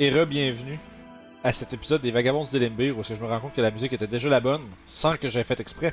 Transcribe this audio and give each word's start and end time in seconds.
Et 0.00 0.10
re-bienvenue 0.10 0.78
à 1.42 1.52
cet 1.52 1.72
épisode 1.72 2.00
des 2.02 2.12
Vagabonds 2.12 2.44
de 2.52 2.58
Limbir 2.58 2.96
où 2.96 3.02
que 3.02 3.14
je 3.14 3.20
me 3.20 3.26
rends 3.26 3.40
compte 3.40 3.54
que 3.54 3.60
la 3.60 3.72
musique 3.72 3.92
était 3.92 4.06
déjà 4.06 4.28
la 4.28 4.38
bonne 4.38 4.62
sans 4.86 5.16
que 5.16 5.28
j'aie 5.28 5.42
fait 5.42 5.58
exprès. 5.58 5.92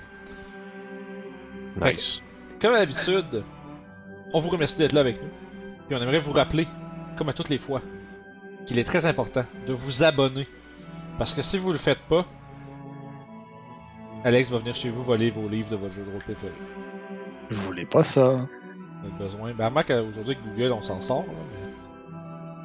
Nice. 1.81 2.21
Comme 2.61 2.75
à 2.75 2.79
l'habitude, 2.79 3.43
on 4.31 4.37
vous 4.37 4.49
remercie 4.49 4.77
d'être 4.77 4.93
là 4.93 5.01
avec 5.01 5.19
nous. 5.19 5.29
Puis 5.87 5.97
on 5.97 6.01
aimerait 6.03 6.19
vous 6.19 6.33
rappeler, 6.33 6.67
comme 7.17 7.29
à 7.29 7.33
toutes 7.33 7.49
les 7.49 7.57
fois, 7.57 7.81
qu'il 8.67 8.77
est 8.77 8.83
très 8.83 9.07
important 9.07 9.43
de 9.65 9.73
vous 9.73 10.03
abonner. 10.03 10.47
Parce 11.17 11.33
que 11.33 11.41
si 11.41 11.57
vous 11.57 11.71
le 11.71 11.79
faites 11.79 12.01
pas, 12.07 12.27
Alex 14.23 14.51
va 14.51 14.59
venir 14.59 14.75
chez 14.75 14.91
vous 14.91 15.03
voler 15.03 15.31
vos 15.31 15.49
livres 15.49 15.69
de 15.69 15.77
votre 15.77 15.95
jeu 15.95 16.03
de 16.03 16.11
rôle 16.11 16.21
préféré. 16.21 16.53
Vous 17.49 17.61
voulez 17.61 17.87
pas 17.87 18.03
ça? 18.03 18.47
On 19.03 19.07
a 19.07 19.17
besoin. 19.17 19.53
Ben, 19.53 19.65
à 19.65 19.69
moins 19.71 19.83
qu'aujourd'hui, 19.83 20.35
avec 20.35 20.43
Google, 20.43 20.73
on 20.73 20.83
s'en 20.83 21.01
sort. 21.01 21.25
là, 21.25 21.33
mais... 21.33 21.64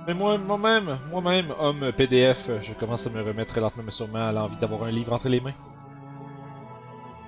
mais 0.07 0.15
moi, 0.15 0.39
moi-même, 0.39 0.99
moi-même, 1.11 1.55
homme 1.59 1.93
PDF, 1.93 2.51
je 2.61 2.73
commence 2.73 3.07
à 3.07 3.11
me 3.11 3.23
remettre 3.23 3.61
lentement 3.61 3.83
mais 3.85 3.91
sûrement 3.91 4.29
à 4.29 4.33
l'envie 4.33 4.57
d'avoir 4.57 4.85
un 4.85 4.91
livre 4.91 5.13
entre 5.13 5.29
les 5.29 5.41
mains. 5.41 5.55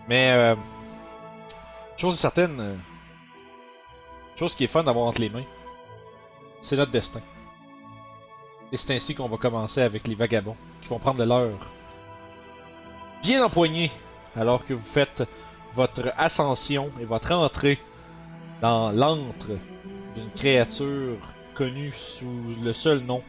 Mais, 0.09 0.33
euh, 0.35 0.57
chose 1.97 2.19
certaine, 2.19 2.59
euh, 2.61 2.77
chose 4.37 4.55
qui 4.55 4.65
est 4.65 4.69
fun 4.69 4.83
d'avoir 4.83 5.07
entre 5.07 5.21
les 5.21 5.29
mains, 5.29 5.45
c'est 6.61 6.77
notre 6.77 6.91
destin. 6.91 7.21
Et 8.73 8.77
c'est 8.77 8.95
ainsi 8.95 9.15
qu'on 9.15 9.29
va 9.29 9.37
commencer 9.37 9.83
avec 9.83 10.09
les 10.09 10.15
vagabonds, 10.15 10.57
qui 10.81 10.89
vont 10.89 10.99
prendre 10.99 11.19
de 11.19 11.25
l'heure. 11.25 11.71
Bien 13.23 13.45
empoignés, 13.45 13.91
alors 14.35 14.65
que 14.65 14.73
vous 14.73 14.85
faites 14.85 15.29
votre 15.75 16.13
ascension 16.17 16.91
et 17.01 17.05
votre 17.05 17.33
entrée 17.33 17.79
dans 18.61 18.91
l'antre 18.91 19.49
d'une 20.15 20.31
créature 20.31 21.19
connue 21.55 21.93
sous 21.93 22.57
le 22.63 22.73
seul 22.73 23.01
nom 23.01 23.23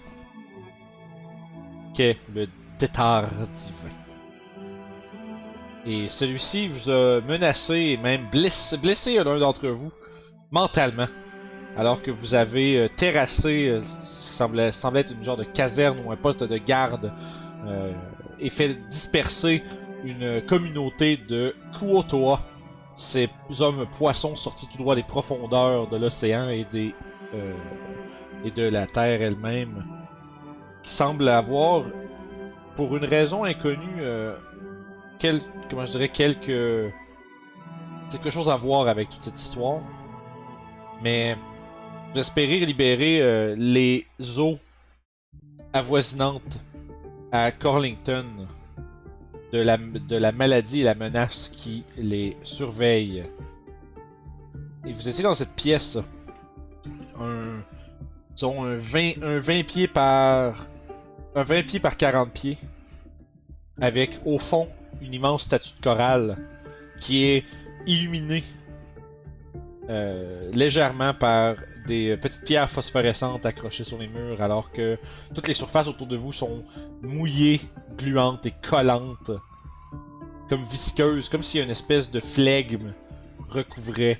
qu'est 1.93 2.17
le 2.33 2.47
Tétard 2.77 3.29
divin. 3.29 3.93
Et 5.85 6.07
celui-ci 6.07 6.67
vous 6.69 6.89
a 6.89 7.21
menacé 7.21 7.75
et 7.75 7.97
même 7.97 8.27
blessé, 8.31 8.77
blessé 8.77 9.15
l'un 9.23 9.37
d'entre 9.37 9.67
vous 9.67 9.91
mentalement, 10.51 11.07
alors 11.77 12.01
que 12.01 12.11
vous 12.11 12.35
avez 12.35 12.77
euh, 12.77 12.87
terrassé 12.87 13.67
euh, 13.67 13.79
ce 13.79 14.29
qui 14.29 14.33
semblait, 14.33 14.71
semblait 14.71 15.01
être 15.01 15.13
une 15.13 15.23
genre 15.23 15.37
de 15.37 15.43
caserne 15.43 15.97
ou 16.05 16.11
un 16.11 16.15
poste 16.15 16.43
de 16.43 16.57
garde 16.57 17.11
euh, 17.65 17.91
et 18.39 18.49
fait 18.49 18.75
disperser 18.89 19.61
une 20.05 20.41
communauté 20.45 21.17
de 21.17 21.55
Kuotoa, 21.77 22.41
ces 22.95 23.29
hommes 23.59 23.85
poissons 23.97 24.35
sortis 24.35 24.67
tout 24.67 24.77
droit 24.77 24.95
des 24.95 25.03
profondeurs 25.03 25.87
de 25.89 25.97
l'océan 25.97 26.49
et 26.49 26.65
des 26.71 26.93
et 28.43 28.51
de 28.51 28.63
la 28.63 28.87
terre 28.87 29.21
elle-même, 29.21 29.85
qui 30.81 30.91
semblent 30.91 31.29
avoir, 31.29 31.83
pour 32.75 32.95
une 32.97 33.05
raison 33.05 33.43
inconnue, 33.43 33.99
euh, 33.99 34.35
quel, 35.19 35.41
comment 35.69 35.85
je 35.85 35.91
dirais, 35.91 36.09
quelque 36.09 36.91
quelque 38.13 38.29
chose 38.29 38.49
à 38.49 38.55
voir 38.55 38.87
avec 38.87 39.09
toute 39.09 39.23
cette 39.23 39.39
histoire. 39.39 39.81
Mais 41.01 41.35
j'espérais 42.13 42.57
libérer 42.57 43.21
euh, 43.21 43.55
les 43.57 44.05
eaux 44.37 44.59
avoisinantes 45.73 46.59
à 47.31 47.51
Corlington 47.51 48.25
de 49.51 49.59
la, 49.59 49.77
de 49.77 50.15
la 50.15 50.31
maladie 50.31 50.81
et 50.81 50.83
la 50.83 50.93
menace 50.93 51.49
qui 51.49 51.83
les 51.97 52.37
surveille. 52.43 53.23
Et 54.85 54.93
vous 54.93 55.09
étiez 55.09 55.23
dans 55.23 55.35
cette 55.35 55.53
pièce, 55.55 55.97
disons 58.43 58.65
un 58.65 58.75
20, 58.75 59.23
un 59.23 59.39
20 59.39 59.63
pieds 59.65 59.87
par, 59.87 60.67
un 61.33 61.43
20 61.43 61.63
pieds 61.65 61.79
par 61.79 61.95
40 61.95 62.29
pieds, 62.29 62.57
avec 63.79 64.19
au 64.25 64.37
fond 64.37 64.67
une 65.01 65.13
immense 65.13 65.43
statue 65.43 65.73
de 65.77 65.81
corail 65.81 66.35
qui 66.99 67.23
est 67.23 67.45
illuminée 67.87 68.43
euh, 69.89 70.51
légèrement 70.51 71.13
par 71.13 71.55
des 71.87 72.17
petites 72.17 72.43
pierres 72.43 72.69
phosphorescentes 72.69 73.45
accrochées 73.45 73.85
sur 73.85 73.97
les 73.97 74.09
murs, 74.09 74.41
alors 74.41 74.73
que 74.73 74.97
toutes 75.33 75.47
les 75.47 75.53
surfaces 75.53 75.87
autour 75.87 76.07
de 76.07 76.17
vous 76.17 76.33
sont 76.33 76.65
mouillées, 77.01 77.61
gluantes 77.97 78.45
et 78.45 78.53
collantes, 78.69 79.31
comme 80.49 80.63
visqueuses, 80.63 81.29
comme 81.29 81.43
si 81.43 81.61
une 81.61 81.69
espèce 81.69 82.11
de 82.11 82.19
flegme 82.19 82.91
recouvrait 83.47 84.19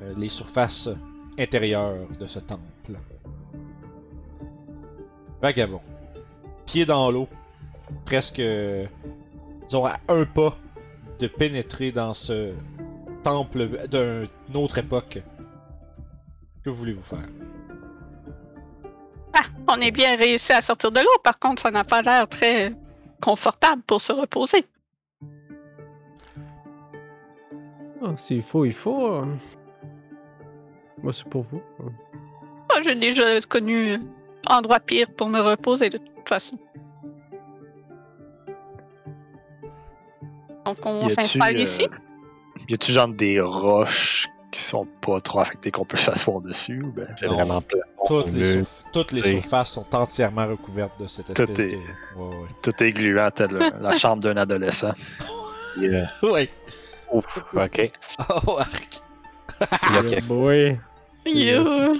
euh, 0.00 0.14
les 0.16 0.30
surfaces 0.30 0.88
intérieures 1.38 2.08
de 2.18 2.26
ce 2.26 2.38
temple. 2.38 2.77
Vagabond. 5.42 5.80
Pied 6.66 6.84
dans 6.84 7.10
l'eau, 7.10 7.28
presque, 8.04 8.40
euh, 8.40 8.86
disons, 9.66 9.84
à 9.86 9.98
un 10.08 10.24
pas 10.24 10.56
de 11.18 11.26
pénétrer 11.26 11.92
dans 11.92 12.14
ce 12.14 12.52
temple 13.22 13.68
d'une 13.88 14.56
autre 14.56 14.78
époque. 14.78 15.20
Que 16.64 16.70
voulez-vous 16.70 17.02
faire? 17.02 17.28
Ah, 19.34 19.42
on 19.68 19.80
est 19.80 19.90
bien 19.90 20.16
réussi 20.16 20.52
à 20.52 20.60
sortir 20.60 20.90
de 20.92 21.00
l'eau. 21.00 21.18
Par 21.24 21.38
contre, 21.38 21.62
ça 21.62 21.70
n'a 21.70 21.84
pas 21.84 22.02
l'air 22.02 22.28
très 22.28 22.72
confortable 23.22 23.82
pour 23.82 24.00
se 24.02 24.12
reposer. 24.12 24.64
Ah, 28.02 28.16
S'il 28.16 28.42
faut, 28.42 28.64
il 28.64 28.72
faut. 28.72 29.06
euh. 29.12 29.24
Moi, 31.02 31.12
c'est 31.12 31.28
pour 31.28 31.42
vous. 31.42 31.62
Ah, 32.70 32.80
J'ai 32.82 32.94
déjà 32.94 33.40
connu 33.42 33.98
endroit 34.48 34.80
pire 34.80 35.06
pour 35.16 35.28
me 35.28 35.40
reposer 35.40 35.90
de 35.90 35.98
toute 35.98 36.28
façon. 36.28 36.58
Donc 40.64 40.78
on 40.84 41.08
s'installe 41.08 41.56
euh, 41.56 41.60
ici. 41.62 41.86
Y 42.68 42.74
a-tu 42.74 42.92
genre 42.92 43.08
des 43.08 43.40
roches 43.40 44.28
qui 44.50 44.60
sont 44.62 44.86
pas 45.00 45.20
trop 45.20 45.40
affectées 45.40 45.70
qu'on 45.70 45.84
peut 45.84 45.96
s'asseoir 46.06 46.40
dessus? 46.40 46.82
ou 46.82 46.92
Ben, 46.92 47.08
C'est 47.16 47.26
vraiment 47.26 47.60
plat. 47.62 47.80
Toutes 48.06 48.32
les, 48.32 48.56
mur. 48.56 48.66
sur- 48.66 48.90
toutes 48.92 49.12
les 49.12 49.22
Oui. 49.22 49.30
surfaces 49.40 49.72
sont 49.72 49.86
entièrement 49.94 50.46
recouvertes 50.46 50.98
de 51.00 51.06
cette 51.06 51.32
Tout 51.34 51.42
espèce 51.42 51.58
est- 51.58 51.76
de... 51.76 51.76
Ouais, 52.20 52.36
ouais. 52.36 52.48
tout 52.62 52.82
est 52.82 52.92
gluant, 52.92 53.30
tel 53.30 53.50
le- 53.50 53.60
la 53.80 53.96
chambre 53.98 54.22
d'un 54.22 54.36
adolescent. 54.36 54.92
Yeah. 55.78 56.08
Ouais. 56.22 56.48
Ouf, 57.12 57.44
ok. 57.54 57.90
Oh, 58.46 58.58
arc. 58.58 59.00
Ok. 59.98 60.22
boy. 60.24 60.78
C'est- 61.24 61.32
Yo. 61.32 61.94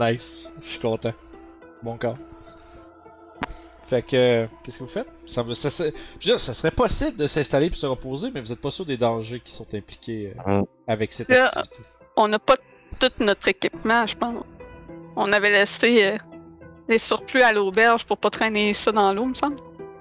Nice. 0.00 0.50
Je 0.60 0.66
suis 0.68 0.78
content. 0.78 1.12
Bon 1.82 1.96
corps. 1.98 2.16
Fait 3.84 4.02
que, 4.02 4.16
euh, 4.16 4.46
qu'est-ce 4.62 4.78
que 4.78 4.84
vous 4.84 4.88
faites? 4.90 5.08
Ça, 5.26 5.42
me- 5.42 5.52
ça, 5.54 5.68
serait- 5.68 5.92
je 6.20 6.26
veux 6.28 6.32
dire, 6.36 6.40
ça 6.40 6.54
serait 6.54 6.70
possible 6.70 7.16
de 7.16 7.26
s'installer 7.26 7.66
et 7.66 7.72
se 7.74 7.86
reposer, 7.86 8.30
mais 8.32 8.40
vous 8.40 8.52
êtes 8.52 8.60
pas 8.60 8.70
sûr 8.70 8.84
des 8.84 8.96
dangers 8.96 9.40
qui 9.40 9.50
sont 9.52 9.66
impliqués 9.74 10.32
euh, 10.46 10.60
Mm. 10.60 10.64
avec 10.86 11.12
cette 11.12 11.28
Là, 11.28 11.46
activité. 11.46 11.82
On 12.16 12.28
n'a 12.28 12.38
pas 12.38 12.56
tout 13.00 13.10
notre 13.18 13.48
équipement, 13.48 14.06
je 14.06 14.16
pense. 14.16 14.44
On 15.16 15.32
avait 15.32 15.50
laissé 15.50 16.04
euh, 16.04 16.18
des 16.88 16.98
surplus 16.98 17.42
à 17.42 17.52
l'auberge 17.52 18.04
pour 18.06 18.18
pas 18.18 18.30
traîner 18.30 18.72
ça 18.74 18.92
dans 18.92 19.12
l'eau, 19.12 19.24
me 19.24 19.34
semble. 19.34 19.56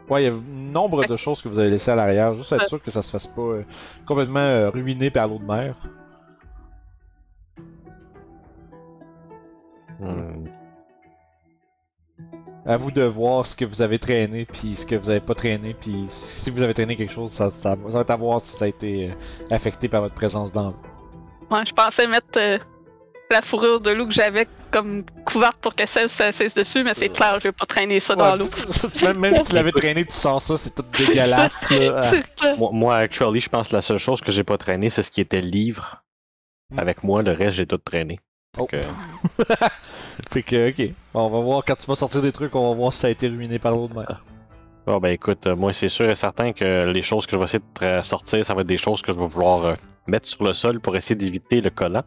Ouais, 0.07 0.23
il 0.23 0.25
y 0.25 0.29
a 0.29 0.33
nombre 0.71 1.05
de 1.05 1.15
choses 1.17 1.41
que 1.41 1.49
vous 1.49 1.57
avez 1.59 1.69
laissées 1.69 1.91
à 1.91 1.95
l'arrière, 1.95 2.33
juste 2.35 2.51
être 2.51 2.67
sûr 2.67 2.81
que 2.81 2.91
ça 2.91 3.01
se 3.01 3.09
fasse 3.09 3.27
pas 3.27 3.41
euh, 3.41 3.63
complètement 4.07 4.39
euh, 4.39 4.69
ruiné 4.69 5.09
par 5.09 5.27
l'eau 5.27 5.39
de 5.39 5.45
mer. 5.45 5.75
Hmm. 9.99 10.45
À 12.65 12.77
vous 12.77 12.91
de 12.91 13.01
voir 13.03 13.45
ce 13.45 13.55
que 13.55 13.65
vous 13.65 13.81
avez 13.81 13.97
traîné, 13.99 14.45
puis 14.45 14.75
ce 14.75 14.85
que 14.85 14.95
vous 14.95 15.09
avez 15.09 15.21
pas 15.21 15.33
traîné, 15.33 15.73
puis 15.73 16.05
si 16.07 16.49
vous 16.51 16.61
avez 16.61 16.73
traîné 16.73 16.95
quelque 16.95 17.13
chose, 17.13 17.31
ça, 17.31 17.49
ça- 17.49 17.75
ça 17.75 17.75
va 17.75 18.01
être 18.01 18.09
à 18.11 18.15
voir 18.15 18.41
si 18.41 18.55
ça 18.57 18.65
a 18.65 18.67
été 18.67 19.09
euh, 19.09 19.13
affecté 19.49 19.87
par 19.87 20.01
votre 20.01 20.13
présence 20.15 20.51
dans 20.51 20.69
l'eau. 20.69 20.75
Ouais, 21.49 21.65
je 21.65 21.73
pensais 21.73 22.05
mettre 22.07 22.37
euh, 22.37 22.59
la 23.31 23.41
fourrure 23.41 23.79
de 23.79 23.89
loup 23.91 24.05
que 24.07 24.13
j'avais 24.13 24.47
comme 24.71 25.03
couverte 25.25 25.57
pour 25.61 25.73
que 25.73 25.87
ça 25.87 26.07
s'assise 26.07 26.53
dessus, 26.53 26.83
mais 26.83 26.93
c'est 26.93 27.09
clair, 27.09 27.39
je 27.39 27.45
vais 27.45 27.51
pas 27.53 27.65
traîner 27.65 27.99
ça 27.99 28.15
dans 28.15 28.35
l'eau. 28.35 28.47
tu- 28.93 29.05
même, 29.05 29.17
même 29.17 29.35
si 29.35 29.43
tu 29.49 29.55
l'avais 29.55 29.71
traîné, 29.71 30.05
tu 30.05 30.13
sors 30.13 30.41
ça, 30.41 30.57
c'est 30.57 30.75
tout 30.75 30.85
dégueulasse. 30.97 31.71
Ah. 31.71 32.01
Ça. 32.03 32.55
Moi, 32.57 32.69
moi, 32.73 32.97
actually, 32.97 33.39
je 33.39 33.49
pense 33.49 33.69
que 33.69 33.75
la 33.75 33.81
seule 33.81 33.97
chose 33.97 34.21
que 34.21 34.31
j'ai 34.31 34.43
pas 34.43 34.57
traîné, 34.57 34.89
c'est 34.89 35.01
ce 35.01 35.09
qui 35.09 35.21
était 35.21 35.41
livre. 35.41 36.03
Hmm. 36.69 36.79
Avec 36.79 37.03
moi, 37.03 37.23
le 37.23 37.31
reste, 37.31 37.57
j'ai 37.57 37.65
tout 37.65 37.77
traîné. 37.79 38.19
Oh. 38.57 38.67
Fait 38.69 38.77
que, 38.79 38.83
fait 40.31 40.43
que, 40.43 40.69
ok. 40.69 40.93
Bon, 41.13 41.25
on 41.25 41.29
va 41.29 41.39
voir 41.39 41.63
quand 41.65 41.75
tu 41.75 41.85
vas 41.85 41.95
sortir 41.95 42.21
des 42.21 42.31
trucs, 42.31 42.55
on 42.55 42.69
va 42.69 42.75
voir 42.75 42.93
si 42.93 42.99
ça 42.99 43.07
a 43.07 43.09
été 43.11 43.27
ruiné 43.27 43.59
par 43.59 43.73
l'eau 43.73 43.87
de 43.87 43.93
mer. 43.93 44.23
Bon, 44.87 44.97
ben 44.97 45.09
écoute, 45.09 45.45
euh, 45.45 45.55
moi, 45.55 45.71
c'est 45.71 45.89
sûr 45.89 46.09
et 46.09 46.15
certain 46.15 46.51
que 46.51 46.85
les 46.87 47.01
choses 47.03 47.25
que 47.27 47.33
je 47.33 47.37
vais 47.37 47.43
essayer 47.43 47.63
de 47.81 48.01
sortir, 48.01 48.43
ça 48.43 48.55
va 48.55 48.61
être 48.61 48.67
des 48.67 48.77
choses 48.77 49.01
que 49.01 49.13
je 49.13 49.19
vais 49.19 49.27
vouloir 49.27 49.65
euh, 49.65 49.75
mettre 50.07 50.27
sur 50.27 50.43
le 50.43 50.53
sol 50.53 50.79
pour 50.79 50.95
essayer 50.95 51.15
d'éviter 51.15 51.61
le 51.61 51.69
collant. 51.69 52.03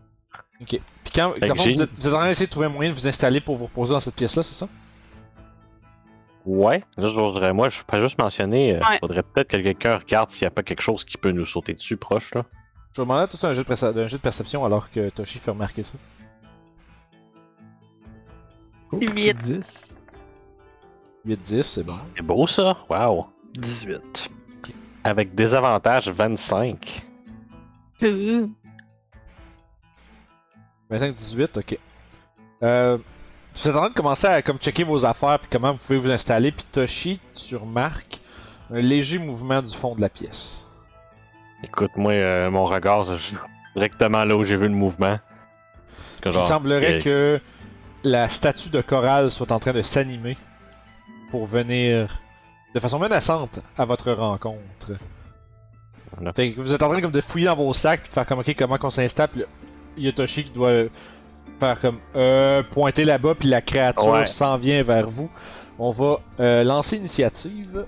Puis 0.67 0.81
quand, 1.15 1.33
Fait 1.35 1.49
vous, 1.53 1.83
êtes, 1.83 1.91
vous 1.97 2.07
êtes 2.09 2.13
en 2.13 2.17
train 2.19 2.29
d'essayer 2.29 2.47
de 2.47 2.51
trouver 2.51 2.67
un 2.67 2.71
moyen 2.71 2.91
de 2.91 2.95
vous 2.97 3.07
installer 3.07 3.41
pour 3.41 3.57
vous 3.57 3.67
reposer 3.67 3.93
dans 3.95 4.01
cette 4.01 4.15
pièce-là, 4.15 4.43
c'est 4.43 4.55
ça? 4.55 4.69
Ouais, 6.45 6.83
là, 6.97 7.09
je 7.09 7.15
voudrais, 7.15 7.53
moi, 7.53 7.69
je 7.69 7.83
peux 7.87 8.01
juste 8.01 8.19
mentionner, 8.21 8.75
euh, 8.77 8.81
Ouais. 8.81 8.99
faudrait 9.01 9.23
peut-être 9.23 9.49
que 9.49 9.59
quelqu'un 9.59 9.99
regarde 9.99 10.31
s'il 10.31 10.45
n'y 10.45 10.49
a 10.49 10.51
pas 10.51 10.65
quelque 10.65 10.81
chose 10.83 11.05
qui 11.05 11.17
peut 11.19 11.31
nous 11.31 11.47
sauter 11.47 11.75
dessus 11.75 11.97
proche, 11.97 12.35
là. 12.35 12.45
Je 12.95 13.01
vais 13.01 13.07
demander 13.07 13.23
à 13.23 13.29
tout 13.29 13.39
un 13.47 13.55
jeu 13.55 13.63
de, 13.63 13.69
perce- 13.69 13.85
un 13.85 14.07
jeu 14.09 14.19
de 14.19 14.23
perception 14.23 14.65
alors 14.65 14.91
que 14.91 15.09
Toshi 15.11 15.39
fait 15.39 15.53
remarquer 15.53 15.83
ça. 15.85 15.95
Oh, 18.93 18.99
Huit. 19.01 19.35
10. 19.37 19.97
8-10, 21.27 21.63
c'est 21.63 21.85
bon. 21.85 21.99
C'est 22.17 22.23
beau 22.23 22.47
ça? 22.47 22.77
Wow. 22.89 23.27
18. 23.55 24.31
Avec 25.05 25.35
désavantage 25.35 26.09
25. 26.09 27.03
Ouh. 28.03 28.51
25-18, 30.91 31.59
ok. 31.59 31.79
Euh, 32.63 32.99
vous 33.55 33.69
êtes 33.69 33.75
en 33.75 33.79
train 33.81 33.89
de 33.89 33.95
commencer 33.95 34.27
à 34.27 34.43
comme 34.43 34.59
checker 34.59 34.85
vos 34.85 35.05
affaires 35.05 35.39
puis 35.39 35.49
comment 35.51 35.73
vous 35.73 35.79
pouvez 35.79 35.99
vous 35.99 36.11
installer. 36.11 36.53
Puis 36.53 36.65
Toshi, 36.71 37.21
tu 37.35 37.57
remarques 37.57 38.21
un 38.71 38.81
léger 38.81 39.19
mouvement 39.19 39.63
du 39.63 39.75
fond 39.75 39.95
de 39.95 40.01
la 40.01 40.09
pièce. 40.09 40.67
Écoute, 41.63 41.93
moi, 41.97 42.13
euh, 42.13 42.51
mon 42.51 42.65
regard, 42.65 43.07
c'est 43.07 43.37
directement 43.75 44.25
là 44.25 44.37
où 44.37 44.45
j'ai 44.45 44.57
vu 44.57 44.69
le 44.69 44.75
mouvement. 44.75 45.19
Que 46.21 46.29
Il 46.29 46.35
semblerait 46.35 46.99
que 46.99 47.41
la 48.05 48.29
statue 48.29 48.69
de 48.69 48.81
corail 48.81 49.31
soit 49.31 49.53
en 49.53 49.59
train 49.59 49.73
de 49.73 49.83
s'animer 49.83 50.37
pour 51.31 51.47
venir 51.47 52.21
de 52.75 52.81
façon 52.81 52.99
menaçante 52.99 53.61
à 53.77 53.85
votre 53.85 54.13
rencontre. 54.13 54.93
Voilà. 56.17 56.33
Fait 56.33 56.53
que 56.53 56.61
vous 56.61 56.75
êtes 56.75 56.83
en 56.83 56.89
train 56.91 57.01
comme 57.01 57.11
de 57.13 57.21
fouiller 57.21 57.47
dans 57.47 57.57
vos 57.57 57.73
sacs 57.73 58.01
puis 58.03 58.09
de 58.09 58.13
faire 58.15 58.27
comme 58.27 58.41
ok 58.41 58.55
comment 58.57 58.77
qu'on 58.79 58.91
s'installe. 58.91 59.29
Puis 59.29 59.41
là, 59.41 59.47
il 59.97 60.05
y 60.05 60.09
a 60.09 60.13
Toshi 60.13 60.45
qui 60.45 60.51
doit 60.51 60.85
faire 61.61 61.81
comme 61.81 61.99
euh, 62.17 62.63
pointer 62.63 63.05
là-bas 63.05 63.35
puis 63.39 63.49
la 63.49 63.61
créature 63.63 64.07
Ouais. 64.09 64.27
s'en 64.27 64.57
vient 64.57 64.83
vers 64.83 65.09
vous. 65.09 65.31
On 65.79 65.91
va 65.91 66.19
euh, 66.41 66.65
lancer 66.65 66.97
l'initiative 66.97 67.87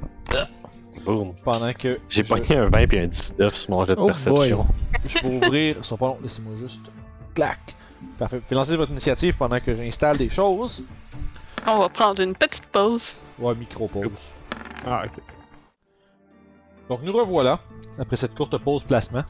Boum. 1.05 1.34
pendant 1.44 1.72
que 1.75 1.99
J'ai 2.08 2.22
je, 2.25 2.28
pogné 2.28 2.56
un 2.56 2.69
20 2.69 2.93
et 2.94 3.00
un 3.00 3.06
19 3.06 3.55
sur 3.55 3.70
mon 3.70 3.84
jet 3.84 3.94
de 3.94 4.00
Oh 4.00 4.06
perception. 4.06 4.67
je 5.05 5.19
vais 5.19 5.37
ouvrir. 5.46 5.76
Longs, 6.00 6.19
laissez-moi 6.22 6.55
juste 6.58 6.81
clac. 7.34 7.58
Parfait. 8.19 8.41
Faites 8.41 8.56
lancer 8.56 8.77
votre 8.77 8.91
initiative 8.91 9.37
pendant 9.37 9.61
que 9.61 9.75
j'installe 9.75 10.17
des 10.17 10.29
choses. 10.29 10.85
On 11.67 11.79
va 11.79 11.89
prendre 11.89 12.23
une 12.23 12.35
petite 12.35 12.67
pause. 12.67 13.15
Ouais, 13.39 13.55
micro 13.55 13.89
pause. 13.89 14.33
Ah, 14.87 15.05
ok. 15.06 15.23
Donc 16.89 17.03
nous 17.03 17.12
revoilà, 17.12 17.61
après 17.99 18.17
cette 18.17 18.35
courte 18.35 18.59
pause 18.59 18.85
placement. 18.85 19.25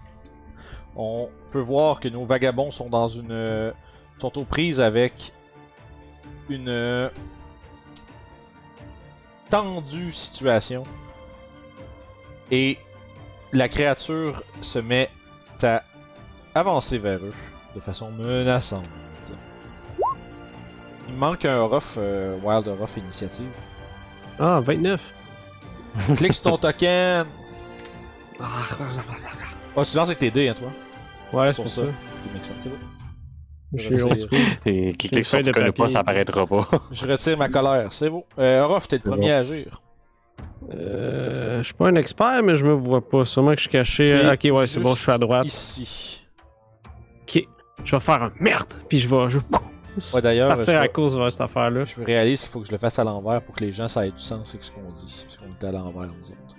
On 0.96 1.28
peut 1.50 1.60
voir 1.60 2.00
que 2.00 2.08
nos 2.08 2.24
vagabonds 2.24 2.70
sont 2.70 2.88
dans 2.88 3.08
une... 3.08 3.30
euh, 3.30 3.72
sont 4.18 4.36
aux 4.38 4.44
prises 4.44 4.80
avec 4.80 5.32
une 6.48 6.68
euh, 6.68 7.08
tendue 9.50 10.12
situation. 10.12 10.84
Et 12.50 12.78
la 13.52 13.68
créature 13.68 14.42
se 14.60 14.78
met 14.78 15.10
à 15.62 15.82
avancer 16.54 16.98
vers 16.98 17.20
eux 17.20 17.34
de 17.74 17.80
façon 17.80 18.10
menaçante. 18.10 18.84
Il 21.08 21.14
manque 21.14 21.44
un 21.44 21.62
rough, 21.62 21.82
euh, 21.98 22.36
Wild 22.42 22.66
Rough 22.68 22.96
initiative. 22.96 23.50
Ah, 24.38 24.60
29. 24.60 25.00
Clique 26.16 26.32
sur 26.32 26.42
ton 26.42 26.56
token! 26.56 27.26
Oh, 29.76 29.84
tu 29.84 29.96
lances 29.96 30.08
avec 30.08 30.18
tes 30.18 30.30
dés, 30.30 30.48
hein, 30.48 30.54
toi? 30.58 30.70
Ouais, 31.32 31.48
C'est 31.48 31.54
pour 31.56 31.64
pour 31.64 31.72
ça. 31.72 31.82
ça. 32.42 32.54
C'est 32.58 32.68
bon. 32.68 32.76
Et 34.66 34.92
qui 34.92 35.08
clique 35.08 35.24
sur 35.24 35.42
de 35.42 35.50
connais 35.50 35.72
pas, 35.72 35.88
ça 35.88 36.00
apparaîtra 36.00 36.46
pas. 36.46 36.68
Je 36.92 37.06
retire 37.06 37.36
ma 37.36 37.48
colère, 37.48 37.92
c'est 37.92 38.08
beau. 38.08 38.24
Euh, 38.38 38.62
Orof, 38.62 38.86
t'es 38.86 39.00
le 39.02 39.10
premier 39.10 39.32
à 39.32 39.38
agir. 39.38 39.82
Euh, 40.72 41.58
je 41.58 41.64
suis 41.64 41.74
pas 41.74 41.88
un 41.88 41.94
expert, 41.96 42.42
mais 42.42 42.56
je 42.56 42.64
me 42.64 42.72
vois 42.72 43.06
pas. 43.06 43.24
Sûrement 43.24 43.50
que 43.50 43.56
je 43.56 43.62
suis 43.62 43.70
caché. 43.70 44.08
Ok, 44.32 44.48
ouais, 44.52 44.66
c'est 44.66 44.80
bon, 44.80 44.94
je 44.94 45.00
suis 45.00 45.10
à 45.10 45.18
droite. 45.18 45.46
Ici. 45.46 46.24
Ok. 47.22 47.46
Je 47.84 47.96
vais 47.96 48.00
faire 48.00 48.22
un 48.22 48.32
merde, 48.40 48.72
puis 48.88 48.98
je 48.98 49.08
vais. 49.08 49.30
Je 49.30 49.38
Ouais, 50.12 50.20
d'ailleurs, 50.20 50.50
je, 50.50 50.56
partir 50.56 50.80
à 50.80 50.88
cause 50.88 51.16
vers 51.16 51.30
cette 51.30 51.40
affaire-là. 51.42 51.84
je 51.84 52.00
me 52.00 52.04
réalise 52.04 52.40
qu'il 52.40 52.48
faut 52.50 52.58
que 52.60 52.66
je 52.66 52.72
le 52.72 52.78
fasse 52.78 52.98
à 52.98 53.04
l'envers 53.04 53.40
pour 53.42 53.54
que 53.54 53.60
les 53.62 53.70
gens 53.72 53.86
ça 53.86 54.04
ait 54.04 54.10
du 54.10 54.18
sens 54.18 54.50
avec 54.50 54.64
ce 54.64 54.72
qu'on 54.72 54.90
dit. 54.90 55.24
Parce 55.24 55.36
qu'on 55.38 55.66
à 55.68 55.70
l'envers, 55.70 56.08
nous 56.08 56.30
autres. 56.30 56.56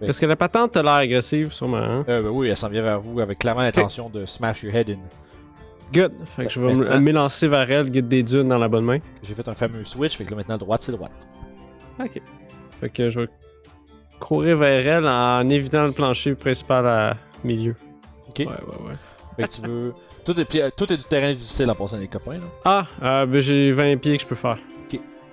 Est-ce 0.00 0.20
que 0.20 0.26
la 0.26 0.34
patente 0.34 0.76
a 0.76 0.82
l'air 0.82 0.92
agressive, 0.94 1.52
sûrement, 1.52 1.76
hein? 1.76 2.04
Euh, 2.08 2.22
ben 2.22 2.28
oui, 2.30 2.48
elle 2.48 2.56
s'en 2.56 2.68
vient 2.68 2.82
vers 2.82 3.00
vous 3.00 3.20
avec 3.20 3.38
clairement 3.38 3.60
l'intention 3.60 4.10
de 4.10 4.24
smash 4.24 4.64
your 4.64 4.74
head 4.74 4.90
in. 4.90 4.98
Good. 5.92 6.12
Fait 6.36 6.46
que 6.46 6.50
je 6.52 6.60
vais 6.60 6.74
me- 6.74 6.82
Maintenant- 6.84 7.00
m'élancer 7.00 7.46
vers 7.46 7.70
elle, 7.70 7.88
guide 7.90 8.08
des 8.08 8.24
dunes 8.24 8.48
dans 8.48 8.58
la 8.58 8.66
bonne 8.66 8.84
main. 8.84 8.98
J'ai 9.22 9.34
fait 9.34 9.46
un 9.48 9.54
fameux 9.54 9.84
switch, 9.84 10.16
fait 10.16 10.24
que 10.24 10.30
là 10.30 10.36
maintenant, 10.38 10.58
droite, 10.58 10.82
c'est 10.82 10.90
droite. 10.92 11.28
Ok. 12.00 12.20
Fait 12.80 12.88
que 12.90 13.08
je 13.10 13.20
vais 13.20 13.28
courir 14.18 14.56
vers 14.56 14.86
elle 14.98 15.06
en 15.06 15.48
évitant 15.48 15.84
le 15.84 15.92
plancher 15.92 16.34
principal 16.34 16.86
à 16.88 17.16
milieu. 17.44 17.76
Ok? 18.28 18.38
Ouais, 18.40 18.46
ouais, 18.46 18.88
ouais. 18.88 18.94
Fait 19.36 19.42
que 19.44 19.48
tu 19.54 19.60
veux. 19.62 19.94
Tout 20.24 20.38
est, 20.40 20.44
pli- 20.44 20.70
tout 20.76 20.90
est 20.92 20.96
du 20.96 21.04
terrain 21.04 21.32
difficile 21.32 21.70
en 21.70 21.74
passant 21.74 21.98
les 21.98 22.08
copains, 22.08 22.38
là. 22.38 22.44
Ah, 22.64 22.86
euh, 23.02 23.26
ben 23.26 23.40
j'ai 23.40 23.72
20 23.72 23.98
pieds 23.98 24.16
que 24.16 24.22
je 24.22 24.26
peux 24.28 24.34
faire. 24.34 24.58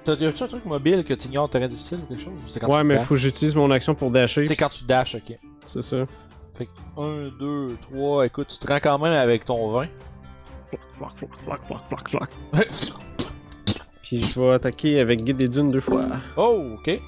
T'as 0.03 0.15
y 0.15 0.25
a-tu 0.25 0.41
un 0.43 0.47
truc 0.47 0.65
mobile 0.65 1.03
que 1.03 1.13
tu 1.13 1.27
ignores 1.27 1.47
terrain 1.47 1.67
difficile 1.67 1.99
ou 2.03 2.07
quelque 2.07 2.23
chose? 2.23 2.33
Ou 2.33 2.47
C'est 2.47 2.59
quand 2.59 2.67
ouais, 2.69 2.79
tu 2.81 2.85
mais 2.87 2.95
dashes? 2.95 3.05
faut 3.05 3.13
que 3.13 3.19
j'utilise 3.19 3.53
mon 3.53 3.69
action 3.69 3.93
pour 3.93 4.09
dasher. 4.09 4.43
C'est 4.45 4.55
quand 4.55 4.67
tu 4.69 4.83
dashes, 4.83 5.13
ok. 5.15 5.37
C'est 5.67 5.83
ça. 5.83 5.97
Fait 6.57 6.65
que 6.65 6.71
1, 6.99 7.29
2, 7.39 7.77
3, 7.93 8.25
écoute, 8.25 8.47
tu 8.47 8.57
te 8.57 8.67
rends 8.73 8.79
quand 8.79 8.97
même 8.97 9.13
avec 9.13 9.45
ton 9.45 9.71
20. 9.71 9.87
Floc, 10.97 11.11
floc, 11.17 11.29
floc, 11.45 11.59
floc, 11.67 11.79
floc, 12.09 12.09
floc. 12.09 12.29
Puis 14.01 14.23
je 14.23 14.39
vais 14.39 14.51
attaquer 14.53 14.99
avec 14.99 15.23
guide 15.23 15.37
des 15.37 15.47
dunes 15.47 15.69
deux 15.71 15.79
fois. 15.79 16.05
oh, 16.35 16.71
ok. 16.79 16.99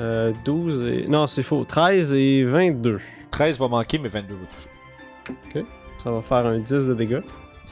Euh, 0.00 0.32
12 0.44 0.84
et. 0.84 1.06
Non, 1.06 1.28
c'est 1.28 1.44
faux. 1.44 1.64
13 1.64 2.12
et 2.14 2.42
22. 2.44 2.98
13 3.30 3.58
va 3.60 3.68
manquer, 3.68 3.98
mais 3.98 4.08
22 4.08 4.34
va 4.34 4.46
toucher. 4.46 5.64
Ça 6.04 6.10
va 6.10 6.22
faire 6.22 6.46
un 6.46 6.58
10 6.58 6.86
de 6.88 6.94
dégâts. 6.94 7.22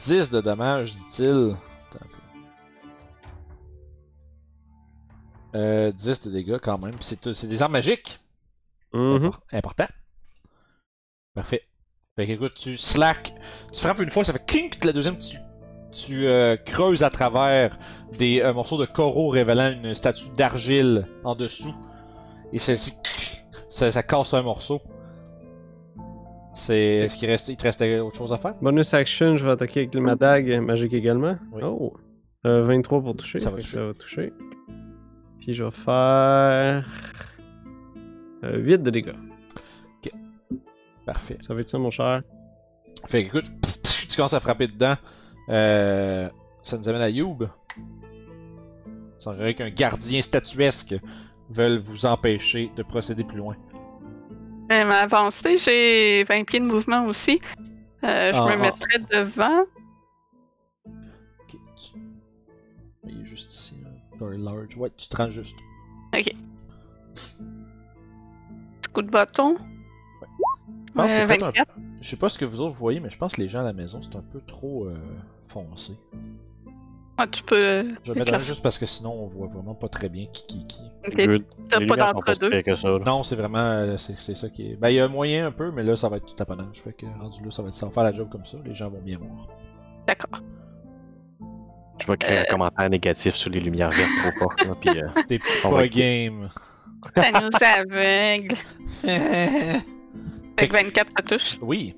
10 0.05 0.31
de 0.31 0.41
dommages, 0.41 0.91
dit-il. 0.91 1.55
Attends 1.91 2.05
un 2.05 2.07
peu. 5.53 5.57
Euh, 5.57 5.91
10 5.91 6.21
de 6.23 6.31
dégâts 6.31 6.57
quand 6.61 6.77
même. 6.79 6.95
C'est 6.99 7.45
des 7.47 7.61
armes 7.61 7.73
magiques. 7.73 8.19
Mhm. 8.93 9.17
Impor- 9.27 9.39
Important. 9.51 9.87
Parfait. 11.35 11.61
Fait 12.15 12.27
que 12.27 12.31
écoute, 12.31 12.53
tu 12.55 12.77
slack. 12.77 13.33
Tu 13.71 13.79
frappes 13.81 13.99
une 13.99 14.09
fois, 14.09 14.23
ça 14.23 14.33
fait 14.33 14.45
kink. 14.45 14.83
La 14.83 14.93
deuxième, 14.93 15.17
tu, 15.17 15.37
tu 15.91 16.27
euh, 16.27 16.57
creuses 16.57 17.03
à 17.03 17.09
travers 17.09 17.77
des 18.17 18.41
euh, 18.41 18.53
morceaux 18.53 18.77
de 18.79 18.85
coraux 18.85 19.29
révélant 19.29 19.71
une 19.71 19.93
statue 19.93 20.29
d'argile 20.35 21.07
en 21.23 21.35
dessous. 21.35 21.73
Et 22.51 22.59
celle-ci, 22.59 22.93
ça, 23.69 23.91
ça 23.91 24.03
casse 24.03 24.33
un 24.35 24.43
morceau. 24.43 24.79
C'est. 26.53 26.77
Est-ce 26.77 27.17
qu'il 27.17 27.29
reste, 27.29 27.47
il 27.49 27.57
te 27.57 27.63
restait 27.63 27.99
autre 27.99 28.15
chose 28.15 28.31
à 28.33 28.37
faire? 28.37 28.53
Bonus 28.61 28.93
action, 28.93 29.35
je 29.35 29.45
vais 29.45 29.51
attaquer 29.51 29.81
avec 29.81 29.95
ma 29.95 30.15
dague 30.15 30.59
magique 30.61 30.93
également. 30.93 31.37
Oui. 31.51 31.61
Oh. 31.65 31.93
Euh, 32.45 32.63
23 32.63 33.01
pour 33.01 33.15
toucher. 33.15 33.39
Ça 33.39 33.49
va 33.49 33.57
toucher. 33.57 33.77
ça 33.77 33.85
va 33.85 33.93
toucher. 33.93 34.33
Puis 35.39 35.53
je 35.53 35.63
vais 35.63 35.71
faire. 35.71 36.85
euh, 38.43 38.57
8 38.59 38.83
de 38.83 38.89
dégâts. 38.89 39.13
Parfait. 41.05 41.37
Ça 41.41 41.53
va 41.53 41.59
être 41.59 41.67
ça, 41.69 41.77
mon 41.77 41.89
cher. 41.89 42.21
Fait 43.07 43.23
que 43.23 43.27
écoute, 43.27 43.51
tu 44.09 44.15
commences 44.15 44.33
à 44.33 44.39
frapper 44.39 44.67
dedans. 44.67 44.95
Euh, 45.49 46.29
ça 46.61 46.77
nous 46.77 46.87
amène 46.87 47.01
à 47.01 47.09
Youb. 47.09 47.43
Il 47.77 47.81
semblerait 49.17 49.53
qu'un 49.53 49.69
gardien 49.69 50.21
statuesque 50.21 50.95
veuille 51.49 51.77
vous 51.77 52.05
empêcher 52.05 52.71
de 52.77 52.83
procéder 52.83 53.23
plus 53.25 53.37
loin. 53.37 53.55
M'a 54.69 54.99
avancé, 55.01 55.57
j'ai 55.57 56.23
20 56.23 56.43
pieds 56.45 56.59
de 56.59 56.67
mouvement 56.67 57.05
aussi. 57.05 57.39
Euh, 58.03 58.31
je 58.33 58.37
Ah, 58.37 58.45
me 58.45 58.51
ah. 58.53 58.57
mettrais 58.57 58.99
devant. 59.11 59.61
Ok, 60.85 61.55
tu- 61.75 61.99
Il 63.05 63.21
est 63.21 63.25
juste 63.25 63.51
ici. 63.53 63.75
là. 63.83 63.89
Very 64.19 64.37
large. 64.41 64.75
Ouais, 64.77 64.89
tu 64.95 65.07
te 65.07 65.15
rends 65.15 65.29
juste. 65.29 65.55
Petit 66.11 66.35
coup 68.93 69.01
de 69.01 69.09
bâton. 69.09 69.57
Je 70.87 70.93
pense 70.93 71.05
que 71.07 71.11
c'est 71.11 71.21
Euh, 71.23 71.27
peut-être 71.27 71.43
un- 71.43 71.47
24. 71.47 71.71
Je 72.01 72.09
sais 72.09 72.15
pas 72.17 72.29
ce 72.29 72.37
que 72.37 72.45
vous 72.45 72.61
autres 72.61 72.75
voyez, 72.75 72.99
mais 72.99 73.09
je 73.09 73.17
pense 73.17 73.33
que 73.35 73.41
les 73.41 73.47
gens 73.47 73.61
à 73.61 73.63
la 73.63 73.73
maison, 73.73 74.01
c'est 74.01 74.15
un 74.15 74.21
peu 74.21 74.41
trop 74.41 74.85
euh, 74.85 74.95
foncé. 75.47 75.93
Ah, 77.17 77.27
tu 77.27 77.43
peux. 77.43 77.55
euh, 77.55 77.83
Je 78.03 78.11
vais 78.11 78.19
mettre 78.19 78.33
un 78.33 78.39
juste 78.39 78.63
parce 78.63 78.79
que 78.79 78.87
sinon 78.87 79.11
on 79.13 79.25
voit 79.25 79.47
vraiment 79.47 79.75
pas 79.75 79.87
très 79.87 80.09
bien 80.09 80.25
qui 80.33 80.47
qui 80.47 80.65
qui. 80.65 80.81
T'as 81.69 81.85
pas 81.85 81.95
d'entre-deux. 81.95 82.63
Non, 83.05 83.21
c'est 83.23 83.35
vraiment 83.35 83.59
euh, 83.59 83.97
c'est 83.97 84.19
c'est 84.19 84.35
ça 84.35 84.49
qui 84.49 84.71
est. 84.71 84.75
Ben 84.77 84.89
il 84.89 84.95
y 84.95 84.99
a 84.99 85.07
moyen 85.07 85.45
un 85.47 85.51
peu, 85.51 85.71
mais 85.71 85.83
là 85.83 85.95
ça 85.95 86.09
va 86.09 86.17
être 86.17 86.25
tout 86.25 86.33
taponnage. 86.33 86.81
Fait 86.83 86.93
que 86.93 87.05
rendu 87.19 87.43
là, 87.43 87.51
ça 87.51 87.61
va 87.61 87.69
être 87.69 87.79
va 87.79 87.91
faire 87.91 88.03
la 88.03 88.11
job 88.13 88.29
comme 88.31 88.45
ça. 88.45 88.57
Les 88.65 88.73
gens 88.73 88.89
vont 88.89 89.01
bien 89.01 89.17
voir. 89.19 89.47
D'accord. 90.07 90.41
Je 92.01 92.07
vais 92.07 92.17
créer 92.17 92.39
un 92.39 92.43
commentaire 92.45 92.89
négatif 92.89 93.35
sur 93.35 93.51
les 93.51 93.59
lumières 93.59 93.91
vertes 93.91 94.09
trop 94.21 94.39
fortes. 94.39 94.65
Là, 94.65 94.73
puis, 94.81 94.89
euh, 94.99 95.07
T'es 95.27 95.39
On 95.63 95.69
pas 95.69 95.75
va- 95.77 95.87
game. 95.87 96.49
Ça 97.15 97.29
nous 97.31 97.49
aveugle. 97.61 98.55
Fait 99.03 100.67
que 100.67 100.73
24, 100.73 101.11
ça 101.15 101.23
touche. 101.23 101.57
oui. 101.61 101.95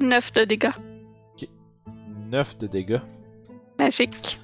9 0.00 0.32
de 0.32 0.44
dégâts. 0.44 0.70
9 2.32 2.58
de 2.58 2.66
dégâts. 2.66 3.00
Magique. 3.78 4.38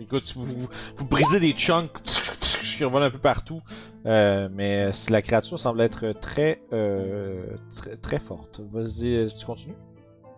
Écoute, 0.00 0.32
vous, 0.34 0.44
vous, 0.44 0.68
vous 0.96 1.04
brisez 1.06 1.38
des 1.38 1.52
chunks 1.52 1.92
qui 2.02 2.84
revolent 2.84 3.04
un 3.04 3.10
peu 3.10 3.18
partout. 3.18 3.62
Euh, 4.04 4.48
mais 4.50 4.90
la 5.08 5.22
créature 5.22 5.58
semble 5.60 5.80
être 5.80 6.10
très, 6.12 6.60
euh, 6.72 7.56
très, 7.76 7.96
très 7.96 8.18
forte. 8.18 8.60
Vas-y, 8.60 9.14
euh, 9.14 9.28
tu 9.28 9.46
continues? 9.46 9.76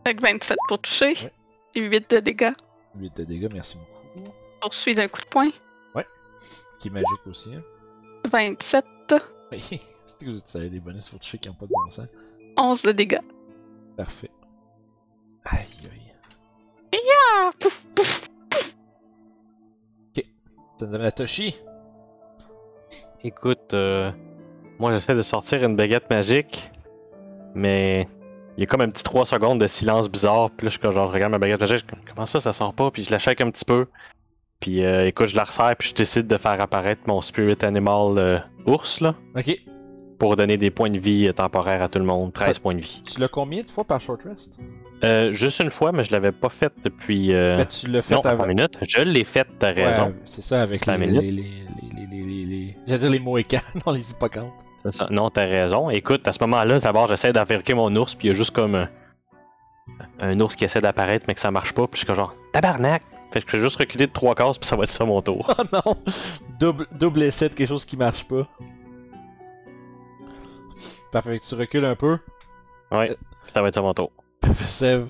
Fait 0.07 0.15
que 0.15 0.23
27 0.23 0.57
pour 0.69 0.79
toucher. 0.81 1.15
Ouais. 1.15 1.33
8 1.77 2.11
de 2.11 2.21
dégâts. 2.21 2.53
8 2.97 3.17
de 3.17 3.25
dégâts, 3.25 3.49
merci 3.53 3.79
beaucoup. 3.79 4.31
Poursuit 4.61 4.95
d'un 4.95 5.09
coup 5.09 5.21
de 5.21 5.27
poing. 5.27 5.51
Qui 6.79 6.89
est 6.89 6.91
magique 6.91 7.27
aussi, 7.27 7.55
hein. 7.55 7.63
27. 8.31 8.85
Oui, 9.51 9.61
c'est 10.07 10.27
que 10.27 10.33
savez 10.45 10.69
des 10.69 10.81
bonus 10.81 11.09
pour 11.09 11.19
toucher 11.19 11.39
qui 11.39 11.49
n'ont 11.49 11.55
pas 11.55 11.65
de 11.65 11.71
bon 11.71 11.91
sens? 11.91 12.07
11 12.59 12.83
de 12.83 12.93
dégâts. 12.93 13.21
Parfait. 13.97 14.31
Aïe 15.47 15.74
Ah, 16.97 17.51
pouf, 17.59 17.83
pouf. 17.95 18.29
Ça 20.79 20.87
nous 20.87 20.95
amène 20.95 21.07
à 21.07 21.13
Toshi. 21.13 21.61
Écoute, 23.23 23.73
euh, 23.75 24.11
moi 24.79 24.93
j'essaie 24.93 25.15
de 25.15 25.23
sortir 25.23 25.63
une 25.63 25.77
baguette 25.77 26.11
magique, 26.11 26.71
mais 27.55 28.07
il 28.57 28.61
y 28.61 28.63
a 28.65 28.67
comme 28.67 28.81
un 28.81 28.91
petit 28.91 29.05
3 29.05 29.25
secondes 29.27 29.61
de 29.61 29.67
silence 29.67 30.11
bizarre. 30.11 30.51
Puis 30.51 30.67
là, 30.67 30.71
je, 30.71 30.91
genre, 30.91 31.13
regarde 31.13 31.33
ma 31.33 31.39
baguette 31.39 31.61
magique, 31.61 31.85
je 31.89 32.13
comment 32.13 32.27
ça, 32.27 32.41
ça 32.41 32.53
sort 32.53 32.75
pas? 32.75 32.91
Puis 32.91 33.05
je 33.05 33.11
la 33.11 33.19
shake 33.19 33.41
un 33.41 33.51
petit 33.51 33.65
peu. 33.65 33.87
Puis 34.61 34.85
euh, 34.85 35.07
écoute, 35.07 35.29
je 35.29 35.37
la 35.37 35.45
resserre, 35.45 35.77
puis 35.77 35.91
je 35.91 35.95
décide 35.95 36.27
de 36.27 36.37
faire 36.37 36.61
apparaître 36.61 37.03
mon 37.07 37.23
spirit 37.23 37.57
animal 37.63 38.19
euh, 38.19 38.39
ours, 38.67 39.01
là, 39.01 39.15
Ok. 39.37 39.57
Pour 40.25 40.37
donner 40.37 40.57
des 40.57 40.71
points 40.71 40.89
de 40.91 40.99
vie 40.99 41.27
euh, 41.29 41.33
temporaires 41.35 41.83
à 41.83 41.89
tout 41.89 41.99
le 41.99 42.07
monde. 42.07 42.33
13 42.33 42.59
points 42.61 42.75
de 42.75 42.81
vie. 42.81 43.03
Tu 43.05 43.21
l'as 43.21 43.29
combien 43.29 43.61
de 43.63 43.69
fois 43.69 43.85
par 43.85 44.01
short 44.01 44.23
rest? 44.25 44.59
Euh, 45.05 45.33
juste 45.33 45.61
une 45.61 45.71
fois, 45.71 45.93
mais 45.93 46.03
je 46.03 46.13
l'avais 46.13 46.33
pas 46.33 46.49
fait 46.49 46.73
depuis. 46.83 47.35
euh, 47.35 47.59
Ben, 47.59 47.67
tu 47.67 47.89
l'as 47.89 48.01
fait 48.01 48.15
Non, 48.15 48.21
avant. 48.23 48.31
attends 48.45 48.51
une 48.51 48.57
minute. 48.57 48.79
Je 48.89 49.03
l'ai 49.03 49.25
fait, 49.25 49.47
t'as 49.59 49.73
raison. 49.73 50.15
C'est 50.25 50.41
ça 50.43 50.63
avec 50.63 50.87
La 50.87 50.97
les, 50.97 51.07
les, 51.09 51.21
les, 51.21 51.31
les, 51.31 52.07
les, 52.11 52.23
les, 52.23 52.47
les- 52.47 52.77
J'allais 52.87 52.99
dire 53.01 53.11
les 53.11 53.19
Mohicans, 53.19 53.61
non 53.87 53.93
les 53.93 54.11
hippocampes. 54.11 54.51
Ça. 54.91 55.09
Non, 55.11 55.29
t'as 55.29 55.45
raison. 55.45 55.91
Écoute, 55.91 56.27
à 56.27 56.33
ce 56.33 56.39
moment-là, 56.41 56.79
d'abord, 56.81 57.09
j'essaie 57.09 57.33
d'enverquer 57.35 57.75
mon 57.75 57.95
ours, 57.97 58.15
puis 58.15 58.29
il 58.29 58.31
y 58.31 58.35
a 58.35 58.37
juste 58.37 58.53
comme 58.53 58.75
un, 58.77 58.89
un 60.21 60.41
ours 60.41 60.57
qui 60.57 60.65
essaie 60.65 60.81
d'apparaître, 60.81 61.27
mais 61.29 61.35
que 61.35 61.41
ça 61.41 61.51
marche 61.51 61.73
pas, 61.75 61.83
puis 61.87 61.93
je 61.95 61.99
suis 61.99 62.07
comme 62.07 62.17
genre, 62.17 62.35
tabarnak! 62.53 63.03
Fait 63.31 63.43
que 63.43 63.51
je 63.51 63.57
vais 63.57 63.63
juste 63.63 63.77
reculer 63.77 64.07
de 64.07 64.13
trois 64.13 64.35
cases, 64.35 64.57
puis 64.59 64.67
ça 64.69 64.77
va 64.77 64.85
être 64.85 64.91
ça 64.91 65.05
mon 65.05 65.21
tour. 65.21 65.55
Oh 65.59 65.63
non! 65.73 65.97
Double, 66.61 66.87
double 66.99 67.23
essai 67.25 67.49
de 67.51 67.55
quelque 67.55 67.69
chose 67.69 67.85
qui 67.85 67.97
marche 67.97 68.25
pas. 68.25 68.47
Parfait, 71.15 71.39
tu 71.39 71.55
recules 71.55 71.85
un 71.85 71.95
peu. 71.95 72.19
Ouais, 72.91 73.17
ça 73.53 73.63
va 73.63 73.69
être 73.69 73.75
ça 73.77 73.83
mon 73.83 73.95
tour. 73.95 74.11
Parfait, 74.41 74.65
Sève. 74.65 75.07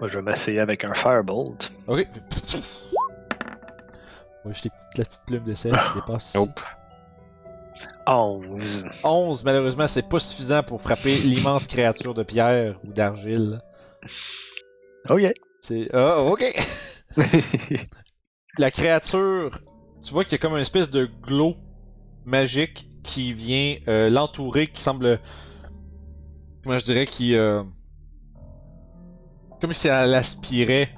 Moi, 0.00 0.08
je 0.08 0.16
vais 0.16 0.22
m'essayer 0.22 0.60
avec 0.60 0.82
un 0.82 0.94
Firebolt. 0.94 1.70
Ok. 1.86 2.06
Moi, 4.42 4.54
j'ai 4.54 4.62
les 4.64 4.70
petites- 4.70 4.98
la 4.98 5.04
petite 5.04 5.22
plume 5.26 5.44
de 5.44 5.54
sel 5.54 5.72
qui 5.72 5.94
dépasse. 6.00 6.34
Nope. 6.34 6.60
11. 8.06 8.86
11, 9.04 9.44
malheureusement, 9.44 9.86
c'est 9.86 10.08
pas 10.08 10.18
suffisant 10.18 10.62
pour 10.62 10.80
frapper 10.80 11.14
l'immense 11.18 11.66
créature 11.66 12.14
de 12.14 12.22
pierre 12.22 12.78
ou 12.84 12.92
d'argile. 12.92 13.60
Oh 15.10 15.18
yeah. 15.18 15.32
C'est. 15.60 15.90
Ah, 15.92 16.20
ok! 16.22 16.42
La 18.58 18.70
créature, 18.70 19.60
tu 20.02 20.12
vois 20.14 20.24
qu'il 20.24 20.32
y 20.32 20.36
a 20.36 20.38
comme 20.38 20.54
une 20.54 20.62
espèce 20.62 20.88
de 20.88 21.04
glow 21.22 21.54
magique 22.26 22.88
qui 23.02 23.32
vient 23.32 23.76
euh, 23.88 24.10
l'entourer, 24.10 24.66
qui 24.66 24.82
semble. 24.82 25.20
Moi, 26.64 26.78
je 26.78 26.84
dirais 26.84 27.06
qui. 27.06 27.34
euh, 27.34 27.62
comme 29.60 29.72
si 29.72 29.88
elle 29.88 30.12
aspirait 30.14 30.90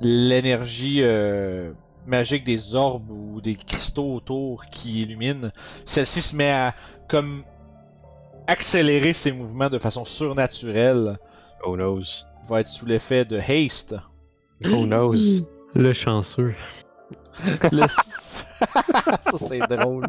l'énergie 0.00 1.02
euh, 1.02 1.72
magique 2.06 2.44
des 2.44 2.74
orbes 2.74 3.10
ou 3.10 3.40
des 3.42 3.56
cristaux 3.56 4.14
autour 4.14 4.64
qui 4.66 5.02
illuminent. 5.02 5.50
Celle-ci 5.84 6.22
se 6.22 6.34
met 6.34 6.50
à 6.50 6.74
comme 7.08 7.44
accélérer 8.46 9.12
ses 9.12 9.32
mouvements 9.32 9.68
de 9.68 9.78
façon 9.78 10.04
surnaturelle. 10.04 11.18
Who 11.66 11.74
knows? 11.76 12.24
Va 12.48 12.60
être 12.60 12.68
sous 12.68 12.86
l'effet 12.86 13.24
de 13.26 13.38
haste. 13.38 13.94
Who 14.64 14.86
knows? 14.86 15.42
Le 15.74 15.92
chanceux. 15.92 16.54
Le- 17.72 17.86
ça 17.88 19.38
c'est 19.46 19.60
drôle. 19.68 20.06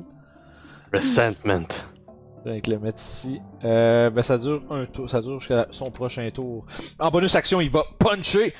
Resentment. 0.93 1.67
Je 2.45 2.51
vais 2.51 2.62
le 2.67 2.79
mettre 2.79 3.00
ici. 3.00 3.39
Euh, 3.63 4.10
ben 4.10 4.21
ça 4.21 4.38
dure 4.38 4.63
un 4.71 4.86
tour, 4.86 5.10
ça 5.10 5.21
dure 5.21 5.39
jusqu'à 5.39 5.67
son 5.71 5.91
prochain 5.91 6.29
tour. 6.31 6.65
En 7.00 7.10
bonus 7.12 7.36
action, 7.36 7.62
il 7.62 7.69
va 7.69 7.83
puncher. 8.00 8.53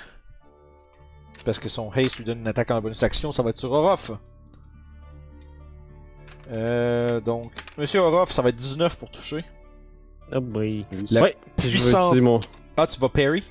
Parce 1.44 1.58
que 1.58 1.68
son 1.70 1.90
haste 1.90 2.18
lui 2.18 2.24
donne 2.24 2.40
une 2.40 2.48
attaque 2.48 2.70
en 2.70 2.80
bonus 2.82 3.02
action, 3.02 3.32
ça 3.32 3.42
va 3.42 3.50
être 3.50 3.58
sur 3.58 3.72
Orof. 3.72 4.12
Euh, 6.52 7.20
donc, 7.22 7.52
Monsieur 7.78 8.02
Orof, 8.02 8.32
ça 8.32 8.42
va 8.42 8.50
être 8.50 8.56
19 8.56 8.98
pour 8.98 9.10
toucher. 9.10 9.44
Oh 10.34 10.40
boy. 10.42 10.86
La 11.10 11.24
ouais, 11.24 11.38
je 11.64 12.20
mon. 12.20 12.40
Ah, 12.78 12.88
tu 12.88 13.00
vas 13.00 13.10
parry? 13.10 13.44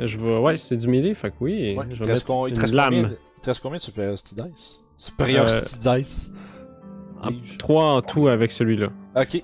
Je 0.00 0.16
vais... 0.16 0.38
Ouais, 0.38 0.56
c'est 0.56 0.76
du 0.76 0.88
melee, 0.88 1.14
fait 1.14 1.30
que 1.30 1.36
oui. 1.40 1.74
Ouais, 1.76 1.84
il 1.88 1.94
je 1.94 2.00
te 2.00 2.06
vais 2.06 2.14
reste, 2.14 2.28
mettre 2.28 2.46
une 2.46 2.74
lame. 2.74 2.94
combien 2.94 3.08
de... 3.08 3.18
Il 3.36 3.40
te 3.40 3.46
reste 3.50 3.60
combien 3.60 3.76
de 3.76 3.82
Superiority 3.82 4.34
Dice? 4.34 4.82
Superiority 4.96 5.78
Dice? 5.78 6.32
Ah, 7.26 7.30
Dis-je. 7.30 7.58
Trois 7.58 7.84
en 7.96 8.02
tout 8.02 8.28
avec 8.28 8.50
celui-là. 8.50 8.88
Ok. 9.16 9.42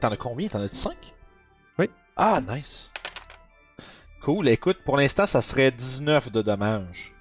T'en 0.00 0.08
as 0.10 0.16
combien? 0.16 0.48
T'en 0.48 0.60
as 0.60 0.68
5 0.68 0.94
Oui. 1.78 1.88
Ah, 2.16 2.40
nice. 2.40 2.92
Cool. 4.22 4.48
Écoute, 4.48 4.78
pour 4.84 4.96
l'instant, 4.96 5.26
ça 5.26 5.40
serait 5.42 5.70
19 5.70 6.30
de 6.32 6.42
dommages. 6.42 7.14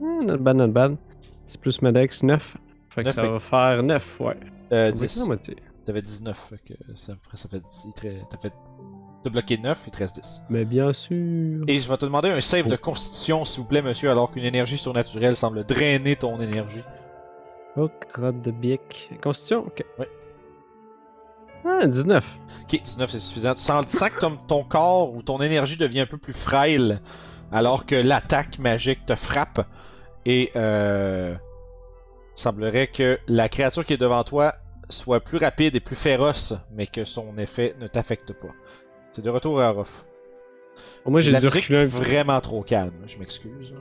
Hmm, 0.00 0.24
not 0.26 0.38
bad, 0.38 0.56
not 0.56 0.68
bad. 0.68 0.96
C'est 1.46 1.60
plus 1.60 1.82
ma 1.82 1.92
dex 1.92 2.22
9. 2.22 2.56
Fait 2.90 3.04
que 3.04 3.10
ça 3.10 3.22
fait- 3.22 3.28
va 3.28 3.40
faire 3.40 3.82
9, 3.82 4.20
ouais. 4.20 4.36
Euh, 4.72 4.86
On 4.86 4.86
va 4.86 4.92
10. 4.92 5.12
dire 5.14 5.22
la 5.22 5.26
moitié. 5.26 5.56
T'avais 5.84 6.02
19, 6.02 6.38
fait 6.38 6.58
que 6.74 6.96
ça, 6.96 7.12
après 7.12 7.36
ça 7.36 7.48
fait 7.48 7.60
10. 7.60 7.84
il 7.86 7.92
te 7.92 8.00
reste- 8.02 8.26
T'as 8.30 8.38
fait. 8.38 8.52
T'as 9.22 9.30
bloqué 9.30 9.58
9, 9.58 9.82
il 9.86 9.90
te 9.90 9.98
reste 9.98 10.16
10. 10.16 10.42
Mais 10.48 10.64
bien 10.64 10.92
sûr. 10.92 11.64
Et 11.68 11.78
je 11.78 11.88
vais 11.88 11.96
te 11.96 12.04
demander 12.06 12.30
un 12.30 12.40
save 12.40 12.68
de 12.68 12.76
constitution, 12.76 13.44
s'il 13.44 13.62
vous 13.62 13.68
plaît, 13.68 13.82
monsieur, 13.82 14.10
alors 14.10 14.30
qu'une 14.30 14.44
énergie 14.44 14.78
surnaturelle 14.78 15.36
semble 15.36 15.64
drainer 15.64 16.16
ton 16.16 16.40
énergie. 16.40 16.82
Oh, 17.76 17.90
crotte 18.12 18.40
de 18.40 18.50
bique. 18.50 19.10
Constitution, 19.22 19.66
ok. 19.66 19.84
Ouais. 19.98 20.08
Ah, 21.66 21.86
19. 21.86 22.38
Ok, 22.62 22.82
19 22.82 23.10
c'est 23.10 23.20
suffisant. 23.20 23.54
Tu 23.54 23.60
sens, 23.60 23.84
tu 23.86 23.96
sens 23.96 24.10
que 24.10 24.18
ton, 24.18 24.36
ton 24.36 24.64
corps 24.64 25.12
ou 25.12 25.22
ton 25.22 25.40
énergie 25.42 25.76
devient 25.76 26.00
un 26.00 26.06
peu 26.06 26.18
plus 26.18 26.32
frêle 26.32 27.00
alors 27.52 27.86
que 27.86 27.94
l'attaque 27.94 28.58
magique 28.58 29.04
te 29.06 29.14
frappe 29.14 29.66
et 30.24 30.50
euh, 30.56 31.34
il 32.36 32.40
semblerait 32.40 32.86
que 32.86 33.18
la 33.26 33.48
créature 33.48 33.84
qui 33.84 33.94
est 33.94 33.98
devant 33.98 34.24
toi 34.24 34.54
soit 34.88 35.20
plus 35.20 35.38
rapide 35.38 35.76
et 35.76 35.80
plus 35.80 35.96
féroce, 35.96 36.54
mais 36.72 36.86
que 36.86 37.04
son 37.04 37.38
effet 37.38 37.76
ne 37.80 37.86
t'affecte 37.86 38.32
pas. 38.32 38.48
C'est 39.20 39.26
de 39.26 39.30
retour 39.30 39.60
à 39.60 39.70
Ruff. 39.72 40.06
Moi, 41.04 41.20
j'ai 41.20 41.36
dû 41.36 41.46
reculer 41.46 41.80
un 41.80 41.84
vraiment 41.84 42.40
trop 42.40 42.62
calme, 42.62 42.94
je 43.06 43.18
m'excuse. 43.18 43.74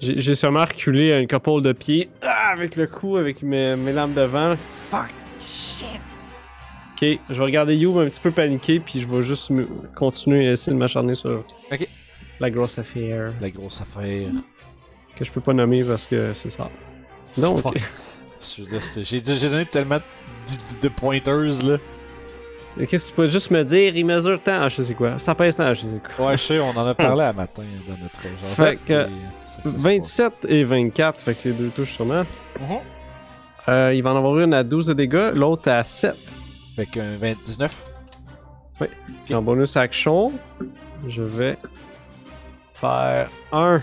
J'ai 0.00 0.34
seulement 0.34 0.64
reculé 0.64 1.12
à 1.12 1.18
une 1.18 1.28
couple 1.28 1.60
de 1.60 1.72
pieds. 1.72 2.08
Ah, 2.22 2.52
avec 2.56 2.74
le 2.76 2.86
cou, 2.86 3.18
avec 3.18 3.42
mes, 3.42 3.76
mes 3.76 3.92
lames 3.92 4.14
de 4.14 4.22
vent. 4.22 4.56
Fuck. 4.72 5.10
Ok, 6.94 7.06
je 7.28 7.34
vais 7.34 7.44
regarder 7.44 7.76
You 7.76 7.98
un 8.00 8.06
petit 8.08 8.20
peu 8.20 8.30
paniqué, 8.30 8.80
puis 8.80 9.00
je 9.02 9.06
vais 9.06 9.20
juste 9.20 9.50
me- 9.50 9.68
continuer 9.94 10.48
à 10.48 10.52
essayer 10.52 10.72
de 10.72 10.78
m'acharner 10.78 11.14
sur 11.14 11.44
Ok. 11.70 11.86
la 12.40 12.50
grosse 12.50 12.78
affaire. 12.78 13.34
La 13.42 13.50
grosse 13.50 13.82
affaire. 13.82 14.28
Que 15.14 15.24
je 15.26 15.30
peux 15.30 15.42
pas 15.42 15.52
nommer 15.52 15.84
parce 15.84 16.06
que 16.06 16.32
c'est 16.32 16.48
ça. 16.50 16.70
Dire, 17.36 18.82
c'est- 18.82 19.02
j'ai 19.04 19.20
donné 19.50 19.66
tellement 19.66 19.98
de, 19.98 20.80
de 20.80 20.88
pointers 20.88 21.64
là. 21.66 21.76
Qu'est-ce 22.76 23.06
que 23.06 23.10
tu 23.10 23.16
peux 23.16 23.26
juste 23.26 23.50
me 23.50 23.62
dire? 23.64 23.96
Il 23.96 24.04
mesure 24.06 24.40
tant. 24.42 24.62
Ah, 24.62 24.68
je 24.68 24.82
sais 24.82 24.94
quoi. 24.94 25.18
Ça 25.18 25.34
pèse 25.34 25.56
tant. 25.56 25.72
Je 25.74 25.82
sais 25.82 26.00
quoi. 26.16 26.26
Ouais, 26.28 26.36
je 26.36 26.42
sais, 26.42 26.58
on 26.60 26.70
en 26.70 26.86
a 26.86 26.94
parlé 26.94 27.22
à 27.24 27.32
matin 27.32 27.62
dans 27.86 27.96
notre 28.02 28.22
genre. 28.22 28.54
Fait 28.54 28.76
que, 28.76 29.06
se 29.64 29.76
27 29.76 30.32
et 30.48 30.64
24, 30.64 31.20
fait 31.20 31.34
que 31.34 31.48
les 31.48 31.54
deux 31.54 31.68
touches 31.70 31.94
sûrement. 31.94 32.24
Mhm. 32.60 32.78
Euh, 33.68 33.92
il 33.94 34.02
va 34.02 34.12
en 34.12 34.16
avoir 34.16 34.38
une 34.38 34.54
à 34.54 34.62
12 34.64 34.86
de 34.86 34.92
dégâts, 34.94 35.30
l'autre 35.34 35.70
à 35.70 35.84
7. 35.84 36.16
Fait 36.76 36.86
qu'un 36.86 37.16
29. 37.18 37.84
Puis 39.24 39.34
en 39.34 39.42
bonus 39.42 39.76
action, 39.76 40.32
je 41.06 41.22
vais 41.22 41.58
faire 42.72 43.28
un 43.52 43.82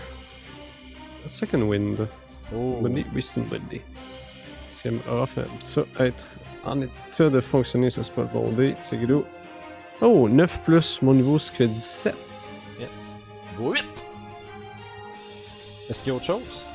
second 1.26 1.60
wind. 1.62 2.06
C'est 2.54 2.58
une 2.62 2.68
Oh. 2.68 2.78
bonne 2.80 2.92
idée? 2.92 3.06
Oui, 3.14 3.22
c'est 3.22 3.40
une 3.40 3.46
bonne 3.46 3.62
idée. 3.70 3.82
Parce 4.70 4.82
que 4.82 5.10
off, 5.10 5.38
ça, 5.60 5.82
être 6.00 6.26
en 6.66 6.80
état 6.82 7.30
de 7.30 7.40
fonctionner, 7.40 7.90
ça 7.90 8.02
c'est 8.04 8.12
pas 8.14 8.22
bon 8.22 8.50
dé. 8.50 8.74
C'est 8.82 8.96
gros. 9.00 9.24
Oh, 10.00 10.28
9 10.28 10.60
plus 10.64 11.00
mon 11.02 11.14
niveau 11.14 11.38
serait 11.38 11.66
17. 11.68 12.14
Yes. 12.78 13.20
Niveau 13.56 13.72
8. 13.72 14.06
Est-ce 15.88 16.02
qu'il 16.02 16.12
y 16.12 16.14
a 16.14 16.16
autre 16.16 16.24
chose? 16.26 16.66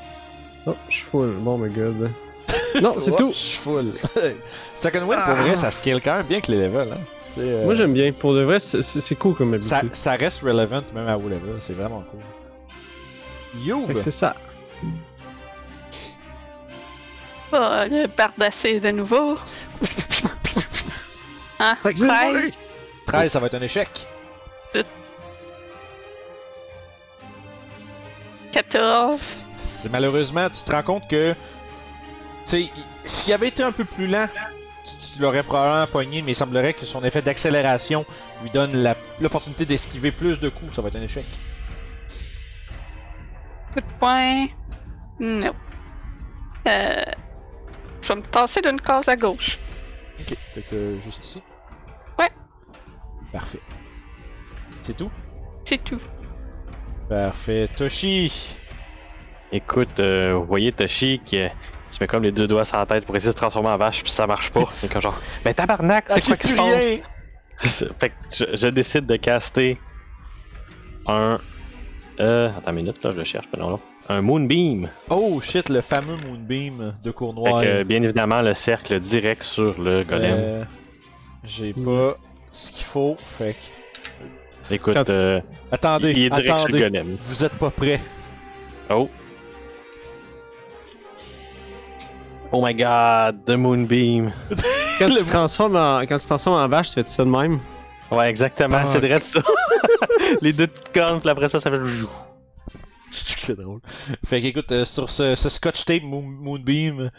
Oh, 0.66 0.76
je 0.90 0.96
suis 0.96 1.04
full. 1.06 1.36
Bon, 1.40 1.58
my 1.58 1.70
god. 1.70 2.10
Non, 2.82 2.94
c'est 2.98 3.12
Oh, 3.12 3.16
tout. 3.18 3.30
Je 3.32 3.38
suis 3.38 3.60
full. 3.60 3.94
Second 4.76 5.02
Wind, 5.06 5.24
pour 5.24 5.34
Ah. 5.34 5.44
vrai, 5.44 5.56
ça 5.58 5.72
scale 5.72 6.02
quand 6.02 6.16
même 6.18 6.26
bien 6.26 6.40
que 6.40 6.52
les 6.52 6.58
levels. 6.58 6.94
Hein. 6.94 6.98
Euh, 7.38 7.66
Moi, 7.66 7.76
j'aime 7.76 7.94
bien. 7.94 8.12
Pour 8.14 8.34
de 8.34 8.42
vrai, 8.44 8.60
c'est- 8.60 9.16
cool 9.16 9.36
comme 9.36 9.62
ça, 9.62 9.78
habitude. 9.78 9.96
ça 9.96 10.12
reste 10.14 10.42
relevant 10.42 10.82
même 10.94 11.08
à 11.08 11.18
haut 11.18 11.28
level. 11.30 11.58
C'est 11.60 11.74
vraiment 11.74 12.04
cool. 12.10 13.88
Que 13.88 13.94
c'est 14.00 14.12
ça. 14.12 14.36
Ah, 17.52 17.86
le 17.90 18.08
bardacé 18.08 18.80
de 18.80 18.92
nouveau. 18.92 19.38
Ça 21.60 21.76
c'est 21.84 21.94
13. 21.94 22.52
13, 23.08 23.32
ça 23.32 23.40
va 23.40 23.48
être 23.48 23.56
un 23.56 23.62
échec. 23.62 24.08
14. 28.52 29.38
C'est 29.60 29.92
malheureusement, 29.92 30.50
tu 30.50 30.58
te 30.64 30.72
rends 30.72 30.84
compte 30.84 31.08
que. 31.10 31.34
Tu 32.46 32.64
sais, 32.66 32.70
s'il 33.06 33.34
avait 33.34 33.48
été 33.50 33.64
un 33.64 33.72
peu 33.72 33.86
plus 33.86 34.08
lent, 34.08 34.28
tu, 34.84 35.14
tu 35.14 35.22
l'aurais 35.22 35.44
probablement 35.44 35.88
pogné, 35.88 36.22
mais 36.22 36.32
il 36.32 36.36
semblerait 36.36 36.74
que 36.74 36.86
son 36.86 37.04
effet 37.04 37.22
d'accélération 37.22 38.06
lui 38.44 38.50
donne 38.50 38.76
la- 38.76 38.96
l'opportunité 39.20 39.66
d'esquiver 39.66 40.12
plus 40.12 40.40
de 40.40 40.50
coups. 40.50 40.74
Ça 40.76 40.82
va 40.82 40.88
être 40.90 40.96
un 40.98 41.04
échec. 41.04 41.26
Coup 43.74 43.80
de 43.80 43.94
poing. 44.00 44.48
Non. 45.20 45.54
Euh. 46.68 47.04
Je 48.02 48.08
vais 48.08 48.16
me 48.16 48.22
passer 48.24 48.62
d'une 48.62 48.82
case 48.82 49.08
à 49.08 49.16
gauche. 49.16 49.60
Ok, 50.22 50.38
fait 50.54 50.62
que 50.62 50.76
euh, 50.76 51.02
juste 51.02 51.24
ici. 51.24 51.42
Ouais. 52.20 52.30
Parfait. 53.32 53.60
C'est 54.82 54.96
tout? 54.98 55.12
C'est 55.64 55.84
tout. 55.84 56.00
Parfait. 57.10 57.68
Toshi! 57.76 58.58
Écoute, 59.52 60.00
euh, 60.00 60.34
vous 60.34 60.46
voyez 60.46 60.72
Toshi 60.72 61.20
qui 61.24 61.40
euh, 61.40 61.50
se 61.90 61.98
met 62.02 62.08
comme 62.08 62.24
les 62.24 62.32
deux 62.32 62.48
doigts 62.48 62.66
sur 62.66 62.78
la 62.78 62.86
tête 62.86 63.06
pour 63.06 63.16
essayer 63.16 63.30
de 63.30 63.34
se 63.34 63.38
transformer 63.38 63.70
en 63.70 63.78
vache, 63.78 64.02
puis 64.04 64.12
ça 64.12 64.26
marche 64.28 64.50
pas. 64.52 64.64
Et 64.84 64.88
comme 64.88 65.02
genre, 65.02 65.20
mais 65.46 65.54
tabarnak, 65.54 66.06
c'est 66.08 66.20
Ok, 66.20 66.26
quoi 66.28 66.38
qui 66.38 66.48
se 66.48 66.56
passe? 67.62 67.86
fait 68.00 68.10
que 68.10 68.16
je, 68.32 68.46
je 68.56 68.68
décide 68.68 69.06
de 69.06 69.16
caster 69.18 69.78
un. 71.08 71.40
Euh. 72.20 72.50
Attends 72.58 72.72
une 72.72 72.78
minute, 72.78 73.04
là, 73.04 73.12
je 73.12 73.18
le 73.18 73.24
cherche, 73.24 73.48
pas 73.50 73.58
non, 73.58 73.72
là. 73.72 73.80
Un 74.10 74.22
Moonbeam. 74.22 74.90
Oh 75.10 75.40
shit, 75.42 75.70
le 75.70 75.82
fameux 75.82 76.18
Moonbeam 76.28 76.94
de 77.04 77.12
Cournois. 77.12 77.62
euh, 77.64 77.84
bien 77.84 78.02
évidemment, 78.04 78.42
le 78.42 78.54
cercle 78.54 79.00
direct 79.00 79.44
sur 79.44 79.80
le 79.82 80.04
golem. 80.04 80.36
Euh, 80.38 80.64
J'ai 81.46 81.74
pas 81.74 82.18
ce 82.52 82.72
qu'il 82.72 82.86
faut, 82.86 83.16
fait 83.38 83.54
que... 84.70 84.74
Écoute, 84.74 84.96
tu- 85.06 85.12
euh, 85.12 85.40
Attendez, 85.72 86.12
il 86.12 86.24
est 86.26 86.30
direct 86.30 86.60
sur 86.60 86.68
le 86.68 86.76
attendez, 86.78 87.00
golem. 87.00 87.18
vous 87.28 87.44
êtes 87.44 87.54
pas 87.58 87.70
prêts. 87.70 88.02
Oh. 88.90 89.10
Oh 92.52 92.66
my 92.66 92.74
god, 92.76 93.46
the 93.46 93.52
Moonbeam. 93.56 94.32
Quand, 95.00 95.08
Le- 95.08 95.16
tu 95.16 95.24
te 95.24 95.30
transformes 95.30 95.78
en, 95.78 96.00
quand 96.02 96.18
tu 96.18 96.24
te 96.24 96.28
transformes 96.28 96.62
en 96.62 96.68
vache, 96.68 96.90
tu 96.90 96.96
fais 96.96 97.06
ça 97.08 97.24
de 97.24 97.30
même? 97.30 97.60
Ouais, 98.12 98.30
exactement, 98.30 98.78
Ah. 98.82 98.86
c'est 98.88 99.00
direct 99.02 99.24
ça. 99.26 99.40
Les 100.42 100.52
deux 100.54 100.68
petites 100.68 100.94
cornes, 100.94 101.20
puis 101.22 101.30
après 101.30 101.48
ça, 101.50 101.60
ça 101.60 101.72
fait. 101.72 101.80
C'est 103.38 103.56
drôle. 103.60 103.80
Fait 104.26 104.42
qu'écoute, 104.42 104.72
euh, 104.72 104.86
sur 104.86 105.10
ce, 105.10 105.36
ce 105.36 105.50
Scotch 105.50 105.86
Tape 105.86 106.04
Moon- 106.04 106.22
Moonbeam, 106.22 107.10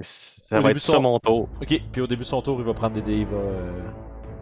Ça 0.00 0.60
va 0.60 0.70
être 0.70 0.78
son- 0.78 1.00
mon 1.02 1.18
tour. 1.18 1.48
ok, 1.60 1.80
puis 1.92 2.00
au 2.00 2.06
début 2.06 2.22
de 2.22 2.28
son 2.28 2.42
tour, 2.42 2.58
il 2.60 2.64
va 2.66 2.74
prendre 2.74 2.94
des 2.94 3.02
dés, 3.02 3.18
il 3.18 3.26
va 3.26 3.36
euh, 3.36 3.80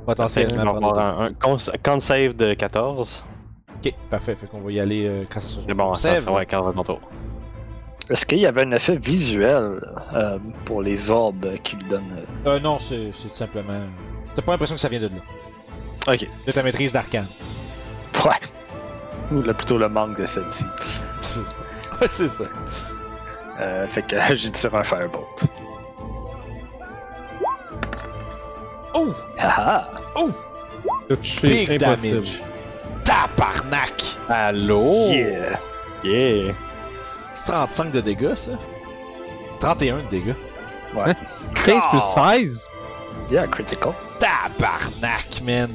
Il 0.01 0.05
potentiellement 0.07 0.73
va 0.75 0.81
prendre 0.81 0.99
un, 0.99 1.27
un 1.27 1.33
con, 1.35 2.01
save 2.01 2.35
de 2.35 2.55
14. 2.55 3.25
dés. 3.83 3.91
Ok, 3.91 3.95
parfait, 4.11 4.35
fait 4.37 4.47
qu'on 4.47 4.61
va 4.61 4.73
y 4.73 4.81
aller 4.81 5.07
euh, 5.07 5.25
quand 5.31 5.41
ça 5.41 5.49
sera 5.49 5.75
bon, 5.75 5.95
ça, 5.95 6.15
save. 6.15 6.25
ça 6.25 6.31
va 6.31 6.43
être 6.43 6.51
quand 6.51 6.59
ça 6.59 6.63
va 6.63 6.71
être 6.71 6.77
mon 6.77 6.85
tour. 6.85 7.01
Est-ce 8.09 8.25
qu'il 8.25 8.39
y 8.39 8.47
avait 8.47 8.63
un 8.63 8.71
effet 8.73 8.97
visuel 8.97 9.81
euh, 10.15 10.39
pour 10.65 10.81
les 10.81 11.11
orbes 11.11 11.55
qui 11.65 11.75
lui 11.77 11.89
donnent. 11.89 12.25
Euh, 12.47 12.61
non, 12.61 12.79
c'est 12.79 13.11
tout 13.11 13.35
simplement... 13.35 13.81
T'as 14.35 14.43
pas 14.43 14.53
l'impression 14.53 14.77
que 14.77 14.81
ça 14.81 14.89
vient 14.89 15.01
de 15.01 15.09
là, 15.09 16.13
Ok. 16.13 16.29
de 16.47 16.53
ta 16.53 16.63
maîtrise 16.63 16.93
d'arcane. 16.93 17.27
Ouais. 18.25 18.31
Ou 19.33 19.43
là, 19.43 19.55
plutôt 19.55 19.79
le 19.79 19.89
manque 19.89 20.19
de 20.21 20.27
celle-ci. 20.27 20.65
C'est 21.21 21.41
ça. 21.45 21.99
Ouais, 22.01 22.07
c'est 22.11 22.29
ça. 22.29 22.45
Euh, 23.61 23.87
fait 23.87 24.03
que 24.03 24.17
j'ai 24.35 24.51
tiré 24.51 24.77
un 24.79 24.85
firebolt. 24.85 25.45
Oh! 28.95 29.13
Ah 29.39 29.89
Oh! 30.15 30.31
Touché, 31.09 31.49
Big 31.67 31.83
impossible. 31.83 32.15
damage! 32.23 32.43
Tabarnak! 33.05 34.17
Allô? 34.29 35.09
Yeah! 35.11 35.59
Yeah! 36.03 36.55
C'est 37.35 37.53
35 37.53 37.91
de 37.93 38.01
dégâts, 38.01 38.35
ça? 38.35 38.53
31 39.61 39.99
de 39.99 40.03
dégâts. 40.09 40.35
15 41.65 41.83
plus 41.91 42.01
16? 42.01 42.69
Yeah, 43.31 43.47
critical. 43.47 43.93
Tabarnak, 44.19 45.43
man! 45.45 45.71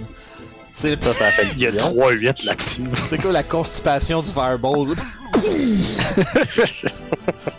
C'est 0.81 1.03
Ça, 1.03 1.13
ça 1.13 1.31
fait 1.31 1.47
Il 1.53 1.61
y 1.61 1.67
a 1.67 1.71
le 1.71 1.77
3-8 1.77 2.45
là-dessus. 2.45 2.81
c'est 3.09 3.21
quoi 3.21 3.31
la 3.31 3.43
constipation 3.43 4.21
du 4.21 4.29
fireball? 4.31 4.95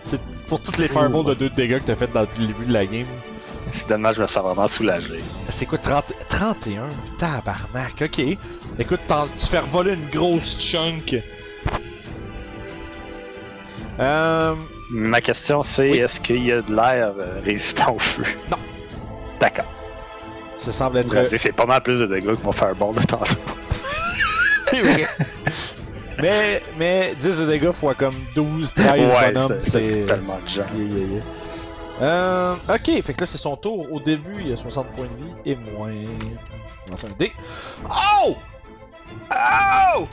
c'est 0.05 0.21
pour 0.49 0.61
toutes 0.61 0.79
les 0.79 0.89
fireballs 0.89 1.25
de 1.27 1.35
2 1.35 1.49
de 1.51 1.55
dégâts 1.55 1.79
que 1.79 1.85
t'as 1.87 1.95
fait 1.95 2.13
dans- 2.13 2.23
depuis 2.23 2.41
le 2.43 2.47
début 2.49 2.67
de 2.67 2.73
la 2.73 2.85
game. 2.85 3.07
C'est 3.73 3.89
dommage, 3.89 4.17
je 4.17 4.23
me 4.23 4.27
sens 4.27 4.43
vraiment 4.43 4.67
soulagé. 4.67 5.21
C'est 5.49 5.67
quoi 5.67 5.79
30... 5.79 6.13
31? 6.29 6.83
Tabarnak, 7.17 8.03
ok. 8.03 8.19
Écoute, 8.79 9.01
tu 9.39 9.47
fais 9.47 9.61
voler 9.61 9.93
une 9.95 10.09
grosse 10.11 10.59
chunk. 10.59 11.17
Euh... 14.01 14.55
Ma 14.91 15.21
question 15.23 15.63
c'est 15.63 15.91
Oui. 15.91 15.99
est-ce 15.99 16.21
qu'il 16.21 16.45
y 16.45 16.53
a 16.53 16.61
de 16.61 16.75
l'air 16.75 17.15
euh, 17.19 17.41
résistant 17.43 17.95
au 17.95 17.99
feu? 17.99 18.25
Non. 18.51 18.59
D'accord. 19.41 19.65
Ça 20.65 20.73
semble 20.73 20.99
être... 20.99 21.27
C'est 21.29 21.39
c'est 21.39 21.53
pas 21.53 21.67
mal 21.67 21.83
plus 21.83 21.99
de 22.01 22.07
dégâts 22.07 22.35
que 22.37 22.43
mon 22.45 22.53
fireball 22.53 22.95
de 22.95 23.03
tantôt. 23.03 23.25
C'est 24.71 24.81
vrai. 24.83 25.07
mais, 26.21 26.63
mais 26.79 27.15
10 27.21 27.39
de 27.41 27.47
dégâts 27.47 27.73
fois 27.73 27.95
comme 27.95 28.15
12, 28.35 28.73
13 28.75 29.13
ouais, 29.15 29.33
bonhommes, 29.33 29.59
c'est- 29.59 30.07
tellement 30.07 30.39
de 30.43 30.49
gens. 30.49 30.65
Yeah, 30.75 30.85
yeah, 30.89 31.07
yeah. 31.09 31.23
Euh, 32.01 32.55
ok, 32.69 33.03
fait 33.03 33.13
que 33.15 33.21
là 33.21 33.27
c'est 33.27 33.39
son 33.39 33.57
tour. 33.57 33.87
Au 33.93 34.01
début, 34.01 34.43
il 34.45 34.53
a 34.53 34.57
60 34.57 34.87
points 34.97 35.07
de 35.07 35.25
vie 35.25 35.33
et 35.45 35.57
moins. 35.57 35.91
Lance 36.91 37.05
un 37.05 37.09
dé. 37.19 37.33
Oh! 38.25 38.37
Oh! 39.31 40.07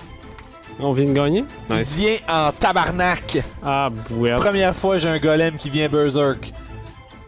On 0.80 0.94
vient 0.94 1.06
de 1.06 1.14
gagner? 1.14 1.46
Il 1.70 1.76
Nice. 1.78 1.96
vient 1.96 2.16
en 2.28 2.52
tabarnak. 2.52 3.40
Ah, 3.64 3.90
bouette. 4.10 4.36
Première 4.38 4.76
fois, 4.76 4.98
j'ai 4.98 5.10
un 5.10 5.20
golem 5.20 5.56
qui 5.58 5.70
vient 5.70 5.88
berserk. 5.90 6.52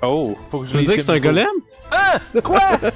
Oh! 0.02 0.36
Faut 0.50 0.60
que 0.60 0.66
je 0.66 0.72
Tu 0.72 0.78
veux 0.78 0.84
dire 0.84 0.96
que 0.98 1.02
c'est 1.02 1.10
un 1.12 1.16
il 1.16 1.22
golem? 1.22 1.48
Hein? 1.92 2.20
Quoi? 2.44 2.60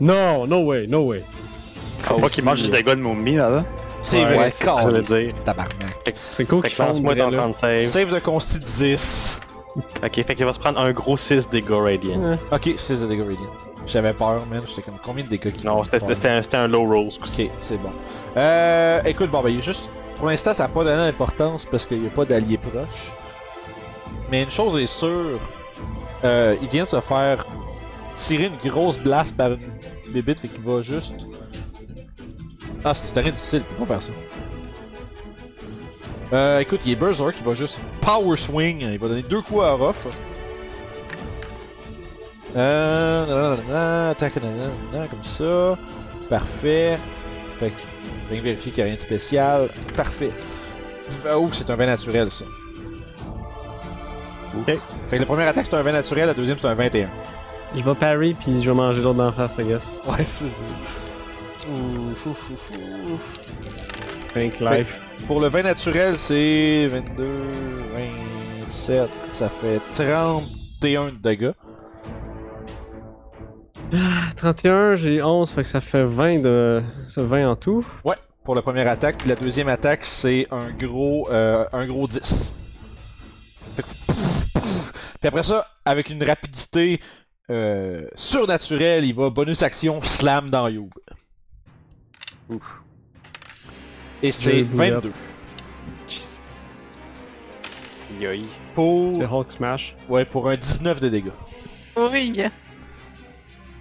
Non, 0.00 0.46
no 0.46 0.60
way, 0.60 0.86
no 0.86 1.00
way. 1.06 1.24
Faut 1.98 2.20
pas 2.20 2.28
qu'il 2.28 2.44
mange 2.44 2.62
du 2.62 2.70
dégâts 2.70 2.90
de 2.90 2.94
momie 3.00 3.34
là. 3.34 3.64
C'est 4.00 4.24
Ouais, 4.24 4.34
vrai, 4.36 4.50
c'est 4.52 4.64
ça 4.64 4.74
voulais 4.76 5.02
dire. 5.02 5.34
Tabarnak. 5.44 6.14
C'est 6.28 6.44
cool 6.44 6.64
font 6.68 6.86
lance-moi 6.86 7.16
ton 7.16 7.30
là. 7.30 7.42
con 7.42 7.52
save. 7.52 7.80
Save 7.80 8.14
de 8.14 8.18
consti 8.20 8.58
10. 8.60 9.40
Ok, 10.04 10.12
fait 10.24 10.34
qu'il 10.36 10.44
va 10.46 10.52
se 10.52 10.60
prendre 10.60 10.78
un 10.80 10.92
gros 10.92 11.16
6 11.16 11.48
dégâts 11.50 11.70
radiant. 11.72 12.38
Ok, 12.52 12.70
6 12.76 13.00
de 13.02 13.06
dégâts 13.08 13.22
radiant. 13.26 13.50
J'avais 13.86 14.12
peur, 14.12 14.42
man. 14.48 14.62
J'étais 14.66 14.82
comme 14.82 14.98
combien 15.04 15.24
de 15.24 15.28
dégâts 15.30 15.50
qui 15.52 15.66
Non, 15.66 15.82
c'était 15.82 16.28
un, 16.28 16.42
un 16.62 16.68
low 16.68 16.84
roll 16.86 17.10
ce 17.10 17.18
coup-ci. 17.18 17.44
Ok, 17.46 17.50
c'est 17.58 17.82
bon. 17.82 17.90
Euh, 18.36 19.00
écoute, 19.04 19.30
bon, 19.32 19.42
ben, 19.42 19.48
il 19.50 19.58
est 19.58 19.62
juste. 19.62 19.90
Pour 20.14 20.28
l'instant, 20.28 20.54
ça 20.54 20.62
n'a 20.62 20.68
pas 20.68 20.84
donné 20.84 20.96
d'importance 20.96 21.64
parce 21.66 21.84
qu'il 21.84 22.00
n'y 22.02 22.06
a 22.06 22.10
pas 22.10 22.24
d'allié 22.24 22.56
proche. 22.56 23.12
Mais 24.30 24.44
une 24.44 24.50
chose 24.50 24.76
est 24.76 24.86
sûre, 24.86 25.40
euh, 26.24 26.54
il 26.62 26.68
vient 26.68 26.84
de 26.84 26.88
se 26.88 27.00
faire 27.00 27.44
tirer 28.26 28.46
une 28.46 28.70
grosse 28.70 28.98
blast 28.98 29.36
par 29.36 29.52
une 29.52 30.12
bébite, 30.12 30.40
fait 30.40 30.48
qu'il 30.48 30.62
va 30.62 30.80
juste. 30.80 31.26
Ah, 32.84 32.94
c'est 32.94 33.06
du 33.06 33.12
terrain 33.12 33.30
difficile, 33.30 33.62
il 33.70 33.76
peut 33.76 33.84
pas 33.84 34.00
faire 34.00 34.02
ça? 34.02 34.12
Euh, 36.32 36.58
écoute, 36.58 36.84
il 36.86 36.92
est 36.92 36.96
Berserk, 36.96 37.36
il 37.38 37.44
va 37.44 37.54
juste 37.54 37.80
Power 38.00 38.36
Swing, 38.36 38.80
il 38.80 38.98
va 38.98 39.08
donner 39.08 39.22
deux 39.22 39.42
coups 39.42 39.62
à 39.62 39.72
Ruff. 39.74 40.08
Euh, 42.56 43.26
nanana, 43.26 44.10
attaque, 44.10 44.36
nanana, 44.36 45.08
comme 45.08 45.22
ça. 45.22 45.78
Parfait. 46.28 46.98
Fait 47.58 47.70
que, 47.70 48.34
vérifier 48.34 48.72
qu'il 48.72 48.82
n'y 48.82 48.82
a 48.82 48.86
rien 48.86 48.96
de 48.96 49.00
spécial. 49.00 49.70
Parfait. 49.94 50.32
Oh, 51.32 51.48
c'est 51.52 51.70
un 51.70 51.76
vin 51.76 51.86
naturel, 51.86 52.30
ça. 52.30 52.44
Ok. 54.58 54.66
Fait 55.08 55.16
que 55.16 55.20
la 55.20 55.26
première 55.26 55.48
attaque, 55.48 55.66
c'est 55.66 55.76
un 55.76 55.82
vin 55.82 55.92
naturel, 55.92 56.26
la 56.26 56.34
deuxième, 56.34 56.58
c'est 56.58 56.66
un 56.66 56.74
21. 56.74 57.08
Il 57.76 57.84
va 57.84 57.94
parry, 57.94 58.32
puis 58.32 58.62
je 58.62 58.70
vais 58.70 58.76
manger 58.76 59.02
l'autre 59.02 59.18
d'en 59.18 59.30
face, 59.30 59.58
I 59.58 59.64
guess. 59.64 59.92
Ouais, 60.08 60.24
c'est 60.24 60.48
ça. 60.48 61.68
Ouf, 61.68 62.26
ouf, 62.26 62.50
ouf, 62.50 62.70
ouf. 63.12 64.32
Think 64.32 64.60
life. 64.60 64.98
Pour 65.26 65.40
le 65.40 65.48
vin 65.48 65.62
naturel, 65.62 66.16
c'est 66.16 66.86
22, 66.86 67.26
27, 68.60 69.10
ça 69.30 69.50
fait 69.50 69.80
31 69.92 71.10
de 71.12 71.18
dégâts. 71.18 71.52
Ah, 73.92 74.30
31, 74.34 74.94
j'ai 74.94 75.22
11, 75.22 75.50
fait 75.50 75.62
que 75.62 75.68
ça 75.68 75.82
fait 75.82 76.04
20 76.04 76.40
de. 76.40 76.82
Ça 77.10 77.20
fait 77.20 77.28
20 77.28 77.50
en 77.50 77.56
tout. 77.56 77.86
Ouais, 78.04 78.16
pour 78.42 78.54
la 78.54 78.62
première 78.62 78.88
attaque. 78.88 79.18
Puis 79.18 79.28
la 79.28 79.34
deuxième 79.34 79.68
attaque, 79.68 80.02
c'est 80.02 80.46
un 80.50 80.70
gros, 80.70 81.28
euh, 81.30 81.66
un 81.74 81.86
gros 81.86 82.08
10. 82.08 82.54
Fait 83.76 83.82
que. 83.82 83.88
Puis 85.20 85.28
après 85.28 85.42
ça, 85.42 85.66
avec 85.84 86.08
une 86.08 86.22
rapidité 86.24 87.00
euh, 87.50 88.06
surnaturelle, 88.14 89.04
il 89.04 89.14
va 89.14 89.30
bonus 89.30 89.62
action 89.62 90.02
slam 90.02 90.50
dans 90.50 90.68
Youb. 90.68 90.90
Et 94.22 94.32
c'est 94.32 94.58
Jeu 94.58 94.64
bouillette. 94.64 94.94
22. 94.94 95.12
Jesus. 96.08 96.64
Yoï. 98.20 98.46
Pour, 98.74 99.12
C'est 99.12 99.24
Hulk 99.24 99.52
Smash. 99.52 99.96
ouais, 100.08 100.24
pour 100.24 100.48
un 100.48 100.56
19 100.56 101.00
de 101.00 101.08
dégâts. 101.08 101.30
Oui. 101.96 102.42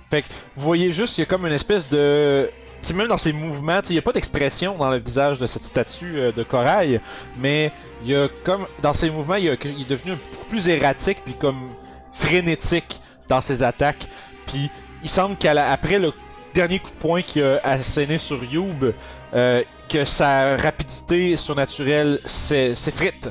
Fait 0.10 0.22
que 0.22 0.28
vous 0.56 0.64
voyez 0.64 0.92
juste, 0.92 1.18
il 1.18 1.22
y 1.22 1.24
a 1.24 1.26
comme 1.26 1.46
une 1.46 1.54
espèce 1.54 1.88
de. 1.90 2.50
Tu 2.82 2.88
sais, 2.88 2.94
même 2.94 3.08
dans 3.08 3.18
ses 3.18 3.34
mouvements, 3.34 3.82
il 3.90 3.94
n'y 3.94 3.98
a 3.98 4.02
pas 4.02 4.12
d'expression 4.12 4.78
dans 4.78 4.90
le 4.92 4.98
visage 4.98 5.40
de 5.40 5.46
cette 5.46 5.64
statue 5.64 6.20
euh, 6.20 6.32
de 6.32 6.44
corail, 6.44 7.02
mais 7.40 7.72
il 8.04 8.12
y 8.12 8.16
a 8.16 8.28
comme. 8.44 8.68
Dans 8.82 8.94
ses 8.94 9.10
mouvements, 9.10 9.36
il, 9.36 9.48
est 9.48 9.90
devenu 9.90 10.12
un 10.12 10.18
peu 10.18 10.48
plus 10.48 10.68
erratique, 10.68 11.20
puis 11.24 11.34
comme 11.34 11.72
frénétique 12.12 13.02
dans 13.28 13.42
ses 13.42 13.64
attaques. 13.64 14.08
Puis 14.48 14.70
il 15.04 15.10
semble 15.10 15.36
qu'après 15.38 16.00
le 16.00 16.12
dernier 16.54 16.80
coup 16.80 16.90
de 16.90 16.96
poing 16.96 17.22
qu'il 17.22 17.44
a 17.44 17.60
asséné 17.64 18.18
sur 18.18 18.44
Youb, 18.44 18.94
euh, 19.34 19.64
que 19.90 20.06
sa 20.06 20.58
rapidité 20.58 21.36
surnaturelle 21.38 22.20
s'effrite. 22.26 23.30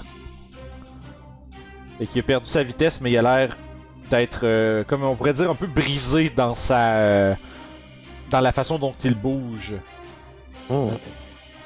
Et 2.00 2.06
qu'il 2.06 2.20
a 2.20 2.22
perdu 2.24 2.46
sa 2.48 2.62
vitesse, 2.62 3.00
mais 3.00 3.10
il 3.12 3.18
a 3.18 3.22
l'air 3.22 3.56
d'être, 4.10 4.40
euh, 4.42 4.84
comme 4.84 5.04
on 5.04 5.14
pourrait 5.16 5.32
dire, 5.32 5.50
un 5.50 5.54
peu 5.54 5.66
brisé 5.66 6.30
dans 6.30 6.54
sa. 6.54 6.94
euh, 6.96 7.34
dans 8.30 8.40
la 8.40 8.52
façon 8.52 8.78
dont 8.78 8.94
il 9.04 9.14
bouge. 9.14 9.74
Oh. 10.68 10.90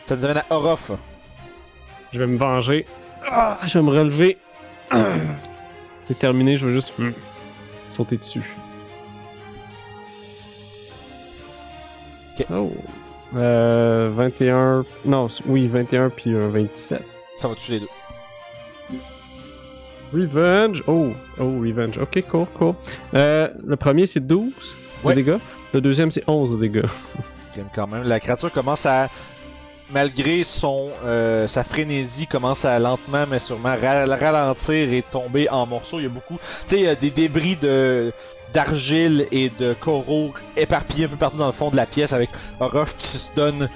Ça 0.07 0.17
nous 0.17 0.25
amène 0.25 0.39
à 0.39 0.55
Orof. 0.55 0.91
Je 2.13 2.19
vais 2.19 2.27
me 2.27 2.37
venger. 2.37 2.85
Ah, 3.31 3.59
je 3.65 3.79
vais 3.79 3.85
me 3.85 3.91
relever. 3.91 4.39
C'est 6.07 6.19
terminé, 6.19 6.57
je 6.57 6.67
vais 6.67 6.73
juste 6.73 6.95
sauter 7.89 8.17
dessus. 8.17 8.55
Ok. 12.39 12.47
Oh. 12.53 12.73
Euh, 13.37 14.11
21. 14.13 14.85
Non, 15.05 15.27
oui, 15.47 15.67
21 15.69 16.11
puis 16.11 16.35
un 16.37 16.49
27. 16.49 17.03
Ça 17.37 17.49
va 17.49 17.55
toucher 17.55 17.75
les 17.75 17.81
deux. 17.81 17.89
Revenge. 20.13 20.83
Oh, 20.87 21.09
oh, 21.39 21.61
Revenge. 21.61 21.99
Ok, 21.99 22.23
cool, 22.31 22.47
cool. 22.59 22.75
Euh, 23.15 23.49
le 23.67 23.77
premier, 23.77 24.07
c'est 24.07 24.21
12 24.27 24.53
Ouais. 25.05 25.15
de 25.15 25.21
dégâts. 25.23 25.39
Le 25.75 25.81
deuxième, 25.81 26.11
c'est 26.11 26.25
11 26.27 26.53
de 26.53 26.57
dégâts. 26.57 26.87
J'aime 27.55 27.69
quand 27.75 27.87
même. 27.87 28.03
La 28.05 28.19
créature 28.21 28.51
commence 28.51 28.87
à. 28.87 29.09
Malgré 29.91 30.45
son 30.45 30.91
euh, 31.05 31.47
sa 31.47 31.65
frénésie, 31.65 32.27
commence 32.27 32.65
à 32.67 32.79
lentement 32.79 33.25
mais 33.31 33.39
sûrement 33.39 33.75
ra- 33.81 34.05
ralentir 34.17 34.93
et 34.93 35.03
tomber 35.11 35.49
en 35.49 35.65
morceaux. 35.67 35.99
Il 35.99 36.03
y 36.03 36.07
a 36.07 36.11
beaucoup. 36.11 36.35
Tu 36.35 36.41
sais, 36.67 36.77
il 36.77 36.83
y 36.85 36.89
a 36.89 36.95
des 36.95 37.11
débris 37.11 37.57
de 37.57 38.13
d'argile 38.53 39.27
et 39.31 39.51
de 39.51 39.75
coraux 39.75 40.33
éparpillés 40.57 41.05
un 41.05 41.09
peu 41.09 41.17
partout 41.17 41.37
dans 41.37 41.47
le 41.47 41.53
fond 41.53 41.71
de 41.71 41.77
la 41.77 41.85
pièce 41.87 42.13
avec 42.13 42.31
Orof 42.61 42.97
qui 42.97 43.07
se 43.07 43.29
donne 43.35 43.69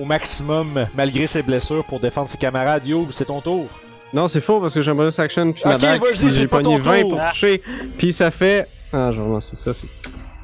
au 0.00 0.04
maximum 0.04 0.86
malgré 0.94 1.26
ses 1.26 1.42
blessures 1.42 1.84
pour 1.84 2.00
défendre 2.00 2.28
ses 2.28 2.38
camarades. 2.38 2.84
Yo, 2.86 3.06
c'est 3.10 3.26
ton 3.26 3.40
tour. 3.40 3.66
Non, 4.12 4.28
c'est 4.28 4.40
faux 4.40 4.60
parce 4.60 4.74
que 4.74 4.80
j'ai 4.80 4.90
un 4.90 4.94
bonus 4.94 5.18
action 5.18 5.52
puis 5.52 5.62
ma 5.64 5.74
Ok, 5.76 5.80
dague, 5.80 6.00
vas-y, 6.00 6.10
puis 6.10 6.18
c'est 6.18 6.30
j'ai 6.30 6.46
pas 6.48 6.60
pogné 6.60 6.76
ton 6.76 6.82
20 6.82 7.00
tour. 7.00 7.10
pour 7.18 7.28
toucher. 7.30 7.62
Puis 7.98 8.12
ça 8.12 8.30
fait. 8.30 8.68
Ah, 8.92 9.10
je 9.12 9.20
vais 9.20 9.26
relancer 9.26 9.56
ça, 9.56 9.74
c'est. 9.74 9.88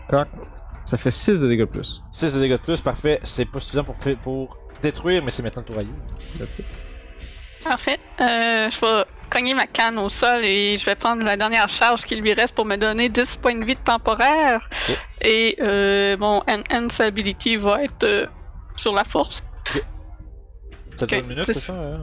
Cocked. 0.08 0.28
Ça 0.84 0.96
fait 0.98 1.10
6 1.12 1.40
de 1.40 1.48
dégâts 1.48 1.60
de 1.60 1.64
plus. 1.66 2.02
6 2.10 2.34
de 2.34 2.40
dégâts 2.40 2.52
de 2.52 2.56
plus, 2.58 2.80
parfait. 2.80 3.20
C'est 3.22 3.44
pas 3.44 3.60
suffisant 3.60 3.84
pour, 3.84 3.94
pour 4.22 4.58
détruire, 4.82 5.22
mais 5.24 5.30
c'est 5.30 5.42
maintenant 5.42 5.62
le 5.66 5.72
tour 5.72 5.78
à 5.80 5.82
You. 5.84 5.94
That's 6.38 6.58
it. 6.58 6.66
Parfait. 7.64 7.98
Euh, 8.20 8.70
je 8.70 8.80
vais 8.80 9.04
cogner 9.30 9.54
ma 9.54 9.66
canne 9.66 9.98
au 9.98 10.08
sol 10.08 10.44
et 10.44 10.76
je 10.78 10.84
vais 10.84 10.94
prendre 10.96 11.22
la 11.24 11.36
dernière 11.36 11.68
charge 11.68 12.02
qui 12.02 12.16
lui 12.16 12.32
reste 12.34 12.54
pour 12.54 12.64
me 12.64 12.76
donner 12.76 13.08
10 13.08 13.36
points 13.36 13.54
de 13.54 13.64
vie 13.64 13.76
temporaire. 13.76 14.68
Et 15.20 15.56
euh, 15.62 16.16
mon 16.18 16.42
Enhance 16.48 17.00
Ability 17.00 17.56
va 17.56 17.84
être 17.84 18.02
euh, 18.04 18.26
sur 18.76 18.92
la 18.92 19.04
force. 19.04 19.42
Ça 20.98 21.06
dure 21.06 21.18
Ok, 21.18 21.22
une 21.24 21.28
minute, 21.28 21.44
c'est 21.46 21.60
ça? 21.60 21.72
hein? 21.72 22.00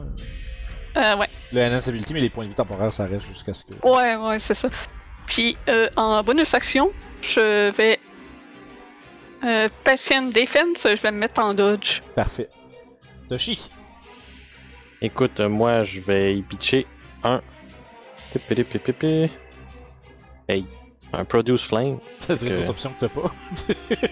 Euh, 0.96 1.16
ouais. 1.16 1.28
Le 1.52 1.62
Enhance 1.62 1.86
Ability, 1.88 2.14
mais 2.14 2.20
les 2.20 2.30
points 2.30 2.44
de 2.44 2.48
vie 2.48 2.54
temporaires, 2.56 2.92
ça 2.92 3.04
reste 3.06 3.26
jusqu'à 3.26 3.54
ce 3.54 3.64
que. 3.64 3.74
Ouais, 3.86 4.16
ouais, 4.16 4.38
c'est 4.38 4.54
ça. 4.54 4.68
Puis 5.26 5.56
euh, 5.68 5.88
en 5.96 6.22
bonus 6.24 6.52
action, 6.54 6.90
je 7.22 7.70
vais. 7.70 8.00
Euh, 9.44 9.68
patient 9.84 10.22
Defense, 10.22 10.86
je 10.86 11.00
vais 11.00 11.12
me 11.12 11.18
mettre 11.18 11.40
en 11.40 11.54
dodge. 11.54 12.00
Parfait. 12.16 12.48
Toshi. 13.30 13.70
Écoute, 15.00 15.38
moi, 15.38 15.84
je 15.84 16.00
vais 16.00 16.36
y 16.36 16.42
pitcher 16.42 16.84
un. 17.22 17.40
Hey, 20.48 20.66
un 21.12 21.24
Produce 21.24 21.62
Flame. 21.64 21.98
Ça 22.18 22.34
dirait 22.34 22.50
une 22.50 22.56
Ok. 22.56 22.62
autre 22.62 22.70
option 22.72 22.90
que 22.90 23.06
t'as 23.06 23.08
pas. 23.08 23.32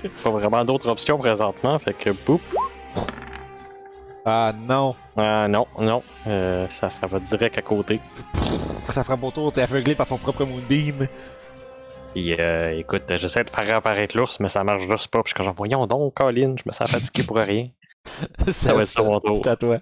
Pas 0.23 0.31
vraiment 0.31 0.65
d'autres 0.65 0.89
options 0.89 1.19
présentement, 1.19 1.77
fait 1.81 1.95
que 1.95 2.11
boop. 2.11 2.41
Ah 4.25 4.53
non. 4.57 4.95
Ah 5.17 5.49
non, 5.49 5.67
non, 5.81 6.01
euh, 6.29 6.69
ça, 6.69 6.89
ça 6.89 7.09
va 7.09 7.19
direct 7.19 7.59
à 7.59 7.63
côté. 7.63 8.01
Ça 8.91 9.03
frappe 9.03 9.25
autour, 9.25 9.53
t'es 9.53 9.63
aveuglé 9.63 9.97
par 9.97 10.07
ton 10.07 10.19
propre 10.19 10.45
Moonbeam. 10.45 11.09
Puis 12.15 12.35
euh, 12.41 12.79
écoute, 12.79 13.03
j'essaie 13.17 13.43
de 13.43 13.51
faire 13.51 13.67
réapparaître 13.67 14.17
l'ours, 14.17 14.39
mais 14.39 14.49
ça 14.49 14.63
marche 14.63 14.87
juste 14.89 15.09
pas. 15.09 15.23
Puis 15.25 15.35
quand 15.35 15.43
j'en 15.45 15.53
voyons 15.53 15.87
donc, 15.89 16.15
Colin, 16.15 16.55
je 16.57 16.63
me 16.67 16.73
sens 16.73 16.89
fatigué 16.89 17.25
pour 17.25 17.37
rien. 17.39 17.69
ça 18.51 18.75
va 18.75 18.83
être 18.83 18.89
ça, 18.89 19.03
mon 19.03 19.21
tour. 19.21 19.41
C'est 19.43 19.51
à 19.51 19.57
toi. 19.57 19.79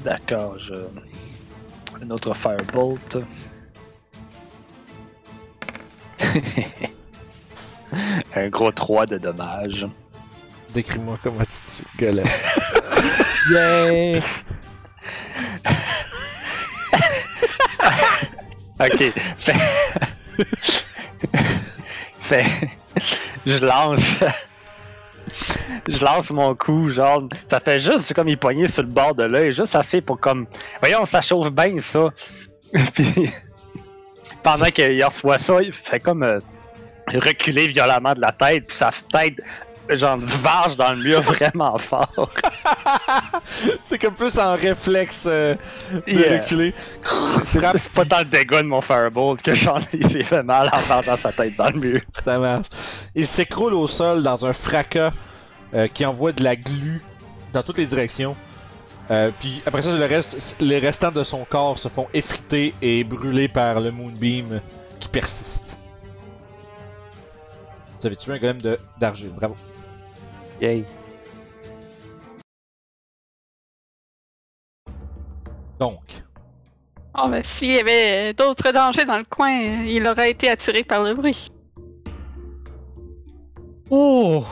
D'accord, 0.00 0.58
je. 0.58 0.74
Un 2.00 2.10
autre 2.10 2.34
Firebolt. 2.34 3.18
Un 8.34 8.48
gros 8.48 8.72
3 8.72 9.06
de 9.06 9.18
dommages. 9.18 9.86
Décris-moi 10.74 11.18
comment 11.22 11.44
tu 11.44 11.82
gueules. 11.98 12.22
Yay! 13.50 14.22
ok. 18.80 19.12
Fait... 19.38 19.54
fait... 22.20 22.44
Je 23.46 23.64
lance. 23.64 24.20
Je 25.88 26.04
lance 26.04 26.30
mon 26.30 26.54
coup, 26.54 26.90
genre. 26.90 27.22
Ça 27.46 27.60
fait 27.60 27.80
juste 27.80 28.12
comme 28.14 28.28
il 28.28 28.38
poignait 28.38 28.68
sur 28.68 28.82
le 28.82 28.88
bord 28.88 29.14
de 29.14 29.24
l'œil, 29.24 29.52
juste 29.52 29.74
assez 29.74 30.00
pour 30.00 30.18
comme. 30.18 30.46
Voyons, 30.80 31.04
ça 31.04 31.20
chauffe 31.20 31.50
bien 31.50 31.80
ça. 31.80 32.10
Puis. 32.94 33.30
Pendant 34.42 34.66
qu'il 34.66 35.04
reçoit 35.04 35.38
ça, 35.38 35.62
il 35.62 35.72
fait 35.72 36.00
comme. 36.00 36.22
euh, 36.22 36.40
reculer 37.14 37.68
violemment 37.68 38.14
de 38.14 38.20
la 38.20 38.32
tête, 38.32 38.66
puis 38.66 38.76
sa 38.76 38.90
tête, 39.12 39.40
genre, 39.90 40.16
varge 40.18 40.76
dans 40.76 40.92
le 40.92 41.02
mur 41.02 41.20
vraiment 41.22 41.76
fort. 41.78 42.08
c'est 43.84 43.98
comme 43.98 44.14
plus 44.14 44.38
en 44.38 44.56
réflexe 44.56 45.26
euh, 45.28 45.54
de 46.06 46.12
Yeah. 46.12 46.42
reculer. 46.42 46.74
C'est 47.44 47.60
pas 47.92 48.04
dans 48.04 48.18
le 48.18 48.24
dégât 48.24 48.62
de 48.62 48.68
mon 48.68 48.80
Firebolt 48.80 49.40
que 49.42 49.54
j'en 49.54 49.78
ai 49.92 50.22
fait 50.22 50.42
mal 50.42 50.68
en 50.72 50.82
perdant 50.82 51.16
sa 51.16 51.32
tête 51.32 51.56
dans 51.56 51.68
le 51.70 51.78
mur. 51.78 52.00
ça 52.24 52.38
marche. 52.38 52.66
Il 53.14 53.26
s'écroule 53.26 53.74
au 53.74 53.86
sol 53.86 54.22
dans 54.22 54.44
un 54.46 54.52
fracas 54.52 55.12
euh, 55.74 55.88
qui 55.88 56.04
envoie 56.04 56.32
de 56.32 56.42
la 56.42 56.56
glu 56.56 57.02
dans 57.52 57.62
toutes 57.62 57.78
les 57.78 57.86
directions. 57.86 58.36
Euh, 59.10 59.30
puis 59.38 59.62
après 59.66 59.82
ça, 59.82 59.96
le 59.96 60.04
reste, 60.04 60.56
les 60.58 60.80
restants 60.80 61.12
de 61.12 61.22
son 61.22 61.44
corps 61.44 61.78
se 61.78 61.88
font 61.88 62.08
effriter 62.12 62.74
et 62.82 63.04
brûler 63.04 63.46
par 63.46 63.80
le 63.80 63.92
Moonbeam 63.92 64.60
qui 64.98 65.08
persiste. 65.08 65.78
Vous 68.00 68.06
avez 68.06 68.16
tué 68.16 68.32
un 68.32 68.38
golem 68.38 68.60
de- 68.60 68.78
d'argile, 68.98 69.30
bravo. 69.30 69.54
Yay. 70.60 70.84
Donc, 75.78 76.00
Oh, 77.18 77.28
ben, 77.30 77.42
s'il 77.42 77.72
y 77.72 77.78
avait 77.78 78.34
d'autres 78.34 78.72
dangers 78.72 79.06
dans 79.06 79.16
le 79.16 79.24
coin, 79.24 79.50
il 79.50 80.06
aurait 80.06 80.30
été 80.30 80.50
attiré 80.50 80.84
par 80.84 81.02
le 81.02 81.14
bruit. 81.14 81.48
Oh! 83.88 84.44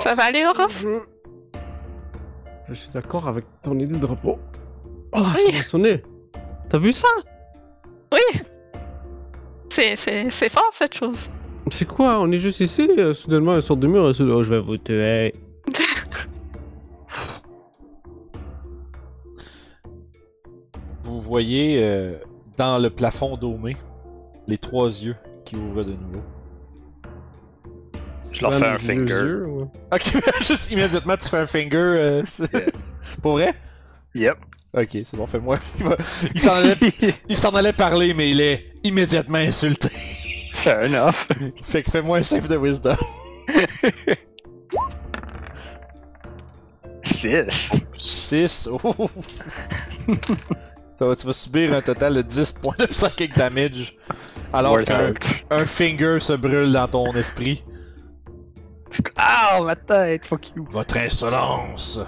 Ça 0.00 0.14
va 0.14 0.24
aller, 0.24 0.46
Orof? 0.46 0.80
Je... 0.80 0.98
Je 2.68 2.74
suis 2.74 2.90
d'accord 2.90 3.28
avec 3.28 3.44
ton 3.62 3.78
idée 3.78 3.98
de 3.98 4.06
repos. 4.06 4.38
Oh, 5.12 5.20
Oui. 5.36 5.42
ça 5.52 5.58
m'a 5.58 5.62
sonné. 5.62 6.02
T'as 6.70 6.78
vu 6.78 6.92
ça? 6.92 7.08
Oui! 8.12 8.40
C'est, 9.68 9.94
c'est, 9.96 10.30
c'est 10.30 10.48
fort, 10.48 10.70
cette 10.72 10.94
chose. 10.94 11.28
C'est 11.70 11.86
quoi? 11.86 12.20
On 12.20 12.30
est 12.30 12.36
juste 12.36 12.60
ici, 12.60 12.88
euh, 12.98 13.14
soudainement, 13.14 13.52
un 13.52 13.60
sort 13.60 13.76
de 13.76 13.86
mur, 13.86 14.08
et 14.08 14.20
oh, 14.20 14.42
je 14.42 14.54
vais 14.54 14.60
vous 14.60 14.76
tuer. 14.76 15.34
vous 21.02 21.20
voyez 21.20 21.78
euh, 21.82 22.14
dans 22.56 22.78
le 22.78 22.90
plafond 22.90 23.36
domé 23.36 23.76
les 24.46 24.58
trois 24.58 24.88
yeux 24.88 25.16
qui 25.44 25.56
ouvrent 25.56 25.84
de 25.84 25.92
nouveau. 25.92 26.22
Je 28.32 28.40
leur 28.40 28.54
fais 28.54 28.66
un 28.66 28.78
finger. 28.78 29.14
yeux, 29.14 29.46
ouais. 29.46 29.66
Ok, 29.92 30.16
juste 30.40 30.70
immédiatement 30.70 31.16
tu 31.16 31.28
fais 31.28 31.38
un 31.38 31.46
finger. 31.46 31.76
euh, 31.76 32.22
c'est- 32.24 32.72
Pour 33.22 33.32
vrai? 33.32 33.52
Yep. 34.14 34.36
Ok, 34.76 34.88
c'est 35.04 35.14
bon, 35.16 35.26
fais-moi. 35.26 35.58
Il, 35.78 35.84
va- 35.84 35.96
il 36.34 36.40
s'en 36.40 36.52
allait... 36.52 36.74
il 37.28 37.36
s'en 37.36 37.50
allait 37.50 37.72
parler, 37.72 38.12
mais 38.14 38.30
il 38.30 38.40
est 38.40 38.72
immédiatement 38.82 39.38
insulté. 39.38 39.88
Fair 40.54 40.84
enough. 40.84 41.28
fait 41.62 41.82
que 41.82 41.90
fais-moi 41.90 42.18
un 42.18 42.22
save 42.22 42.48
de 42.48 42.56
wisdom. 42.56 42.96
6. 47.02 47.70
6. 47.96 48.68
Oh. 48.70 48.80
Ça 50.98 51.06
va, 51.06 51.16
tu 51.16 51.26
vas 51.26 51.32
subir 51.32 51.74
un 51.74 51.82
total 51.82 52.14
de 52.14 52.22
10 52.22 52.52
points 52.52 52.76
de 52.78 52.86
psychic 52.86 53.36
damage. 53.36 53.96
Alors 54.52 54.82
qu'un 54.84 55.12
un 55.50 55.64
finger 55.64 56.18
se 56.20 56.32
brûle 56.34 56.72
dans 56.72 56.86
ton 56.88 57.12
esprit. 57.12 57.64
Ah, 59.16 59.58
ma 59.62 59.74
tête, 59.74 60.24
fuck 60.24 60.54
you. 60.54 60.64
Votre 60.70 60.98
insolence 60.98 61.98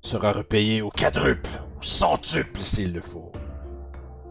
sera 0.00 0.32
repayée 0.32 0.80
au 0.80 0.90
quadruple, 0.90 1.50
au 1.78 1.82
centuple 1.82 2.62
s'il 2.62 2.94
le 2.94 3.02
faut. 3.02 3.30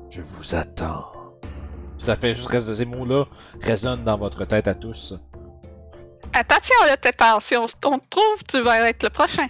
Je 0.10 0.22
vous 0.22 0.56
attends. 0.56 1.21
Ça 2.02 2.16
fait 2.16 2.36
juste 2.36 2.50
que 2.50 2.60
ces 2.60 2.84
mots-là 2.84 3.26
résonnent 3.62 4.04
dans 4.04 4.18
votre 4.18 4.44
tête 4.46 4.68
à 4.68 4.74
tous. 4.74 5.14
Attention, 6.34 6.76
le 6.90 6.98
tétard, 6.98 7.40
si 7.44 7.56
on, 7.56 7.66
on 7.86 8.00
te 8.00 8.10
trouve, 8.10 8.44
tu 8.48 8.60
vas 8.64 8.90
être 8.90 9.04
le 9.04 9.12
prochain. 9.12 9.48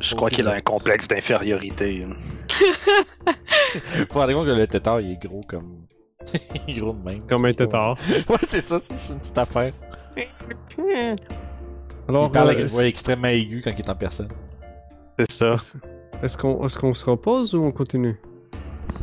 Je 0.00 0.14
crois 0.14 0.28
qu'il 0.28 0.46
a 0.46 0.52
un 0.52 0.60
complexe 0.60 1.08
d'infériorité. 1.08 2.06
Faut 2.50 4.04
vous 4.10 4.18
rendre 4.18 4.34
compte 4.34 4.46
que 4.46 4.50
le 4.52 4.66
tétard 4.66 5.00
il 5.00 5.12
est 5.12 5.26
gros 5.26 5.40
comme. 5.48 5.86
il 6.68 6.76
est 6.76 6.80
gros 6.80 6.92
de 6.92 7.02
même. 7.02 7.26
Comme 7.26 7.46
un 7.46 7.52
tétard. 7.54 7.96
Ouais, 8.28 8.36
c'est 8.42 8.60
ça, 8.60 8.80
c'est 8.80 8.94
une 9.10 9.20
petite 9.20 9.38
affaire. 9.38 9.72
Alors, 12.06 12.26
il 12.26 12.30
parle 12.32 12.48
euh, 12.48 12.50
avec 12.50 12.58
une 12.64 12.66
voix 12.66 12.84
extrêmement 12.84 13.28
aiguë 13.28 13.62
quand 13.64 13.70
il 13.70 13.80
est 13.80 13.88
en 13.88 13.94
personne. 13.94 14.28
C'est 15.18 15.32
ça. 15.32 15.54
est-ce 16.22 16.36
qu'on 16.36 16.66
est 16.66 16.76
qu'on 16.76 16.92
se 16.92 17.04
repose 17.06 17.54
ou 17.54 17.64
on 17.64 17.72
continue? 17.72 18.20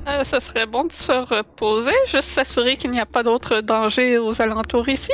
Euh, 0.07 0.23
ce 0.23 0.39
serait 0.39 0.65
bon 0.67 0.83
de 0.85 0.91
se 0.91 1.11
reposer, 1.11 1.91
juste 2.07 2.29
s'assurer 2.29 2.75
qu'il 2.77 2.91
n'y 2.91 2.99
a 2.99 3.05
pas 3.07 3.23
d'autres 3.23 3.61
dangers 3.61 4.17
aux 4.19 4.39
alentours 4.41 4.87
ici. 4.87 5.11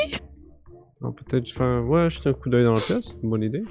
On 1.01 1.11
peut 1.11 1.23
peut-être 1.27 1.49
faire. 1.49 1.83
Ouais, 1.85 2.09
jeter 2.09 2.29
un 2.29 2.33
coup 2.33 2.49
d'œil 2.49 2.63
dans 2.65 2.73
la 2.73 2.79
pièce, 2.81 2.99
c'est 3.01 3.23
une 3.23 3.29
bonne 3.29 3.43
idée. 3.43 3.63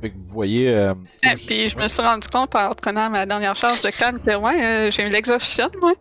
Fait 0.00 0.10
que 0.10 0.16
vous 0.16 0.24
voyez. 0.32 0.68
euh, 0.68 0.94
Et 1.24 1.34
puis 1.34 1.68
je 1.68 1.76
me 1.76 1.88
suis 1.88 2.02
rendu 2.02 2.28
compte 2.28 2.54
en 2.54 2.70
prenant 2.74 3.10
ma 3.10 3.26
dernière 3.26 3.54
charge 3.54 3.82
de 3.82 3.90
canne 3.90 4.18
que 4.20 4.36
ouais, 4.36 4.64
euh, 4.64 4.90
j'ai 4.90 5.02
eu 5.04 5.08
l'exhaustion, 5.08 5.68
moi. 5.80 5.92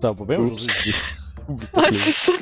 Ça 0.00 0.08
va 0.08 0.14
pas 0.14 0.24
bien 0.24 0.38
aujourd'hui. 0.40 0.94
Ouais, 1.48 1.82
c'est 1.90 2.12
ça. 2.12 2.32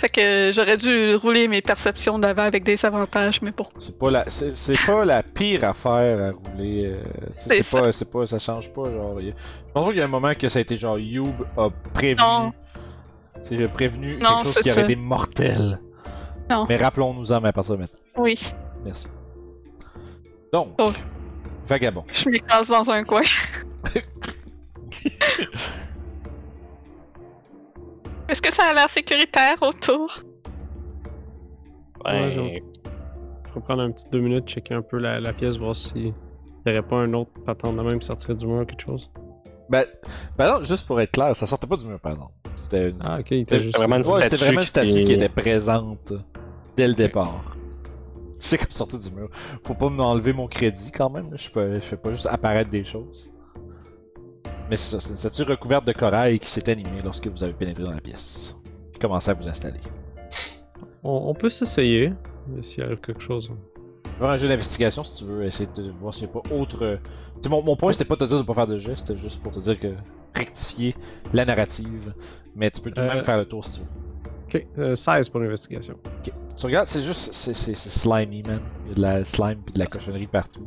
Fait 0.00 0.08
que 0.08 0.50
j'aurais 0.54 0.78
dû 0.78 1.14
rouler 1.16 1.46
mes 1.46 1.60
perceptions 1.60 2.18
d'avant 2.18 2.44
avec 2.44 2.64
des 2.64 2.82
avantages, 2.86 3.42
mais 3.42 3.50
bon. 3.50 3.66
C'est 3.78 3.98
pas 3.98 4.10
la, 4.10 4.24
c'est, 4.30 4.56
c'est 4.56 4.86
pas 4.86 5.04
la 5.04 5.22
pire 5.22 5.62
affaire 5.64 6.22
à 6.24 6.30
rouler. 6.30 6.86
euh, 6.86 7.02
C'est 7.38 7.62
c'est 7.62 7.70
pas, 7.78 7.92
c'est 7.92 8.10
pas, 8.10 8.24
ça 8.26 8.38
change 8.38 8.72
pas. 8.72 8.84
Genre, 8.90 9.20
y 9.20 9.28
a- 9.28 9.32
je 9.32 9.72
pense 9.74 9.88
qu'il 9.90 9.98
y 9.98 10.00
a 10.00 10.04
un 10.06 10.08
moment 10.08 10.32
que 10.34 10.48
ça 10.48 10.58
a 10.58 10.62
été 10.62 10.78
genre 10.78 10.98
Youb 10.98 11.34
a 11.58 11.68
prévenu, 11.92 12.16
Non. 12.26 12.52
c'est 13.42 13.68
prévenu 13.72 14.16
Non, 14.16 14.36
quelque 14.42 14.44
chose 14.46 14.58
qui 14.62 14.70
aurait 14.72 14.82
été 14.84 14.96
mortel. 14.96 15.78
Non. 16.48 16.64
Mais 16.66 16.78
rappelons-nous-en 16.78 17.44
à 17.44 17.52
partir 17.52 17.74
de 17.76 17.80
maintenant. 17.82 17.98
Oui, 18.16 18.40
Merci. 18.84 19.08
Donc, 20.52 20.68
Oh. 20.80 20.90
vagabond. 21.66 22.04
je 22.12 22.28
m'écrase 22.30 22.68
dans 22.68 22.88
un 22.90 23.04
coin. 23.04 23.20
Est-ce 28.30 28.40
que 28.42 28.52
ça 28.54 28.64
a 28.70 28.74
l'air 28.74 28.88
sécuritaire 28.88 29.56
autour? 29.60 30.22
Ben, 32.04 32.22
Ouais, 32.26 32.30
j'avoue. 32.30 32.48
Je 33.48 33.54
vais 33.54 33.60
prendre 33.62 33.82
un 33.82 33.90
petit 33.90 34.08
deux 34.10 34.20
minutes, 34.20 34.46
checker 34.48 34.74
un 34.74 34.82
peu 34.82 34.98
la, 34.98 35.18
la 35.20 35.32
pièce, 35.32 35.56
voir 35.58 35.74
si 35.74 35.92
il 35.96 36.12
n'y 36.66 36.78
aurait 36.78 36.86
pas 36.86 36.96
un 36.96 37.12
autre 37.14 37.32
patente 37.44 37.76
de 37.76 37.82
même 37.82 37.98
qui 37.98 38.06
sortirait 38.06 38.34
du 38.34 38.46
mur 38.46 38.62
ou 38.62 38.64
quelque 38.64 38.82
chose. 38.82 39.10
Ben, 39.68 39.84
ben 40.38 40.52
non, 40.58 40.62
juste 40.62 40.86
pour 40.86 41.00
être 41.00 41.10
clair, 41.12 41.34
ça 41.34 41.46
sortait 41.46 41.66
pas 41.66 41.76
du 41.76 41.86
mur, 41.86 41.98
par 41.98 42.12
exemple. 42.12 42.32
C'était 42.56 42.90
une, 42.90 42.98
Ah, 43.04 43.18
ok, 43.20 43.26
il 43.30 43.38
était 43.38 43.44
c'était 43.44 43.60
juste. 43.60 43.76
vraiment 43.76 43.96
une 43.96 44.06
ouais, 44.06 44.22
c'était 44.22 44.36
statue 44.36 44.44
vraiment 44.44 44.60
une 44.60 44.62
qui 44.62 44.66
statue 44.68 44.88
était- 44.90 45.04
qui 45.04 45.12
était 45.14 45.28
présente 45.28 46.12
dès 46.76 46.86
le 46.88 46.94
départ. 46.94 47.56
C'est 48.38 48.56
comme 48.58 48.70
sorti 48.70 48.98
du 48.98 49.10
mur. 49.16 49.28
Faut 49.64 49.74
pas 49.74 49.88
m'enlever 49.90 50.32
mon 50.32 50.46
crédit 50.46 50.90
quand 50.92 51.10
même. 51.10 51.30
Je, 51.36 51.50
peux, 51.50 51.74
je 51.74 51.80
fais 51.80 51.96
pas 51.96 52.10
juste 52.12 52.26
apparaître 52.26 52.70
des 52.70 52.84
choses. 52.84 53.30
Mais 54.70 54.76
c'est 54.76 54.92
ça, 54.92 55.00
c'est 55.00 55.10
une 55.10 55.16
statue 55.16 55.42
recouverte 55.42 55.84
de 55.86 55.92
corail 55.92 56.38
qui 56.38 56.48
s'est 56.48 56.70
animée 56.70 57.02
lorsque 57.02 57.26
vous 57.26 57.42
avez 57.42 57.52
pénétré 57.52 57.82
dans 57.84 57.90
la 57.92 58.00
pièce? 58.00 58.56
Puis 58.92 59.00
commencé 59.00 59.30
à 59.30 59.34
vous 59.34 59.48
installer? 59.48 59.80
On, 61.02 61.24
on 61.28 61.34
peut 61.34 61.48
s'essayer, 61.48 62.12
s'il 62.62 62.84
arrive 62.84 63.00
quelque 63.00 63.20
chose. 63.22 63.50
Faire 64.18 64.28
un 64.28 64.36
jeu 64.36 64.48
d'investigation 64.48 65.02
si 65.02 65.18
tu 65.18 65.24
veux 65.24 65.44
essayer 65.44 65.68
de 65.74 65.90
voir 65.90 66.14
s'il 66.14 66.26
n'y 66.28 66.30
a 66.30 66.40
pas 66.40 66.54
autre. 66.54 66.84
euh, 66.84 66.96
Tu 67.36 67.42
sais, 67.44 67.48
mon, 67.48 67.62
mon 67.62 67.74
point 67.74 67.90
c'était 67.92 68.04
pas 68.04 68.14
de 68.16 68.20
te 68.20 68.28
dire 68.28 68.38
de 68.38 68.42
pas 68.44 68.54
faire 68.54 68.66
de 68.66 68.78
geste, 68.78 69.06
c'était 69.08 69.18
juste 69.20 69.42
pour 69.42 69.50
te 69.50 69.58
dire 69.58 69.78
que 69.80 69.88
rectifier 70.34 70.94
la 71.32 71.44
narrative. 71.44 72.12
Mais 72.54 72.70
tu 72.70 72.80
peux 72.80 72.90
tout 72.90 73.00
de 73.00 73.06
Euh, 73.06 73.14
même 73.14 73.24
faire 73.24 73.38
le 73.38 73.46
tour 73.46 73.64
si 73.64 73.72
tu 73.72 73.80
veux. 73.80 73.86
Ok, 74.46 74.66
euh, 74.78 74.94
16 74.94 75.28
pour 75.30 75.40
l'investigation. 75.40 75.94
Ok. 76.04 76.32
Tu 76.56 76.66
regardes, 76.66 76.86
c'est 76.88 77.02
juste. 77.02 77.32
C'est, 77.32 77.54
slimy, 77.74 78.42
man. 78.42 78.60
Il 78.84 78.90
y 78.90 78.92
a 78.92 78.96
de 78.96 79.00
la 79.00 79.24
slime 79.24 79.62
pis 79.62 79.72
de 79.72 79.78
la 79.78 79.86
cochonnerie 79.86 80.26
partout. 80.26 80.66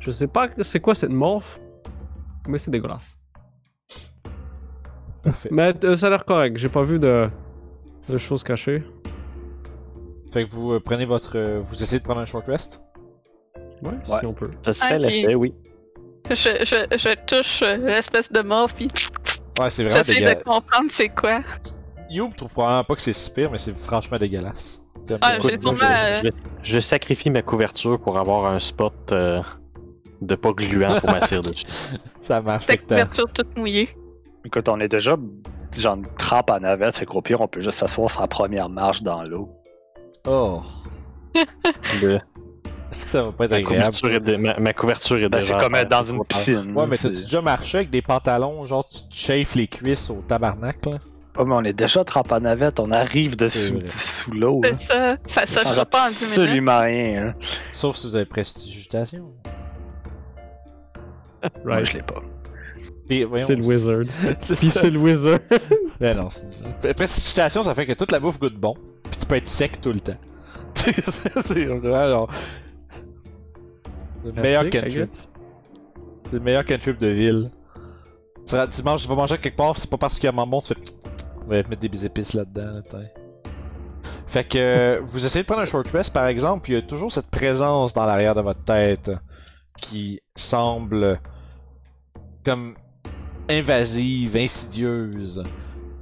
Je 0.00 0.10
sais 0.10 0.26
pas 0.28 0.48
c'est 0.62 0.80
quoi 0.80 0.94
cette 0.94 1.10
morphe, 1.10 1.60
mais 2.48 2.56
c'est 2.58 2.70
dégueulasse. 2.70 3.18
Parfait. 5.22 5.48
Mais 5.52 5.72
euh, 5.84 5.96
ça 5.96 6.06
a 6.06 6.10
l'air 6.10 6.24
correct, 6.24 6.56
j'ai 6.58 6.68
pas 6.68 6.82
vu 6.82 6.98
de, 6.98 7.28
de 8.08 8.18
choses 8.18 8.42
cachées. 8.42 8.82
Fait 10.32 10.44
que 10.44 10.50
vous 10.50 10.72
euh, 10.72 10.80
prenez 10.80 11.04
votre. 11.04 11.36
euh, 11.36 11.60
vous 11.62 11.82
essayez 11.82 11.98
de 11.98 12.04
prendre 12.04 12.20
un 12.20 12.24
short 12.24 12.46
rest. 12.46 12.80
Ouais, 13.82 13.90
Ouais. 13.90 14.18
si 14.20 14.26
on 14.26 14.32
peut. 14.32 14.50
ça 14.62 14.72
serait 14.72 14.98
l'essai, 14.98 15.34
oui. 15.34 15.54
Je, 16.30 16.34
je, 16.36 16.96
je 16.96 17.14
touche 17.26 17.62
euh, 17.62 17.76
l'espèce 17.78 18.30
de 18.30 18.40
morph, 18.42 18.74
puis 18.74 18.88
Ouais, 19.58 19.68
c'est 19.70 19.82
vraiment 19.84 20.02
j'essaie 20.02 20.34
de 20.34 20.42
comprendre 20.42 20.86
c'est 20.90 21.08
quoi. 21.08 21.40
Youb 22.08 22.34
trouve 22.36 22.52
probablement 22.52 22.84
pas 22.84 22.94
que 22.94 23.02
c'est 23.02 23.12
si 23.12 23.30
pire, 23.30 23.50
mais 23.50 23.58
c'est 23.58 23.76
franchement 23.76 24.18
dégueulasse. 24.18 24.80
Comme, 25.08 25.18
Ah, 25.22 25.32
j'ai 25.32 25.36
Écoute, 25.54 25.64
moi, 25.64 25.76
sûrement, 25.76 25.94
je, 26.22 26.26
je- 26.28 26.72
je 26.74 26.80
sacrifie 26.80 27.30
ma 27.30 27.42
couverture 27.42 28.00
pour 28.00 28.18
avoir 28.18 28.50
un 28.50 28.58
spot 28.58 28.94
euh, 29.12 29.42
de 30.20 30.34
pas 30.34 30.52
gluant 30.52 31.00
pour 31.00 31.10
m'asseoir 31.10 31.40
dessus. 31.42 31.64
Ça 32.20 32.40
marche. 32.40 32.66
Ta 32.66 32.72
Fait 32.72 32.78
que 32.78 32.84
t'as- 32.84 32.94
couverture 32.96 33.32
toute 33.32 33.58
mouillée. 33.58 33.88
Écoute, 34.44 34.68
on 34.68 34.80
est 34.80 34.88
déjà 34.88 35.16
genre 35.76 35.94
une 35.96 36.06
trempe 36.16 36.50
en 36.50 36.60
navette, 36.60 36.96
fait 36.96 37.06
qu'au 37.06 37.20
pire, 37.22 37.40
on 37.40 37.48
peut 37.48 37.60
juste 37.60 37.78
s'asseoir 37.78 38.10
sur 38.10 38.20
la 38.22 38.26
première 38.28 38.68
marche 38.68 39.02
dans 39.02 39.22
l'eau. 39.22 39.50
Oh. 40.26 40.62
Le- 42.02 42.18
Est-ce 42.90 43.04
que 43.04 43.10
ça 43.10 43.22
va 43.22 43.30
pas 43.32 43.44
être 43.44 43.50
ma, 43.52 43.56
agréable? 43.58 43.76
couverture 43.96 44.08
ça? 44.10 44.16
est 44.16 44.20
dé- 44.20 44.36
ma, 44.36 44.58
ma 44.58 44.72
couverture 44.72 45.16
est 45.18 45.28
Ben, 45.28 45.38
déjà. 45.38 45.54
c'est 45.58 45.64
comme 45.64 45.74
être 45.76 45.88
dans 45.90 46.02
c'est 46.02 46.12
une 46.12 46.24
piscine. 46.24 46.76
Ouais, 46.76 46.86
mais 46.88 46.96
c'est- 46.96 47.08
t'as-tu 47.08 47.22
déjà 47.22 47.40
marché 47.40 47.78
avec 47.78 47.90
des 47.90 48.02
pantalons, 48.02 48.64
genre 48.64 48.84
tu 48.88 48.98
te 49.08 49.14
chafes 49.14 49.54
les 49.54 49.68
cuisses 49.68 50.10
au 50.10 50.22
tabarnak 50.26 50.84
là? 50.86 50.98
Oh, 51.38 51.44
mais 51.44 51.54
on 51.54 51.62
est 51.62 51.72
déjà 51.72 52.02
trempe 52.02 52.32
en 52.32 52.40
navette, 52.40 52.80
on 52.80 52.90
arrive 52.90 53.36
C'est 53.38 53.44
dessous, 53.44 53.78
sous 53.86 54.32
l'eau. 54.32 54.60
C'est 54.64 54.88
ça. 54.88 55.16
Ça 55.46 55.46
change 55.46 55.84
pas 55.84 56.06
en 56.06 56.08
10 56.08 56.22
minutes. 56.22 56.38
absolument 56.38 56.80
rien. 56.80 57.26
hein. 57.28 57.34
Sauf 57.72 57.94
si 57.96 58.08
vous 58.08 58.16
avez 58.16 58.24
prestidigitation. 58.24 59.30
Moi, 61.64 61.74
Right. 61.76 61.86
je 61.86 61.92
l'ai 61.94 62.02
pas. 62.02 62.18
C'est 63.36 63.56
le 63.56 63.64
wizard. 63.64 64.04
Puis 64.56 64.70
c'est 64.70 64.90
le 64.90 64.98
wizard. 64.98 65.40
Ben 65.98 66.16
non, 66.16 66.28
c'est... 66.30 66.94
Prestidigitation, 66.94 67.62
ça 67.62 67.74
fait 67.74 67.84
que 67.86 67.92
toute 67.92 68.12
la 68.12 68.20
bouffe 68.20 68.38
goûte 68.38 68.54
bon, 68.54 68.74
puis 69.10 69.18
tu 69.18 69.26
peux 69.26 69.34
être 69.34 69.48
sec 69.48 69.80
tout 69.80 69.92
le 69.92 70.00
temps. 70.00 70.16
c'est 70.74 71.66
vraiment 71.66 72.28
le 74.24 74.32
meilleur 74.32 74.70
cantrip. 74.70 75.10
C'est 75.12 76.32
le 76.32 76.40
meilleur 76.40 76.64
cantrip 76.64 76.98
de 76.98 77.08
ville. 77.08 77.50
Tu, 78.46 78.82
manges, 78.82 79.02
tu 79.02 79.08
vas 79.08 79.14
manger 79.14 79.38
quelque 79.38 79.56
part, 79.56 79.76
c'est 79.76 79.90
pas 79.90 79.98
particulièrement 79.98 80.46
bon, 80.46 80.60
tu 80.60 80.74
fais... 80.74 80.80
On 81.44 81.48
va 81.48 81.56
mettre 81.56 81.80
des 81.80 82.06
épices 82.06 82.34
là-dedans, 82.34 82.82
là. 82.92 83.00
Fait 84.26 84.44
que 84.44 84.58
euh, 84.58 85.00
vous 85.02 85.26
essayez 85.26 85.42
de 85.42 85.46
prendre 85.46 85.62
un 85.62 85.66
short 85.66 85.90
rest 85.90 86.14
par 86.14 86.26
exemple, 86.26 86.62
puis 86.62 86.74
il 86.74 86.76
y 86.76 86.78
a 86.78 86.82
toujours 86.82 87.10
cette 87.10 87.26
présence 87.26 87.94
dans 87.94 88.06
l'arrière 88.06 88.36
de 88.36 88.40
votre 88.40 88.62
tête 88.62 89.10
qui 89.76 90.20
semble 90.36 91.18
comme 92.44 92.76
invasive, 93.50 94.36
insidieuse, 94.36 95.42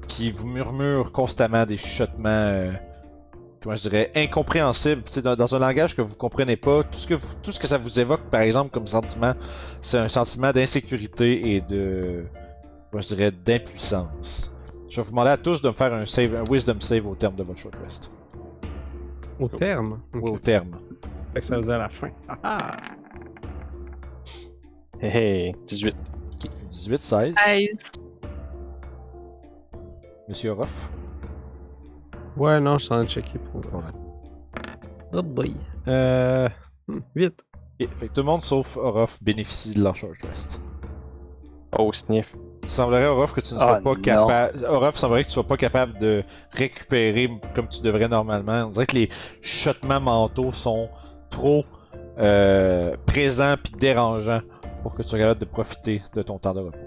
qui 0.07 0.31
vous 0.31 0.47
murmure 0.47 1.13
constamment 1.13 1.65
des 1.67 1.77
chuchotements, 1.77 2.29
euh, 2.29 2.73
comment 3.63 3.75
je 3.77 3.83
dirais, 3.89 4.11
incompréhensibles, 4.15 5.03
tu 5.05 5.13
sais, 5.13 5.23
dans, 5.23 5.35
dans 5.37 5.55
un 5.55 5.59
langage 5.59 5.97
que 5.97 6.03
vous 6.03 6.15
comprenez 6.17 6.57
pas. 6.57 6.83
Tout 6.83 6.99
ce 6.99 7.07
que 7.07 7.15
vous- 7.15 7.35
tout 7.43 7.53
ce 7.53 7.59
que 7.61 7.67
ça 7.67 7.79
vous 7.79 7.99
évoque, 8.01 8.23
par 8.31 8.41
exemple, 8.43 8.71
comme 8.71 8.87
sentiment, 8.87 9.35
c'est 9.81 9.99
un 9.99 10.09
sentiment 10.09 10.53
d'insécurité 10.53 11.55
et 11.57 11.61
de, 11.61 12.25
moi 12.93 13.01
je 13.03 13.09
dirais, 13.15 13.31
d'impuissance. 13.31 14.53
Je 14.89 14.97
vais 14.97 15.03
vous 15.03 15.11
demander 15.11 15.31
à 15.31 15.37
tous 15.37 15.61
de 15.61 15.69
me 15.69 15.75
faire 15.75 15.93
un 15.93 16.07
save, 16.07 16.35
un 16.35 16.45
wisdom 16.51 16.81
save 16.81 17.07
au 17.07 17.15
terme 17.15 17.35
de 17.35 17.43
votre 17.43 17.59
short 17.59 17.77
rest. 17.85 18.11
Au 19.39 19.49
terme? 19.49 20.01
Ouais, 20.15 20.31
au 20.31 20.39
terme. 20.39 20.79
Fait 21.35 21.41
que 21.41 21.47
ça 21.47 21.61
dire 21.61 21.75
à 21.75 21.79
la 21.79 21.89
fin. 21.91 22.09
Ah 22.29 22.39
ah. 22.43 22.77
Hey, 25.01 25.11
hey, 25.49 25.55
18. 25.67 25.95
Ok, 26.44 26.51
18, 26.70 26.98
16. 27.01 27.35
16. 27.46 27.68
Monsieur 30.29 30.51
Orof. 30.51 30.90
Ouais, 32.37 32.61
non, 32.61 32.79
je 32.79 32.85
suis 32.85 32.92
en 32.92 32.96
train 32.96 33.05
de 33.05 33.09
checker 33.11 33.38
pour. 33.38 33.62
Oh 35.12 35.22
boy. 35.22 35.55
Euh. 35.88 36.48
hmm, 36.87 36.98
8. 37.14 37.44
Ok, 37.81 37.88
Fait 37.96 38.09
que 38.09 38.12
tout 38.12 38.20
le 38.20 38.27
monde 38.27 38.42
sauf 38.42 38.77
Orof 38.77 39.22
bénéficie 39.22 39.74
de 39.74 39.83
leur 39.83 39.94
short 39.96 40.14
rest. 40.29 40.61
Oh, 41.79 41.92
sniff. 41.92 42.35
Il 42.62 42.68
semblerait, 42.68 43.07
Orof, 43.07 43.33
que 43.33 43.40
tu 43.40 43.55
ne 43.55 43.59
sois 43.59 43.77
Ah, 43.77 43.81
pas 43.81 43.94
non. 43.94 44.01
capable. 44.01 44.64
Orof, 44.66 44.94
il 44.94 44.98
semblerait 44.98 45.22
que 45.22 45.29
tu 45.29 45.33
sois 45.35 45.46
pas 45.46 45.57
capable 45.57 45.98
de 45.98 46.22
récupérer 46.53 47.31
comme 47.55 47.68
tu 47.68 47.81
devrais 47.83 48.09
normalement. 48.09 48.64
On 48.66 48.70
dirait 48.70 48.87
que 48.87 48.96
les 48.96 49.09
chuchotements 49.42 50.01
mentaux 50.01 50.53
sont 50.53 50.88
trop 51.31 51.64
euh, 52.18 52.96
présents 53.07 53.55
puis 53.62 53.72
dérangeants 53.79 54.40
pour 54.88 54.96
que 54.96 55.03
tu 55.03 55.09
sois 55.09 55.18
capable 55.18 55.40
de 55.40 55.44
profiter 55.44 56.03
de 56.14 56.22
ton 56.22 56.38
temps 56.38 56.55
de 56.55 56.61
repos. 56.61 56.79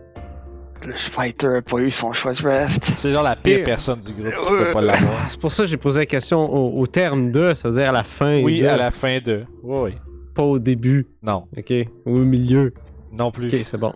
Le 0.83 0.93
fighter 0.93 1.57
a 1.57 1.61
pas 1.61 1.77
eu 1.77 1.91
son 1.91 2.11
choix 2.13 2.33
de 2.33 2.41
rest. 2.41 2.83
C'est 2.97 3.11
genre 3.11 3.21
la 3.21 3.35
pire 3.35 3.59
Et- 3.59 3.63
personne 3.63 3.99
du 3.99 4.13
groupe 4.13 4.31
qui 4.33 4.49
peut 4.49 4.71
pas 4.71 4.81
l'avoir. 4.81 5.13
C'est 5.29 5.39
pour 5.39 5.51
ça 5.51 5.63
que 5.63 5.69
j'ai 5.69 5.77
posé 5.77 5.99
la 5.99 6.05
question 6.07 6.39
au, 6.51 6.81
au 6.81 6.87
terme 6.87 7.31
de, 7.31 7.53
ça 7.53 7.69
veut 7.69 7.75
dire 7.75 7.89
à 7.89 7.91
la 7.91 8.03
fin. 8.03 8.41
Oui, 8.41 8.61
de, 8.61 8.65
à 8.67 8.77
la 8.77 8.89
fin 8.89 9.19
de. 9.19 9.43
Oui, 9.61 9.79
oui. 9.91 9.91
Pas 10.33 10.41
au 10.43 10.57
début, 10.57 11.05
Non, 11.21 11.43
ok? 11.55 11.71
Ou 12.07 12.15
au 12.17 12.25
milieu. 12.25 12.73
non 13.11 13.29
plus. 13.31 13.47
Ok, 13.49 13.59
c'est 13.63 13.77
bon. 13.77 13.93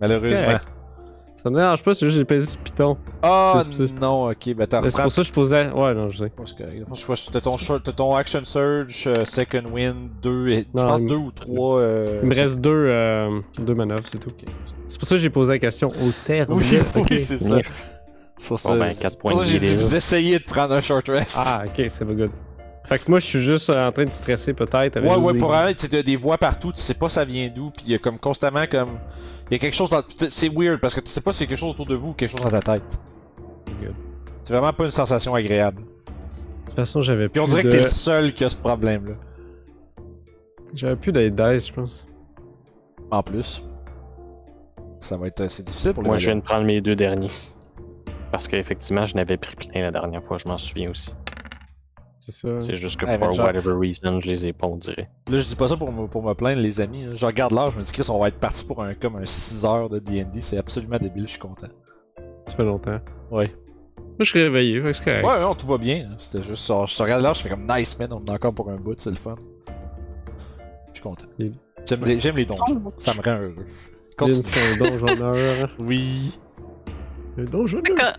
Malheureusement. 0.00 0.58
Ça 1.42 1.50
me 1.50 1.56
dérange 1.56 1.82
pas, 1.82 1.92
c'est 1.92 2.06
juste 2.06 2.16
que 2.16 2.20
j'ai 2.20 2.24
pesé 2.24 2.46
sur 2.46 2.58
Python. 2.60 2.96
Ah 3.20 3.60
non, 4.00 4.30
ok, 4.30 4.54
ben 4.54 4.66
t'as 4.66 4.80
C'est 4.88 5.02
pour 5.02 5.10
ça 5.12 5.22
que 5.22 5.26
je 5.26 5.32
posais. 5.32 5.70
Ouais, 5.72 5.92
non, 5.92 6.08
je 6.08 6.18
sais. 6.22 6.30
Parce 6.36 6.52
que, 6.52 6.62
je 6.94 7.02
crois 7.02 7.16
que 7.16 7.30
t'as 7.32 7.40
ton, 7.40 7.56
short- 7.56 7.82
t'as 7.82 7.90
ton 7.92 8.14
Action 8.14 8.44
Surge, 8.44 9.04
euh, 9.08 9.24
Second 9.24 9.64
Wind, 9.72 10.10
2, 10.22 10.48
et, 10.48 10.66
je 10.72 10.78
Non, 10.80 10.86
pense 10.86 11.00
il- 11.00 11.06
2 11.08 11.14
ou 11.16 11.32
3. 11.32 11.82
Il 12.22 12.28
me 12.28 12.34
reste 12.34 12.56
deux, 12.58 12.70
euh, 12.70 13.40
deux 13.58 13.74
manœuvres, 13.74 14.04
c'est 14.06 14.18
tout. 14.18 14.30
C'est 14.88 14.98
pour 14.98 15.08
ça 15.08 15.16
que 15.16 15.20
j'ai 15.20 15.30
posé 15.30 15.54
la 15.54 15.58
question 15.58 15.88
au 15.88 16.12
terme. 16.24 16.52
Oui, 16.52 16.64
de, 16.70 17.00
ok. 17.00 17.06
oui, 17.10 17.24
c'est 17.24 17.38
ça. 17.38 17.58
Pour 18.46 18.58
ça, 18.58 18.76
ben, 18.76 18.92
c'est 18.92 19.02
quatre 19.02 19.18
pour 19.18 19.30
points 19.32 19.44
ça 19.44 19.52
de 19.52 19.58
que 19.58 19.64
j'ai 19.66 19.74
vous 19.74 19.94
essayez 19.96 20.38
de 20.38 20.44
prendre 20.44 20.74
un 20.74 20.80
short 20.80 21.08
rest. 21.08 21.34
Ah, 21.36 21.64
ok, 21.66 21.86
c'est 21.88 22.04
pas 22.04 22.12
good. 22.14 22.30
Fait 22.84 22.98
que 22.98 23.08
moi, 23.10 23.18
je 23.20 23.26
suis 23.26 23.40
juste 23.42 23.70
euh, 23.70 23.86
en 23.86 23.90
train 23.92 24.04
de 24.04 24.12
stresser 24.12 24.52
peut-être. 24.54 24.96
avec 24.96 25.10
ouais, 25.10 25.16
ouais, 25.16 25.32
des- 25.32 25.38
pour 25.38 25.54
aller, 25.54 25.74
tu 25.74 25.86
des 25.88 26.16
voix 26.16 26.38
partout, 26.38 26.72
tu 26.72 26.80
sais 26.80 26.94
pas 26.94 27.08
ça 27.08 27.24
vient 27.24 27.48
d'où, 27.54 27.70
pis 27.70 27.84
il 27.86 27.92
y 27.92 27.94
a 27.94 27.98
comme 27.98 28.18
constamment 28.18 28.64
comme. 28.70 28.90
Il 29.52 29.56
y 29.56 29.58
a 29.58 29.58
quelque 29.58 29.74
chose 29.74 29.90
dans. 29.90 30.02
C'est 30.30 30.48
weird 30.48 30.80
parce 30.80 30.94
que 30.94 31.00
tu 31.00 31.10
sais 31.10 31.20
pas 31.20 31.30
si 31.34 31.40
c'est 31.40 31.46
quelque 31.46 31.58
chose 31.58 31.72
autour 31.72 31.84
de 31.84 31.94
vous 31.94 32.08
ou 32.08 32.12
quelque 32.14 32.30
chose 32.30 32.40
dans 32.40 32.48
ta 32.48 32.60
tête. 32.60 32.98
C'est 34.44 34.54
vraiment 34.54 34.72
pas 34.72 34.86
une 34.86 34.90
sensation 34.90 35.34
agréable. 35.34 35.82
De 35.82 36.66
toute 36.68 36.74
façon, 36.74 37.02
j'avais 37.02 37.28
plus 37.28 37.32
Puis 37.32 37.40
on 37.40 37.46
dirait 37.46 37.62
de... 37.62 37.68
que 37.68 37.76
t'es 37.76 37.82
le 37.82 37.88
seul 37.88 38.32
qui 38.32 38.44
a 38.44 38.48
ce 38.48 38.56
problème-là. 38.56 39.12
J'avais 40.72 40.96
plus 40.96 41.12
d'être 41.12 41.34
dice, 41.34 41.68
je 41.68 41.72
pense. 41.74 42.06
En 43.10 43.22
plus. 43.22 43.62
Ça 45.00 45.18
va 45.18 45.26
être 45.26 45.42
assez 45.42 45.62
difficile 45.62 45.92
pour 45.92 46.02
les 46.02 46.08
Moi, 46.08 46.16
je 46.16 46.28
viens 46.28 46.36
de 46.36 46.40
prendre 46.40 46.64
mes 46.64 46.80
deux 46.80 46.96
derniers. 46.96 47.28
Parce 48.30 48.48
qu'effectivement, 48.48 49.04
je 49.04 49.16
n'avais 49.16 49.36
pris 49.36 49.54
plein 49.54 49.82
la 49.82 49.90
dernière 49.90 50.24
fois, 50.24 50.38
je 50.38 50.48
m'en 50.48 50.56
souviens 50.56 50.88
aussi. 50.88 51.12
C'est 52.24 52.30
ça. 52.32 52.60
C'est 52.60 52.76
juste 52.76 53.00
que 53.00 53.04
Ouais, 53.06 53.18
pour 53.18 53.32
genre- 53.32 53.46
whatever 53.46 53.72
reason, 53.72 54.20
je 54.20 54.26
les 54.28 54.46
ai 54.46 54.52
pas, 54.52 54.68
on 54.68 54.76
dirait. 54.76 55.10
Là, 55.28 55.38
je 55.38 55.44
dis 55.44 55.56
pas 55.56 55.66
ça 55.66 55.76
pour 55.76 55.90
me, 55.90 56.06
pour 56.06 56.22
me 56.22 56.34
plaindre, 56.34 56.60
les 56.62 56.80
amis. 56.80 57.04
hein. 57.04 57.12
Je 57.14 57.26
regarde 57.26 57.52
l'heure, 57.52 57.72
je 57.72 57.78
me 57.78 57.82
dis 57.82 57.90
Chris, 57.90 58.06
on 58.10 58.18
va 58.20 58.28
être 58.28 58.38
parti 58.38 58.64
pour 58.64 58.80
un 58.82 58.94
comme 58.94 59.16
un 59.16 59.26
6 59.26 59.64
heures 59.64 59.88
de 59.88 59.98
DD. 59.98 60.40
C'est 60.40 60.56
absolument 60.56 60.98
débile, 60.98 61.24
je 61.24 61.30
suis 61.32 61.40
content. 61.40 61.66
Ça 62.46 62.56
fait 62.56 62.64
longtemps. 62.64 63.00
Ouais. 63.32 63.52
Moi, 63.98 64.16
je 64.20 64.24
suis 64.24 64.40
réveillé, 64.42 64.80
fait 64.80 64.92
que 64.92 64.96
c'est 64.98 65.04
correct. 65.04 65.26
Ouais, 65.26 65.40
non, 65.40 65.54
tout 65.56 65.66
va 65.66 65.78
bien. 65.78 66.06
hein. 66.10 66.14
C'était 66.18 66.44
juste 66.44 66.64
ça. 66.64 66.84
Je 66.86 66.96
te 66.96 67.02
regarde 67.02 67.22
l'heure, 67.24 67.34
je 67.34 67.42
fais 67.42 67.48
comme 67.48 67.66
nice, 67.68 67.98
man, 67.98 68.12
on 68.12 68.24
est 68.24 68.30
encore 68.30 68.54
pour 68.54 68.70
un 68.70 68.76
bout, 68.76 68.94
c'est 69.00 69.10
le 69.10 69.16
fun. 69.16 69.34
Je 70.88 70.92
suis 70.94 71.02
content. 71.02 71.24
Et- 71.40 71.50
J'aime 71.86 72.04
les, 72.04 72.20
j'aime 72.20 72.36
les 72.36 72.44
donjons. 72.44 72.64
Ça 72.98 73.14
me 73.14 73.20
rend 73.22 73.40
heureux. 73.40 73.66
C'est 74.42 74.60
un 74.60 74.76
donjonneur. 74.76 75.68
Oui. 75.80 76.38
Un 77.36 77.44
donjonneur. 77.44 78.18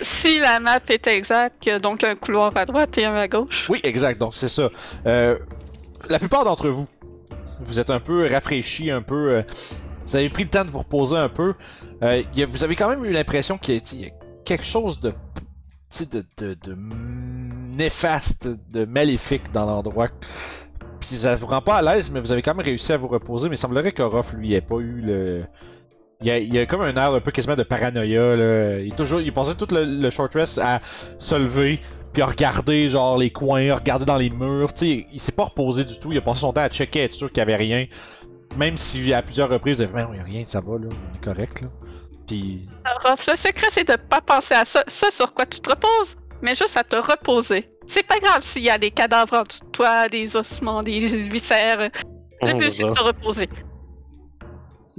Si 0.00 0.38
la 0.38 0.60
map 0.60 0.80
est 0.88 1.06
exacte, 1.06 1.68
donc 1.80 2.04
un 2.04 2.14
couloir 2.16 2.52
à 2.56 2.64
droite 2.64 2.96
et 2.98 3.04
un 3.04 3.14
à 3.14 3.28
gauche. 3.28 3.66
Oui, 3.68 3.80
exact. 3.84 4.18
Donc, 4.18 4.34
c'est 4.34 4.48
ça. 4.48 4.68
Euh, 5.06 5.38
la 6.08 6.18
plupart 6.18 6.44
d'entre 6.44 6.68
vous, 6.68 6.86
vous 7.60 7.80
êtes 7.80 7.90
un 7.90 8.00
peu 8.00 8.26
rafraîchis, 8.30 8.90
un 8.90 9.02
peu. 9.02 9.30
euh, 9.30 9.42
vous 10.06 10.16
avez 10.16 10.28
pris 10.28 10.44
le 10.44 10.50
temps 10.50 10.64
de 10.64 10.70
vous 10.70 10.80
reposer 10.80 11.16
un 11.16 11.28
peu. 11.28 11.54
Euh, 12.02 12.22
vous 12.50 12.62
avez 12.64 12.76
quand 12.76 12.88
même 12.88 13.04
eu 13.04 13.12
l'impression 13.12 13.58
qu'il 13.58 13.74
y, 13.76 14.06
a- 14.06 14.10
quelque 14.44 14.64
chose 14.64 15.00
de. 15.00 15.12
De, 16.10 16.24
de, 16.36 16.54
de 16.62 16.76
néfaste, 17.76 18.48
de 18.70 18.84
maléfique 18.84 19.50
dans 19.52 19.64
l'endroit. 19.64 20.08
Puis 21.00 21.16
ça 21.18 21.36
vous 21.36 21.46
rend 21.46 21.62
pas 21.62 21.76
à 21.76 21.82
l'aise, 21.82 22.10
mais 22.10 22.20
vous 22.20 22.32
avez 22.32 22.42
quand 22.42 22.54
même 22.54 22.64
réussi 22.66 22.92
à 22.92 22.96
vous 22.96 23.08
reposer. 23.08 23.48
Mais 23.48 23.54
il 23.56 23.58
semblerait 23.58 23.92
qu'Orof, 23.92 24.32
lui, 24.34 24.52
ait 24.54 24.60
pas 24.60 24.76
eu 24.76 25.00
le. 25.00 25.44
Il 26.22 26.26
y, 26.26 26.30
a, 26.30 26.38
il 26.38 26.52
y 26.52 26.58
a 26.58 26.66
comme 26.66 26.80
un 26.80 26.94
air 26.94 27.12
un 27.12 27.20
peu 27.20 27.30
quasiment 27.30 27.56
de 27.56 27.62
paranoïa. 27.62 28.36
Là. 28.36 28.78
Il, 28.78 28.88
est 28.88 28.96
toujours, 28.96 29.20
il 29.20 29.32
passait 29.32 29.54
tout 29.54 29.68
le, 29.70 29.84
le 29.84 30.10
short 30.10 30.32
rest 30.34 30.58
à 30.58 30.80
se 31.18 31.34
lever, 31.34 31.80
puis 32.14 32.22
à 32.22 32.26
regarder 32.26 32.88
genre 32.88 33.18
les 33.18 33.30
coins, 33.30 33.68
à 33.70 33.74
regarder 33.76 34.06
dans 34.06 34.16
les 34.16 34.30
murs. 34.30 34.72
Tu 34.72 34.86
sais, 34.86 35.06
il 35.12 35.20
s'est 35.20 35.32
pas 35.32 35.44
reposé 35.44 35.84
du 35.84 35.98
tout. 36.00 36.12
Il 36.12 36.18
a 36.18 36.22
passé 36.22 36.40
son 36.40 36.52
temps 36.54 36.62
à 36.62 36.68
checker, 36.68 37.02
à 37.02 37.04
être 37.04 37.12
sûr 37.12 37.28
qu'il 37.28 37.38
y 37.38 37.42
avait 37.42 37.56
rien. 37.56 37.86
Même 38.56 38.78
si 38.78 39.12
à 39.12 39.20
plusieurs 39.20 39.50
reprises, 39.50 39.80
il 39.80 39.84
a 39.84 39.88
fait, 39.88 40.06
il 40.12 40.16
y 40.16 40.20
a 40.20 40.24
rien, 40.24 40.44
ça 40.46 40.60
va 40.60 40.78
là, 40.78 40.88
on 40.90 41.14
est 41.14 41.20
correct 41.22 41.60
là. 41.60 41.68
Puis 42.26 42.66
le 42.84 43.36
secret, 43.36 43.66
c'est 43.70 43.86
de 43.86 43.96
pas 43.96 44.20
penser 44.20 44.54
à 44.54 44.64
ça, 44.64 44.82
ça 44.88 45.10
sur 45.10 45.32
quoi 45.32 45.46
tu 45.46 45.60
te 45.60 45.70
reposes, 45.70 46.16
mais 46.42 46.54
juste 46.54 46.76
à 46.76 46.84
te 46.84 46.96
reposer. 46.96 47.68
C'est 47.86 48.02
pas 48.02 48.18
grave 48.18 48.42
s'il 48.42 48.64
y 48.64 48.70
a 48.70 48.78
des 48.78 48.90
cadavres 48.90 49.34
en 49.34 49.42
dessous 49.42 49.64
de 49.64 49.70
toi, 49.70 50.08
des 50.08 50.34
ossements, 50.36 50.82
des 50.82 50.98
viscères. 51.28 51.90
Le 52.42 52.54
but, 52.54 52.70
c'est 52.72 52.84
de 52.84 52.94
se 52.94 53.02
reposer. 53.02 53.48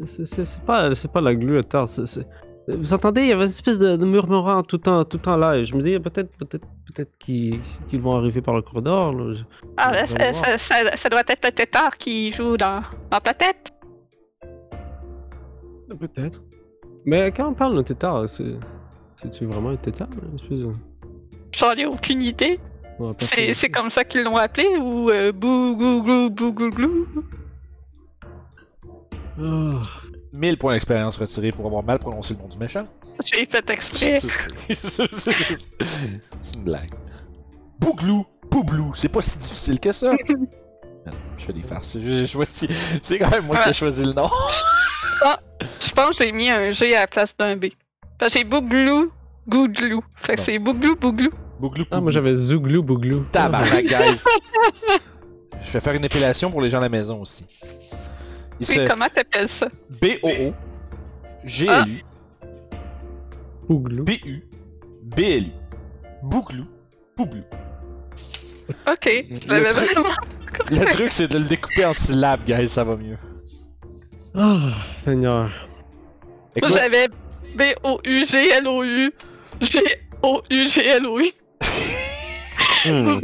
C'est- 0.04 0.62
pas, 0.66 0.90
pas 1.14 1.22
la 1.22 1.36
glu 1.36 1.60
c'est- 1.86 2.28
Vous 2.68 2.94
entendez, 2.94 3.22
il 3.22 3.28
y 3.28 3.32
avait 3.32 3.44
une 3.46 3.50
espèce 3.50 3.80
de, 3.80 3.96
de 3.96 4.06
murmurant 4.06 4.62
tout 4.62 4.76
le 4.76 4.82
temps, 4.82 5.06
tout 5.06 5.18
le 5.18 5.22
temps 5.24 5.38
là. 5.38 5.58
et 5.58 5.64
Je 5.64 5.74
me 5.76 5.82
dis, 5.82 5.98
peut-être 6.00 6.30
peut-être, 6.38 6.66
peut-être 6.86 7.18
qu'ils 7.18 7.62
vont 7.94 8.16
arriver 8.18 8.42
par 8.42 8.56
le 8.56 8.62
corridor. 8.62 9.14
là. 9.14 9.34
Je- 9.36 9.44
Ah, 9.78 10.06
ça, 10.06 10.16
voir. 10.32 10.46
ça- 10.46 10.58
ça- 10.58 10.96
ça 10.98 11.10
doit 11.10 11.22
être 11.22 11.46
le 11.46 11.52
tétard 11.52 11.98
qui 11.98 12.32
joue 12.32 12.58
dans, 12.58 12.82
dans 13.10 13.20
ta 13.22 13.34
tête. 13.34 13.72
Peut-être. 16.00 16.42
Mais 17.06 17.32
quand 17.32 17.48
on 17.50 17.54
parle 17.54 17.76
d'un 17.76 17.84
tétard, 17.84 18.28
c'est. 18.28 18.56
C'est-tu 19.16 19.46
vraiment 19.46 19.70
un 19.70 19.78
tétard? 19.78 20.10
de- 20.10 20.74
J'en 21.56 21.72
ai 21.72 21.86
aucune 21.86 22.22
idée. 22.22 22.60
C'est 23.54 23.70
comme 23.70 23.90
ça 23.90 24.04
qu'ils 24.04 24.24
l'ont 24.24 24.38
appelé 24.38 24.68
ou 24.80 25.10
euh, 25.10 25.32
bou 25.32 25.76
gou 25.78 26.04
glou 26.04 26.30
gou 26.30 26.70
glou. 26.70 27.08
Ah. 29.40 29.80
1000 30.34 30.58
points 30.58 30.74
d'expérience 30.74 31.18
retirés 31.18 31.52
pour 31.52 31.66
avoir 31.68 31.84
mal 31.84 32.00
prononcé 32.00 32.34
le 32.34 32.40
nom 32.42 32.48
du 32.48 32.58
méchant. 32.58 32.88
J'ai 33.26 33.46
fait 33.46 33.70
exprès. 33.70 34.20
C'est 34.84 35.04
une 36.56 36.64
blague. 36.64 36.92
Bouglou, 37.80 38.26
Poublou, 38.50 38.94
c'est 38.94 39.10
pas 39.10 39.22
si 39.22 39.38
difficile 39.38 39.80
que 39.80 39.92
ça. 39.92 40.12
Non, 40.12 41.14
Je 41.38 41.46
fais 41.46 41.54
des 41.54 41.62
farces. 41.64 41.98
J'ai 42.00 42.26
choisi. 42.28 42.68
C'est 43.04 43.18
quand 43.20 43.30
même 43.30 43.46
moi 43.46 43.58
qui 43.58 43.64
ai 43.64 43.68
Ouais. 43.68 43.74
choisi 43.74 44.04
le 44.06 44.14
nom. 44.14 44.30
Je 45.82 45.92
pense 45.92 46.18
que 46.18 46.24
j'ai 46.24 46.32
mis 46.32 46.50
un 46.50 46.72
G 46.72 46.96
à 46.96 47.02
la 47.02 47.08
place 47.08 47.36
d'un 47.36 47.56
B. 47.56 47.66
Parce 48.20 48.34
que 48.34 48.40
j'ai 48.40 48.46
bouglou 48.46 49.12
gouglou. 49.48 50.02
Fait 50.22 50.34
que 50.34 50.38
Bon. 50.38 50.44
c'est 50.46 50.60
bouglou 50.60 50.96
bouglou. 50.96 51.30
Bouglou, 51.60 51.86
Ah, 51.90 52.00
moi 52.02 52.12
j'avais 52.12 52.36
Zouglou 52.36 52.84
Bouglou. 52.84 53.26
Tabarnak, 53.32 53.86
guys. 53.86 54.24
Je 55.64 55.72
vais 55.72 55.80
faire 55.80 55.94
une 55.94 56.06
épellation 56.06 56.52
pour 56.52 56.62
les 56.62 56.70
gens 56.70 56.78
à 56.78 56.82
la 56.82 56.90
maison 56.90 57.22
aussi. 57.22 57.48
Il 58.60 58.68
Oui, 58.70 58.86
comment 58.90 59.06
t'appelles 59.14 59.48
ça? 59.48 59.68
B-O-O, 60.02 60.54
G-L-U, 61.46 62.04
Bouglou. 63.70 64.04
B-U, 64.04 64.44
B-L-U, 65.04 65.52
Bouglou, 66.24 66.66
Poublou. 67.16 67.44
Ok. 68.92 69.26
J'avais 69.48 69.70
truc- 69.74 69.94
vraiment. 69.94 70.16
Le 70.72 70.86
truc, 70.92 71.12
c'est 71.12 71.28
de 71.28 71.38
le 71.38 71.46
découper 71.46 71.86
en 71.86 71.94
syllabes, 71.94 72.44
guys, 72.46 72.68
ça 72.68 72.84
va 72.84 72.96
mieux. 72.96 73.18
Ah, 74.36 74.72
Seigneur. 74.96 75.52
Écoute, 76.56 76.72
Moi, 76.72 76.80
j'avais 76.80 77.08
B-O-U-G-L-O-U. 77.56 79.12
G-O-U-G-L-O-U. 79.62 81.32
Hmm. 82.86 83.20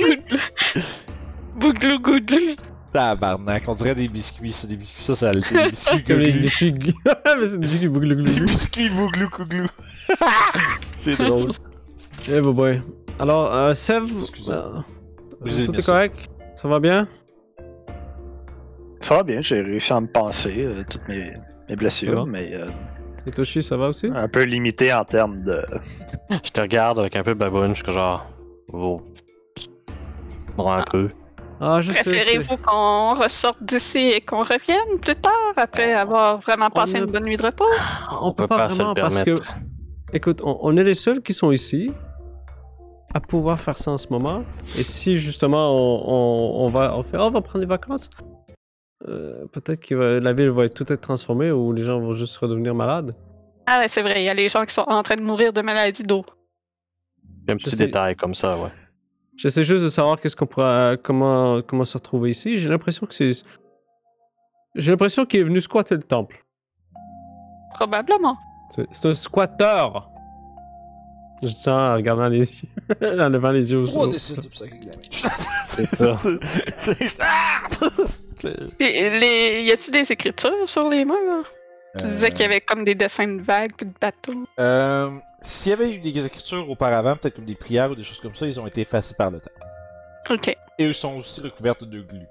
Bouglou 1.55 1.99
gouglou. 1.99 2.55
Tabarnak, 2.93 3.63
on 3.67 3.73
dirait 3.73 3.95
des 3.95 4.07
biscuits, 4.07 4.53
c'est 4.53 4.67
des 4.67 4.77
biscuits, 4.77 5.03
ça, 5.03 5.15
ça, 5.15 5.31
des 5.33 5.39
biscuits 5.69 6.03
Comme 6.03 6.19
les 6.19 6.31
biscuits. 6.31 6.73
Mais 7.05 7.47
c'est 7.47 7.59
des 7.59 7.67
biscuits 7.67 7.87
Bouglou 7.89 8.15
Des 8.23 8.39
biscuits 8.41 8.89
bouglou 8.89 9.29
couglou. 9.29 9.67
c'est 10.95 11.17
drôle. 11.17 11.51
Eh, 12.29 12.39
bah, 12.39 12.51
boy. 12.51 12.81
Alors, 13.19 13.53
euh, 13.53 13.73
Sev, 13.73 14.05
euh, 14.49 14.79
tout 15.65 15.77
est 15.79 15.85
correct? 15.85 16.29
Ça 16.55 16.67
va 16.67 16.79
bien? 16.79 17.07
Ça 19.01 19.17
va 19.17 19.23
bien, 19.23 19.41
j'ai 19.41 19.61
réussi 19.61 19.91
à 19.91 19.99
me 19.99 20.07
passer 20.07 20.63
euh, 20.63 20.83
toutes 20.89 21.05
mes, 21.09 21.33
mes 21.69 21.75
blessures, 21.75 22.25
mais 22.25 22.51
euh, 22.53 22.67
Et 23.27 23.31
Toshi, 23.31 23.61
ça 23.61 23.75
va 23.75 23.89
aussi? 23.89 24.07
un 24.13 24.27
peu 24.29 24.43
limité 24.43 24.93
en 24.93 25.03
termes 25.03 25.43
de. 25.43 25.61
Je 26.29 26.49
te 26.51 26.61
regarde 26.61 26.99
avec 26.99 27.15
un 27.17 27.23
peu 27.23 27.31
de 27.33 27.39
baboune, 27.39 27.75
je 27.75 27.83
suis 27.83 27.91
genre. 27.91 28.25
Oh. 28.71 29.01
Bon, 30.55 30.71
un 30.71 30.83
peu. 30.83 31.09
Ah, 31.65 31.81
je 31.81 31.91
Préférez-vous 31.93 32.57
qu'on 32.57 33.13
ressorte 33.15 33.63
d'ici 33.63 33.99
et 33.99 34.19
qu'on 34.21 34.43
revienne 34.43 34.99
plus 35.01 35.15
tard 35.15 35.53
après 35.55 35.93
avoir 35.93 36.39
vraiment 36.39 36.69
passé 36.69 36.95
a- 36.97 36.99
une 36.99 37.05
bonne 37.05 37.23
nuit 37.23 37.37
de 37.37 37.43
repos? 37.45 37.63
On 38.21 38.33
peut 38.33 38.47
pas 38.47 38.69
se 38.69 38.75
vraiment 38.75 38.93
le 38.93 39.01
parce 39.01 39.23
que-. 39.23 39.35
Écoute, 40.11 40.41
on, 40.43 40.57
on 40.61 40.75
est 40.75 40.83
les 40.83 40.93
seuls 40.95 41.21
qui 41.21 41.33
sont 41.33 41.51
ici 41.51 41.89
à 43.13 43.19
pouvoir 43.21 43.59
faire 43.59 43.77
ça 43.77 43.91
en 43.91 43.97
ce 43.97 44.07
moment. 44.09 44.43
Et 44.77 44.83
si 44.83 45.15
justement 45.15 45.71
on, 45.71 46.03
on- 46.63 46.65
on 46.65 46.69
va, 46.69 46.97
on 46.97 47.03
fait, 47.03 47.17
oh, 47.17 47.23
on 47.23 47.29
va 47.29 47.41
prendre 47.41 47.59
des 47.61 47.65
vacances, 47.69 48.09
euh, 49.07 49.45
peut-être 49.53 49.79
que 49.85 49.95
va- 49.95 50.19
la 50.19 50.33
ville 50.33 50.49
va 50.49 50.65
être 50.65 50.73
tout 50.73 50.91
être 50.91 51.01
transformée 51.01 51.51
ou 51.51 51.71
les 51.71 51.83
gens 51.83 51.97
vont 51.99 52.13
juste 52.13 52.35
redevenir 52.37 52.75
malades. 52.75 53.15
Ah 53.67 53.79
ouais, 53.79 53.87
c'est 53.87 54.01
vrai, 54.01 54.21
il 54.21 54.25
y 54.25 54.29
a 54.29 54.33
les 54.33 54.49
gens 54.49 54.65
qui 54.65 54.73
sont 54.73 54.81
en 54.87 55.01
train 55.03 55.15
de 55.15 55.21
mourir 55.21 55.53
de 55.53 55.61
maladie 55.61 56.03
d'eau. 56.03 56.25
Un 57.47 57.55
petit 57.57 57.75
détail 57.77 58.15
comme 58.17 58.35
ça, 58.35 58.57
ouais. 58.57 58.69
J'essaie 59.37 59.63
juste 59.63 59.83
de 59.83 59.89
savoir 59.89 60.19
qu'est-ce 60.19 60.35
qu'on 60.35 60.45
pourra, 60.45 60.95
comment, 60.97 61.61
comment 61.61 61.85
se 61.85 61.97
retrouver 61.97 62.31
ici. 62.31 62.57
J'ai 62.57 62.69
l'impression 62.69 63.07
que 63.07 63.13
c'est, 63.13 63.33
j'ai 64.75 64.91
l'impression 64.91 65.25
qu'il 65.25 65.39
est 65.39 65.43
venu 65.43 65.59
squatter 65.59 65.95
le 65.95 66.03
temple. 66.03 66.43
Probablement. 67.73 68.37
C'est 68.69 68.87
c'est 68.91 69.09
un 69.09 69.13
squatter. 69.13 69.87
Je 71.41 71.47
dis 71.47 71.57
ça 71.57 71.75
en 71.75 71.95
regardant 71.95 72.27
les 72.29 72.49
yeux. 72.49 72.69
en 73.01 73.29
levant 73.29 73.51
les 73.51 73.71
yeux 73.71 73.79
au 73.79 73.85
3 73.85 74.03
sol. 74.03 74.11
des 74.11 74.17
6 74.17 74.35
de 74.39 74.47
psychic 74.47 74.85
damage. 74.85 75.25
C'est 75.67 75.85
ça. 77.09 77.61
Les... 78.79 79.63
Y 79.65 79.71
a-tu 79.71 79.91
des 79.91 80.11
écritures 80.11 80.67
sur 80.69 80.89
les 80.89 81.05
murs? 81.05 81.49
Tu 81.99 82.07
disais 82.07 82.27
Euh, 82.27 82.29
qu'il 82.29 82.41
y 82.41 82.45
avait 82.45 82.61
comme 82.61 82.83
des 82.83 82.95
dessins 82.95 83.27
de 83.27 83.41
vagues 83.41 83.71
puis 83.77 83.85
de 83.85 83.93
bateaux. 83.99 84.43
Euh, 84.59 85.11
S'il 85.41 85.69
y 85.69 85.73
avait 85.73 85.91
eu 85.93 85.99
des 85.99 86.25
écritures 86.25 86.69
auparavant, 86.69 87.15
peut-être 87.15 87.35
comme 87.35 87.45
des 87.45 87.55
prières 87.55 87.91
ou 87.91 87.95
des 87.95 88.03
choses 88.03 88.19
comme 88.19 88.33
ça, 88.35 88.47
ils 88.47 88.59
ont 88.59 88.65
été 88.67 88.81
effacés 88.81 89.13
par 89.15 89.29
le 89.29 89.39
temps. 89.39 89.51
Ok. 90.29 90.47
Et 90.49 90.57
ils 90.85 90.93
sont 90.93 91.17
aussi 91.17 91.41
recouvertes 91.41 91.83
de 91.83 92.01
glu. 92.01 92.25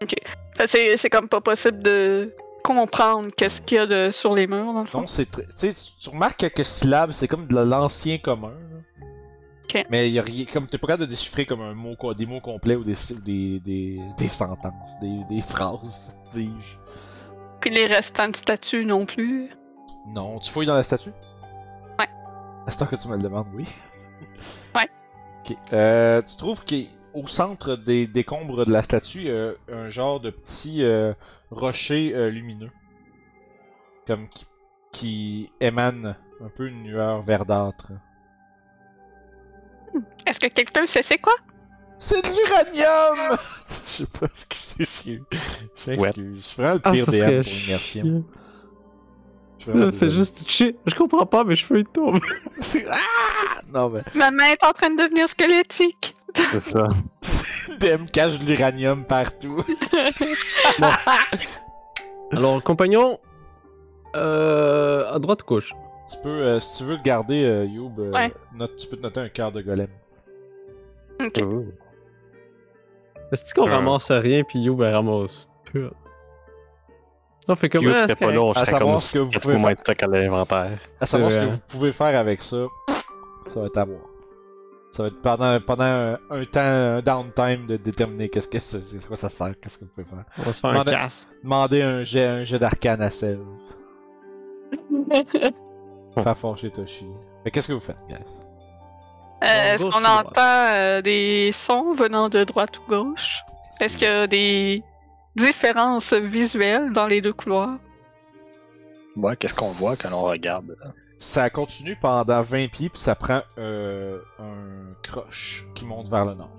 Que 0.00 0.66
C'est 0.66 1.08
comme 1.10 1.28
pas 1.28 1.40
possible 1.40 1.80
de 1.82 2.34
comprendre 2.64 3.30
qu'est-ce 3.36 3.62
qu'il 3.62 3.76
y 3.76 3.80
a 3.80 3.86
de... 3.86 4.10
sur 4.10 4.34
les 4.34 4.46
murs, 4.46 4.72
dans 4.72 4.80
le 4.82 4.86
fond. 4.86 5.06
C'est. 5.06 5.28
Tu 5.30 6.08
remarques 6.10 6.38
quelques 6.38 6.64
syllabes, 6.66 7.12
c'est 7.12 7.28
comme 7.28 7.46
de 7.46 7.54
l'ancien 7.60 8.18
commun. 8.18 8.52
là. 8.72 9.06
Ok. 9.64 9.86
Mais 9.90 10.10
y 10.10 10.18
a 10.18 10.22
rien. 10.22 10.44
Comme 10.52 10.66
t'es 10.66 10.76
pas 10.78 10.88
capable 10.88 11.04
de 11.04 11.10
déchiffrer 11.10 11.46
comme 11.46 11.62
un 11.62 11.74
mot, 11.74 11.96
des 12.14 12.26
mots 12.26 12.40
complets 12.40 12.74
ou 12.76 12.84
des, 12.84 12.96
des, 13.24 13.60
des, 13.60 14.00
des 14.18 14.28
sentences, 14.28 14.98
des, 15.00 15.20
des 15.30 15.40
phrases, 15.40 16.14
dis-je. 16.32 16.76
Puis 17.62 17.70
les 17.70 17.86
restants 17.86 18.28
de 18.28 18.34
statues 18.34 18.84
non 18.84 19.06
plus. 19.06 19.48
Non, 20.08 20.40
tu 20.40 20.50
fouilles 20.50 20.66
dans 20.66 20.74
la 20.74 20.82
statue? 20.82 21.12
Ouais. 21.96 22.08
À 22.66 22.70
ce 22.72 22.76
temps 22.76 22.86
que 22.86 22.96
tu 22.96 23.06
me 23.06 23.16
le 23.16 23.22
demandes, 23.22 23.46
oui. 23.54 23.66
Ouais. 24.74 24.88
Ok. 25.44 25.56
Euh, 25.72 26.20
tu 26.22 26.36
trouves 26.36 26.64
qu'au 26.64 27.26
centre 27.28 27.76
des 27.76 28.08
décombres 28.08 28.66
de 28.66 28.72
la 28.72 28.82
statue, 28.82 29.20
il 29.20 29.26
y 29.26 29.30
a 29.30 29.52
un 29.72 29.90
genre 29.90 30.18
de 30.18 30.30
petit 30.30 30.82
euh, 30.82 31.14
rocher 31.52 32.12
euh, 32.14 32.30
lumineux. 32.30 32.70
Comme 34.08 34.28
qui, 34.28 34.46
qui 34.90 35.52
émane 35.60 36.16
un 36.44 36.48
peu 36.48 36.66
une 36.66 36.88
lueur 36.88 37.22
verdâtre. 37.22 37.92
Est-ce 40.26 40.40
que 40.40 40.48
quelqu'un 40.48 40.86
sait 40.88 41.04
c'est 41.04 41.18
quoi? 41.18 41.34
C'est 42.04 42.20
de 42.22 42.28
l'uranium! 42.28 43.38
Je 43.86 43.92
sais 43.92 44.06
pas 44.06 44.26
ce 44.34 44.44
que 44.46 44.56
c'est, 44.56 44.84
je 44.84 45.18
je 45.76 45.90
m'excuse. 45.90 46.34
Je 46.36 46.40
suis 46.40 46.56
vraiment 46.56 46.74
le 46.74 46.80
Ah, 46.82 46.90
pire 46.90 47.04
ça 47.06 47.12
DM 47.12 47.42
pour 47.42 47.52
immersion. 47.52 48.24
Fais 49.92 50.08
juste 50.10 50.44
toucher. 50.44 50.76
Je 50.86 50.94
comprends 50.96 51.26
pas, 51.26 51.44
mes 51.44 51.54
cheveux 51.54 51.78
ils 51.80 51.84
tombent. 51.86 52.18
Ah! 52.90 53.60
Non, 53.72 53.88
mais. 53.90 54.02
Ma 54.14 54.30
main 54.32 54.46
est 54.46 54.64
en 54.64 54.72
train 54.72 54.90
de 54.90 54.96
devenir 55.00 55.28
squelettique. 55.28 56.16
C'est 56.34 56.60
ça. 56.60 56.88
DM 57.80 58.04
cache 58.12 58.38
de 58.40 58.46
l'uranium 58.46 59.04
partout. 59.04 59.62
Alors, 62.32 62.62
compagnon, 62.64 63.18
euh, 64.16 65.12
à 65.12 65.18
droite 65.20 65.42
ou 65.42 65.46
gauche? 65.46 65.72
Tu 66.10 66.16
peux, 66.22 66.28
euh, 66.28 66.60
si 66.60 66.78
tu 66.78 66.84
veux 66.84 66.96
le 66.96 67.02
garder, 67.02 67.44
euh, 67.44 67.64
Youb, 67.64 67.98
euh, 68.00 68.10
Ouais. 68.12 68.32
note- 68.54 68.76
tu 68.76 68.86
peux 68.88 68.96
te 68.96 69.02
noter 69.02 69.20
un 69.20 69.28
cœur 69.28 69.52
de 69.52 69.62
golem. 69.62 69.88
Ok. 71.24 71.40
Ouh. 71.46 71.66
Est-ce 73.32 73.54
qu'on 73.54 73.66
Euh. 73.68 73.72
ramasse 73.74 74.10
rien 74.10 74.42
puis 74.44 74.60
You 74.60 74.76
ben 74.76 74.92
ramasse 74.94 75.50
tout? 75.72 75.90
On 77.48 77.56
fait 77.56 77.68
comme 77.68 77.80
Puis, 77.82 77.92
ah, 77.92 78.04
c'est 78.06 78.14
pas 78.16 78.26
correct. 78.26 78.34
là, 78.36 78.42
on 78.42 78.50
À 78.52 78.54
serait 78.54 78.64
savoir 78.66 78.80
comme 78.92 78.98
ce 78.98 79.12
que 79.14 79.18
vous 79.18 79.30
4 79.30 79.42
pouvez 79.42 79.54
fois 79.54 79.60
moins 79.60 79.72
de 79.72 79.78
stock 79.78 80.02
à 80.02 80.06
l'inventaire. 80.06 80.78
À 81.00 81.06
savoir 81.06 81.32
ce 81.32 81.38
que 81.38 81.44
vous 81.46 81.58
pouvez 81.68 81.92
faire 81.92 82.18
avec 82.18 82.40
ça, 82.42 82.66
ça 83.48 83.60
va 83.60 83.66
être 83.66 83.78
à 83.78 83.84
voir. 83.84 84.00
Ça 84.90 85.02
va 85.04 85.08
être 85.08 85.20
pendant, 85.22 85.58
pendant 85.60 85.84
un, 85.84 86.18
un 86.30 86.44
temps, 86.44 86.60
un 86.60 87.00
downtime 87.00 87.66
de 87.66 87.76
déterminer 87.78 88.28
qu'est-ce 88.28 88.46
que 88.46 88.60
c'est, 88.60 88.80
quoi 89.08 89.16
ça 89.16 89.28
sert, 89.30 89.58
qu'est-ce 89.60 89.78
que 89.78 89.86
vous 89.86 89.90
pouvez 89.90 90.06
faire. 90.06 90.24
On 90.38 90.42
va 90.42 90.52
se 90.52 90.60
faire 90.60 90.70
un 90.70 90.84
casse. 90.84 91.26
Demandez 91.42 91.82
un 91.82 92.02
jet, 92.02 92.26
un 92.26 92.44
jet 92.44 92.58
d'arcane 92.58 93.00
à 93.02 93.10
Sève. 93.10 93.40
Faire 96.22 96.36
fâcher 96.36 96.70
Toshi. 96.70 97.06
Mais 97.44 97.50
qu'est-ce 97.50 97.68
que 97.68 97.72
vous 97.72 97.80
faites, 97.80 97.96
guys? 98.08 98.18
Euh, 99.42 99.74
Est-ce 99.74 99.82
qu'on 99.82 100.04
entend 100.04 100.66
euh, 100.68 101.02
des 101.02 101.50
sons 101.52 101.94
venant 101.94 102.28
de 102.28 102.44
droite 102.44 102.78
ou 102.78 102.88
gauche? 102.88 103.42
Est-ce 103.80 103.96
qu'il 103.96 104.06
y 104.06 104.10
a 104.10 104.26
des 104.26 104.82
différences 105.34 106.12
visuelles 106.12 106.92
dans 106.92 107.06
les 107.06 107.20
deux 107.20 107.32
couloirs? 107.32 107.78
Ouais, 109.16 109.36
qu'est-ce 109.36 109.54
qu'on 109.54 109.70
voit 109.72 109.96
quand 109.96 110.10
on 110.12 110.22
regarde? 110.22 110.76
Ça 111.18 111.50
continue 111.50 111.96
pendant 111.96 112.40
20 112.40 112.68
pieds, 112.70 112.88
puis 112.88 112.98
ça 112.98 113.14
prend 113.14 113.42
euh, 113.58 114.18
un 114.38 114.94
croche 115.02 115.64
qui 115.74 115.84
monte 115.84 116.08
vers 116.08 116.24
le 116.24 116.34
nord. 116.34 116.50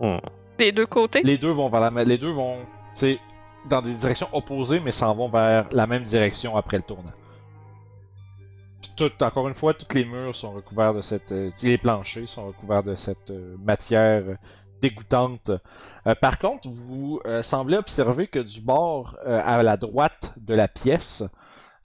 Hmm. 0.00 0.18
Des 0.58 0.72
deux 0.72 0.86
côtés? 0.86 1.22
Les 1.22 1.38
deux 1.38 1.50
vont 1.50 1.68
vers 1.68 1.90
la, 1.90 2.04
les 2.04 2.18
deux 2.18 2.30
vont, 2.30 2.58
tu 2.92 3.00
sais, 3.00 3.18
dans 3.68 3.82
des 3.82 3.94
directions 3.94 4.28
opposées, 4.32 4.80
mais 4.80 4.92
s'en 4.92 5.14
vont 5.14 5.28
vers 5.28 5.66
la 5.70 5.86
même 5.86 6.02
direction 6.02 6.56
après 6.56 6.78
le 6.78 6.82
tournant. 6.82 7.12
Encore 9.20 9.48
une 9.48 9.54
fois, 9.54 9.74
tous 9.74 9.94
les 9.94 10.04
murs 10.04 10.34
sont 10.34 10.52
recouverts 10.52 10.94
de 10.94 11.00
cette, 11.00 11.32
euh, 11.32 11.50
les 11.62 11.78
planchers 11.78 12.28
sont 12.28 12.46
recouverts 12.46 12.82
de 12.82 12.94
cette 12.94 13.30
euh, 13.30 13.56
matière 13.58 14.24
dégoûtante. 14.80 15.50
Euh, 16.06 16.14
par 16.14 16.38
contre, 16.38 16.68
vous 16.68 17.20
semblez 17.42 17.76
observer 17.76 18.26
que 18.26 18.38
du 18.38 18.60
bord 18.60 19.16
à 19.24 19.62
la 19.62 19.76
droite 19.76 20.34
de 20.36 20.54
la 20.54 20.68
pièce, 20.68 21.24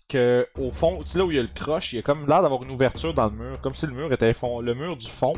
que 0.07 0.47
au 0.59 0.69
fond, 0.69 0.99
tu 1.01 1.07
sais 1.07 1.17
là 1.17 1.25
où 1.25 1.31
il 1.31 1.37
y 1.37 1.39
a 1.39 1.43
le 1.43 1.47
croche, 1.47 1.93
il 1.93 1.95
y 1.95 1.99
a 1.99 2.01
comme 2.03 2.27
l'air 2.27 2.43
d'avoir 2.43 2.61
une 2.63 2.71
ouverture 2.71 3.13
dans 3.13 3.25
le 3.25 3.31
mur, 3.31 3.61
comme 3.61 3.73
si 3.73 3.87
le 3.87 3.93
mur 3.93 4.13
était 4.13 4.29
effond- 4.31 4.61
le 4.61 4.75
mur 4.75 4.95
du 4.95 5.09
fond. 5.09 5.33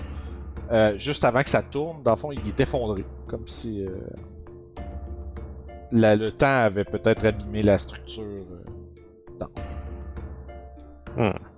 juste 0.97 1.23
avant 1.23 1.43
que 1.43 1.49
ça 1.49 1.61
tourne, 1.63 2.03
dans 2.03 2.11
le 2.11 2.17
fond, 2.17 2.31
il 2.33 2.45
est 2.45 2.59
effondré. 2.59 3.05
Comme 3.27 3.47
si 3.47 3.85
le 5.91 6.29
temps 6.31 6.63
avait 6.65 6.83
peut-être 6.83 7.25
abîmé 7.25 7.63
la 7.63 7.77
structure. 7.77 8.43
Hmm. 11.15 11.54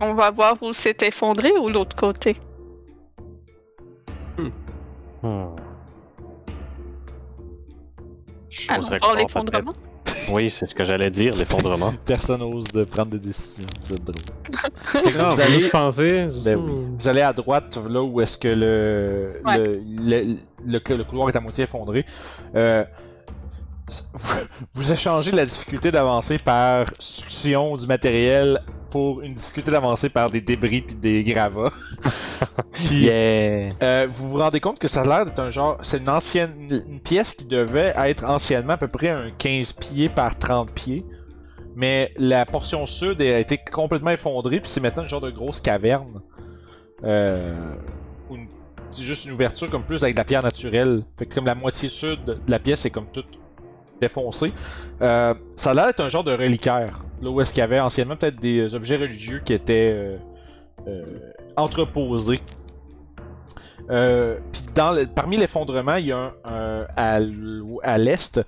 On 0.00 0.14
va 0.14 0.30
voir 0.30 0.56
où 0.62 0.72
c'est 0.72 1.02
effondré 1.02 1.52
ou 1.58 1.68
l'autre 1.68 1.96
côté. 1.96 2.36
Hmm. 4.38 4.48
Allons 5.22 5.56
J'oserais 8.82 8.98
voir 8.98 9.00
croire, 9.00 9.16
l'effondrement? 9.16 9.72
peut-être. 9.72 10.30
Oui, 10.30 10.50
c'est 10.50 10.66
ce 10.66 10.74
que 10.74 10.84
j'allais 10.84 11.10
dire, 11.10 11.34
l'effondrement. 11.36 11.92
Personne 12.04 12.40
n'ose 12.40 12.64
de 12.68 12.84
prendre 12.84 13.10
des 13.12 13.18
décisions. 13.18 13.66
Vous 13.86 13.96
drôle. 13.96 15.16
Non, 15.16 15.38
allez, 15.38 15.54
juste 15.60 15.70
penser. 15.70 16.08
ben 16.44 16.56
oui. 16.58 16.86
Vous 16.98 17.08
allez 17.08 17.20
à 17.22 17.32
droite, 17.32 17.78
là 17.88 18.02
où 18.02 18.20
est-ce 18.20 18.36
que 18.38 18.48
le, 18.48 19.40
Ouais. 19.44 19.58
le, 19.58 19.80
le, 19.84 20.36
le- 20.64 20.96
le 20.96 21.04
couloir 21.04 21.28
est 21.28 21.36
à 21.36 21.40
moitié 21.40 21.64
effondré. 21.64 22.04
Euh, 22.54 22.84
vous, 23.88 24.34
vous 24.74 24.92
échangez 24.92 25.30
la 25.30 25.46
difficulté 25.46 25.90
d'avancer 25.90 26.38
par 26.38 26.86
succion 26.98 27.76
du 27.76 27.86
matériel 27.86 28.62
pour 28.90 29.22
une 29.22 29.34
difficulté 29.34 29.70
d'avancer 29.70 30.08
par 30.08 30.30
des 30.30 30.40
débris 30.40 30.82
puis 30.82 30.96
des 30.96 31.22
gravats. 31.22 31.72
Puis, 32.72 33.04
Yeah! 33.06 33.70
Euh, 33.82 34.06
vous 34.10 34.30
vous 34.30 34.38
rendez 34.38 34.60
compte 34.60 34.78
que 34.78 34.88
ça 34.88 35.02
a 35.02 35.04
l'air 35.04 35.26
d'être 35.26 35.38
un 35.38 35.50
genre. 35.50 35.78
C'est 35.82 35.98
une 35.98 36.08
ancienne. 36.08 36.66
Une 36.70 37.00
pièce 37.00 37.32
qui 37.32 37.44
devait 37.44 37.94
être 37.96 38.24
anciennement 38.24 38.74
à 38.74 38.76
peu 38.76 38.88
près 38.88 39.08
un 39.08 39.30
15 39.30 39.72
pieds 39.74 40.08
par 40.08 40.36
30 40.38 40.70
pieds. 40.70 41.04
Mais 41.74 42.12
la 42.16 42.46
portion 42.46 42.86
sud 42.86 43.20
a 43.20 43.38
été 43.38 43.58
complètement 43.58 44.10
effondrée, 44.10 44.60
puis 44.60 44.68
c'est 44.68 44.80
maintenant 44.80 45.02
une 45.02 45.08
genre 45.10 45.20
de 45.20 45.30
grosse 45.30 45.60
caverne. 45.60 46.22
Euh, 47.04 47.74
c'est 48.90 49.04
juste 49.04 49.26
une 49.26 49.32
ouverture 49.32 49.68
comme 49.68 49.82
plus 49.82 50.02
avec 50.02 50.14
de 50.14 50.20
la 50.20 50.24
pierre 50.24 50.42
naturelle. 50.42 51.04
Fait 51.18 51.26
que 51.26 51.34
comme 51.34 51.44
la 51.44 51.54
moitié 51.54 51.88
sud 51.88 52.24
de 52.24 52.38
la 52.48 52.58
pièce 52.58 52.86
est 52.86 52.90
comme 52.90 53.06
toute 53.12 53.26
défoncée. 54.00 54.52
Euh, 55.02 55.34
ça 55.54 55.70
a 55.70 55.74
l'air 55.74 55.86
d'être 55.86 56.00
un 56.00 56.08
genre 56.08 56.24
de 56.24 56.32
reliquaire. 56.32 57.04
Là 57.22 57.30
où 57.30 57.40
est-ce 57.40 57.52
qu'il 57.52 57.60
y 57.60 57.64
avait 57.64 57.80
anciennement 57.80 58.16
peut-être 58.16 58.38
des 58.38 58.74
objets 58.74 58.96
religieux 58.96 59.40
qui 59.44 59.52
étaient 59.52 59.92
euh, 59.94 60.16
euh, 60.86 61.04
entreposés. 61.56 62.40
Puis 63.88 64.62
parmi 65.14 65.36
l'effondrement, 65.36 65.96
il 65.96 66.06
y 66.06 66.12
a 66.12 66.32
un, 66.44 66.86
à, 66.96 67.98
l'est 67.98 68.40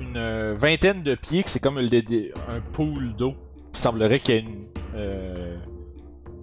une 0.00 0.54
vingtaine 0.54 1.02
de 1.02 1.14
pieds 1.14 1.44
c'est 1.46 1.60
comme 1.60 1.78
un 1.78 2.60
pool 2.72 3.14
d'eau. 3.16 3.34
Il 3.72 3.78
semblerait 3.78 4.20
qu'il 4.20 4.36
y 4.36 4.44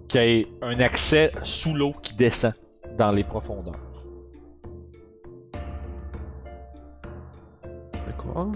qu'il 0.08 0.20
y 0.20 0.40
ait 0.40 0.48
un 0.60 0.78
accès 0.80 1.32
sous 1.42 1.74
l'eau 1.74 1.94
qui 2.02 2.14
descend 2.14 2.52
dans 2.98 3.12
les 3.12 3.24
profondeurs. 3.24 3.91
D'accord. 8.34 8.52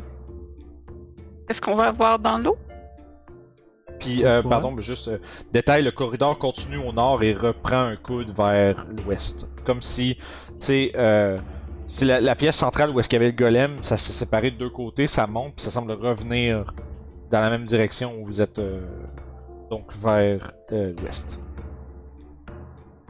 Est-ce 1.49 1.61
qu'on 1.61 1.77
va 1.77 1.93
voir 1.93 2.19
dans 2.19 2.39
l'eau? 2.39 2.57
Puis, 4.01 4.25
euh, 4.25 4.43
Ouais. 4.43 4.49
pardon, 4.49 4.73
mais 4.73 4.83
juste 4.83 5.09
euh, 5.09 5.19
détail, 5.53 5.83
le 5.83 5.91
corridor 5.91 6.39
continue 6.39 6.77
au 6.77 6.93
nord 6.93 7.23
et 7.23 7.33
reprend 7.33 7.81
un 7.85 7.97
coude 7.97 8.31
vers 8.37 8.87
l'ouest. 8.89 9.47
Comme 9.65 9.81
si, 9.81 10.17
tu 10.17 10.23
sais, 10.61 10.93
euh, 10.97 11.39
si 11.87 12.05
la, 12.05 12.21
la 12.21 12.35
pièce 12.37 12.57
centrale 12.57 12.91
où 12.91 13.01
est-ce 13.01 13.09
qu'il 13.09 13.17
y 13.17 13.23
avait 13.23 13.31
le 13.31 13.37
golem, 13.37 13.83
ça 13.83 13.97
s'est 13.97 14.13
séparé 14.13 14.51
de 14.51 14.57
deux 14.57 14.71
côtés, 14.71 15.07
ça 15.07 15.27
monte, 15.27 15.55
puis 15.57 15.65
ça 15.65 15.71
semble 15.71 15.93
revenir 15.93 16.73
dans 17.31 17.41
la 17.41 17.51
même 17.51 17.65
direction 17.65 18.21
où 18.21 18.25
vous 18.25 18.41
êtes, 18.41 18.59
euh, 18.59 18.87
donc 19.71 19.93
vers 19.95 20.53
euh, 20.73 20.93
l'ouest. 21.01 21.41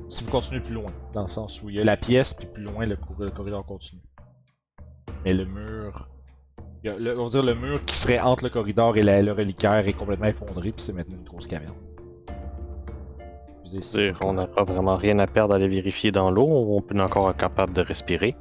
Si 0.09 0.23
vous 0.23 0.31
continuez 0.31 0.61
plus 0.61 0.75
loin, 0.75 0.93
dans 1.13 1.23
le 1.23 1.29
sens 1.29 1.63
où 1.63 1.69
il 1.69 1.77
y 1.77 1.81
a 1.81 1.85
la 1.85 1.97
pièce, 1.97 2.33
puis 2.33 2.47
plus 2.47 2.63
loin 2.63 2.87
le, 2.87 2.97
cour- 2.97 3.17
le 3.19 3.31
corridor 3.31 3.67
continue. 3.67 4.03
Mais 5.25 5.35
le 5.35 5.45
mur, 5.47 6.09
y 6.87 6.89
a 6.91 6.99
le- 6.99 7.19
on 7.19 7.25
va 7.25 7.31
dire 7.31 7.43
le 7.43 7.55
mur 7.55 7.85
qui 7.85 7.95
serait 7.97 8.21
entre 8.21 8.45
le 8.45 8.51
corridor 8.51 8.97
et 8.97 9.03
la- 9.03 9.23
le 9.23 9.33
reliquaire 9.33 9.87
est 9.87 9.93
complètement 9.93 10.27
effondré, 10.27 10.73
puis 10.73 10.81
c'est 10.83 10.93
maintenant 10.93 11.17
une 11.17 11.25
grosse 11.25 11.47
caverne. 11.47 11.75
Dire, 13.65 14.17
on 14.23 14.33
n'a 14.35 14.47
pas 14.47 14.63
vraiment 14.63 14.97
rien 14.97 15.19
à 15.19 15.27
perdre 15.27 15.53
à 15.53 15.57
aller 15.57 15.67
vérifier 15.69 16.13
dans 16.13 16.31
l'eau, 16.31 16.47
on 16.47 16.81
peut 16.81 16.99
encore 17.01 17.31
être 17.31 17.37
capable 17.37 17.73
de 17.73 17.81
respirer. 17.83 18.37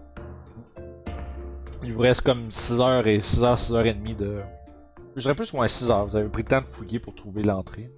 Il 1.84 1.94
vous 1.94 2.02
reste 2.02 2.22
comme 2.22 2.50
6h 2.50 3.08
et 3.08 3.20
6h, 3.22 3.58
6h30 3.58 4.16
de. 4.16 4.38
Je 5.16 5.22
dirais 5.22 5.34
plus 5.36 5.52
moins 5.54 5.66
6h, 5.68 6.06
vous 6.06 6.16
avez 6.16 6.30
pris 6.30 6.44
le 6.44 6.48
temps 6.48 6.62
de 6.62 6.66
fouiller 6.68 7.00
pour 7.00 7.16
trouver 7.16 7.42
l'entrée. 7.44 7.90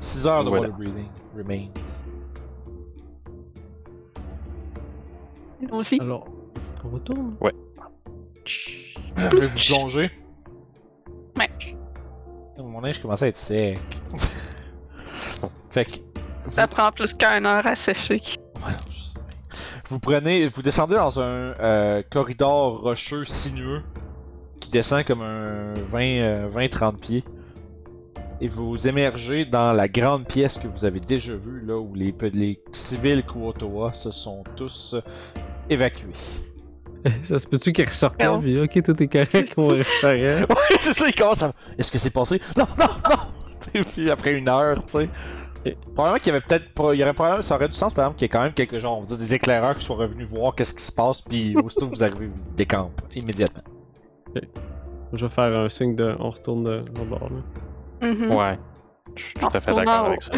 6h 0.00 0.42
de 0.44 0.48
Voilà. 0.48 0.68
water 0.68 0.76
breathing 0.76 1.06
remains. 1.36 1.68
Allons-y. 5.62 6.00
Alors, 6.00 6.26
on 6.84 6.88
retourne. 6.90 7.36
Je 8.46 9.36
vais 9.36 9.46
vous 9.46 9.58
plonger. 9.58 10.10
Ouais. 11.38 11.76
Mon 12.58 12.80
linge 12.80 13.00
commence 13.00 13.22
à 13.22 13.28
être 13.28 13.36
sec. 13.36 13.78
fait 15.70 15.84
que. 15.84 15.92
Vous, 16.44 16.50
Ça 16.50 16.66
prend 16.66 16.90
plus 16.92 17.14
qu'une 17.14 17.46
heure 17.46 17.66
à 17.66 17.74
sécher. 17.74 18.20
Vous 19.88 19.98
prenez. 19.98 20.48
Vous 20.48 20.62
descendez 20.62 20.94
dans 20.96 21.20
un 21.20 21.54
euh, 21.60 22.02
corridor 22.10 22.82
rocheux 22.82 23.24
sinueux 23.24 23.82
qui 24.60 24.70
descend 24.70 25.04
comme 25.04 25.22
un 25.22 25.74
20, 25.74 26.02
euh, 26.02 26.48
20-30 26.48 26.98
pieds. 26.98 27.24
Et 28.40 28.48
vous 28.48 28.88
émergez 28.88 29.44
dans 29.44 29.72
la 29.72 29.88
grande 29.88 30.26
pièce 30.26 30.58
que 30.58 30.66
vous 30.66 30.84
avez 30.84 31.00
déjà 31.00 31.34
vue, 31.34 31.64
là 31.64 31.78
où 31.78 31.94
les, 31.94 32.14
les 32.32 32.60
civils 32.72 33.22
Kuotoa 33.22 33.92
se 33.92 34.10
sont 34.10 34.42
tous 34.56 34.94
euh, 34.94 35.00
évacués. 35.70 36.12
Ça 37.24 37.38
se 37.38 37.46
peut-tu 37.46 37.72
qu'il 37.72 37.86
ressortait, 37.86 38.26
Non. 38.26 38.40
puis 38.40 38.58
ok, 38.60 38.82
tout 38.82 39.02
est 39.02 39.08
correct, 39.08 39.56
mon 39.56 39.68
référent. 39.68 40.46
Ouais, 40.50 40.76
c'est 40.80 40.94
ça, 40.94 41.08
il 41.08 41.14
commence 41.14 41.42
à. 41.42 41.52
Est-ce 41.78 41.92
que 41.92 41.98
c'est 41.98 42.10
passé? 42.10 42.40
Non, 42.56 42.66
non, 42.78 42.86
non! 43.10 43.16
Et 43.74 43.80
puis 43.82 44.10
après 44.10 44.34
une 44.34 44.48
heure, 44.48 44.84
tu 44.86 44.92
sais. 44.92 45.08
Et- 45.66 45.76
Probablement 45.94 46.18
qu'il 46.18 46.28
y 46.28 46.30
avait 46.36 46.40
peut-être. 46.46 46.64
Il 46.94 47.00
y 47.00 47.02
aurait 47.02 47.12
probablement. 47.14 47.42
Ça 47.42 47.56
aurait 47.56 47.68
du 47.68 47.74
sens, 47.74 47.92
par 47.94 48.04
exemple, 48.06 48.18
qu'il 48.18 48.24
y 48.24 48.26
ait 48.26 48.28
quand 48.30 48.42
même 48.42 48.52
quelques 48.52 48.78
genre, 48.78 48.98
on 48.98 49.00
va 49.00 49.06
dire 49.06 49.18
des 49.18 49.34
éclaireurs 49.34 49.76
qui 49.76 49.84
soient 49.84 49.96
revenus 49.96 50.28
voir 50.28 50.54
qu'est-ce 50.54 50.74
qui 50.74 50.82
se 50.82 50.92
passe, 50.92 51.20
puis 51.22 51.56
aussitôt 51.56 51.88
vous 51.88 52.02
arrivez, 52.04 52.26
vous 52.26 52.50
décampent 52.56 53.00
immédiatement. 53.14 53.62
Je 55.12 55.24
vais 55.24 55.30
faire 55.30 55.44
un 55.58 55.68
signe 55.68 55.94
de. 55.96 56.14
On 56.18 56.30
retourne 56.30 56.64
de, 56.64 56.84
au 57.00 57.04
bord, 57.04 57.28
là. 57.30 58.08
Mhm. 58.08 58.32
Ouais. 58.34 58.58
Je 59.16 59.22
suis 59.24 59.34
tout 59.34 59.48
à 59.52 59.60
fait 59.60 59.74
d'accord 59.74 60.06
avec 60.06 60.22
ça. 60.22 60.32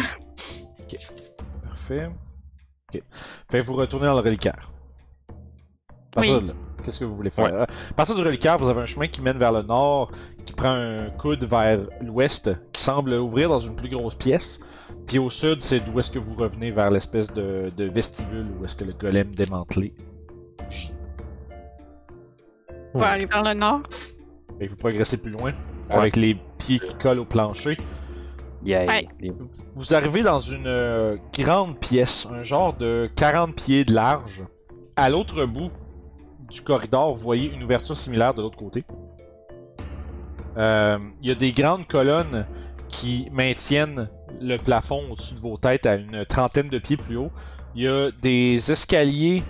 Parfait. 1.63 2.09
Ok. 2.93 3.01
Fait 3.49 3.59
que 3.61 3.65
vous 3.65 3.73
retournez 3.73 4.05
dans 4.05 4.13
le 4.13 4.21
reliquaire. 4.21 4.71
Partir 6.17 6.39
Oui. 6.41 6.47
de 6.47 6.53
Qu'est-ce 6.83 6.99
que 6.99 7.05
vous 7.05 7.15
voulez 7.15 7.29
faire? 7.29 7.63
À 7.63 7.93
partir 7.95 8.15
du 8.15 8.21
reliquaire, 8.21 8.57
vous 8.57 8.69
avez 8.69 8.81
un 8.81 8.85
chemin 8.85 9.07
qui 9.07 9.21
mène 9.21 9.37
vers 9.37 9.51
le 9.51 9.61
nord, 9.61 10.11
qui 10.45 10.53
prend 10.53 10.69
un 10.71 11.09
coude 11.09 11.43
vers 11.43 11.79
l'ouest, 12.01 12.49
qui 12.71 12.81
semble 12.81 13.13
ouvrir 13.13 13.49
dans 13.49 13.59
une 13.59 13.75
plus 13.75 13.89
grosse 13.89 14.15
pièce. 14.15 14.59
Puis 15.05 15.19
au 15.19 15.29
sud, 15.29 15.61
c'est 15.61 15.79
d'où 15.79 15.99
est-ce 15.99 16.09
que 16.09 16.19
vous 16.19 16.33
revenez 16.35 16.71
vers 16.71 16.89
l'espèce 16.89 17.31
de, 17.33 17.71
de 17.75 17.83
vestibule 17.83 18.47
où 18.59 18.65
est-ce 18.65 18.75
que 18.75 18.83
le 18.83 18.93
golem 18.93 19.33
démantelé. 19.35 19.93
On 22.93 22.99
va 22.99 23.09
aller 23.09 23.25
vers 23.25 23.43
le 23.43 23.53
nord. 23.53 23.81
Que 24.59 24.67
vous 24.67 24.75
progressez 24.75 25.17
plus 25.17 25.31
loin, 25.31 25.53
avec 25.89 26.15
les 26.15 26.35
pieds 26.57 26.79
qui 26.79 26.95
collent 26.95 27.19
au 27.19 27.25
plancher. 27.25 27.77
Yeah. 28.63 28.85
Ouais. 28.85 29.07
Vous 29.75 29.93
arrivez 29.93 30.23
dans 30.23 30.39
une 30.39 30.67
euh, 30.67 31.17
grande 31.37 31.77
pièce, 31.77 32.27
un 32.31 32.41
genre 32.41 32.73
de 32.73 33.09
40 33.15 33.55
pieds 33.55 33.85
de 33.85 33.93
large. 33.93 34.43
À 34.95 35.09
l'autre 35.09 35.45
bout 35.45 35.69
du 36.49 36.61
corridor, 36.61 37.13
vous 37.13 37.21
voyez 37.21 37.51
une 37.53 37.63
ouverture 37.63 37.95
similaire 37.97 38.33
de 38.33 38.41
l'autre 38.41 38.57
côté. 38.57 38.83
Euh, 40.57 40.97
Il 41.21 41.27
y 41.27 41.31
a 41.31 41.35
des 41.35 41.51
grandes 41.51 41.87
colonnes 41.87 42.45
qui 42.89 43.27
maintiennent 43.31 44.09
le 44.41 44.57
plafond 44.57 45.03
au-dessus 45.11 45.33
de 45.35 45.39
vos 45.39 45.57
têtes 45.57 45.85
à 45.85 45.95
une 45.95 46.25
trentaine 46.25 46.69
de 46.69 46.79
pieds 46.79 46.97
plus 46.97 47.17
haut. 47.17 47.31
Il 47.75 47.83
y 47.83 47.87
a 47.87 48.09
des 48.21 48.71
escaliers, 48.71 49.43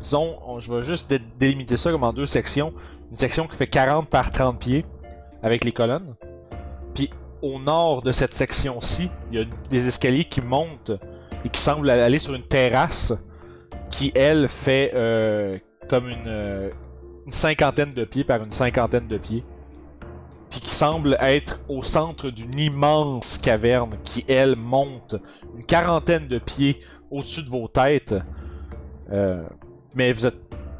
disons, 0.00 0.38
on- 0.46 0.58
je 0.60 0.72
vais 0.72 0.82
juste 0.82 1.08
dé- 1.10 1.20
délimiter 1.38 1.76
ça 1.76 1.90
comme 1.92 2.04
en 2.04 2.12
deux 2.12 2.26
sections. 2.26 2.72
Une 3.10 3.16
section 3.16 3.46
qui 3.46 3.56
fait 3.56 3.66
40 3.66 4.08
par 4.08 4.30
30 4.30 4.58
pieds 4.58 4.84
avec 5.42 5.62
les 5.64 5.72
colonnes. 5.72 6.14
Puis 6.94 7.10
au 7.42 7.58
nord 7.58 8.02
de 8.02 8.12
cette 8.12 8.34
section-ci, 8.34 9.10
il 9.30 9.38
y 9.38 9.42
a 9.42 9.44
des 9.68 9.88
escaliers 9.88 10.24
qui 10.24 10.40
montent 10.40 10.92
et 11.44 11.48
qui 11.48 11.60
semblent 11.60 11.88
aller 11.90 12.18
sur 12.18 12.34
une 12.34 12.42
terrasse 12.42 13.12
qui, 13.90 14.10
elle, 14.14 14.48
fait 14.48 14.92
euh, 14.94 15.58
comme 15.90 16.08
une, 16.08 16.28
euh, 16.28 16.70
une 17.26 17.32
cinquantaine 17.32 17.92
de 17.92 18.04
pieds 18.04 18.22
par 18.22 18.42
une 18.42 18.52
cinquantaine 18.52 19.08
de 19.08 19.18
pieds. 19.18 19.44
Puis 20.48 20.60
qui 20.60 20.70
semble 20.70 21.16
être 21.20 21.60
au 21.68 21.82
centre 21.82 22.30
d'une 22.30 22.58
immense 22.58 23.38
caverne 23.38 23.90
qui, 24.04 24.24
elle, 24.28 24.56
monte 24.56 25.16
une 25.56 25.64
quarantaine 25.64 26.28
de 26.28 26.38
pieds 26.38 26.80
au-dessus 27.10 27.42
de 27.42 27.48
vos 27.48 27.68
têtes. 27.68 28.14
Euh, 29.10 29.44
mais 29.94 30.12
vous 30.12 30.26
êtes. 30.26 30.36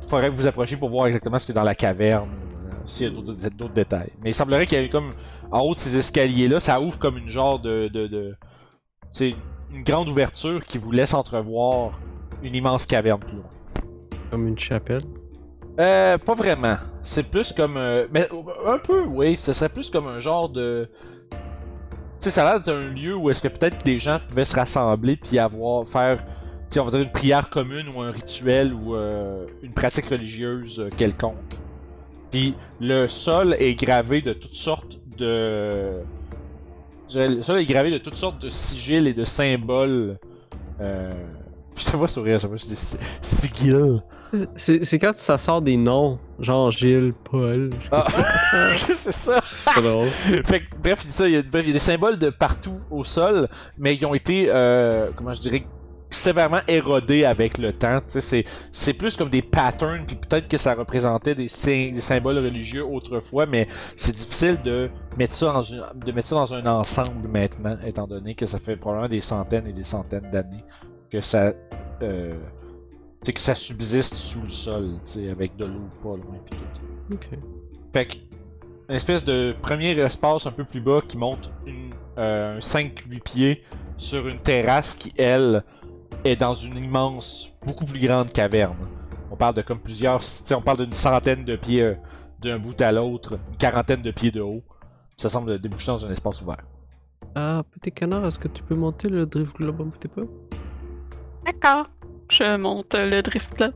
faudrait 0.09 0.29
vous 0.29 0.47
approchiez 0.47 0.77
pour 0.77 0.89
voir 0.89 1.07
exactement 1.09 1.39
ce 1.39 1.47
qu'il 1.47 1.55
y 1.55 1.59
a 1.59 1.61
dans 1.61 1.67
la 1.67 1.75
caverne, 1.75 2.31
euh, 2.31 2.75
s'il 2.85 3.13
y 3.13 3.47
a 3.47 3.51
d'autres 3.51 3.75
détails. 3.75 4.13
Mais 4.23 4.31
il 4.31 4.35
semblerait 4.35 4.67
qu'il 4.67 4.81
y 4.81 4.85
ait 4.85 4.89
comme 4.89 5.13
en 5.51 5.61
haut 5.61 5.75
de 5.75 5.79
ces 5.79 5.97
escaliers-là, 5.97 6.61
ça 6.61 6.81
ouvre 6.81 6.99
comme 6.99 7.19
une 7.19 7.29
genre 7.29 7.59
de. 7.59 7.89
de, 7.89 8.07
de 8.07 8.37
c'est 9.11 9.35
une 9.73 9.83
grande 9.83 10.09
ouverture 10.09 10.65
qui 10.65 10.79
vous 10.79 10.93
laisse 10.93 11.15
entrevoir 11.15 11.93
une 12.43 12.55
immense 12.55 12.87
caverne 12.87 13.21
plus 13.21 13.37
loin. 13.37 13.51
Comme 14.31 14.47
une 14.47 14.59
chapelle? 14.59 15.03
Euh, 15.79 16.19
pas 16.19 16.35
vraiment. 16.35 16.77
C'est 17.03 17.25
plus 17.25 17.53
comme. 17.53 17.77
euh, 17.77 18.07
mais 18.13 18.29
un 18.67 18.79
peu, 18.79 19.05
oui. 19.07 19.37
Ce 19.37 19.53
serait 19.53 19.69
plus 19.69 19.91
comme 19.91 20.07
un 20.07 20.19
genre 20.19 20.49
de. 20.49 20.89
Tu 21.31 21.37
sais, 22.21 22.31
ça 22.31 22.47
a 22.47 22.53
l'air 22.53 22.61
d'être 22.61 22.75
un 22.75 22.91
lieu 22.91 23.17
où 23.17 23.31
est-ce 23.31 23.41
que 23.41 23.49
peut-être 23.49 23.85
des 23.85 23.99
gens 23.99 24.21
pouvaient 24.29 24.45
se 24.45 24.55
rassembler 24.55 25.17
puis 25.17 25.39
avoir. 25.39 25.87
faire. 25.89 26.19
Tu 26.71 26.79
on 26.79 26.85
va 26.85 26.91
dire 26.91 27.01
une 27.01 27.11
prière 27.11 27.49
commune 27.49 27.89
ou 27.89 28.01
un 28.01 28.13
rituel 28.13 28.73
ou 28.73 28.95
euh, 28.95 29.47
une 29.63 29.73
pratique 29.73 30.07
religieuse 30.07 30.79
euh, 30.79 30.91
quelconque. 30.97 31.35
Puis 32.31 32.55
le 32.81 33.09
sol 33.09 33.57
est 33.59 33.75
gravé 33.75 34.21
de 34.21 34.33
toutes 34.33 34.55
sortes 34.55 35.01
de. 35.17 36.03
Le 37.13 37.43
sol 37.43 37.59
est 37.59 37.67
gravé 37.67 37.91
de 37.91 37.99
toutes 37.99 38.17
sortes 38.17 38.41
de 38.41 38.49
sigils 38.49 39.09
et 39.09 39.15
de 39.15 39.25
symboles. 39.25 40.19
Euh... 40.81 41.13
Je 41.81 41.91
te 41.91 41.97
vois 41.97 42.09
sourire, 42.09 42.39
je 42.39 42.47
je 42.57 42.65
dis 42.65 42.77
si- 42.77 42.97
sigil. 43.23 44.03
C'est 44.57 44.99
quand 44.99 45.15
ça 45.15 45.39
sort 45.39 45.61
des 45.63 45.77
noms, 45.77 46.19
genre 46.39 46.71
Gilles, 46.71 47.13
Paul. 47.25 47.71
Ah, 47.91 48.07
c'est 48.77 49.13
ça. 49.13 49.41
C'est 49.45 49.83
drôle. 49.83 50.09
fait 50.45 50.61
que, 50.61 50.77
bref, 50.81 51.01
ça, 51.01 51.27
il 51.27 51.35
y, 51.35 51.37
a, 51.37 51.43
bref, 51.43 51.63
il 51.65 51.69
y 51.69 51.71
a 51.71 51.73
des 51.73 51.79
symboles 51.81 52.19
de 52.19 52.31
partout 52.31 52.79
au 52.91 53.03
sol, 53.03 53.49
mais 53.79 53.95
ils 53.95 54.05
ont 54.07 54.15
été, 54.15 54.47
euh, 54.49 55.11
comment 55.17 55.33
je 55.33 55.41
dirais, 55.41 55.65
sévèrement 56.13 56.61
érodés 56.69 57.25
avec 57.25 57.57
le 57.59 57.73
temps. 57.73 58.01
C'est, 58.09 58.45
c'est 58.73 58.93
plus 58.95 59.17
comme 59.17 59.31
des 59.31 59.43
patterns, 59.43 60.05
puis 60.07 60.17
peut-être 60.17 60.49
que 60.49 60.59
ça 60.59 60.75
représentait 60.75 61.35
des, 61.35 61.49
sy- 61.49 61.91
des 61.91 62.01
symboles 62.01 62.39
religieux 62.39 62.85
autrefois, 62.85 63.47
mais 63.47 63.67
c'est 63.97 64.13
difficile 64.15 64.59
de 64.65 64.91
mettre 65.17 65.35
ça 65.35 65.47
dans 65.53 65.63
une, 65.63 65.85
de 65.95 66.13
mettre 66.13 66.29
ça 66.29 66.35
dans 66.37 66.55
un 66.55 66.67
ensemble 66.67 67.27
maintenant, 67.29 67.77
étant 67.85 68.07
donné 68.07 68.35
que 68.37 68.47
ça 68.47 68.59
fait 68.61 68.77
probablement 68.77 69.09
des 69.09 69.21
centaines 69.21 69.67
et 69.67 69.73
des 69.73 69.83
centaines 69.85 70.31
d'années 70.33 70.65
que 71.11 71.21
ça, 71.21 71.53
euh, 72.03 72.39
que 73.25 73.41
ça 73.41 73.55
subsiste 73.55 74.15
sous 74.15 74.43
le 74.43 74.49
sol, 74.49 74.99
avec 75.31 75.57
de 75.57 75.67
l'eau 75.67 75.89
pas 76.03 76.17
loin 76.17 76.39
puis 76.45 76.59
tout. 76.59 77.15
Ok. 77.15 77.29
Fait 77.93 78.07
que, 78.07 78.17
une 78.89 78.95
espèce 78.95 79.25
de 79.25 79.55
premier 79.61 79.99
espace 79.99 80.47
un 80.47 80.53
peu 80.53 80.65
plus 80.65 80.81
bas 80.81 81.01
qui 81.07 81.17
monte 81.17 81.51
une, 81.67 81.93
euh, 82.19 82.57
un 82.57 82.59
5-8 82.59 83.21
pieds 83.23 83.65
sur 83.99 84.27
une 84.29 84.39
terrasse 84.39 84.95
qui, 84.95 85.13
elle, 85.17 85.63
est 86.25 86.37
dans 86.37 86.55
une 86.55 86.83
immense, 86.83 87.53
beaucoup 87.65 87.85
plus 87.85 88.01
grande 88.01 88.33
caverne. 88.33 88.77
On 89.31 89.37
parle 89.37 89.55
de 89.55 89.63
comme 89.63 89.79
plusieurs, 89.79 90.21
on 90.53 90.63
parle 90.63 90.79
d'une 90.79 90.93
centaine 90.93 91.45
de 91.45 91.57
pieds 91.57 91.83
euh, 91.83 91.95
d'un 92.41 92.59
bout 92.59 92.81
à 92.81 92.93
l'autre, 92.93 93.39
une 93.51 93.57
quarantaine 93.57 94.03
de 94.03 94.11
pieds 94.11 94.31
de 94.31 94.41
haut. 94.41 94.63
Ça 95.17 95.29
semble 95.29 95.59
déboucher 95.59 95.89
dans 95.89 96.07
un 96.07 96.11
espace 96.11 96.41
ouvert. 96.43 96.65
Ah, 97.35 97.63
petit 97.71 97.93
canard, 97.93 98.27
est-ce 98.27 98.39
que 98.39 98.49
tu 98.49 98.63
peux 98.63 98.75
monter 98.75 99.09
le 99.09 99.27
drift 99.27 99.55
globe 99.57 99.83
un 99.83 99.91
petit 99.91 100.09
peu? 100.09 100.27
D'accord. 101.45 101.87
Je 102.31 102.57
monte 102.57 102.95
le 102.95 103.23
drift 103.23 103.59
là. 103.61 103.71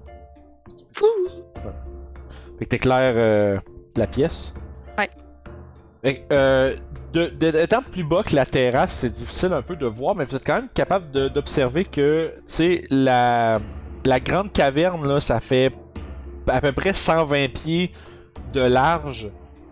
Fait 2.58 2.64
que 2.66 2.70
t'éclaires 2.70 3.14
euh, 3.16 3.58
la 3.96 4.06
pièce. 4.06 4.54
Ouais. 4.96 5.10
Fait 6.02 6.16
que, 6.20 6.22
euh, 6.32 6.76
de, 7.12 7.26
de- 7.26 7.58
étant 7.58 7.82
plus 7.82 8.04
bas 8.04 8.22
que 8.22 8.34
la 8.36 8.46
terrasse, 8.46 8.92
c'est 8.94 9.10
difficile 9.10 9.52
un 9.52 9.62
peu 9.62 9.74
de 9.76 9.86
voir, 9.86 10.14
mais 10.14 10.24
vous 10.24 10.36
êtes 10.36 10.46
quand 10.46 10.56
même 10.56 10.68
capable 10.72 11.10
d'observer 11.30 11.84
que, 11.84 12.32
tu 12.36 12.42
sais, 12.46 12.84
la, 12.90 13.60
la 14.04 14.20
grande 14.20 14.52
caverne, 14.52 15.06
là, 15.08 15.18
ça 15.20 15.40
fait 15.40 15.72
à 16.46 16.60
peu 16.60 16.72
près 16.72 16.92
120 16.92 17.52
pieds 17.52 17.90
de 18.52 18.60
large, 18.60 19.30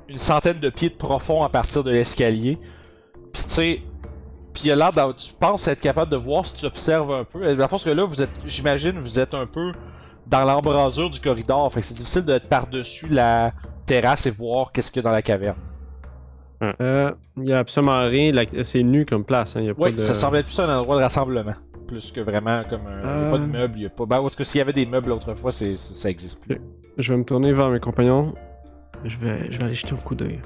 une 0.08 0.18
centaine 0.18 0.58
de 0.58 0.70
pieds 0.70 0.88
de 0.90 0.96
profond 0.96 1.42
à 1.44 1.48
partir 1.48 1.84
de 1.84 1.90
l'escalier. 1.92 2.58
Puis, 3.32 3.42
tu 3.44 3.48
sais, 3.50 3.82
puis 4.52 4.64
il 4.66 4.70
a 4.72 4.76
l'air 4.76 4.92
d'avoir- 4.92 5.14
tu 5.16 5.32
penses 5.32 5.66
être 5.68 5.80
capable 5.80 6.10
de 6.10 6.16
voir 6.16 6.44
si 6.46 6.54
tu 6.54 6.66
observes 6.66 7.12
un 7.12 7.24
peu. 7.24 7.54
La 7.54 7.68
force 7.68 7.84
que 7.84 7.90
là, 7.90 8.04
vous 8.04 8.22
êtes, 8.22 8.30
j'imagine, 8.46 8.98
vous 8.98 9.18
êtes 9.18 9.34
un 9.34 9.46
peu 9.46 9.72
dans 10.26 10.44
l'embrasure 10.44 11.10
du 11.10 11.20
corridor, 11.20 11.72
fait 11.72 11.80
que 11.80 11.86
c'est 11.86 11.94
difficile 11.94 12.22
d'être 12.24 12.48
par-dessus 12.48 13.08
la 13.08 13.52
terrasse 13.86 14.26
et 14.26 14.30
voir 14.30 14.72
qu'est-ce 14.72 14.90
qu'il 14.90 15.02
y 15.02 15.04
a 15.04 15.08
dans 15.08 15.12
la 15.14 15.22
caverne. 15.22 15.56
Euh, 16.80 17.10
il 17.38 17.48
y 17.48 17.52
a 17.52 17.58
absolument 17.58 18.00
rien. 18.06 18.30
la- 18.32 18.44
C'est 18.62 18.82
nu 18.84 19.04
comme 19.04 19.24
place. 19.24 19.56
Hein. 19.56 19.60
Il 19.62 19.66
y 19.66 19.70
a 19.70 19.74
pas 19.74 19.82
Oui, 19.84 19.92
de... 19.94 19.98
ça 19.98 20.14
semblait 20.14 20.44
plus 20.44 20.58
un 20.60 20.68
endroit 20.78 20.96
de 20.96 21.02
rassemblement. 21.02 21.54
Plus 21.88 22.12
que 22.12 22.20
vraiment 22.20 22.62
comme 22.70 22.86
un. 22.86 23.00
Il 23.18 23.24
y 23.24 23.26
a 23.26 23.30
pas 23.30 23.38
de 23.38 23.42
Euh. 23.42 23.46
meubles, 23.46 23.74
il 23.78 23.82
y 23.82 23.86
a 23.86 23.90
pas. 23.90 24.06
Ben, 24.06 24.20
en 24.20 24.28
tout 24.30 24.36
cas, 24.36 24.44
s'il 24.44 24.58
y 24.58 24.62
avait 24.62 24.72
des 24.72 24.86
meubles 24.86 25.10
autrefois, 25.10 25.50
c'est, 25.50 25.74
c'est- 25.76 25.94
ça 25.94 26.08
existe 26.08 26.40
plus. 26.40 26.60
Je 26.98 27.12
vais 27.12 27.18
me 27.18 27.24
tourner 27.24 27.52
vers 27.52 27.68
mes 27.68 27.80
compagnons. 27.80 28.32
Je 29.04 29.18
vais, 29.18 29.50
je 29.50 29.58
vais 29.58 29.64
aller 29.64 29.74
jeter 29.74 29.92
un 29.94 29.96
coup 29.96 30.14
d'œil. 30.14 30.40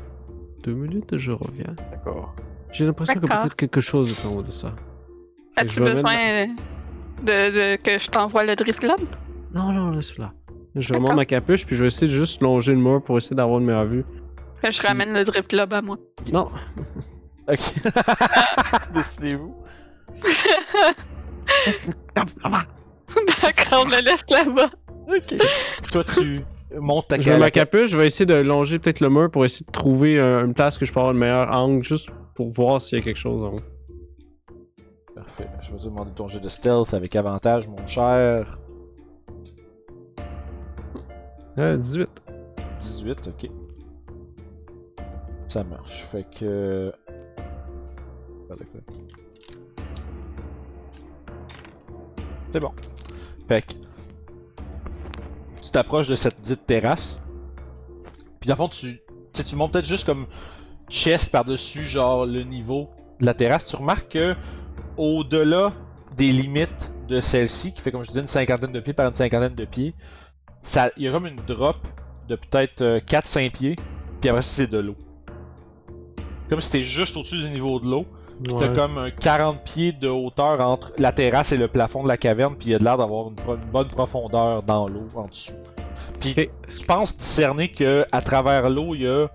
Deux 0.65 0.73
minutes, 0.73 1.19
je 1.19 1.33
reviens. 1.33 1.75
D'accord. 1.91 2.35
J'ai 2.77 2.85
l'impression 2.87 3.15
que 3.15 3.27
peut-être 3.27 3.57
quelque 3.57 3.81
chose 3.81 4.13
est 4.13 4.27
en 4.29 4.37
haut 4.37 4.43
de 4.43 4.51
ça. 4.51 4.75
As-tu 5.57 5.75
je 5.75 5.81
besoin 5.81 6.03
mettre- 6.03 6.53
de, 7.23 7.25
de- 7.75 7.77
que 7.83 7.99
je 7.99 8.09
t'envoie 8.11 8.45
le 8.45 8.55
Drift 8.57 8.81
Globe? 8.81 9.01
Non, 9.55 9.73
non, 9.73 9.91
laisse 9.91 10.17
là. 10.19 10.33
Je 10.75 10.93
remonte 10.93 11.15
ma 11.15 11.25
capuche, 11.25 11.65
puis 11.65 11.75
je 11.77 11.81
vais 11.83 11.87
essayer 11.89 12.07
de 12.07 12.13
juste 12.13 12.43
longer 12.43 12.73
le 12.73 12.79
mur 12.79 13.03
pour 13.03 13.17
essayer 13.17 13.35
d'avoir 13.35 13.59
une 13.61 13.65
meilleure 13.67 13.87
vue. 13.87 14.05
Que 14.63 14.71
je 14.71 14.83
ramène 14.83 15.15
le 15.15 15.25
Drift 15.25 15.49
Globe 15.51 15.73
à 15.73 15.81
moi. 15.81 15.97
Non, 16.33 16.51
Ok. 17.49 17.59
Décidez-vous. 18.93 19.55
D'accord, 23.43 23.85
on 23.85 23.89
le 23.89 24.05
laisse 24.05 24.25
là-bas. 24.31 24.71
Ok. 25.09 25.35
Toi, 25.93 26.05
tu 26.05 26.41
montes 26.79 27.09
ta 27.09 27.21
je 27.21 27.31
mets 27.31 27.39
ma 27.39 27.51
capuche, 27.51 27.89
je 27.91 27.97
vais 27.97 28.07
essayer 28.07 28.27
de 28.27 28.35
longer 28.35 28.79
peut-être 28.79 29.01
le 29.01 29.09
mur 29.09 29.31
pour 29.31 29.45
essayer 29.45 29.65
de 29.65 29.71
trouver 29.73 30.19
euh, 30.19 30.45
une 30.45 30.55
place 30.55 30.77
que 30.79 30.85
je 30.85 30.93
peux 30.93 30.99
avoir 31.01 31.13
le 31.13 31.19
meilleur 31.19 31.51
angle, 31.57 31.83
juste 31.85 32.11
pour 32.37 32.51
voir 32.51 32.81
s'il 32.81 32.99
y 32.99 33.01
a 33.01 33.05
quelque 33.05 33.19
chose 33.19 33.43
en 33.43 33.55
haut. 33.55 33.61
Parfait. 35.15 35.49
Je 35.63 35.73
vais 35.73 35.79
te 35.79 35.85
demander 35.85 36.13
ton 36.13 36.29
jeu 36.29 36.39
de 36.39 36.49
stealth 36.49 36.93
avec 36.93 37.17
avantage, 37.17 37.67
mon 37.67 37.85
cher. 37.87 38.61
Euh, 41.59 41.79
18. 41.79 42.09
18, 42.79 43.29
ok. 43.29 43.51
Ça 45.49 45.65
marche. 45.65 46.03
Fait 46.05 46.27
que. 46.39 46.93
C'est 52.53 52.61
bon. 52.61 52.73
Fait 53.49 53.63
que. 53.63 53.73
Tu 55.63 55.71
t'approches 55.71 56.09
de 56.09 56.17
cette 56.17 56.41
dite 56.43 56.67
terrasse. 56.67 57.19
Puis 58.41 58.49
dans 58.49 58.55
le 58.55 58.59
fond, 58.59 58.69
tu, 58.69 58.97
tu 58.97 59.01
sais, 59.33 59.43
tu 59.43 59.57
montes 59.57 59.73
peut-être 59.73 59.87
juste 59.87 60.05
comme 60.05 60.27
chest 60.89 61.31
par-dessus, 61.31 61.85
genre 61.85 62.27
le 62.27 62.43
niveau 62.43 62.91
de 63.21 63.27
la 63.27 63.35
terrasse. 63.35 63.67
Tu 63.67 63.77
remarques 63.77 64.13
que 64.13 64.35
au-delà 64.97 65.73
des 66.17 66.33
limites 66.33 66.93
de 67.09 67.21
celle-ci, 67.21 67.73
qui 67.73 67.81
fait 67.81 67.93
comme 67.93 68.03
je 68.03 68.09
disais 68.09 68.21
une 68.21 68.27
cinquantaine 68.27 68.73
de 68.73 68.81
pieds 68.81 68.93
par 68.93 69.07
une 69.07 69.15
cinquantaine 69.15 69.55
de 69.55 69.65
pieds, 69.65 69.95
ça, 70.63 70.91
il 70.97 71.05
y 71.05 71.09
a 71.09 71.13
comme 71.13 71.27
une 71.27 71.41
drop 71.47 71.77
de 72.29 72.37
peut-être 72.37 72.83
euh, 72.83 73.01
4-5 73.01 73.51
pieds, 73.53 73.77
puis 74.21 74.31
après 74.31 74.43
c'est 74.43 74.67
de 74.67 74.79
l'eau. 74.79 74.97
Comme 76.49 76.61
si 76.61 76.71
t'es 76.71 76.83
juste 76.83 77.17
au-dessus 77.17 77.43
du 77.43 77.51
niveau 77.51 77.79
de 77.79 77.87
l'eau, 77.87 78.07
puis 78.43 78.53
t'as 78.59 78.69
Ouais. 78.69 78.75
comme 78.75 78.99
un 78.99 79.11
40 79.11 79.63
pieds 79.65 79.93
de 79.93 80.09
hauteur 80.09 80.61
entre 80.61 80.93
la 80.99 81.13
terrasse 81.13 81.53
et 81.53 81.57
le 81.57 81.69
plafond 81.69 82.03
de 82.03 82.09
la 82.09 82.17
caverne, 82.17 82.55
puis 82.57 82.69
il 82.69 82.73
y 82.73 82.75
a 82.75 82.79
de 82.79 82.85
l'air 82.85 82.99
d'avoir 82.99 83.29
une, 83.29 83.37
bonne 83.73 83.89
profondeur 83.89 84.63
dans 84.63 84.89
l'eau 84.89 85.09
en 85.15 85.27
dessous. 85.29 85.53
Puis 86.21 86.49
je 86.69 86.85
pense 86.85 87.17
discerner 87.17 87.69
que 87.69 88.05
à 88.13 88.21
travers 88.21 88.69
l'eau 88.69 88.95
il 88.95 89.03
y 89.03 89.09
a 89.09 89.29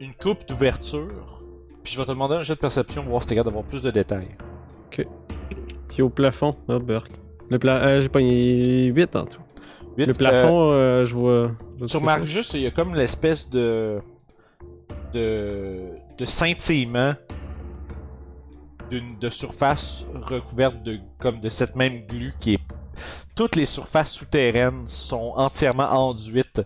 une 0.00 0.14
coupe 0.14 0.46
d'ouverture. 0.48 1.42
Puis 1.82 1.92
je 1.92 1.98
vais 1.98 2.04
te 2.04 2.10
demander 2.10 2.34
un 2.34 2.42
jet 2.42 2.54
de 2.54 2.58
perception 2.58 3.02
pour 3.02 3.10
voir 3.10 3.22
si 3.22 3.28
t'es 3.28 3.34
capable 3.34 3.54
d'avoir 3.54 3.64
plus 3.64 3.82
de 3.82 3.90
détails. 3.90 4.36
Puis 5.88 6.02
au 6.02 6.10
plafond, 6.10 6.54
oh 6.68 6.78
Burk. 6.78 7.10
Le 7.50 7.58
pla... 7.58 7.76
euh, 7.88 8.00
j'ai 8.00 8.08
pas 8.08 8.20
8 8.20 9.16
en 9.16 9.24
tout. 9.24 9.40
Le 9.96 10.08
euh, 10.08 10.12
plafond, 10.12 10.70
euh, 10.70 11.04
je 11.04 11.14
vois. 11.14 11.50
je 11.74 11.78
vois 11.78 11.86
Tu 11.88 11.96
remarques 11.96 12.24
juste, 12.24 12.54
il 12.54 12.60
y 12.60 12.66
a 12.66 12.70
comme 12.70 12.94
l'espèce 12.94 13.48
de. 13.48 14.00
de. 15.12 15.94
de 16.16 16.24
scintillement 16.24 17.14
d'une 18.90 19.18
de 19.18 19.28
surface 19.28 20.06
recouverte 20.14 20.82
de 20.82 20.98
comme 21.18 21.40
de 21.40 21.48
cette 21.48 21.74
même 21.74 22.06
glu 22.06 22.32
qui 22.38 22.54
est. 22.54 22.60
Toutes 23.34 23.56
les 23.56 23.66
surfaces 23.66 24.12
souterraines 24.12 24.86
sont 24.86 25.32
entièrement 25.36 25.90
enduites 25.90 26.62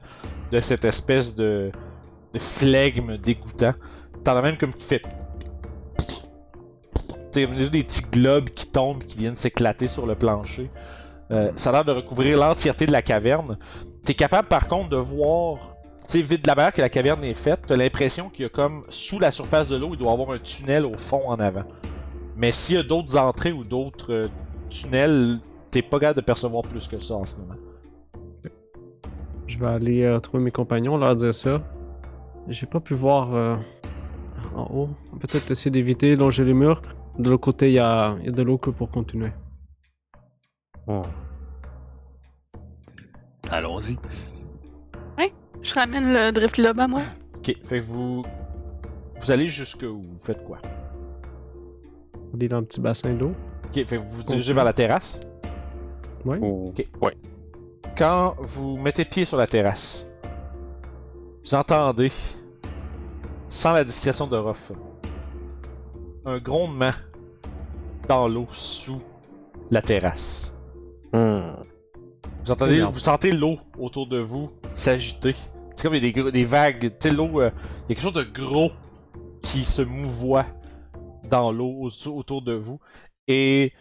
de 0.51 0.59
cette 0.59 0.85
espèce 0.85 1.35
de. 1.35 1.71
De 2.33 2.39
flegme 2.39 3.17
dégoûtant. 3.19 3.75
T'en 4.25 4.37
as 4.37 4.43
même 4.43 4.57
comme 4.57 4.73
qui 4.73 4.87
fait. 4.87 5.03
T'sais, 7.31 7.47
des 7.47 7.83
petits 7.83 8.03
globes 8.03 8.51
qui 8.51 8.67
tombent, 8.67 9.03
qui 9.05 9.19
viennent 9.19 9.37
s'éclater 9.37 9.89
sur 9.89 10.07
le 10.07 10.15
plancher. 10.15 10.71
Euh, 11.31 11.51
ça 11.57 11.71
a 11.71 11.73
l'air 11.73 11.85
de 11.85 11.93
recouvrir 11.93 12.39
l'entièreté 12.39 12.87
de 12.87 12.93
la 12.93 13.03
caverne. 13.03 13.59
T'es 14.05 14.15
capable 14.15 14.49
par 14.49 14.69
contre 14.69 14.91
de 14.91 14.97
voir, 14.97 15.77
tu 16.07 16.19
sais, 16.19 16.23
vite 16.23 16.43
de 16.43 16.49
la 16.49 16.55
manière 16.55 16.73
que 16.75 16.83
la 16.83 16.91
caverne 16.91 17.25
est 17.25 17.35
faite, 17.35 17.61
t'as 17.67 17.77
l'impression 17.77 18.29
qu'il 18.29 18.43
y 18.43 18.47
a 18.47 18.49
comme 18.51 18.85
sous 18.89 19.19
la 19.19 19.33
surface 19.33 19.69
de 19.69 19.77
l'eau, 19.77 19.91
il 19.93 19.99
doit 19.99 20.11
y 20.11 20.13
avoir 20.13 20.33
un 20.33 20.39
tunnel 20.39 20.85
au 20.85 20.97
fond 20.97 21.23
en 21.27 21.37
avant. 21.37 21.65
Mais 22.37 22.53
s'il 22.53 22.77
y 22.77 22.79
a 22.79 22.83
d'autres 22.83 23.17
entrées 23.17 23.53
ou 23.53 23.65
d'autres 23.65 24.13
euh, 24.13 24.29
tunnels, 24.69 25.39
t'es 25.71 25.83
pas 25.83 25.99
capable 25.99 26.21
de 26.21 26.25
percevoir 26.25 26.63
plus 26.63 26.87
que 26.87 26.99
ça 26.99 27.15
en 27.15 27.25
ce 27.25 27.37
moment. 27.37 27.55
Je 29.47 29.59
vais 29.59 29.67
aller 29.67 30.03
euh, 30.03 30.19
trouver 30.19 30.43
mes 30.43 30.51
compagnons, 30.51 30.97
leur 30.97 31.15
dire 31.17 31.35
ça. 31.35 31.63
J'ai 32.49 32.67
pas 32.67 32.81
pu 32.81 32.95
voir 32.95 33.35
euh, 33.35 33.57
en 34.55 34.65
haut. 34.75 34.91
Peut-être 35.21 35.51
essayer 35.51 35.71
d'éviter, 35.71 36.17
longer 36.17 36.45
les 36.45 36.55
murs. 36.55 36.83
De 37.19 37.31
l'autre 37.31 37.43
côté, 37.45 37.69
il 37.69 37.75
y 37.75 37.79
a, 37.79 38.17
il 38.21 38.27
y 38.27 38.29
a 38.29 38.33
de 38.33 38.43
l'eau 38.43 38.59
que 38.59 38.71
pour 38.71 38.91
continuer. 38.91 39.31
Hmm. 40.87 41.03
Allons-y. 43.51 43.99
Je 45.65 45.75
ramène 45.75 46.13
le 46.13 46.33
Drift 46.33 46.57
Globe 46.57 46.81
à 46.81 46.89
moi. 46.89 47.03
Ok, 47.37 47.55
fait 47.65 47.79
que 47.79 47.85
vous. 47.85 48.25
Vous 49.21 49.31
allez 49.31 49.49
jusque 49.49 49.83
où? 49.83 50.03
Vous 50.03 50.19
faites 50.19 50.43
quoi? 50.43 50.59
Aller 52.35 52.49
dans 52.49 52.59
le 52.59 52.67
petit 52.67 52.81
bassin 52.81 53.15
d'eau. 53.15 53.31
Ok, 53.67 53.75
fait 53.87 53.97
que 53.97 54.03
vous 54.03 54.09
vous 54.09 54.23
dirigez 54.25 54.53
vers 54.55 54.65
la 54.65 54.73
terrasse? 54.73 55.21
Ouais. 56.25 56.39
Ou- 56.41 56.71
Ok. 56.71 56.85
Ouais. 57.01 57.15
Quand 57.97 58.35
vous 58.41 58.77
mettez 58.77 59.05
pied 59.05 59.25
sur 59.25 59.37
la 59.37 59.47
terrasse, 59.47 60.05
vous 61.45 61.55
entendez, 61.55 62.11
sans 63.51 63.73
la 63.73 63.85
discrétion 63.85 64.27
de 64.27 64.37
Ruff, 64.37 64.73
un 66.25 66.39
grondement 66.39 66.93
dans 68.09 68.29
l'eau 68.29 68.47
sous 68.53 69.03
la 69.71 69.83
terrasse. 69.83 70.55
Hmm. 71.13 71.55
Vous 72.45 72.51
entendez, 72.51 72.77
Énorme. 72.77 72.93
vous 72.93 72.99
sentez 73.01 73.33
l'eau 73.33 73.59
autour 73.79 74.07
de 74.07 74.19
vous 74.19 74.51
s'agiter. 74.75 75.35
C'est 75.77 75.83
comme 75.85 75.95
il 75.95 76.05
y 76.05 76.09
a 76.09 76.23
des, 76.25 76.33
des 76.33 76.45
vagues, 76.45 76.93
tu 76.99 77.11
l'eau, 77.11 77.41
euh, 77.41 77.51
il 77.89 77.91
y 77.91 77.93
a 77.93 77.95
quelque 77.95 78.01
chose 78.01 78.13
de 78.13 78.23
gros 78.25 78.71
qui 79.43 79.65
se 79.65 79.83
mouvoie 79.83 80.47
dans 81.25 81.53
l'eau 81.53 81.89
au- 81.89 82.09
autour 82.11 82.43
de 82.43 82.53
vous. 82.53 82.79
Et 83.29 83.73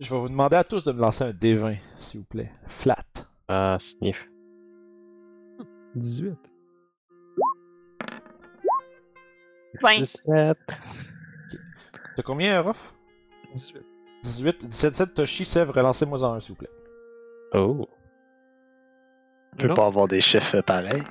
je 0.00 0.12
vais 0.14 0.20
vous 0.20 0.28
demander 0.28 0.56
à 0.56 0.64
tous 0.64 0.82
de 0.84 0.92
me 0.92 1.00
lancer 1.00 1.24
un 1.24 1.30
D20, 1.32 1.76
s'il 1.98 2.20
vous 2.20 2.26
plaît. 2.26 2.50
Flat. 2.66 3.04
Ah, 3.48 3.76
sniff. 3.80 4.28
18. 5.96 6.36
20. 9.82 9.98
17. 9.98 10.58
T'as 12.16 12.22
combien, 12.22 12.60
Ruff? 12.60 12.94
18. 13.54 13.82
18, 14.22 14.66
17, 14.66 14.90
17, 14.92 15.14
Toshi, 15.14 15.44
Sèvres, 15.44 15.74
relancez-moi 15.74 16.22
en 16.24 16.34
un, 16.34 16.40
s'il 16.40 16.52
vous 16.52 16.58
plaît. 16.58 16.70
Oh. 17.54 17.88
Peut 19.58 19.68
Non. 19.68 19.74
pas 19.74 19.86
avoir 19.86 20.06
des 20.08 20.20
chiffres 20.20 20.60
pareils? 20.60 21.02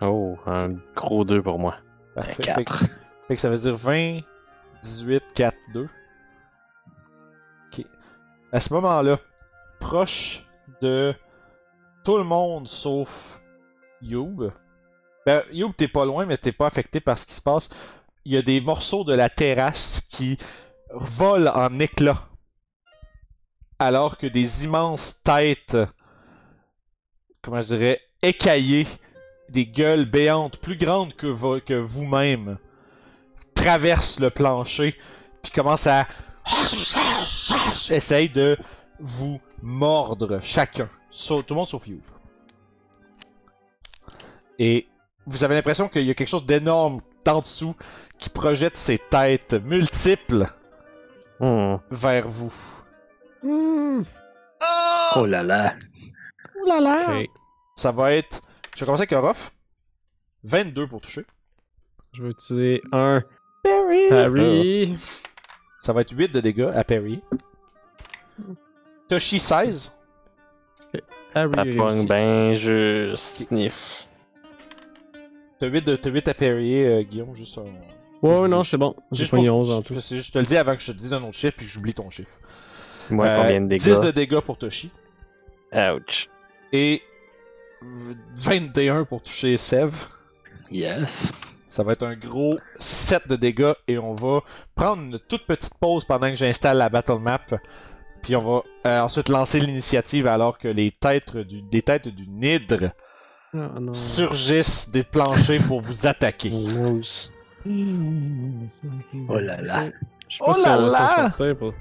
Oh, 0.00 0.36
un 0.46 0.70
gros 0.96 1.24
2 1.24 1.42
pour 1.42 1.58
moi. 1.58 1.76
Parfait. 2.14 2.32
Fait, 2.34 2.42
que- 2.42 2.46
4. 2.46 2.84
fait 3.28 3.34
que 3.36 3.40
ça 3.40 3.48
veut 3.48 3.58
dire 3.58 3.76
20, 3.76 4.20
18, 4.82 5.22
4, 5.34 5.56
2. 5.72 5.88
Ok. 7.72 7.86
À 8.52 8.60
ce 8.60 8.72
moment-là, 8.72 9.18
proche 9.80 10.44
de 10.80 11.14
tout 12.04 12.16
le 12.18 12.24
monde 12.24 12.68
sauf 12.68 13.40
Youb. 14.02 14.50
Ben, 15.26 15.42
Youb, 15.52 15.72
t'es 15.76 15.88
pas 15.88 16.04
loin, 16.04 16.26
mais 16.26 16.36
t'es 16.36 16.52
pas 16.52 16.66
affecté 16.66 17.00
par 17.00 17.16
ce 17.18 17.26
qui 17.26 17.32
se 17.34 17.40
passe. 17.42 17.70
Il 18.24 18.32
y 18.32 18.36
a 18.36 18.42
des 18.42 18.60
morceaux 18.60 19.04
de 19.04 19.14
la 19.14 19.28
terrasse 19.28 20.02
qui 20.10 20.36
volent 20.90 21.50
en 21.54 21.78
éclats. 21.78 22.28
Alors 23.78 24.18
que 24.18 24.26
des 24.26 24.64
immenses 24.64 25.20
têtes, 25.22 25.76
comment 27.42 27.60
je 27.60 27.74
dirais, 27.74 28.00
écaillées, 28.22 28.86
des 29.48 29.66
gueules 29.66 30.04
béantes, 30.04 30.58
plus 30.58 30.76
grandes 30.76 31.14
que, 31.14 31.26
vo- 31.26 31.60
que 31.60 31.74
vous-même, 31.74 32.58
traversent 33.54 34.20
le 34.20 34.30
plancher, 34.30 34.94
puis 35.42 35.52
commencent 35.52 35.86
à 35.86 36.06
essaye 37.90 38.28
de 38.28 38.56
vous 39.00 39.40
mordre 39.62 40.40
chacun. 40.42 40.88
Sau- 41.16 41.42
tout 41.42 41.54
le 41.54 41.58
monde 41.58 41.68
sauf 41.68 41.86
You. 41.86 42.00
Et 44.58 44.88
vous 45.26 45.44
avez 45.44 45.54
l'impression 45.54 45.88
qu'il 45.88 46.02
y 46.04 46.10
a 46.10 46.14
quelque 46.14 46.28
chose 46.28 46.44
d'énorme 46.44 47.00
en 47.26 47.38
dessous 47.38 47.76
qui 48.18 48.28
projette 48.30 48.76
ses 48.76 48.98
têtes 48.98 49.54
multiples 49.54 50.46
Hmm. 51.40 51.76
vers 51.90 52.28
vous. 52.28 52.52
Oh 53.44 55.26
là 55.26 55.42
là. 55.42 55.74
Ouh 56.56 56.66
là 56.66 56.80
là! 56.80 57.22
Ça 57.76 57.90
va 57.92 58.12
être. 58.12 58.40
Je 58.74 58.80
vais 58.80 58.86
commencer 58.86 59.02
avec 59.02 59.12
Orof. 59.12 59.52
22 60.44 60.86
pour 60.88 61.00
toucher. 61.02 61.24
Je 62.12 62.22
vais 62.22 62.30
utiliser 62.30 62.82
un 62.92 63.22
Parry! 63.62 64.08
parry. 64.08 64.94
Ça 65.80 65.92
va 65.92 66.00
être 66.02 66.12
8 66.16 66.32
de 66.32 66.40
dégâts 66.40 66.70
à 66.74 66.84
Parry. 66.84 67.22
Toshi 69.08 69.38
16. 69.38 69.92
Parry 71.32 71.72
Ça 71.72 71.78
pogne 71.78 72.06
ben 72.06 72.52
juste. 72.52 73.46
Sniff. 73.48 74.06
T'as 75.58 75.66
8, 75.68 75.82
de, 75.86 75.96
t'as 75.96 76.10
8 76.10 76.28
à 76.28 76.34
parryer, 76.34 76.86
euh, 76.86 77.02
Guillaume, 77.02 77.34
juste 77.34 77.58
un. 77.58 77.62
Ouais, 78.22 78.40
ouais, 78.40 78.48
non, 78.48 78.64
c'est 78.64 78.76
bon. 78.76 78.94
J'ai 79.12 79.26
pour- 79.26 79.38
11 79.38 79.70
en 79.72 79.82
tout. 79.82 79.98
c'est 80.00 80.16
juste- 80.16 80.28
Je 80.28 80.32
te 80.32 80.38
le 80.38 80.44
dis 80.46 80.56
avant 80.56 80.74
que 80.74 80.80
je 80.82 80.92
te 80.92 80.96
dise 80.96 81.12
un 81.12 81.22
autre 81.22 81.36
chiffre 81.36 81.54
puis 81.56 81.66
que 81.66 81.72
j'oublie 81.72 81.94
ton 81.94 82.08
chiffre. 82.10 82.30
Moi, 83.10 83.26
Euh, 83.26 83.42
combien 83.42 83.60
de 83.60 83.74
10 83.76 83.84
dégâts? 83.84 84.04
de 84.06 84.10
dégâts 84.10 84.40
pour 84.40 84.56
Toshi. 84.58 84.90
Ouch. 85.72 86.28
Et 86.72 87.02
21 88.36 89.04
pour 89.04 89.22
toucher 89.22 89.56
Sev. 89.56 89.92
Yes. 90.70 91.32
Ça 91.68 91.82
va 91.82 91.92
être 91.92 92.04
un 92.04 92.14
gros 92.16 92.56
7 92.78 93.28
de 93.28 93.36
dégâts 93.36 93.72
et 93.88 93.98
on 93.98 94.14
va 94.14 94.40
prendre 94.74 95.02
une 95.02 95.18
toute 95.18 95.44
petite 95.44 95.74
pause 95.78 96.04
pendant 96.04 96.30
que 96.30 96.36
j'installe 96.36 96.78
la 96.78 96.88
battle 96.88 97.18
map. 97.18 97.40
Puis 98.24 98.34
on 98.36 98.40
va 98.42 98.62
euh, 98.86 99.00
ensuite 99.02 99.28
lancer 99.28 99.60
l'initiative 99.60 100.26
alors 100.26 100.56
que 100.58 100.66
les 100.68 100.90
têtes 100.90 101.36
du, 101.36 101.60
des 101.60 101.82
têtes 101.82 102.08
du 102.08 102.26
Nidre 102.26 102.90
Ah, 103.52 103.78
non. 103.78 103.92
surgissent 103.92 104.88
des 104.88 105.02
planchers 105.02 105.62
pour 105.66 105.80
vous 105.82 106.06
attaquer. 106.06 106.48
Gross. 106.52 107.30
Oh 107.66 109.38
là 109.38 109.60
là. 109.60 109.90
Je 110.28 110.36
sais 110.36 110.44
pas 110.44 110.52
Oh 110.52 110.54
si 110.58 110.64
là 110.64 110.78
on 110.78 110.88
va 110.88 110.90
s'en 110.90 111.22
sortir. 111.30 111.56
Pour... 111.58 111.74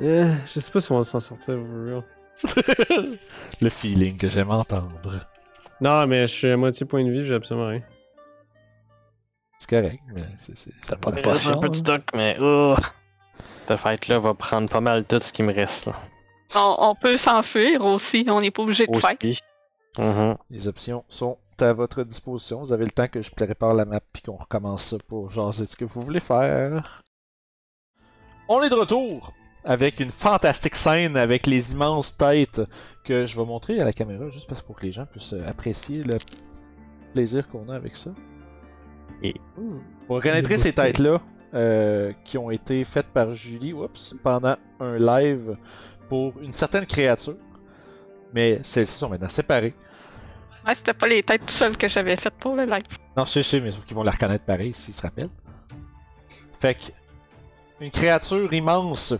Eh, 0.00 0.24
je 0.46 0.60
sais 0.60 0.70
pas 0.70 0.80
si 0.82 0.92
on 0.92 0.96
va 0.98 1.04
s'en 1.04 1.20
sortir. 1.20 1.54
Le 3.60 3.68
feeling 3.70 4.18
que 4.18 4.28
j'aime 4.28 4.50
entendre. 4.50 5.00
Non, 5.80 6.06
mais 6.06 6.26
je 6.26 6.32
suis 6.32 6.50
à 6.50 6.56
moitié 6.58 6.84
point 6.86 7.02
de 7.04 7.10
vie, 7.10 7.24
j'ai 7.24 7.34
absolument 7.34 7.68
rien. 7.68 7.82
C'est 9.58 9.68
correct, 9.70 10.00
mais 10.14 10.24
c'est. 10.38 10.54
T'as 10.86 10.96
pas 10.96 11.10
de 11.10 11.20
potion. 11.22 11.52
un 11.52 11.58
peu 11.58 11.68
de 11.70 11.74
stock, 11.74 12.02
mais. 12.14 12.36
Oh. 12.40 12.74
Cette 13.70 13.78
fight-là 13.78 14.18
va 14.18 14.34
prendre 14.34 14.68
pas 14.68 14.80
mal 14.80 15.04
tout 15.04 15.20
ce 15.20 15.32
qui 15.32 15.44
me 15.44 15.52
reste. 15.54 15.86
Là. 15.86 15.92
On, 16.56 16.76
on 16.90 16.94
peut 16.96 17.16
s'enfuir 17.16 17.84
aussi, 17.84 18.24
on 18.28 18.40
n'est 18.40 18.50
pas 18.50 18.62
obligé 18.64 18.84
de 18.88 18.96
fight. 18.98 19.24
Aussi. 19.24 19.40
Mhm. 19.96 20.36
Les 20.50 20.66
options 20.66 21.04
sont 21.08 21.38
à 21.60 21.72
votre 21.72 22.02
disposition. 22.02 22.58
Vous 22.58 22.72
avez 22.72 22.84
le 22.84 22.90
temps 22.90 23.06
que 23.06 23.22
je 23.22 23.30
prépare 23.30 23.74
la 23.74 23.84
map 23.84 24.00
puis 24.12 24.22
qu'on 24.22 24.34
recommence 24.34 24.86
ça 24.86 24.96
pour 25.06 25.30
jaser 25.30 25.66
ce 25.66 25.76
que 25.76 25.84
vous 25.84 26.00
voulez 26.02 26.18
faire. 26.18 27.02
On 28.48 28.60
est 28.60 28.70
de 28.70 28.74
retour 28.74 29.32
avec 29.62 30.00
une 30.00 30.10
fantastique 30.10 30.74
scène 30.74 31.16
avec 31.16 31.46
les 31.46 31.70
immenses 31.70 32.16
têtes 32.16 32.62
que 33.04 33.24
je 33.24 33.38
vais 33.38 33.46
montrer 33.46 33.78
à 33.78 33.84
la 33.84 33.92
caméra 33.92 34.30
juste 34.30 34.48
parce 34.48 34.62
que 34.62 34.66
pour 34.66 34.80
que 34.80 34.86
les 34.86 34.90
gens 34.92 35.06
puissent 35.06 35.34
apprécier 35.46 36.02
le 36.02 36.16
plaisir 37.12 37.46
qu'on 37.48 37.68
a 37.68 37.76
avec 37.76 37.94
ça. 37.94 38.10
Et- 39.22 39.34
Vous 39.56 39.80
reconnaîtrez 40.16 40.58
ces 40.58 40.72
têtes-là 40.72 41.20
euh, 41.54 42.12
qui 42.24 42.38
ont 42.38 42.50
été 42.50 42.84
faites 42.84 43.08
par 43.08 43.32
Julie 43.32 43.72
oups, 43.72 44.14
pendant 44.22 44.56
un 44.78 44.98
live 44.98 45.56
pour 46.08 46.40
une 46.40 46.52
certaine 46.52 46.86
créature. 46.86 47.36
Mais 48.32 48.60
celles-ci 48.62 48.96
sont 48.96 49.08
maintenant 49.08 49.28
séparées. 49.28 49.74
Ouais, 50.66 50.74
c'était 50.74 50.94
pas 50.94 51.08
les 51.08 51.22
têtes 51.22 51.46
tout 51.46 51.52
seules 51.52 51.76
que 51.76 51.88
j'avais 51.88 52.16
faites 52.16 52.34
pour 52.34 52.54
le 52.54 52.64
live. 52.64 52.84
Non, 53.16 53.24
je 53.24 53.30
sais, 53.30 53.42
je 53.42 53.48
sais, 53.48 53.60
mais 53.60 53.70
sauf 53.70 53.84
qu'ils 53.84 53.96
vont 53.96 54.02
la 54.02 54.12
reconnaître 54.12 54.44
pareil 54.44 54.72
s'ils 54.72 54.94
se 54.94 55.02
rappellent. 55.02 55.30
Fait 56.60 56.74
que, 56.74 56.92
une 57.80 57.90
créature 57.90 58.52
immense. 58.52 59.14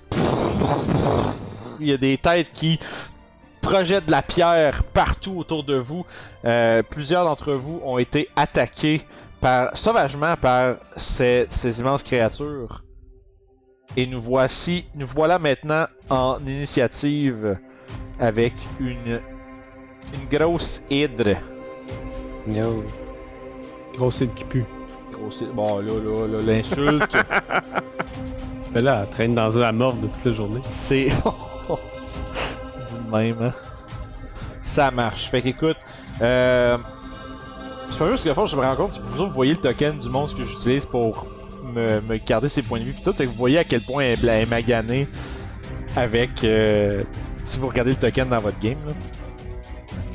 Il 1.81 1.89
y 1.89 1.93
a 1.93 1.97
des 1.97 2.18
têtes 2.18 2.53
qui 2.53 2.78
projettent 3.62 4.07
de 4.07 4.11
la 4.11 4.22
pierre 4.22 4.85
partout 4.85 5.37
autour 5.37 5.64
de 5.64 5.74
vous. 5.74 6.05
Euh, 6.45 6.83
plusieurs 6.83 7.24
d'entre 7.24 7.53
vous 7.53 7.81
ont 7.85 7.99
été 7.99 8.28
attaqués 8.37 9.01
par, 9.41 9.76
sauvagement 9.76 10.36
par 10.36 10.76
ces, 10.97 11.47
ces 11.51 11.80
immenses 11.80 12.03
créatures. 12.03 12.84
Et 13.97 14.07
nous 14.07 14.20
voici, 14.20 14.86
nous 14.95 15.07
voilà 15.07 15.38
maintenant 15.38 15.86
en 16.09 16.38
initiative 16.47 17.59
avec 18.20 18.53
une, 18.78 19.20
une 20.14 20.38
grosse 20.38 20.80
hydre. 20.91 21.36
Yo. 22.47 22.84
Grosse 23.97 24.20
île 24.20 24.32
qui 24.34 24.45
pue. 24.45 24.64
Grosse 25.12 25.41
hydre. 25.41 25.55
Bon, 25.55 25.78
là, 25.80 25.93
là, 25.93 26.26
là, 26.28 26.43
l'insulte. 26.43 27.16
Mais 28.72 28.82
là, 28.82 29.03
elle 29.03 29.11
traîne 29.11 29.34
dans 29.34 29.49
la 29.49 29.72
morve 29.72 30.01
de 30.01 30.07
toute 30.07 30.24
la 30.24 30.32
journée. 30.32 30.61
C'est. 30.70 31.07
Dis 31.07 31.12
de 32.95 33.11
même, 33.11 33.43
hein. 33.43 33.53
Ça 34.62 34.93
marche. 34.93 35.28
Fait 35.28 35.43
qu'écoute, 35.43 35.78
euh. 36.22 36.78
C'est 37.91 37.99
pas 37.99 38.11
juste 38.11 38.24
que 38.24 38.34
fois, 38.34 38.47
je 38.47 38.57
me 38.57 38.62
rends 38.62 38.76
compte 38.76 38.97
que 38.99 39.03
vous 39.03 39.20
autres, 39.20 39.28
vous 39.28 39.34
voyez 39.34 39.53
le 39.53 39.59
token 39.59 39.99
du 39.99 40.09
monstre 40.09 40.38
que 40.38 40.45
j'utilise 40.45 40.86
pour 40.86 41.26
me, 41.74 42.01
me 42.01 42.16
garder 42.16 42.49
ses 42.49 42.62
points 42.62 42.78
de 42.80 42.84
vie 42.84 42.93
pis 42.93 43.03
tout, 43.03 43.12
fait 43.12 43.24
que 43.24 43.28
vous 43.30 43.36
voyez 43.36 43.59
à 43.59 43.64
quel 43.64 43.82
point 43.82 44.05
elle 44.05 44.28
est 44.28 44.47
maganée 44.47 45.07
avec. 45.97 46.43
euh, 46.45 47.03
si 47.45 47.59
vous 47.59 47.68
regardez 47.68 47.91
le 47.93 47.97
token 47.99 48.28
dans 48.28 48.38
votre 48.41 48.59
game, 48.61 48.78
là. 48.86 48.93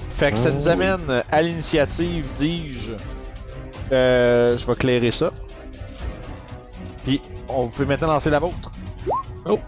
Fait 0.09 0.31
que 0.31 0.37
ça 0.37 0.51
nous 0.51 0.67
Oh. 0.67 0.71
amène 0.71 1.23
à 1.29 1.41
l'initiative, 1.41 2.25
dis-je. 2.37 2.93
Euh, 3.91 4.57
je 4.57 4.65
vais 4.65 4.75
clairer 4.75 5.11
ça. 5.11 5.31
Puis, 7.03 7.21
on 7.49 7.67
peut 7.67 7.85
maintenant 7.85 8.07
lancer 8.07 8.29
la 8.29 8.39
vôtre. 8.39 8.71
Moi, 9.45 9.59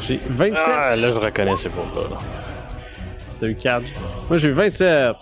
j'ai 0.00 0.20
27. 0.28 0.58
Ah, 0.68 0.94
là, 0.96 1.08
je 1.08 1.14
reconnais 1.18 1.56
ces 1.56 1.68
mots-là. 1.70 2.02
là. 2.10 2.18
T'as 3.40 3.46
eu 3.48 3.54
4. 3.54 3.82
Moi, 4.28 4.36
j'ai 4.36 4.48
eu 4.48 4.52
27. 4.52 5.16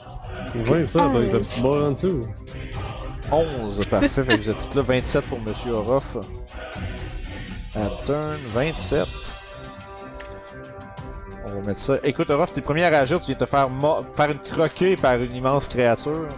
27 0.55 1.03
avec 1.03 1.33
le 1.33 1.41
petit 1.41 1.63
bord 1.63 1.85
en 1.85 1.91
dessous. 1.93 2.21
11, 3.33 3.87
parfait. 3.87 4.09
fait 4.09 4.23
que 4.39 4.43
vous 4.43 4.51
êtes 4.51 4.71
tous 4.71 4.77
là. 4.77 4.83
27 4.83 5.25
pour 5.27 5.41
Monsieur 5.41 5.73
Orof. 5.73 6.17
À 7.75 7.91
turn, 8.07 8.37
27. 8.55 9.07
On 11.47 11.61
va 11.61 11.67
mettre 11.67 11.81
ça. 11.81 11.97
Écoute, 12.05 12.31
Orof, 12.31 12.53
t'es 12.53 12.61
le 12.61 12.65
premier 12.65 12.85
à 12.85 12.89
réagir. 12.91 13.19
Tu 13.21 13.27
viens 13.27 13.35
te 13.35 13.47
faire, 13.47 13.69
faire 14.15 14.31
une 14.31 14.39
croquée 14.39 14.97
par 14.97 15.15
une 15.17 15.35
immense 15.35 15.67
créature. 15.69 16.29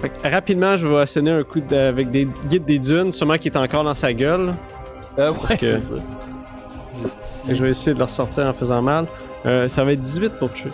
Fait 0.00 0.10
que 0.10 0.28
rapidement, 0.30 0.76
je 0.76 0.86
vais 0.86 0.98
asséner 0.98 1.30
un 1.32 1.42
coup 1.42 1.60
de- 1.60 1.74
avec 1.74 2.10
des 2.10 2.28
guides 2.48 2.64
des 2.66 2.78
dunes, 2.78 3.12
sûrement 3.12 3.38
qui 3.38 3.48
est 3.48 3.56
encore 3.56 3.82
dans 3.82 3.94
sa 3.94 4.12
gueule. 4.12 4.52
Euh, 5.18 5.32
ouais, 5.32 5.38
ça. 5.46 5.56
Que 5.56 5.80
je 7.48 7.62
vais 7.62 7.70
essayer 7.70 7.94
de 7.94 7.98
le 7.98 8.04
ressortir 8.04 8.46
en 8.46 8.52
faisant 8.52 8.82
mal. 8.82 9.06
Euh, 9.46 9.68
ça 9.68 9.84
va 9.84 9.92
être 9.92 10.00
18 10.02 10.38
pour 10.38 10.52
tuer. 10.52 10.70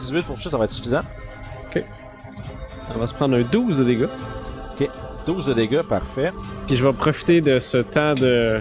18 0.00 0.22
pour 0.24 0.34
toucher, 0.36 0.50
ça 0.50 0.58
va 0.58 0.64
être 0.64 0.70
suffisant. 0.70 1.02
On 2.92 2.98
va 2.98 3.06
se 3.06 3.14
prendre 3.14 3.36
un 3.36 3.42
12 3.42 3.78
de 3.78 3.84
dégâts. 3.84 4.08
12 5.26 5.46
de 5.46 5.52
dégâts, 5.54 5.82
parfait. 5.82 6.32
Puis 6.66 6.74
je 6.76 6.84
vais 6.84 6.92
profiter 6.92 7.40
de 7.40 7.58
ce 7.60 7.76
temps 7.76 8.14
de 8.14 8.60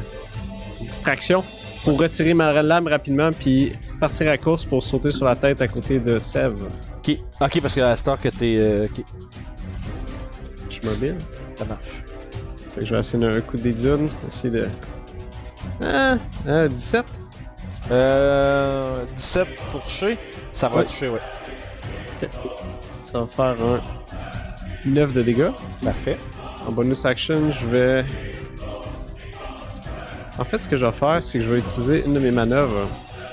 distraction 0.81 1.43
pour 1.83 1.99
retirer 1.99 2.33
ma 2.33 2.61
lame 2.61 2.87
rapidement 2.87 3.31
puis 3.31 3.71
partir 3.99 4.27
à 4.27 4.31
la 4.31 4.37
course 4.37 4.65
pour 4.65 4.83
sauter 4.83 5.11
sur 5.11 5.25
la 5.25 5.35
tête 5.35 5.61
à 5.61 5.67
côté 5.67 5.99
de 5.99 6.19
Sev. 6.19 6.53
Ok, 6.97 7.17
ok, 7.41 7.61
parce 7.61 7.73
que 7.75 7.79
la 7.79 7.95
star 7.95 8.19
que 8.21 8.29
t'es. 8.29 8.57
euh, 8.59 8.85
ok, 8.85 9.03
Je 10.69 10.73
suis 10.75 10.85
mobile. 10.85 11.15
ça 11.55 11.65
marche. 11.65 12.03
Fait 12.75 12.81
que 12.81 12.85
je 12.85 12.93
vais 12.93 12.99
essayer 12.99 13.25
un 13.25 13.41
coup 13.41 13.57
des 13.57 13.73
dunes. 13.73 14.09
Essayer 14.27 14.49
de. 14.51 14.67
Ah, 15.81 16.17
ah, 16.47 16.67
17. 16.67 17.05
Euh. 17.89 19.05
17 19.15 19.47
pour 19.71 19.81
toucher. 19.81 20.17
Ça 20.59 20.67
va 20.67 20.77
Ouais. 20.79 20.85
toucher, 20.85 21.07
ouais. 21.09 21.19
Ça 23.05 23.19
va 23.19 23.25
faire 23.27 23.55
un 23.65 23.79
9 24.85 25.13
de 25.13 25.21
dégâts. 25.21 25.51
Parfait. 25.83 26.17
En 26.67 26.71
bonus 26.71 27.05
action, 27.05 27.49
je 27.49 27.65
vais. 27.65 28.05
En 30.37 30.43
fait, 30.43 30.57
ce 30.61 30.67
que 30.67 30.75
je 30.75 30.85
vais 30.85 30.91
faire, 30.91 31.23
c'est 31.23 31.39
que 31.39 31.45
je 31.45 31.49
vais 31.51 31.59
utiliser 31.59 32.03
une 32.05 32.13
de 32.13 32.19
mes 32.19 32.31
manœuvres. 32.31 32.87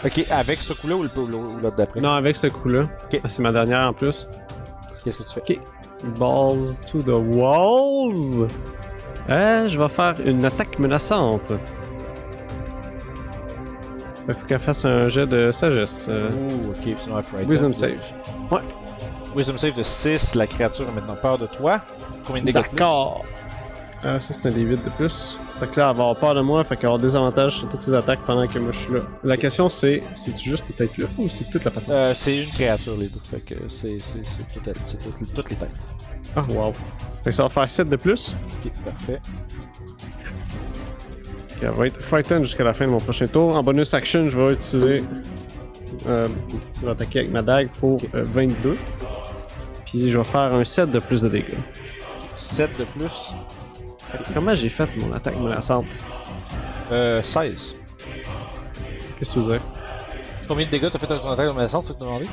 Ok, 0.04 0.24
avec 0.30 0.60
ce 0.60 0.72
coup-là 0.72 0.94
ou 0.94 1.02
l'autre 1.02 1.76
d'après? 1.76 2.00
Non, 2.00 2.12
avec 2.12 2.36
ce 2.36 2.46
coup-là. 2.46 2.82
Ok. 3.12 3.20
C'est 3.26 3.42
ma 3.42 3.50
dernière 3.52 3.80
en 3.88 3.92
plus. 3.92 4.28
Qu'est-ce 5.04 5.18
que 5.18 5.22
tu 5.24 5.40
fais? 5.54 5.60
Balls 6.18 6.78
to 6.90 7.02
the 7.02 7.08
walls. 7.34 8.46
Euh, 9.30 9.68
je 9.68 9.78
vais 9.80 9.88
faire 9.88 10.14
une 10.24 10.44
attaque 10.44 10.78
menaçante. 10.78 11.52
Il 14.28 14.34
faut 14.34 14.46
qu'elle 14.46 14.58
fasse 14.58 14.84
un 14.84 15.08
jet 15.08 15.26
de 15.26 15.52
sagesse. 15.52 16.06
euh, 16.08 16.30
Ouh, 16.32 16.70
ok, 16.70 16.94
sinon 16.96 17.18
elle 17.18 17.24
frighten. 17.24 17.50
wisdom 17.50 17.72
save. 17.72 18.00
Wisdom 19.36 19.58
save 19.58 19.74
de 19.74 19.82
6, 19.82 20.34
la 20.34 20.46
créature 20.46 20.88
a 20.88 20.92
maintenant 20.92 21.16
peur 21.16 21.38
de 21.38 21.46
toi. 21.46 21.80
Combien 22.26 22.40
de 22.42 22.46
dégâts? 22.46 22.54
D'accord. 22.54 23.24
Euh, 24.04 24.20
ça, 24.20 24.34
c'est 24.34 24.46
un 24.48 24.50
D8 24.50 24.70
de 24.84 24.90
plus. 24.96 25.38
Fait 25.58 25.66
que 25.70 25.80
là, 25.80 25.90
elle 25.90 25.96
va 25.96 26.02
avoir 26.04 26.16
peur 26.16 26.34
de 26.34 26.40
moi, 26.42 26.62
fait 26.64 26.76
qu'elle 26.76 26.84
va 26.88 26.94
avoir 26.94 26.98
des 27.02 27.16
avantages 27.16 27.56
sur 27.58 27.68
toutes 27.68 27.80
ses 27.80 27.94
attaques 27.94 28.20
pendant 28.26 28.46
que 28.46 28.58
moi 28.58 28.70
je 28.72 28.78
suis 28.78 28.92
là. 28.92 29.00
La 29.24 29.36
question 29.38 29.70
c'est, 29.70 30.02
c'est-tu 30.14 30.50
juste 30.50 30.66
les 30.68 30.74
têtes 30.74 30.98
là 30.98 31.06
ou 31.16 31.28
c'est 31.30 31.44
toute 31.44 31.64
la 31.64 31.70
patente? 31.70 31.88
Euh, 31.88 32.12
c'est 32.14 32.42
une 32.44 32.50
créature 32.50 32.94
les 32.98 33.06
deux, 33.08 33.20
fait 33.24 33.40
que 33.40 33.54
c'est 33.68 33.98
c'est 33.98 34.24
c'est 34.24 34.42
tout- 34.52 34.60
c'est 34.84 34.98
tout- 34.98 35.26
toutes 35.34 35.50
les 35.50 35.56
têtes. 35.56 35.86
Ah, 36.36 36.42
wow. 36.50 36.72
Fait 37.24 37.30
que 37.30 37.36
ça 37.36 37.44
va 37.44 37.48
faire 37.48 37.70
7 37.70 37.88
de 37.88 37.96
plus. 37.96 38.36
Ok, 38.62 38.70
parfait. 38.84 39.20
Elle 41.62 41.70
va 41.70 41.86
être 41.86 42.00
frightened 42.02 42.44
jusqu'à 42.44 42.64
la 42.64 42.74
fin 42.74 42.84
de 42.86 42.90
mon 42.90 42.98
prochain 42.98 43.26
tour. 43.26 43.54
En 43.56 43.62
bonus 43.62 43.94
action, 43.94 44.28
je 44.28 44.38
vais 44.38 44.52
utiliser 44.54 45.02
euh, 46.06 46.28
je 46.80 46.86
vais 46.86 46.92
attaquer 46.92 47.20
avec 47.20 47.32
ma 47.32 47.42
dague 47.42 47.68
pour 47.80 47.98
euh, 48.14 48.22
22. 48.24 48.72
Puis 49.86 50.10
je 50.10 50.18
vais 50.18 50.24
faire 50.24 50.54
un 50.54 50.64
7 50.64 50.90
de 50.90 50.98
plus 50.98 51.22
de 51.22 51.28
dégâts. 51.28 51.54
7 52.34 52.78
de 52.78 52.84
plus. 52.84 53.34
Comment 54.34 54.54
j'ai 54.54 54.68
fait 54.68 54.88
mon 54.98 55.12
attaque 55.14 55.38
menaçante 55.40 55.86
Euh, 56.92 57.22
16. 57.22 57.80
Qu'est-ce 59.18 59.30
que 59.34 59.40
tu 59.40 59.44
veux 59.44 59.52
dire? 59.52 59.60
Combien 60.46 60.66
de 60.66 60.70
dégâts 60.70 60.88
t'as 60.90 60.98
fait 60.98 61.10
avec 61.10 61.22
ton 61.22 61.30
attaque 61.32 61.48
de 61.48 61.52
menaçance, 61.52 61.86
c'est 61.86 61.92
ce 61.92 61.98
que 61.98 61.98
tu 62.00 62.04
demandé? 62.04 62.26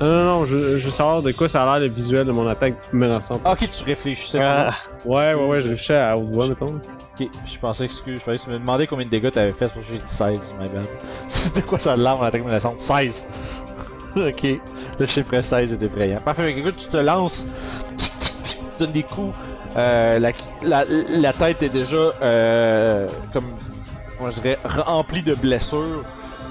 Non, 0.00 0.06
non, 0.06 0.24
non, 0.24 0.44
je, 0.46 0.78
je 0.78 0.84
veux 0.84 0.90
savoir 0.90 1.22
de 1.22 1.30
quoi 1.32 1.48
ça 1.48 1.62
a 1.62 1.78
l'air 1.78 1.88
le 1.88 1.94
visuel 1.94 2.26
de 2.26 2.32
mon 2.32 2.48
attaque 2.48 2.74
menaçante. 2.92 3.42
Ah, 3.44 3.52
ok, 3.52 3.68
tu 3.68 3.84
réfléchissais. 3.84 4.40
Ah, 4.42 4.70
Ouais, 5.04 5.34
ouais, 5.34 5.46
ouais, 5.46 5.56
je 5.60 5.68
réfléchissais 5.68 5.98
à 5.98 6.16
haute 6.16 6.30
voix, 6.30 6.48
mettons. 6.48 6.80
Je 7.44 7.58
pensais, 7.58 7.84
excuse, 7.84 8.20
je 8.20 8.24
pensais 8.24 8.38
que 8.38 8.44
tu 8.44 8.50
me 8.50 8.58
demandais 8.58 8.86
combien 8.86 9.04
de 9.04 9.10
dégâts 9.10 9.30
t'avais 9.30 9.52
fait, 9.52 9.66
c'est 9.66 9.74
pour 9.74 9.82
que 9.82 9.88
j'ai 9.88 9.98
dit 9.98 10.02
16, 10.06 10.54
my 10.60 10.68
bad. 10.68 10.86
C'était 11.28 11.62
quoi 11.62 11.78
ça 11.78 11.96
de 11.96 12.02
l'air, 12.02 12.16
mon 12.16 12.22
attaque 12.22 12.44
menaçante? 12.44 12.80
16! 12.80 13.24
ok, 14.16 14.46
le 14.98 15.06
chiffre 15.06 15.40
16 15.40 15.72
est 15.72 15.82
effrayant. 15.82 16.20
Parfait, 16.20 16.44
fait 16.44 16.54
que, 16.54 16.58
écoute, 16.60 16.76
tu 16.76 16.88
te 16.88 16.96
lances, 16.96 17.46
tu 17.96 18.56
donnes 18.78 18.92
des 18.92 19.02
coups, 19.02 19.34
euh, 19.76 20.18
la, 20.62 21.32
tête 21.32 21.62
est 21.62 21.68
déjà, 21.68 22.12
euh, 22.22 23.08
comme, 23.32 23.46
je 24.28 24.40
dirais, 24.40 24.58
remplie 24.64 25.22
de 25.22 25.34
blessures. 25.34 26.04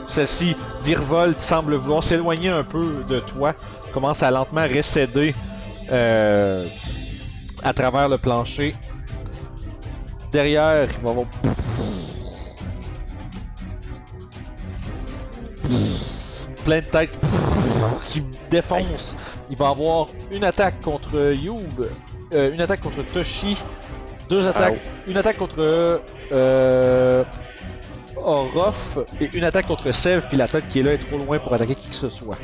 Celle-ci 0.07 0.55
virevolte, 0.83 1.39
semble 1.39 1.75
vouloir 1.75 2.03
s'éloigner 2.03 2.49
un 2.49 2.63
peu 2.63 3.03
de 3.07 3.19
toi, 3.19 3.53
commence 3.93 4.23
à 4.23 4.31
lentement 4.31 4.65
récéder 4.67 5.35
euh, 5.91 6.65
à 7.61 7.73
travers 7.73 8.07
le 8.07 8.17
plancher. 8.17 8.75
Derrière, 10.31 10.83
il 10.83 11.03
va 11.03 11.09
avoir. 11.09 11.25
Plein 16.65 16.79
de 16.79 16.85
têtes 16.85 17.17
qui 18.05 18.23
défoncent. 18.49 19.15
Il 19.49 19.57
va 19.57 19.69
avoir 19.69 20.07
une 20.31 20.43
attaque 20.43 20.81
contre 20.81 21.33
Youb, 21.33 21.87
euh, 22.33 22.53
une 22.53 22.61
attaque 22.61 22.81
contre 22.81 23.03
Toshi, 23.03 23.57
deux 24.29 24.45
attaques, 24.45 24.79
une 25.07 25.17
attaque 25.17 25.37
contre 25.37 26.01
euh, 26.31 27.23
Orof 28.17 28.99
et 29.19 29.29
une 29.33 29.43
attaque 29.43 29.65
contre 29.67 29.91
Sev, 29.91 30.27
puis 30.27 30.37
la 30.37 30.47
tête 30.47 30.67
qui 30.67 30.81
est 30.81 30.83
là 30.83 30.93
est 30.93 30.97
trop 30.97 31.17
loin 31.17 31.39
pour 31.39 31.53
attaquer 31.53 31.75
qui 31.75 31.89
que 31.89 31.95
ce 31.95 32.09
soit. 32.09 32.37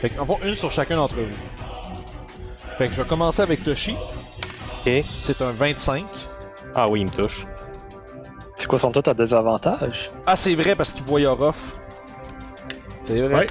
Fait 0.00 0.10
qu'en 0.10 0.26
font 0.26 0.38
une 0.44 0.54
sur 0.54 0.70
chacun 0.70 0.96
d'entre 0.96 1.16
vous. 1.16 1.26
Fait 2.78 2.88
que 2.88 2.94
je 2.94 3.02
vais 3.02 3.08
commencer 3.08 3.42
avec 3.42 3.64
Toshi. 3.64 3.96
Ok. 4.86 5.04
C'est 5.18 5.40
un 5.42 5.50
25. 5.50 6.04
Ah 6.74 6.88
oui, 6.88 7.00
il 7.00 7.06
me 7.06 7.10
touche. 7.10 7.46
c'est 8.56 8.66
quoi 8.66 8.78
son 8.78 8.90
tout 8.92 9.02
à 9.08 9.14
désavantage? 9.14 10.10
Ah, 10.26 10.36
c'est 10.36 10.54
vrai 10.54 10.74
parce 10.74 10.92
qu'il 10.92 11.04
voit 11.04 11.20
Orof. 11.22 11.76
C'est 13.02 13.20
vrai. 13.20 13.34
Ouais. 13.34 13.46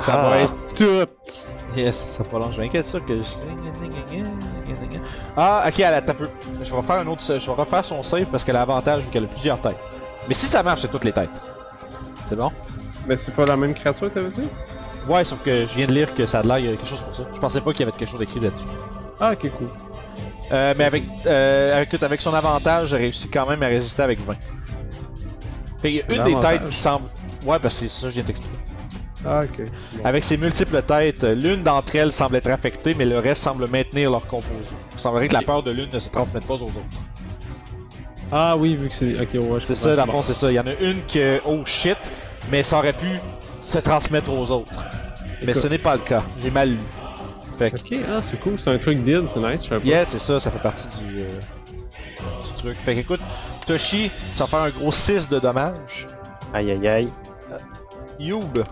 Ça 0.00 0.12
Ah. 0.14 0.30
va 0.30 0.38
être. 0.40 0.54
Tout 0.74 1.06
Yes, 1.76 1.96
ça 1.96 2.22
va 2.22 2.28
pas 2.30 2.38
long. 2.38 2.50
Je 2.50 2.60
m'inquiète 2.60 2.86
ça 2.86 2.98
que 3.00 3.16
je. 3.20 3.22
Ah, 5.36 5.64
ok, 5.68 5.80
elle 5.80 5.94
a 5.94 6.00
tapé. 6.02 6.24
Je 6.62 6.74
vais 6.74 6.82
faire 6.82 6.96
un 7.00 7.06
autre. 7.06 7.22
Je 7.26 7.32
vais 7.46 7.52
refaire 7.52 7.84
son 7.84 8.02
save 8.02 8.26
parce 8.26 8.42
qu'elle 8.44 8.56
a 8.56 8.62
avantage 8.62 9.04
vu 9.04 9.10
qu'elle 9.10 9.24
a 9.24 9.28
plusieurs 9.28 9.60
têtes. 9.60 9.90
Mais 10.28 10.34
si 10.34 10.46
ça 10.46 10.62
marche, 10.62 10.80
c'est 10.82 10.90
toutes 10.90 11.04
les 11.04 11.12
têtes. 11.12 11.42
C'est 12.26 12.36
bon? 12.36 12.50
Mais 13.06 13.16
c'est 13.16 13.32
pas 13.34 13.44
la 13.46 13.56
même 13.56 13.74
créature, 13.74 14.10
t'avais 14.10 14.28
dit? 14.30 14.48
Ouais, 15.08 15.24
sauf 15.24 15.40
que 15.42 15.66
je 15.66 15.74
viens 15.74 15.86
de 15.86 15.92
lire 15.92 16.14
que 16.14 16.26
ça 16.26 16.40
a 16.40 16.42
l'air, 16.42 16.58
il 16.58 16.64
y 16.66 16.68
a 16.68 16.72
quelque 16.72 16.86
chose 16.86 17.00
pour 17.00 17.14
ça. 17.14 17.22
Je 17.34 17.38
pensais 17.40 17.60
pas 17.60 17.72
qu'il 17.72 17.80
y 17.80 17.82
avait 17.88 17.96
quelque 17.96 18.08
chose 18.10 18.18
d'écrit 18.18 18.40
là-dessus. 18.40 18.66
Ah, 19.20 19.32
ok, 19.32 19.50
cool. 19.56 19.68
Euh, 20.50 20.74
mais 20.76 20.84
avec, 20.84 21.04
euh, 21.26 21.76
avec, 21.76 22.02
avec 22.02 22.20
son 22.20 22.32
avantage, 22.32 22.90
j'ai 22.90 22.96
réussi 22.96 23.28
quand 23.28 23.46
même 23.46 23.62
à 23.62 23.66
résister 23.66 24.02
avec 24.02 24.18
20. 24.18 24.34
Fait 25.80 25.90
qu'il 25.90 25.98
y 25.98 26.02
a 26.02 26.26
une 26.26 26.34
des 26.34 26.40
têtes 26.40 26.68
qui 26.68 26.76
semble. 26.76 27.06
Ouais, 27.44 27.58
parce 27.58 27.74
que 27.74 27.80
c'est 27.80 27.88
ça 27.88 28.06
que 28.06 28.08
je 28.08 28.14
viens 28.14 28.22
de 28.22 28.26
t'expliquer. 28.28 28.56
Ah, 29.26 29.40
ok. 29.42 29.66
Bon. 29.66 30.04
Avec 30.04 30.24
ses 30.24 30.36
multiples 30.36 30.80
têtes, 30.82 31.24
l'une 31.24 31.62
d'entre 31.62 31.96
elles 31.96 32.12
semble 32.12 32.36
être 32.36 32.50
affectée, 32.50 32.94
mais 32.94 33.04
le 33.04 33.18
reste 33.18 33.42
semble 33.42 33.68
maintenir 33.68 34.10
leur 34.10 34.26
composé. 34.26 34.70
Il 34.94 35.00
semblerait 35.00 35.28
que 35.28 35.34
la 35.34 35.42
peur 35.42 35.62
de 35.62 35.70
l'une 35.70 35.90
ne 35.90 35.98
se 35.98 36.08
transmette 36.08 36.46
pas 36.46 36.54
aux 36.54 36.62
autres. 36.62 36.80
Ah 38.30 38.56
oui, 38.56 38.76
vu 38.76 38.88
que 38.88 38.94
c'est. 38.94 39.20
Ok, 39.20 39.28
ouais, 39.34 39.60
je 39.60 39.66
C'est 39.66 39.74
ça, 39.74 39.96
dans 39.96 40.06
le 40.06 40.10
fond, 40.10 40.22
c'est 40.22 40.34
ça. 40.34 40.50
Il 40.50 40.54
y 40.54 40.60
en 40.60 40.66
a 40.66 40.74
une 40.80 41.02
que, 41.06 41.40
oh 41.46 41.64
shit, 41.64 42.12
mais 42.50 42.62
ça 42.62 42.78
aurait 42.78 42.92
pu 42.92 43.18
se 43.60 43.78
transmettre 43.78 44.30
aux 44.30 44.50
autres. 44.50 44.86
Mais 45.42 45.52
Écoute. 45.52 45.62
ce 45.62 45.68
n'est 45.68 45.78
pas 45.78 45.94
le 45.94 46.02
cas. 46.02 46.22
J'ai 46.42 46.50
mal 46.50 46.70
lu. 46.70 46.78
Fait 47.58 47.70
que, 47.72 47.76
Ok, 47.76 47.94
ah, 48.08 48.22
c'est 48.22 48.38
cool, 48.40 48.58
c'est 48.58 48.70
un 48.70 48.78
truc 48.78 49.02
d'id, 49.02 49.28
c'est 49.30 49.40
nice, 49.40 49.66
je 49.68 49.84
yeah, 49.84 50.04
c'est 50.06 50.20
ça, 50.20 50.38
ça 50.38 50.50
fait 50.50 50.60
partie 50.60 50.86
du, 50.98 51.18
euh, 51.22 51.28
du 52.46 52.52
truc. 52.56 52.78
Fait 52.78 52.94
que, 52.94 53.00
écoute, 53.00 53.20
Toshi, 53.66 54.10
ça 54.32 54.44
va 54.44 54.48
faire 54.50 54.58
un 54.60 54.70
gros 54.70 54.92
6 54.92 55.28
de 55.28 55.40
dommages. 55.40 56.06
Aïe 56.54 56.70
aïe 56.70 56.86
aïe. 56.88 57.08
Youb, 58.20 58.62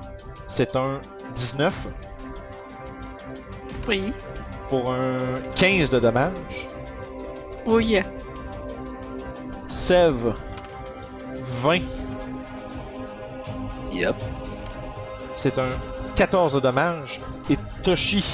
c'est 0.47 0.77
un 0.77 1.01
19 1.35 1.89
Oui. 3.89 4.13
pour 4.69 4.93
un 4.93 5.19
15 5.57 5.91
de 5.91 5.99
dommages. 6.01 6.69
Oui. 7.67 7.99
Sev, 9.69 10.33
20, 11.63 11.81
Yep. 13.93 14.15
c'est 15.35 15.59
un 15.59 15.69
14 16.15 16.55
de 16.55 16.61
dommages. 16.61 17.21
Et 17.51 17.57
Toshi, 17.83 18.25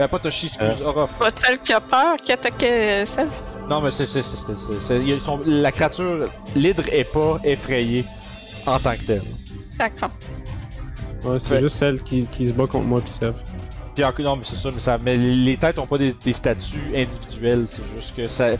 euh, 0.00 0.08
pas 0.08 0.18
Toshi, 0.18 0.46
excuse, 0.46 0.82
Orof. 0.82 1.18
Pas 1.18 1.28
celle 1.44 1.58
qui 1.58 1.72
a 1.72 1.80
peur 1.80 2.16
qui 2.16 2.32
attaquait 2.32 3.02
euh, 3.02 3.06
celle. 3.06 3.28
Non, 3.68 3.80
mais 3.80 3.90
c'est, 3.90 4.06
c'est, 4.06 4.22
c'est, 4.22 4.36
c'est, 4.36 4.58
c'est- 4.58 4.80
c'est- 4.80 5.00
ils 5.04 5.20
sont- 5.20 5.40
la 5.44 5.72
créature, 5.72 6.28
l'hydre 6.54 6.84
est 6.92 7.04
pas 7.04 7.38
effrayée 7.44 8.04
en 8.66 8.78
tant 8.78 8.92
que 8.94 9.02
telle. 9.06 9.22
D'accord. 9.78 10.10
Ouais, 11.24 11.38
c'est 11.38 11.48
Fait- 11.56 11.60
juste 11.60 11.76
celle 11.76 12.02
qui, 12.02 12.24
qui 12.26 12.46
se 12.48 12.52
bat 12.52 12.66
contre 12.66 12.86
moi 12.86 13.00
pis 13.00 13.10
Sev. 13.12 13.34
Puis 13.94 14.04
encore, 14.04 14.24
non, 14.24 14.36
mais 14.36 14.44
c'est 14.44 14.56
ça, 14.56 14.70
mais, 14.72 14.78
ça, 14.78 14.96
mais 15.02 15.16
les 15.16 15.56
têtes 15.56 15.78
ont 15.78 15.86
pas 15.86 15.98
des, 15.98 16.12
des 16.12 16.32
statuts 16.32 16.92
individuels, 16.94 17.64
c'est 17.66 17.82
juste 17.96 18.14
que 18.16 18.28
ça, 18.28 18.50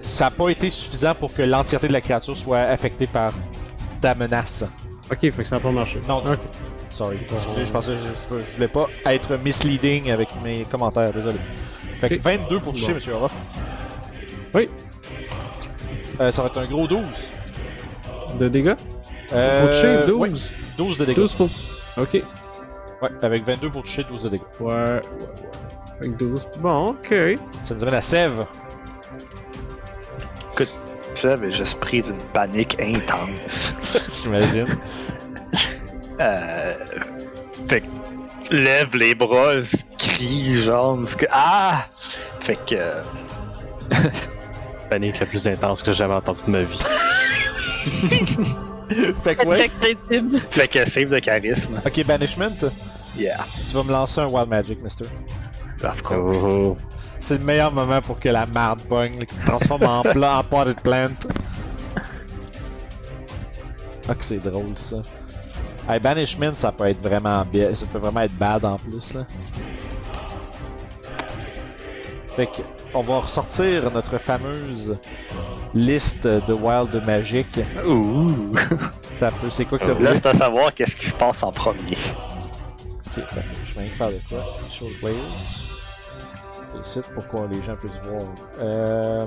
ça 0.00 0.26
a 0.26 0.30
pas 0.30 0.48
été 0.48 0.70
suffisant 0.70 1.14
pour 1.14 1.32
que 1.34 1.42
l'entièreté 1.42 1.88
de 1.88 1.92
la 1.92 2.00
créature 2.00 2.36
soit 2.36 2.60
affectée 2.60 3.06
par 3.06 3.32
ta 4.00 4.14
menace. 4.14 4.64
Ok, 5.12 5.18
fait 5.20 5.30
que 5.30 5.44
ça 5.44 5.56
a 5.56 5.60
pas 5.60 5.70
marché. 5.70 6.00
Non, 6.08 6.22
du 6.22 6.30
Ok. 6.30 6.38
Sorry, 6.90 7.18
excusez, 7.32 7.64
je 7.64 7.72
pensais, 7.72 7.92
je, 7.96 8.34
je- 8.36 8.42
je 8.42 8.54
voulais 8.54 8.68
pas 8.68 8.86
être 9.06 9.36
misleading 9.38 10.10
avec 10.10 10.28
mes 10.42 10.64
commentaires, 10.64 11.12
désolé. 11.12 11.38
Fait 12.00 12.08
que 12.10 12.14
Ok. 12.16 12.20
22 12.22 12.60
pour 12.60 12.72
toucher, 12.72 12.88
Bon. 12.88 12.94
monsieur 12.94 13.12
Orof. 13.14 13.32
Oui. 14.54 14.68
Euh, 16.20 16.32
ça 16.32 16.42
va 16.42 16.48
être 16.48 16.58
un 16.58 16.66
gros 16.66 16.86
12. 16.86 17.30
De 18.38 18.48
dégâts? 18.48 18.74
Euh, 19.32 19.60
Pour 19.62 19.70
toucher, 19.70 20.12
ouais, 20.12 20.28
12. 20.30 20.52
12 20.76 20.98
de 20.98 21.04
dégâts. 21.04 21.16
12 21.16 21.34
pour. 21.34 21.48
Ok. 21.96 22.14
Ouais, 23.02 23.08
avec 23.22 23.44
22 23.44 23.70
pour 23.70 23.82
toucher, 23.84 24.04
12 24.04 24.24
de 24.24 24.28
dégâts. 24.30 24.42
Ouais, 24.58 24.72
ouais, 24.74 24.82
ouais. 24.94 25.00
Avec 26.00 26.16
12. 26.16 26.46
Bon, 26.58 26.88
ok. 26.90 27.14
Ça 27.64 27.74
nous 27.74 27.82
amène 27.82 27.94
à 27.94 28.00
Sève. 28.00 28.44
Ça 31.14 31.32
avait 31.32 31.50
juste 31.50 31.80
pris 31.80 32.02
d'une 32.02 32.16
panique 32.32 32.76
intense. 32.80 33.74
J'imagine. 34.22 34.66
Euh. 36.20 36.74
Fait 37.68 37.80
que. 37.80 37.86
Lève 38.54 38.96
les 38.96 39.14
bras, 39.14 39.52
crie, 39.98 40.62
genre. 40.62 40.98
que- 41.16 41.26
Ah! 41.30 41.84
Fait 42.40 42.58
que. 42.66 42.74
euh, 42.74 43.02
Panique 44.90 45.20
la 45.20 45.26
plus 45.26 45.46
intense 45.46 45.82
que 45.82 45.92
j'ai 45.92 45.98
jamais 45.98 46.14
entendue 46.14 46.42
de 46.46 46.50
ma 46.50 46.62
vie. 46.62 46.80
fait 49.22 49.36
que 49.36 49.46
ouais. 49.46 49.70
Fait 50.50 50.66
que 50.68 50.88
save 50.90 51.08
de 51.10 51.18
charisme. 51.20 51.80
Ok, 51.86 52.04
Banishment. 52.04 52.56
Yeah, 53.16 53.44
Tu 53.68 53.74
vas 53.74 53.82
me 53.84 53.92
lancer 53.92 54.20
un 54.20 54.26
Wild 54.26 54.48
Magic, 54.48 54.82
mister. 54.82 55.04
of 55.84 56.02
course. 56.02 56.38
Oh. 56.42 56.76
C'est 57.20 57.38
le 57.38 57.44
meilleur 57.44 57.70
moment 57.70 58.00
pour 58.00 58.18
que 58.18 58.28
la 58.28 58.46
marde 58.46 58.80
pogne, 58.82 59.24
qui 59.26 59.34
se 59.36 59.42
transforme 59.44 59.84
en, 59.84 60.02
pla 60.12 60.38
en 60.38 60.44
potted 60.44 60.80
plant. 60.80 61.10
Ah 64.08 64.14
que 64.14 64.24
c'est 64.24 64.38
drôle 64.38 64.76
ça. 64.76 64.96
Hey, 65.90 65.98
Banishment, 65.98 66.54
ça 66.54 66.70
peut 66.70 66.86
être 66.86 67.02
vraiment 67.02 67.44
bien, 67.44 67.74
ça 67.74 67.84
peut 67.84 67.98
vraiment 67.98 68.20
être 68.20 68.36
bad 68.36 68.64
en 68.64 68.76
plus 68.76 69.12
là. 69.12 69.26
Fait 72.36 72.46
que, 72.46 72.62
on 72.94 73.00
va 73.00 73.18
ressortir 73.18 73.90
notre 73.90 74.18
fameuse 74.18 74.96
liste 75.74 76.28
de 76.28 76.52
Wild 76.52 77.04
Magic. 77.04 77.48
Ouh! 77.84 78.52
C'est 79.48 79.64
quoi 79.64 79.80
que 79.80 79.86
t'as? 79.86 79.98
Là, 79.98 80.14
c'est 80.14 80.26
à 80.26 80.34
savoir 80.34 80.72
qu'est-ce 80.72 80.94
qui 80.94 81.06
se 81.06 81.14
passe 81.14 81.42
en 81.42 81.50
premier. 81.50 81.98
Ok, 83.16 83.24
je 83.64 83.74
vais 83.74 83.90
faire 83.90 84.10
de 84.10 84.20
quoi? 84.28 84.44
Show 84.70 84.86
players. 85.00 85.16
Ici 86.80 87.00
pour 87.14 87.26
que 87.26 87.52
les 87.52 87.60
gens 87.62 87.74
puissent 87.74 88.00
voir. 88.04 88.22
Euh, 88.60 89.26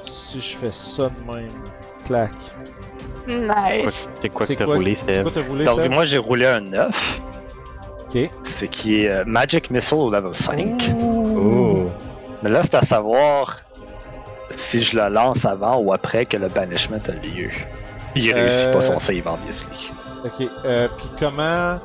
si 0.00 0.40
je 0.40 0.56
fais 0.56 0.70
ça 0.70 1.10
de 1.10 1.30
même, 1.30 1.50
clac. 2.06 2.32
Nice. 3.28 4.08
C'est 4.20 4.28
quoi 4.28 4.40
que 4.42 4.46
C'est 4.46 4.56
t'as 4.56 4.64
roulé, 4.64 4.94
c'est 4.94 5.12
Seb? 5.14 5.22
quoi 5.24 5.32
t'as 5.34 5.42
roulé, 5.42 5.64
Donc, 5.64 5.80
Seb? 5.82 5.92
moi, 5.92 6.04
j'ai 6.04 6.18
roulé 6.18 6.46
un 6.46 6.60
9, 6.60 7.20
Ok. 8.08 8.30
ce 8.44 8.64
qui 8.66 9.00
est 9.02 9.08
euh, 9.08 9.24
Magic 9.26 9.70
Missile 9.70 9.98
au 9.98 10.10
level 10.10 10.34
5. 10.34 10.90
Oh. 11.36 11.84
Mais 12.42 12.50
là, 12.50 12.62
c'est 12.62 12.74
à 12.76 12.82
savoir 12.82 13.58
si 14.54 14.82
je 14.82 14.96
le 14.98 15.08
lance 15.08 15.44
avant 15.44 15.78
ou 15.78 15.92
après 15.92 16.24
que 16.26 16.36
le 16.36 16.48
banishment 16.48 16.98
a 17.08 17.12
lieu. 17.12 17.50
Il 18.14 18.30
Euh, 18.32 18.34
réussit 18.36 18.70
pas 18.70 18.80
son 18.80 18.98
save, 18.98 19.26
obviously. 19.26 19.90
Ok, 20.24 20.46
euh, 20.64 20.88
puis 20.96 21.06
comment. 21.18 21.78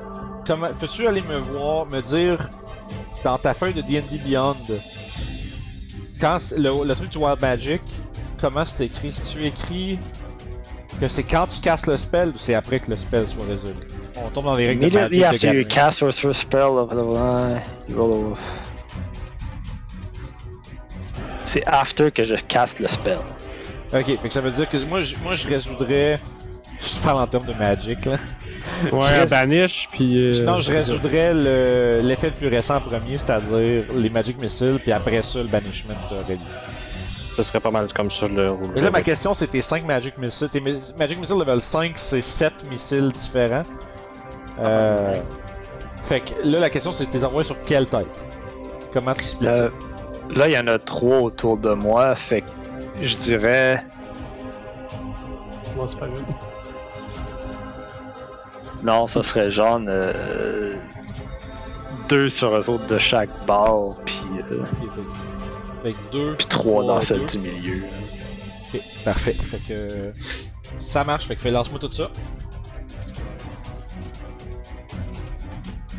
comment 0.47 0.67
Peux-tu 0.79 1.07
aller 1.07 1.21
me 1.21 1.37
voir, 1.37 1.85
me 1.87 2.01
dire 2.01 2.49
dans 3.23 3.37
ta 3.37 3.53
feuille 3.53 3.73
de 3.73 3.81
DD 3.81 4.19
Beyond, 4.25 4.55
quand 6.19 6.37
le, 6.55 6.85
le 6.85 6.95
truc 6.95 7.09
du 7.09 7.17
Wild 7.17 7.41
Magic, 7.41 7.81
comment 8.39 8.63
c'est 8.65 8.85
écrit? 8.85 9.11
Si 9.11 9.21
tu 9.35 9.45
écris 9.45 9.99
que 10.99 11.07
c'est 11.07 11.23
quand 11.23 11.47
tu 11.47 11.59
casses 11.61 11.85
le 11.87 11.97
spell 11.97 12.29
ou 12.29 12.37
c'est 12.37 12.53
après 12.53 12.79
que 12.79 12.89
le 12.91 12.97
spell 12.97 13.27
soit 13.27 13.45
résolu? 13.45 13.73
On 14.23 14.29
tombe 14.29 14.45
dans 14.45 14.55
les 14.55 14.67
règles 14.67 14.81
de 14.81 14.87
Immediately 14.87 15.19
Magic. 15.19 15.21
de 15.21 15.25
after 15.25 15.47
you 15.47 15.53
Gathering. 15.63 15.67
cast 15.67 16.03
or 16.03 16.13
spell 16.33 16.61
of 16.77 16.91
you 17.89 17.95
roll 17.97 18.33
C'est 21.45 21.65
after 21.67 22.11
que 22.11 22.23
je 22.23 22.35
caste 22.35 22.79
le 22.79 22.87
spell. 22.87 23.17
Ok, 23.93 24.05
fait 24.05 24.27
que 24.27 24.33
ça 24.33 24.39
veut 24.41 24.51
dire 24.51 24.69
que 24.69 24.77
moi, 24.87 25.01
je, 25.03 25.15
moi, 25.23 25.35
je 25.35 25.47
résoudrais. 25.47 26.19
Je 26.79 26.99
parle 27.03 27.21
en 27.21 27.27
termes 27.27 27.45
de 27.45 27.53
Magic 27.53 28.05
là. 28.05 28.13
Ouais, 28.91 28.99
Je 29.01 29.19
reste- 29.19 29.29
banish, 29.31 29.87
puis. 29.91 30.17
euh, 30.17 30.33
Sinon, 30.33 30.61
je 30.61 30.71
résoudrais 30.71 31.33
le- 31.33 31.99
l'effet 32.01 32.27
le 32.27 32.33
plus 32.33 32.47
récent 32.47 32.77
en 32.77 32.81
premier, 32.81 33.17
c'est-à-dire 33.17 33.83
les 33.95 34.09
Magic 34.09 34.41
Missiles, 34.41 34.79
puis 34.81 34.91
après 34.91 35.21
ça, 35.23 35.39
le 35.39 35.47
Banishment 35.47 35.93
aurait 36.11 36.33
lieu. 36.35 36.39
Ce 37.35 37.43
serait 37.43 37.59
pas 37.59 37.71
mal 37.71 37.91
comme 37.93 38.11
ça, 38.11 38.27
le 38.27 38.51
roule. 38.51 38.77
Et 38.77 38.81
là, 38.81 38.91
ma 38.91 39.01
question, 39.01 39.33
c'est 39.33 39.47
tes 39.47 39.61
5 39.61 39.85
Magic 39.85 40.17
Missiles. 40.17 40.49
Tes 40.49 40.59
Magic 40.59 41.19
Missile 41.19 41.37
level 41.37 41.61
5, 41.61 41.97
c'est 41.97 42.21
7 42.21 42.69
missiles 42.69 43.11
différents. 43.11 43.63
Euh... 44.59 45.15
Fait 46.03 46.21
que 46.21 46.33
là, 46.43 46.59
la 46.59 46.69
question, 46.69 46.91
c'est 46.91 47.05
tes 47.05 47.23
envoyés 47.23 47.45
sur 47.45 47.61
quelle 47.61 47.85
tête? 47.85 48.25
Comment 48.91 49.13
tu 49.13 49.23
splits 49.23 49.47
ça? 49.47 49.63
Là, 49.63 49.69
là, 50.35 50.47
il 50.49 50.53
y 50.53 50.57
en 50.57 50.67
a 50.67 50.77
trois 50.77 51.19
autour 51.19 51.57
de 51.57 51.73
moi, 51.73 52.15
fait 52.15 52.41
que 52.41 52.47
je 53.01 53.15
dirais. 53.15 53.83
Bon, 55.75 55.87
c'est 55.87 55.97
pas 55.97 56.07
grave. 56.07 56.21
Non, 58.83 59.07
ça 59.07 59.21
serait 59.21 59.51
genre 59.51 59.79
euh, 59.87 60.73
deux 62.09 62.29
sur 62.29 62.55
eux 62.55 62.69
autres 62.69 62.87
de 62.87 62.97
chaque 62.97 63.29
barre, 63.45 63.95
puis 64.05 64.25
euh, 64.51 64.63
Que 65.83 66.11
2. 66.11 66.35
puis 66.37 66.45
trois 66.47 66.83
dans 66.83 67.01
celle 67.01 67.25
du 67.25 67.39
milieu. 67.39 67.83
Ok, 68.73 68.81
parfait. 69.03 69.33
Fait 69.33 69.57
que. 69.57 69.63
euh, 69.71 70.11
Ça 70.79 71.03
marche, 71.03 71.27
fait 71.27 71.35
que 71.35 71.41
fais 71.41 71.51
lance-moi 71.51 71.79
tout 71.79 71.89
ça. 71.91 72.09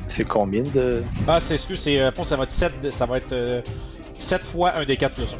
C'est 0.08 0.28
combien 0.28 0.62
de. 0.62 1.02
Ah, 1.26 1.40
c'est 1.40 1.54
excuse, 1.54 1.80
c'est. 1.80 1.98
Euh, 2.00 2.10
ça 2.22 2.36
va 2.36 2.44
être 2.44 2.50
7, 2.52 2.90
ça 2.92 3.06
va 3.06 3.16
être 3.16 3.32
euh, 3.32 3.62
7 4.18 4.42
fois 4.42 4.74
un 4.76 4.84
des 4.84 4.96
4 4.96 5.14
plus 5.14 5.34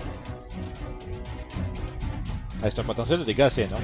1. 2.63 2.71
c'est 2.71 2.79
un 2.81 2.85
potentiel 2.85 3.19
de 3.21 3.25
dégâts 3.25 3.43
assez 3.43 3.63
énorme. 3.63 3.83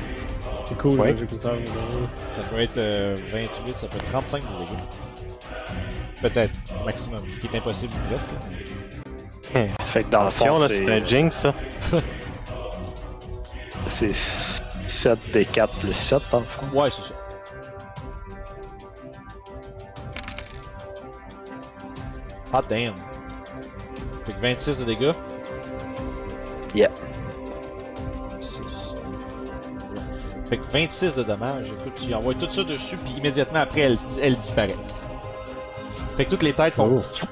C'est 0.62 0.76
cool, 0.78 0.98
Ouais. 1.00 1.14
j'ai 1.18 1.24
pu 1.26 1.36
ça. 1.36 1.52
Ça 2.36 2.42
peut 2.50 2.58
être 2.60 2.78
euh, 2.78 3.16
28, 3.32 3.76
ça 3.76 3.86
peut 3.86 3.96
être 3.98 4.08
35 4.10 4.42
de 4.42 4.64
dégâts. 4.64 4.78
Peut-être, 6.22 6.54
maximum, 6.84 7.20
ce 7.30 7.38
qui 7.38 7.46
est 7.48 7.56
impossible 7.56 7.92
presque. 8.10 8.30
Fait 9.88 10.04
que 10.04 10.10
dans 10.10 10.24
le 10.24 10.30
fond, 10.30 10.44
Attention, 10.44 10.60
là, 10.60 10.68
c'est 10.68 10.90
un 10.90 11.04
jinx, 11.04 11.34
ça. 11.34 11.54
c'est 13.86 14.12
7 14.12 15.18
des 15.32 15.46
4 15.46 15.74
plus 15.76 15.94
7 15.94 16.22
dans 16.30 16.40
le 16.40 16.44
fond. 16.44 16.66
Ouais, 16.78 16.90
c'est 16.90 17.04
ça. 17.04 17.14
Ah 22.52 22.60
damn. 22.68 22.94
Fait 24.24 24.32
que 24.32 24.40
26 24.40 24.80
de 24.80 24.84
dégâts. 24.84 25.12
Yeah. 26.74 26.90
6, 28.40 28.96
Fait 30.50 30.58
que 30.58 30.64
26 30.64 31.14
de 31.16 31.22
dommages. 31.22 31.66
Écoute, 31.66 31.94
tu 31.94 32.12
envoies 32.14 32.34
tout 32.34 32.50
ça 32.50 32.62
dessus, 32.62 32.98
puis 32.98 33.14
immédiatement 33.14 33.60
après, 33.60 33.80
elle, 33.80 33.96
elle 34.20 34.36
disparaît. 34.36 34.76
Fait 36.16 36.26
que 36.26 36.30
toutes 36.30 36.42
les 36.42 36.52
têtes 36.52 36.74
font. 36.74 37.00
Oh. 37.00 37.26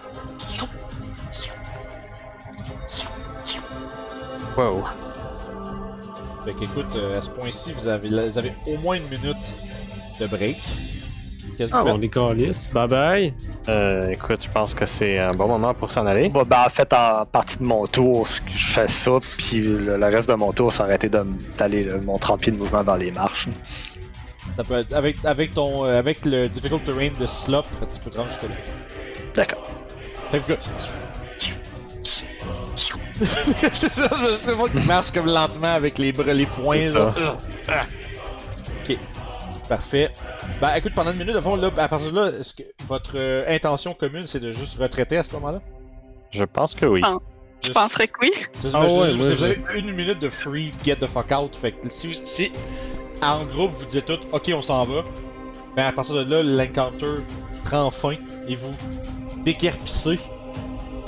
Wow. 4.57 4.84
Fait 6.44 6.52
que 6.52 6.64
écoute, 6.64 6.94
euh, 6.96 7.18
à 7.18 7.20
ce 7.20 7.30
point-ci, 7.30 7.72
vous 7.72 7.88
avez, 7.88 8.09
vous 8.28 8.38
avez 8.38 8.52
au 8.66 8.76
moins 8.78 8.96
une 8.96 9.09
minute 9.09 9.57
de 10.20 10.26
break. 10.26 10.57
Ah, 11.72 11.84
on 11.86 11.98
calice. 11.98 12.68
Bye 12.70 12.88
bye. 12.88 13.34
Euh, 13.68 14.11
écoute, 14.11 14.42
je 14.44 14.50
pense 14.50 14.74
que 14.74 14.84
c'est 14.84 15.18
un 15.18 15.32
bon 15.32 15.48
moment 15.48 15.72
pour 15.74 15.90
s'en 15.90 16.04
aller. 16.07 16.28
Bah, 16.28 16.44
ben, 16.46 16.62
en 16.66 16.68
fait, 16.68 16.92
en 16.92 17.24
partie 17.24 17.59
de 17.59 17.64
mon 17.64 17.86
tour, 17.86 18.26
je 18.26 18.66
fais 18.66 18.88
ça, 18.88 19.12
puis 19.38 19.62
le, 19.62 19.96
le 19.96 20.07
reste 20.07 20.28
de 20.28 20.34
mon 20.34 20.52
tour, 20.52 20.70
de 21.09 21.18
m- 21.18 21.36
d'aller 21.57 21.84
le- 21.84 22.00
mon 22.00 22.18
30 22.18 22.40
pieds 22.42 22.52
de 22.52 22.59
mouvement 22.59 22.84
dans 22.84 22.96
les 22.96 23.11
marches. 23.11 23.48
Ça 24.57 24.64
peut 24.64 24.74
être 24.74 24.92
avec, 24.92 25.16
avec, 25.24 25.54
ton, 25.54 25.84
euh, 25.86 25.98
avec 25.98 26.24
le 26.26 26.48
difficult 26.48 26.84
terrain 26.84 27.09
de 27.18 27.26
slop, 27.26 27.62
tu 27.92 28.00
peux 28.00 28.11
te 28.11 28.18
rendre 28.18 28.28
jusque 28.28 28.42
là. 28.42 28.48
D'accord. 29.34 29.62
Fait 30.30 30.40
que. 30.40 30.52
c'est 33.73 33.93
ça, 33.93 34.11
je 34.47 34.51
vois 34.51 34.69
qu'il 34.69 34.85
marche 34.85 35.11
comme 35.11 35.27
lentement 35.27 35.73
avec 35.75 35.99
les 35.99 36.12
bras, 36.12 36.33
les 36.33 36.47
poings. 36.47 36.91
Là. 36.91 37.14
Ok, 38.83 38.99
parfait. 39.69 40.11
Ben 40.61 40.75
écoute, 40.75 40.93
pendant 40.95 41.12
une 41.12 41.19
minute, 41.19 41.35
de 41.35 41.41
fond, 41.41 41.57
là, 41.57 41.71
à 41.77 41.89
partir 41.89 42.12
de 42.12 42.17
là, 42.17 42.27
est-ce 42.39 42.55
que 42.55 42.62
votre 42.87 43.12
euh, 43.17 43.45
intention 43.49 43.95
commune 43.95 44.27
c'est 44.27 44.41
de 44.41 44.53
juste 44.53 44.79
retraiter 44.79 45.17
à 45.17 45.23
ce 45.23 45.33
moment-là? 45.33 45.61
Je 46.31 46.45
pense 46.45 46.75
que 46.75 46.87
oui. 46.87 47.01
Ah. 47.05 47.17
Je 47.64 47.73
penserais 47.73 48.07
que 48.07 48.19
oui. 48.23 48.31
C'est 48.53 48.69
Ah 48.75 48.85
ouais, 48.85 49.12
vous 49.12 49.31
avez 49.31 49.59
une 49.75 49.93
minute 49.93 50.19
de 50.19 50.29
free 50.29 50.73
get 50.85 50.97
the 50.97 51.07
fuck 51.07 51.33
out. 51.33 51.57
Fait 51.57 51.73
que 51.73 51.89
si, 51.89 52.14
si 52.25 52.53
en 53.23 53.45
groupe 53.45 53.73
vous 53.73 53.87
dites 53.87 54.05
tout, 54.07 54.19
ok 54.33 54.53
on 54.55 54.62
s'en 54.62 54.85
va, 54.85 55.03
ben 55.75 55.87
à 55.87 55.93
partir 55.93 56.14
de 56.17 56.31
là, 56.31 56.43
l'encounter 56.43 57.23
prend 57.64 57.91
fin 57.91 58.17
et 58.47 58.55
vous 58.55 58.75
déquerpissez. 59.45 60.19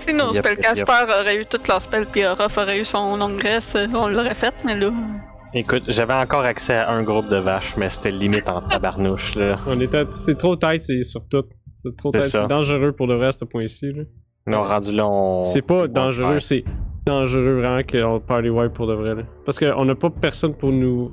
Si 0.09 0.15
nos 0.15 0.33
Yep, 0.33 0.43
spellcasters 0.47 1.09
auraient 1.21 1.37
eu 1.37 1.45
toutes 1.45 1.69
leurs 1.69 1.83
spells, 1.83 2.07
puis 2.11 2.25
Orof 2.25 2.57
aurait 2.57 2.81
eu 2.81 2.85
son 2.85 3.19
longue 3.19 3.39
reste, 3.43 3.79
on 3.95 4.09
l'aurait 4.09 4.35
fait, 4.35 4.55
mais 4.65 4.75
là. 4.75 4.91
Écoute, 5.53 5.83
j'avais 5.89 6.15
encore 6.15 6.45
accès 6.45 6.77
à 6.77 6.91
un 6.91 7.03
groupe 7.03 7.29
de 7.29 7.37
vaches, 7.37 7.77
mais 7.77 7.91
c'était 7.91 8.11
limite 8.11 8.49
en 8.49 8.63
tabarnouche, 8.63 9.35
là. 9.35 9.57
On 9.67 9.79
était. 9.81 10.07
C'était 10.13 10.35
trop 10.35 10.57
tight, 10.57 10.81
c'est 10.81 11.03
sur 11.03 11.27
tout. 11.29 11.45
C'est 11.83 11.95
trop 11.95 12.11
tight. 12.11 12.23
C'est 12.23 12.47
dangereux 12.47 12.93
pour 12.93 13.07
le 13.07 13.17
reste, 13.17 13.41
ce 13.41 13.45
point-ci. 13.45 13.93
là. 13.93 14.05
Non, 14.47 14.63
rendu 14.63 14.93
là, 14.93 15.07
on. 15.07 15.45
C'est 15.45 15.61
pas 15.61 15.83
on 15.83 15.89
dangereux, 15.89 16.41
c'est 16.41 16.65
dangereux 17.07 17.61
vraiment 17.61 17.83
qu'on 17.83 18.19
party 18.19 18.49
wipe 18.49 18.73
pour 18.73 18.87
de 18.87 18.95
vrai. 18.95 19.15
Là. 19.15 19.23
Parce 19.45 19.59
qu'on 19.59 19.85
n'a 19.85 19.95
pas 19.95 20.09
personne 20.09 20.55
pour 20.55 20.73
nous. 20.73 21.13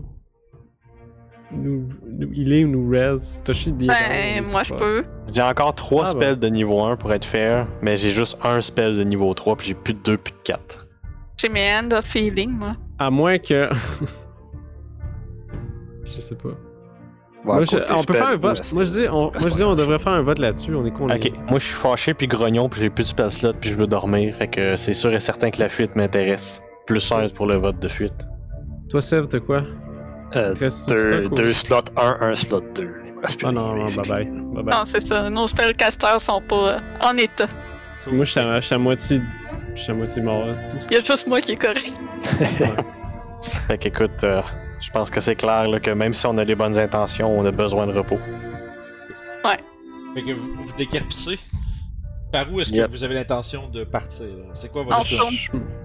Nous, 1.52 1.88
nous 2.20 2.32
healer 2.34 2.66
ou 2.66 2.70
nous 2.70 2.90
res. 2.90 3.18
Toshi 3.44 3.72
dit. 3.72 3.88
Ben, 3.88 4.44
moi 4.52 4.64
je 4.64 4.74
peux. 4.74 5.04
J'ai 5.34 5.42
encore 5.42 5.74
3 5.76 6.04
Ah, 6.04 6.08
spells 6.12 6.38
de 6.40 6.48
niveau 6.48 6.82
1 6.82 6.96
pour 6.98 7.14
être 7.14 7.26
fair, 7.26 7.68
mais 7.82 7.98
j'ai 7.98 8.10
juste 8.12 8.38
un 8.44 8.62
spell 8.62 8.96
de 8.98 9.04
niveau 9.04 9.34
3, 9.34 9.56
puis 9.56 9.68
j'ai 9.68 9.74
plus 9.74 9.94
de 9.94 10.00
2, 10.00 10.18
plus 10.18 10.34
de 10.34 10.38
4. 10.44 10.88
J'ai 11.38 11.50
mes 11.50 11.68
Hand 11.76 11.94
of 11.94 12.14
Healing, 12.16 12.52
moi. 12.52 12.74
À 13.00 13.10
moins 13.10 13.38
que. 13.38 13.70
je 16.06 16.22
sais 16.22 16.36
pas. 16.36 16.50
Moi, 17.44 17.64
je- 17.64 17.78
on 17.94 18.04
peut 18.04 18.14
faire 18.14 18.30
un 18.30 18.38
vote. 18.38 18.74
Moi 18.74 18.84
je 18.84 18.90
dis, 18.92 19.08
on, 19.08 19.26
moi, 19.26 19.34
je 19.38 19.48
dis, 19.56 19.64
on 19.64 19.76
devrait 19.76 20.00
faire 20.00 20.14
un 20.14 20.22
vote 20.24 20.40
là-dessus. 20.40 20.74
On 20.74 20.84
est 20.86 20.92
con. 20.92 21.08
Ok, 21.10 21.32
moi 21.48 21.60
je 21.60 21.66
suis 21.66 21.76
fâché 21.76 22.14
puis 22.16 22.26
grognon, 22.28 22.70
puis 22.70 22.82
j'ai 22.82 22.90
plus 22.90 23.04
de 23.04 23.08
spell 23.10 23.30
slot, 23.30 23.54
puis 23.62 23.70
je 23.70 23.76
veux 23.76 23.86
dormir, 23.86 24.34
fait 24.36 24.48
que 24.48 24.76
c'est 24.78 24.96
sûr 24.96 25.14
et 25.14 25.20
certain 25.20 25.52
que 25.52 25.60
la 25.60 25.70
fuite 25.70 25.96
m'intéresse. 25.96 26.62
Plus 26.88 27.12
1 27.12 27.30
pour 27.30 27.46
le 27.46 27.56
vote 27.56 27.80
de 27.80 27.88
fuite. 27.88 28.28
Toi, 28.90 29.02
Sev, 29.02 29.28
t'as 29.28 29.40
quoi? 29.40 29.64
Euh, 30.36 30.54
deux, 31.30 31.54
slots 31.54 31.82
1, 31.96 32.18
un 32.22 32.36
slot 32.36 32.64
2. 32.76 32.94
Il 33.06 33.14
me 33.14 33.22
reste 33.22 33.40
plus 33.40 33.48
Ah 33.48 33.52
non, 33.52 33.76
non, 33.76 33.86
bye 33.86 34.10
bye. 34.10 34.26
Bye 34.26 34.64
bye. 34.64 34.76
Non, 34.76 34.86
c'est 34.86 35.06
ça. 35.06 35.30
Nos 35.30 35.48
spellcasters 35.48 36.20
sont 36.20 36.42
pas 36.42 36.74
euh, 36.74 36.80
en 37.02 37.18
état. 37.18 37.48
Moi, 38.08 38.26
je 38.26 38.32
suis 38.62 38.76
à, 38.76 38.78
moitié. 38.78 39.20
Je 39.74 39.80
suis 39.82 39.92
à 39.92 39.96
moitié 39.96 40.22
mort. 40.22 40.46
Il 40.90 40.96
y 40.96 41.00
a 41.00 41.02
juste 41.04 41.28
moi 41.28 41.42
qui 41.42 41.54
est 41.54 41.56
correct. 41.56 41.92
Fait 43.68 43.78
qu'écoute, 43.78 44.24
euh, 44.24 44.42
je 44.82 44.90
pense 44.92 45.10
que 45.10 45.22
c'est 45.22 45.36
clair 45.36 45.68
là, 45.68 45.80
que 45.80 45.92
même 45.92 46.14
si 46.14 46.26
on 46.26 46.38
a 46.38 46.46
des 46.46 46.56
bonnes 46.56 46.78
intentions, 46.78 47.38
on 47.38 47.46
a 47.46 47.52
besoin 47.52 47.88
de 47.88 47.94
repos. 47.94 48.20
Fait 50.16 50.22
que 50.22 50.32
vous, 50.32 50.54
vous. 50.54 50.74
Par 52.36 52.52
où 52.54 52.60
est-ce 52.60 52.70
que 52.72 52.76
Yep. 52.76 52.92
vous 52.92 53.04
avez 53.06 53.14
l'intention 53.16 53.70
de 53.70 53.86
partir? 53.86 54.26
C'est 54.54 54.70
quoi 54.70 54.82
On 54.82 54.86
votre 54.98 55.08
tourne. 55.18 55.34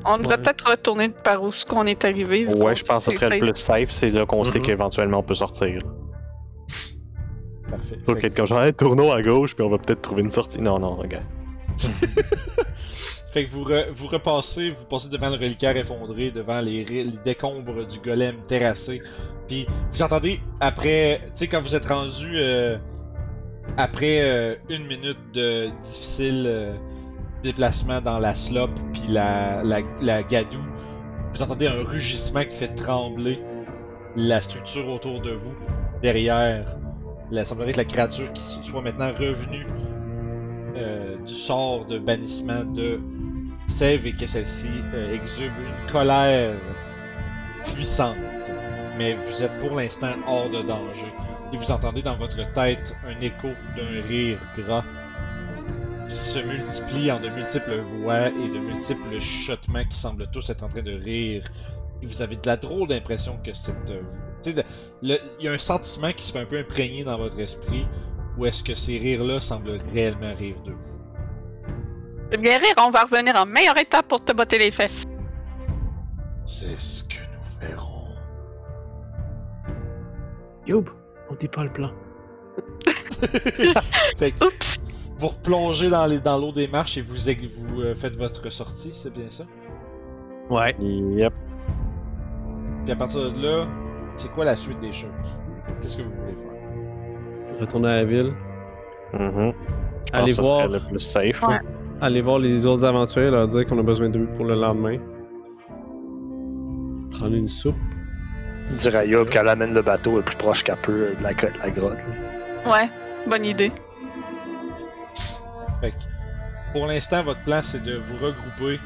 On 0.05 0.19
devrait 0.19 0.37
Ouais. 0.37 0.43
peut-être 0.43 0.69
retourner 0.69 1.09
par 1.09 1.41
où 1.43 1.53
ce 1.53 1.65
qu'on 1.65 1.87
est 1.87 2.05
arrivé. 2.05 2.45
Ouais, 2.47 2.75
je 2.75 2.85
pense 2.85 3.05
que 3.05 3.13
ce 3.13 3.17
serait 3.17 3.39
le 3.39 3.53
plus 3.53 3.61
safe, 3.61 3.93
c'est 3.93 4.09
là 4.11 4.27
qu'on 4.27 4.43
sait 4.43 4.59
Mhm. 4.59 4.65
qu'éventuellement 4.65 5.19
on 5.19 5.23
peut 5.23 5.35
sortir. 5.37 5.81
Parfait. 7.71 7.99
Faut 8.05 8.17
quelqu'un 8.17 8.47
genre, 8.47 8.63
hey, 8.65 8.75
tournons 8.75 9.13
à 9.13 9.23
gauche, 9.23 9.55
puis 9.55 9.65
on 9.65 9.71
va 9.71 9.79
peut-être 9.79 10.03
trouver 10.03 10.23
une 10.23 10.31
sortie. 10.33 10.61
Non, 10.61 10.81
non, 10.81 10.97
regarde. 10.97 11.25
Fait 13.33 13.45
que 13.45 13.51
vous, 13.51 13.63
re- 13.63 13.89
vous 13.93 14.09
repassez, 14.09 14.73
vous 14.73 14.85
passez 14.87 15.09
devant 15.09 15.29
le 15.31 15.37
reliquaire 15.37 15.77
effondré, 15.77 16.33
devant 16.33 16.61
les 16.61 16.85
décombres 17.25 17.87
du 17.87 18.01
golem 18.01 18.43
terrassé. 18.49 19.01
Puis 19.47 19.69
vous 19.93 20.03
entendez 20.03 20.41
après, 20.59 21.21
tu 21.27 21.31
sais, 21.35 21.47
quand 21.47 21.61
vous 21.61 21.77
êtes 21.77 21.87
rendu 21.87 22.33
euh, 22.35 22.77
après 23.77 24.21
euh, 24.23 24.55
une 24.69 24.87
minute 24.87 25.19
de 25.33 25.69
difficile 25.83 26.45
euh, 26.47 26.77
déplacement 27.43 28.01
dans 28.01 28.19
la 28.19 28.35
slope, 28.35 28.79
puis 28.93 29.05
la, 29.09 29.63
la, 29.63 29.81
la 30.01 30.23
gadoue, 30.23 30.59
vous 31.33 31.43
entendez 31.43 31.67
un 31.67 31.83
rugissement 31.83 32.45
qui 32.45 32.57
fait 32.57 32.75
trembler 32.75 33.39
la 34.17 34.41
structure 34.41 34.89
autour 34.89 35.21
de 35.21 35.31
vous, 35.31 35.55
derrière 36.03 36.77
il 37.33 37.47
semblerait 37.47 37.73
que 37.73 37.79
la 37.79 37.85
créature 37.85 38.33
qui 38.33 38.43
soit 38.43 38.83
maintenant 38.83 39.13
revenue 39.13 39.67
euh, 40.77 41.17
du 41.19 41.33
sort 41.33 41.87
de 41.87 41.99
bannissement 41.99 42.65
de 42.65 43.01
Sève 43.69 44.07
et 44.07 44.13
que 44.13 44.27
celle-ci 44.27 44.69
euh, 44.95 45.15
exube 45.15 45.53
une 45.59 45.93
colère 45.93 46.55
puissante. 47.73 48.17
Mais 48.99 49.15
vous 49.15 49.43
êtes 49.43 49.57
pour 49.61 49.77
l'instant 49.77 50.13
hors 50.27 50.51
de 50.51 50.63
danger. 50.63 51.13
Et 51.53 51.57
vous 51.57 51.71
entendez 51.71 52.03
dans 52.03 52.17
votre 52.17 52.53
tête 52.53 52.95
un 53.05 53.21
écho 53.21 53.49
d'un 53.77 54.03
rire 54.07 54.39
gras 54.57 54.85
qui 56.09 56.15
se 56.15 56.39
multiplie 56.39 57.11
en 57.11 57.21
de 57.21 57.29
multiples 57.29 57.81
voix 57.81 58.29
et 58.29 58.49
de 58.49 58.59
multiples 58.59 59.19
chuchotements 59.21 59.85
qui 59.85 59.97
semblent 59.97 60.29
tous 60.29 60.51
être 60.51 60.63
en 60.63 60.69
train 60.69 60.83
de 60.83 60.93
rire. 60.93 61.45
Et 62.03 62.07
vous 62.07 62.23
avez 62.23 62.37
de 62.37 62.47
la 62.47 62.57
drôle 62.57 62.89
d'impression 62.89 63.39
que 63.45 63.53
cette... 63.53 63.91
euh, 63.91 64.03
il 65.03 65.17
y 65.41 65.49
a 65.49 65.53
un 65.53 65.59
sentiment 65.59 66.13
qui 66.13 66.25
se 66.25 66.33
fait 66.33 66.39
un 66.39 66.47
peu 66.47 66.59
imprégner 66.59 67.05
dans 67.05 67.19
votre 67.19 67.39
esprit, 67.41 67.87
ou 68.39 68.47
est-ce 68.47 68.63
que 68.63 68.75
ces 68.75 68.97
rires-là 68.97 69.41
semblent 69.41 69.77
réellement 69.93 70.35
rire 70.35 70.57
de 70.65 70.73
vous? 70.73 71.01
Bien 72.39 72.59
rire, 72.59 72.75
on 72.79 72.91
va 72.91 73.03
revenir 73.03 73.35
en 73.37 73.45
meilleur 73.45 73.77
état 73.77 74.03
pour 74.03 74.25
te 74.25 74.33
botter 74.33 74.59
les 74.59 74.71
fesses. 74.71 75.05
C'est 76.47 76.79
ce 76.79 77.05
que 77.05 77.19
nous 77.33 77.69
verrons. 77.69 78.15
Youb, 80.67 80.89
on 81.31 81.35
dit 81.35 81.49
pas 81.49 81.65
le 81.65 81.71
plan. 81.73 81.91
Fait 84.19 84.33
que 84.33 84.45
Oups! 84.47 84.81
vous 85.19 85.29
replongez 85.29 85.91
dans 85.91 86.07
les- 86.07 86.21
dans 86.21 86.39
l'eau 86.39 86.53
des 86.53 86.67
marches 86.69 86.97
et 86.99 87.03
vous, 87.03 87.15
euh, 87.81 87.95
faites 87.95 88.17
votre 88.17 88.51
sortie, 88.51 88.91
c'est 88.95 89.13
bien 89.13 89.29
ça? 89.29 89.45
Ouais. 90.49 90.75
Yep. 90.81 91.33
Puis 92.85 92.93
à 92.93 92.97
partir 92.97 93.33
de 93.33 93.41
là, 93.43 93.67
c'est 94.17 94.31
quoi 94.33 94.45
la 94.45 94.57
suite 94.57 94.81
des 94.81 94.93
choses? 94.93 95.11
Qu'est-ce 95.81 95.97
que 95.99 96.03
vous 96.03 96.11
voulez 96.15 96.35
faire? 96.35 97.61
Retourner 97.61 97.89
à 97.89 97.97
la 97.97 98.05
ville. 98.05 98.33
Mhm. 99.13 99.53
Pense 99.53 100.21
Aller 100.21 100.33
voir, 100.33 100.69
le 100.69 100.81
plus 100.81 101.01
safe. 101.01 101.43
Ouais. 101.43 101.59
aller 102.01 102.23
voir 102.23 102.39
les 102.39 102.67
autres 102.67 102.85
aventuriers, 102.85 103.31
leur 103.31 103.47
dire 103.49 103.67
qu'on 103.67 103.79
a 103.79 103.83
besoin 103.83 104.09
d'eux 104.09 104.27
pour 104.37 104.47
le 104.47 104.55
lendemain. 104.55 104.97
Prendre 107.13 107.35
une 107.35 107.49
soupe. 107.49 107.75
Dire 108.67 108.97
à 108.97 109.05
Yob 109.05 109.29
qu'elle 109.31 109.49
amène 109.49 109.75
le 109.75 109.83
bateau 109.83 110.17
le 110.17 110.23
plus 110.23 110.37
proche 110.37 110.63
qu'elle 110.63 110.77
peut 110.77 111.15
de 111.19 111.23
la, 111.23 111.33
de 111.35 111.59
la 111.63 111.71
grotte. 111.71 111.99
là. 112.65 112.71
Ouais, 112.73 112.91
bonne 113.27 113.45
idée. 113.45 113.73
Fait 115.81 115.91
que, 115.91 115.97
pour 116.73 116.87
l'instant, 116.87 117.23
votre 117.25 117.43
plan 117.45 117.61
c'est 117.63 117.83
de 117.83 117.97
vous 117.97 118.17
regrouper, 118.17 118.79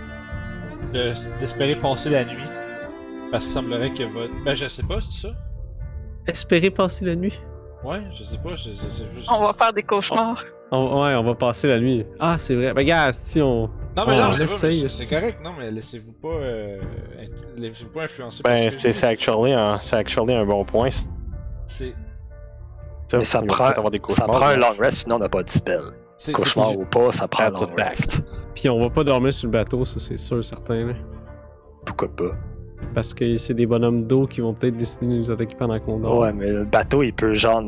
de- 0.93 1.13
d'espérer 1.41 1.75
passer 1.77 2.11
la 2.11 2.25
nuit. 2.25 2.39
Parce 3.31 3.45
qu'il 3.45 3.55
semblerait 3.55 3.91
que 3.91 4.05
votre. 4.05 4.33
Ben, 4.45 4.55
je 4.55 4.69
sais 4.69 4.83
pas, 4.85 5.01
c'est 5.01 5.27
ça? 5.29 5.35
Espérer 6.27 6.71
passer 6.71 7.05
la 7.05 7.17
nuit. 7.17 7.39
Ouais, 7.83 8.01
je 8.13 8.23
sais 8.23 8.39
pas, 8.39 8.55
je, 8.55 8.71
je- 8.71 8.75
c'est 8.75 9.13
juste. 9.13 9.29
On 9.31 9.41
va 9.45 9.53
faire 9.53 9.73
des 9.73 9.83
cauchemars. 9.83 10.45
On- 10.71 11.03
ouais, 11.05 11.15
on 11.15 11.25
va 11.25 11.35
passer 11.35 11.67
la 11.69 11.79
nuit. 11.81 12.07
Ah, 12.21 12.37
c'est 12.39 12.55
vrai. 12.55 12.73
Ben, 12.73 12.81
regarde, 12.83 13.13
si 13.13 13.43
on. 13.43 13.69
Non, 13.97 14.05
mais 14.07 14.19
non, 14.19 14.29
on 14.29 14.33
c'est 14.33 14.47
pas- 14.47 14.53
essaye, 14.53 14.79
c'est 14.81 14.85
aussi. 14.87 15.07
c'est 15.07 15.15
correct, 15.21 15.39
non, 15.45 15.51
mais 15.59 15.71
laissez-vous 15.71 16.13
pas. 16.15 16.29
Euh, 16.29 16.81
laissez-vous 17.57 17.91
pas 17.91 18.05
influencer 18.05 18.43
par 18.43 18.53
Ben, 18.53 18.71
ce 18.71 18.77
que 18.77 18.83
c'est 18.93 18.93
dis. 18.93 19.05
actually, 19.13 19.53
un- 19.53 19.79
c'est 19.81 19.97
actually 19.97 20.35
un 20.35 20.45
bon 20.45 20.65
point. 20.65 20.91
ça. 20.91 21.05
C'est. 21.67 21.95
Mais 23.13 23.25
ça 23.25 23.39
Il 23.43 23.49
va 23.49 23.55
prend, 23.55 23.65
peut-être 23.67 23.79
avoir 23.79 23.91
des 23.93 24.01
ça 24.09 24.27
prend 24.27 24.43
un 24.47 24.55
mais- 24.55 24.61
long 24.61 24.75
rest, 24.79 24.99
sinon 25.03 25.17
on 25.17 25.19
n'a 25.21 25.29
pas 25.29 25.43
de 25.43 25.51
spell. 25.51 25.81
c'est- 26.17 26.33
Cauchemar 26.33 26.77
ou 26.77 26.85
pas, 26.85 27.13
ça 27.13 27.29
prend 27.29 27.45
un 27.45 27.51
long 27.51 27.67
rest. 27.79 28.23
Puis 28.55 28.69
on 28.69 28.81
va 28.81 28.89
pas 28.91 29.05
dormir 29.05 29.33
sur 29.33 29.47
le 29.49 29.53
bateau, 29.53 29.85
ça 29.85 29.99
c'est 30.01 30.17
sûr, 30.19 30.45
certain. 30.45 30.87
Là. 30.87 30.93
Pourquoi 31.87 32.09
pas? 32.09 32.33
Parce 32.95 33.13
que 33.15 33.37
c'est 33.37 33.55
des 33.55 33.67
bonhommes 33.67 34.05
d'eau 34.07 34.27
qui 34.27 34.41
vont 34.41 34.55
peut-être 34.55 34.77
décider 34.77 35.07
de 35.07 35.13
nous 35.13 35.31
attaquer 35.31 35.55
pendant 35.57 35.79
qu'on 35.81 35.99
dort. 35.99 36.19
Ouais, 36.19 36.33
mais 36.33 36.47
le 36.51 36.65
bateau, 36.65 37.03
il 37.03 37.13
peut 37.13 37.35
genre 37.35 37.63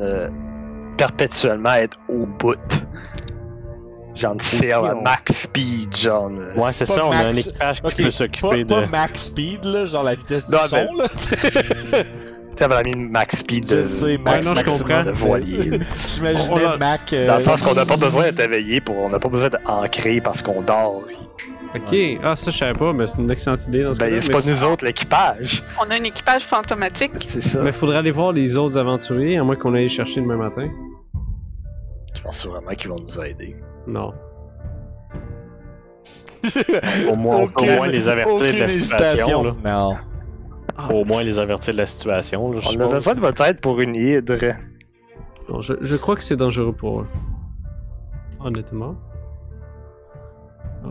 perpétuellement 0.96 1.74
être 1.74 1.98
au 2.08 2.26
bout. 2.26 2.54
Genre, 4.16 4.34
c'est 4.40 4.72
à 4.72 4.94
max 4.94 5.42
speed, 5.42 5.94
genre. 5.96 6.30
Ouais, 6.56 6.72
c'est 6.72 6.86
ça, 6.86 7.06
on 7.06 7.12
a 7.12 7.16
un 7.26 7.32
équipage 7.32 7.82
qui 7.82 8.02
peut 8.04 8.10
s'occuper 8.10 8.64
de. 8.64 8.68
pas 8.68 8.86
max 8.86 9.24
speed, 9.24 9.64
là, 9.64 9.84
genre 9.86 10.02
la 10.04 10.14
vitesse 10.14 10.46
du 10.48 10.52
Non, 10.52 10.58
son, 10.68 10.76
mais- 10.76 11.02
là. 11.02 11.08
Tu 12.56 12.64
sais, 12.64 12.70
elle 12.70 12.72
a 12.72 12.82
mis 12.84 12.92
une 12.92 13.10
max 13.10 13.36
speed 13.36 13.66
de, 13.66 13.82
Je 13.82 13.86
sais, 13.88 14.16
max 14.16 14.46
non, 14.46 14.52
je 14.52 14.54
maximum 14.62 14.88
comprends. 14.88 15.02
de 15.04 15.10
voilier. 15.10 15.80
J'imaginais 16.08 16.78
Mac. 16.78 17.12
euh, 17.12 17.26
Dans 17.26 17.34
le 17.34 17.40
sens 17.40 17.60
qu'on 17.60 17.74
n'a 17.74 17.84
pas 17.84 17.98
besoin 17.98 18.22
d'être 18.22 18.40
éveillé 18.40 18.80
pour. 18.80 18.96
On 18.96 19.10
n'a 19.10 19.18
pas 19.18 19.28
besoin 19.28 19.50
d'ancrer 19.50 20.22
parce 20.22 20.40
qu'on 20.40 20.62
dort. 20.62 21.02
Ok, 21.74 21.94
ah 22.24 22.34
ça 22.34 22.50
je 22.50 22.56
savais 22.56 22.72
pas, 22.72 22.94
mais 22.94 23.06
c'est 23.06 23.18
une 23.20 23.30
excellente 23.30 23.66
idée 23.66 23.82
dans 23.82 23.92
ce 23.92 23.98
Ben, 23.98 24.06
cas-là. 24.08 24.20
c'est 24.22 24.32
pas 24.32 24.40
nous 24.50 24.64
autres, 24.64 24.86
l'équipage. 24.86 25.62
On 25.78 25.90
a 25.90 25.96
un 25.96 26.04
équipage 26.04 26.44
fantomatique. 26.44 27.10
C'est 27.28 27.42
ça. 27.42 27.60
Mais 27.60 27.72
faudrait 27.72 27.98
aller 27.98 28.10
voir 28.10 28.32
les 28.32 28.56
autres 28.56 28.78
aventuriers, 28.78 29.36
à 29.36 29.44
moins 29.44 29.56
qu'on 29.56 29.74
aille 29.74 29.90
chercher 29.90 30.22
demain 30.22 30.36
matin. 30.38 30.70
Je 32.14 32.22
pense 32.22 32.46
vraiment 32.46 32.70
qu'ils 32.74 32.88
vont 32.88 33.00
nous 33.06 33.20
aider? 33.22 33.54
Non. 33.86 34.12
Au 37.10 37.16
moins, 37.16 37.36
on 37.38 37.48
peut 37.48 37.62
au 37.62 37.76
moins 37.76 37.86
les 37.88 38.08
avertir 38.08 38.54
de 38.54 38.58
la 38.60 38.68
situation. 38.68 39.42
Là. 39.42 39.54
Non. 39.64 39.96
Au 40.94 41.04
moins 41.04 41.22
les 41.22 41.38
avertir 41.38 41.72
de 41.72 41.78
la 41.78 41.86
situation. 41.86 42.52
Là, 42.52 42.60
On 42.76 42.80
a 42.80 42.86
besoin 42.88 43.14
de 43.14 43.20
votre 43.20 43.40
aide 43.42 43.60
pour 43.60 43.80
une 43.80 43.94
hydre. 43.94 44.34
Non, 45.48 45.62
je, 45.62 45.74
je 45.80 45.96
crois 45.96 46.16
que 46.16 46.22
c'est 46.24 46.36
dangereux 46.36 46.72
pour 46.72 47.00
eux. 47.00 47.06
Honnêtement. 48.40 48.94
Ah. 50.84 50.88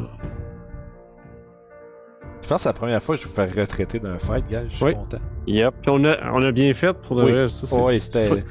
Je 2.41 2.47
pense 2.49 2.57
que 2.57 2.63
c'est 2.63 2.69
la 2.69 2.73
première 2.73 3.01
fois 3.03 3.15
que 3.15 3.21
je 3.21 3.27
vous 3.27 3.33
fais 3.33 3.45
retraiter 3.45 3.99
d'un 3.99 4.17
fight, 4.19 4.47
gars. 4.49 4.63
Je 4.69 4.75
suis 4.75 4.85
Oui. 4.85 4.93
content. 4.95 5.17
Yep. 5.47 5.73
Puis 5.81 5.91
on 5.91 6.03
a, 6.05 6.31
on 6.33 6.41
a 6.43 6.51
bien 6.51 6.73
fait 6.73 6.93
pour 6.93 7.15
de 7.17 7.23
Oui. 7.23 7.31
vrai. 7.31 7.49
Ça, 7.49 7.81
Ouais, 7.81 7.99
c'était. 7.99 8.43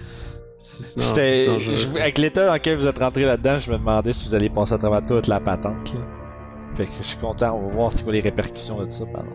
J'étais- 0.97 1.49
avec 2.01 2.19
l'état 2.19 2.47
dans 2.47 2.55
lequel 2.55 2.79
vous 2.79 2.87
êtes 2.87 2.99
rentré 2.99 3.25
là-dedans, 3.25 3.59
je 3.59 3.71
me 3.71 3.77
demandais 3.77 4.13
si 4.13 4.27
vous 4.29 4.35
alliez 4.35 4.49
passer 4.49 4.73
à 4.75 4.79
travers 4.79 5.05
toute 5.05 5.27
la 5.27 5.39
patente. 5.41 5.93
Là. 5.95 6.01
Fait 6.75 6.87
que 6.87 6.91
je 7.01 7.07
suis 7.07 7.19
content, 7.19 7.53
on 7.63 7.69
va 7.69 7.75
voir 7.75 7.93
c'est 7.93 8.03
quoi 8.03 8.13
les 8.13 8.21
répercussions 8.21 8.83
de 8.83 8.89
ça, 8.91 9.05
pardon. 9.13 9.31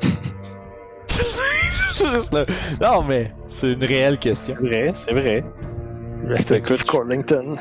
Juste 1.94 2.32
là. 2.32 2.44
Non, 2.80 3.02
mais 3.02 3.32
c'est 3.48 3.72
une 3.72 3.84
réelle 3.84 4.18
question. 4.18 4.54
C'est 4.60 4.66
vrai, 4.66 4.90
c'est 4.94 5.12
vrai. 5.12 5.44
Rest 6.28 6.52
in 6.52 6.60
peace, 6.60 6.82
Corlington. 6.84 7.56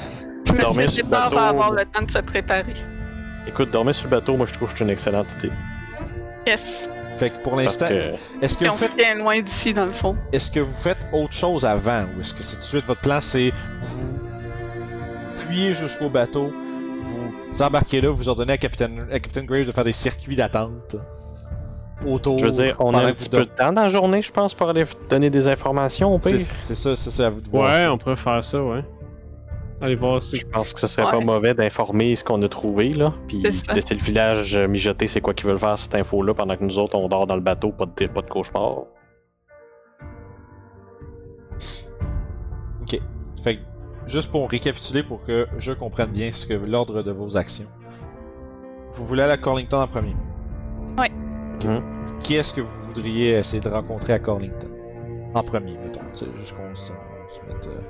Dormir 0.62 0.90
sur 0.90 1.04
le 1.04 1.10
Départ 1.10 1.30
va 1.30 1.36
bateau. 1.36 1.50
avoir 1.50 1.72
le 1.72 1.86
temps 1.86 2.02
de 2.04 2.12
se 2.12 2.20
préparer. 2.20 2.74
Écoute, 3.48 3.72
dormir 3.72 3.94
sur 3.94 4.06
le 4.06 4.12
bateau, 4.12 4.38
moi 4.38 4.46
je 4.46 4.54
trouve 4.54 4.72
que 4.72 4.78
c'est 4.78 4.84
une 4.86 4.90
excellente 4.90 5.28
idée. 5.40 5.52
Yes. 6.48 6.88
Fait 7.18 7.30
que 7.30 7.38
pour 7.38 7.56
l'instant, 7.56 7.88
que 7.88 8.14
est-ce 8.44 8.58
que 8.58 8.66
Et 8.66 8.68
vous 8.68 8.74
on 8.74 8.78
faites 8.78 9.18
loin 9.18 9.40
d'ici, 9.42 9.74
dans 9.74 9.86
le 9.86 9.92
fond. 9.92 10.16
est-ce 10.32 10.50
que 10.52 10.60
vous 10.60 10.74
faites 10.74 11.06
autre 11.14 11.34
chose 11.34 11.64
avant 11.66 12.06
ou 12.16 12.22
est-ce 12.22 12.34
que 12.34 12.42
c'est 12.44 12.56
tout 12.56 12.62
de 12.64 12.68
suite 12.68 12.86
votre 12.86 13.02
plan 13.02 13.22
c'est 13.22 13.52
vous 13.80 15.48
fuyez 15.48 15.74
jusqu'au 15.74 16.10
bateau, 16.10 16.52
vous 17.04 17.62
embarquez 17.62 18.02
là, 18.02 18.10
vous 18.10 18.30
ordonnez 18.30 18.54
à 18.54 18.58
Capitaine 18.58 19.06
à 19.12 19.20
Captain 19.20 19.44
Graves 19.44 19.66
de 19.66 19.72
faire 19.72 19.84
des 19.84 19.92
circuits 19.92 20.36
d'attente 20.36 20.96
autour. 22.06 22.38
je 22.40 22.46
veux 22.46 22.52
dire, 22.52 22.76
on 22.80 22.94
a 22.96 23.06
un 23.06 23.14
petit 23.14 23.30
peu 23.30 23.40
de 23.40 23.44
temps 23.46 23.72
dans 23.72 23.82
la 23.84 23.90
journée, 23.90 24.22
je 24.22 24.32
pense, 24.32 24.54
pour 24.54 24.70
aller 24.70 24.84
donner 25.10 25.30
des 25.30 25.48
informations 25.48 26.14
au 26.16 26.20
C'est 26.20 26.32
pire. 26.38 26.42
c'est 26.42 26.76
ça, 26.76 26.96
c'est 26.96 27.12
ça 27.12 27.28
à 27.28 27.30
vous 27.30 27.42
de 27.42 27.48
voir. 27.50 27.72
Ouais, 27.72 27.84
ça. 27.84 27.94
on 27.94 27.98
pourrait 27.98 28.16
faire 28.16 28.44
ça, 28.44 28.62
ouais. 28.62 28.84
Allez 29.84 29.96
voir 29.96 30.24
si. 30.24 30.38
Je 30.38 30.46
pense 30.46 30.72
que 30.74 30.80
ce 30.80 30.88
serait 30.88 31.12
pas 31.12 31.20
mauvais 31.20 31.54
d'informer 31.54 32.16
ce 32.16 32.24
qu'on 32.24 32.42
a 32.42 32.48
trouvé, 32.48 32.94
là, 32.94 33.14
puis 33.28 33.42
laisser 33.42 33.94
le 33.96 34.02
village 34.02 34.56
euh, 34.56 34.66
mijoter 34.66 35.08
c'est 35.08 35.20
quoi 35.20 35.34
qu'ils 35.34 35.46
veulent 35.48 35.60
faire 35.60 35.78
cette 35.78 35.94
info-là 35.94 36.34
pendant 36.34 36.56
que 36.56 36.64
nous 36.64 36.80
autres 36.80 36.96
on 36.96 37.10
dort 37.10 37.28
dans 37.28 37.36
le 37.36 37.42
bateau, 37.42 37.74
pas 37.74 37.86
de, 37.86 38.08
pas 38.08 38.22
de 38.22 38.30
cauchemar. 38.30 38.86
Ok. 42.82 43.00
Fait 43.44 43.56
que, 43.58 43.62
juste 44.08 44.32
pour 44.32 44.50
récapituler 44.50 45.04
pour 45.04 45.22
que 45.22 45.48
je 45.58 45.74
comprenne 45.74 46.12
bien 46.12 46.32
ce 46.32 46.48
que 46.48 46.54
l'ordre 46.54 47.04
de 47.04 47.12
vos 47.12 47.36
actions. 47.36 47.68
Vous 48.92 49.06
voulez 49.06 49.24
aller 49.24 49.34
à 49.34 49.38
Corlington 49.38 49.82
en 49.82 49.88
premier? 49.88 50.16
Ouais. 50.98 51.10
Mhm. 51.66 51.82
Qui 52.22 52.36
est-ce 52.36 52.54
que 52.54 52.62
vous 52.62 52.86
voudriez 52.88 53.32
essayer 53.40 53.60
de 53.62 53.68
rencontrer 53.68 54.14
à 54.14 54.20
Corlington 54.20 54.70
En 55.34 55.44
premier, 55.44 55.78
mettons. 55.78 56.00
Tu 56.14 56.20
sais, 56.20 56.26
juste 56.36 56.56
qu'on 56.56 56.74
se, 56.74 56.94
on 56.94 57.28
se 57.28 57.42
mette. 57.54 57.68
euh, 57.68 57.82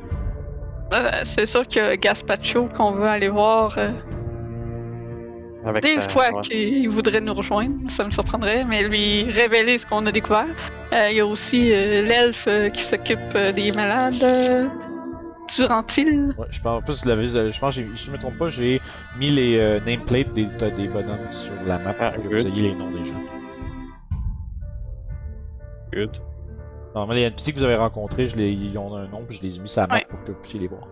Euh, 0.94 1.10
c'est 1.24 1.46
sûr 1.46 1.68
que 1.68 1.96
Gaspacho, 1.96 2.68
qu'on 2.76 2.92
veut 2.92 3.08
aller 3.08 3.30
voir, 3.30 3.76
euh, 3.78 3.90
Avec 5.66 5.84
des 5.84 5.96
sa- 5.96 6.10
fois 6.10 6.26
ouais. 6.34 6.42
qu'il 6.42 6.90
voudrait 6.90 7.22
nous 7.22 7.34
rejoindre, 7.34 7.90
ça 7.90 8.06
me 8.06 8.12
surprendrait, 8.12 8.64
mais 8.66 8.84
lui 8.84 9.24
révéler 9.32 9.78
ce 9.78 9.86
qu'on 9.86 10.06
a 10.06 10.12
découvert. 10.12 10.46
Euh, 10.94 11.08
Il 11.10 11.18
y 11.18 11.20
a 11.22 11.26
aussi 11.26 11.74
euh, 11.74 12.04
l'elfe 12.04 12.46
euh, 12.48 12.70
qui 12.70 12.84
s'occupe 12.84 13.20
euh, 13.36 13.52
des 13.52 13.72
malades. 13.72 14.22
Euh, 14.24 14.68
Durant-il 15.58 16.34
Ouais, 16.38 16.48
je 16.52 16.60
pense, 16.62 16.80
en 16.80 16.82
plus, 16.82 17.04
vous 17.04 17.10
l'avez- 17.10 17.52
je 17.52 17.60
pense, 17.60 17.76
que 17.76 17.82
j'ai- 17.82 17.96
si 17.96 18.06
je 18.08 18.12
me 18.12 18.18
trompe 18.18 18.38
pas, 18.38 18.50
j'ai 18.50 18.82
mis 19.20 19.30
les 19.30 19.58
euh, 19.60 19.80
nameplates 19.86 20.34
des, 20.34 20.46
des 20.46 20.88
bonhommes 20.88 21.32
sur 21.32 21.52
la 21.68 21.78
map 21.80 21.94
Ah, 22.00 22.12
pour 22.12 22.24
que 22.24 22.30
good. 22.30 22.42
vous 22.42 22.48
ayez 22.48 22.62
les 22.70 22.76
noms 22.76 22.90
des 22.92 23.06
gens. 23.06 23.24
Good. 25.94 26.12
Normalement, 26.96 27.14
les 27.14 27.24
NPC 27.28 27.54
que 27.54 27.58
vous 27.60 27.64
avez 27.64 27.76
rencontrés, 27.76 28.28
je 28.28 28.36
les, 28.36 28.52
ils 28.52 28.78
ont 28.78 28.96
un 28.96 29.08
nom, 29.08 29.24
puis 29.28 29.38
je 29.38 29.42
les 29.44 29.58
ai 29.58 29.60
mis 29.60 29.68
sur 29.70 29.82
la 29.82 29.88
map 29.88 29.96
Ouais. 29.96 30.06
pour 30.10 30.22
que 30.24 30.32
vous 30.32 30.38
puissiez 30.40 30.60
les 30.60 30.68
voir. 30.68 30.84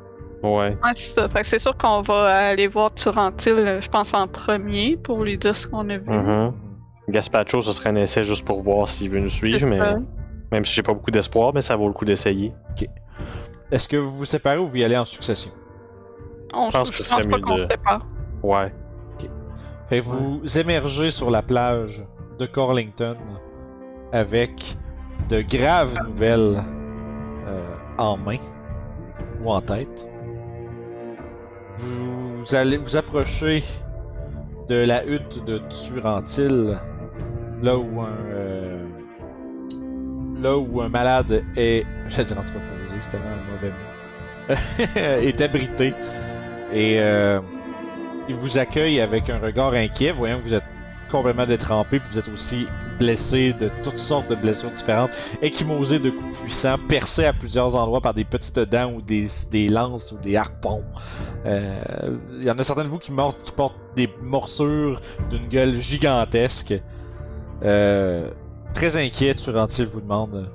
Ouais. 0.44 0.70
Ouais, 0.84 0.92
c'est 0.96 1.14
ça. 1.20 1.30
Fait 1.30 1.42
que 1.42 1.46
c'est 1.46 1.60
sûr 1.60 1.78
qu'on 1.78 2.02
va 2.02 2.24
aller 2.50 2.68
voir 2.68 2.92
Turantil, 2.94 3.54
euh, 3.54 3.80
je 3.82 3.88
pense, 3.90 4.14
en 4.16 4.28
premier 4.28 4.98
pour 4.98 5.24
lui 5.24 5.38
dire 5.38 5.56
ce 5.56 5.68
qu'on 5.68 5.88
a 5.90 5.98
vu. 5.98 6.10
Mhm. 6.10 6.54
Gaspacho, 7.10 7.62
ce 7.62 7.72
serait 7.72 7.90
un 7.90 7.96
essai 7.98 8.24
juste 8.24 8.46
pour 8.46 8.62
voir 8.64 8.88
s'il 8.90 9.10
veut 9.12 9.20
nous 9.20 9.30
suivre, 9.30 9.60
C'est 9.60 9.66
mais 9.66 9.78
ça. 9.78 9.98
même 10.52 10.66
si 10.66 10.74
j'ai 10.74 10.82
pas 10.84 10.94
beaucoup 10.94 11.12
d'espoir, 11.12 11.52
mais 11.54 11.62
ça 11.62 11.76
vaut 11.76 11.88
le 11.88 11.94
coup 11.94 12.06
d'essayer. 12.06 12.54
Est-ce 13.72 13.88
que 13.88 13.98
vous 13.98 14.12
vous 14.12 14.26
séparez 14.26 14.58
ou 14.58 14.66
vous 14.68 14.78
y 14.78 14.84
allez 14.84 14.98
en 14.98 15.06
succession? 15.06 15.52
On 16.54 16.68
Je 16.72 16.78
pense 16.78 16.92
que 16.92 16.98
c'est 17.04 17.30
pas 17.30 17.38
mieux 17.38 17.56
de- 17.58 17.62
se 17.64 17.68
sépare. 17.70 18.06
Ouais. 18.44 18.74
Fait 19.90 20.00
que 20.00 20.06
vous 20.06 20.42
émergez 20.58 21.12
sur 21.12 21.30
la 21.32 21.42
plage 21.42 22.04
de 22.40 22.46
Corlington 22.46 23.18
avec 24.12 24.78
de 25.30 25.42
graves 25.42 25.96
nouvelles 26.08 26.64
euh, 27.48 27.76
en 27.98 28.18
main 28.18 28.38
ou 29.44 29.52
en 29.52 29.62
tête. 29.62 30.08
Vous 31.78 32.56
allez 32.56 32.78
vous 32.78 32.96
approcher 32.98 33.64
de 34.68 34.76
la 34.76 35.06
hutte 35.06 35.44
de 35.46 35.62
Turantil, 35.70 36.80
là 37.62 37.78
où 37.78 38.02
un 38.02 38.10
euh, 38.30 38.88
malade 40.90 41.44
est, 41.56 41.86
j'allais 42.10 42.26
dire 42.26 42.38
un 42.40 42.44
mauvais 43.52 43.72
mot, 43.72 44.56
est 44.96 45.42
abrité 45.42 45.94
et 46.74 47.00
euh, 47.00 47.40
il 48.30 48.36
vous 48.36 48.58
accueille 48.58 49.02
avec 49.02 49.30
un 49.30 49.40
regard 49.40 49.74
inquiet, 49.74 50.12
voyant 50.12 50.38
que 50.38 50.44
vous 50.44 50.54
êtes 50.54 50.64
complètement 51.12 51.46
détrempé, 51.46 52.00
puis 52.00 52.10
vous 52.12 52.20
êtes 52.20 52.30
aussi 52.30 52.66
blessé 52.98 53.54
de 53.54 53.70
toutes 53.84 53.98
sortes 53.98 54.30
de 54.30 54.36
blessures 54.36 54.72
différentes, 54.72 55.12
échymosé 55.42 56.00
de 56.00 56.10
coups 56.10 56.40
puissants, 56.40 56.78
percé 56.88 57.26
à 57.26 57.34
plusieurs 57.34 57.76
endroits 57.76 58.02
par 58.02 58.14
des 58.14 58.26
petites 58.26 58.60
dents 58.60 58.92
ou 58.94 59.02
des, 59.02 59.28
des 59.52 59.68
lances 59.68 60.12
ou 60.12 60.18
des 60.18 60.36
harpons. 60.36 60.84
Euh, 61.46 62.18
Il 62.40 62.46
y 62.46 62.52
en 62.52 62.58
a 62.58 62.64
certains 62.64 62.86
de 62.86 62.90
vous 62.90 63.00
qui, 63.00 63.12
qui 63.44 63.52
portent 63.52 63.78
des 63.96 64.10
morsures 64.22 65.02
d'une 65.30 65.48
gueule 65.48 65.76
gigantesque. 65.80 66.74
Euh, 67.64 68.32
très 68.74 68.98
inquiet, 68.98 69.36
Turantil 69.36 69.86
vous 69.86 70.02
demande 70.02 70.36
euh, 70.36 70.46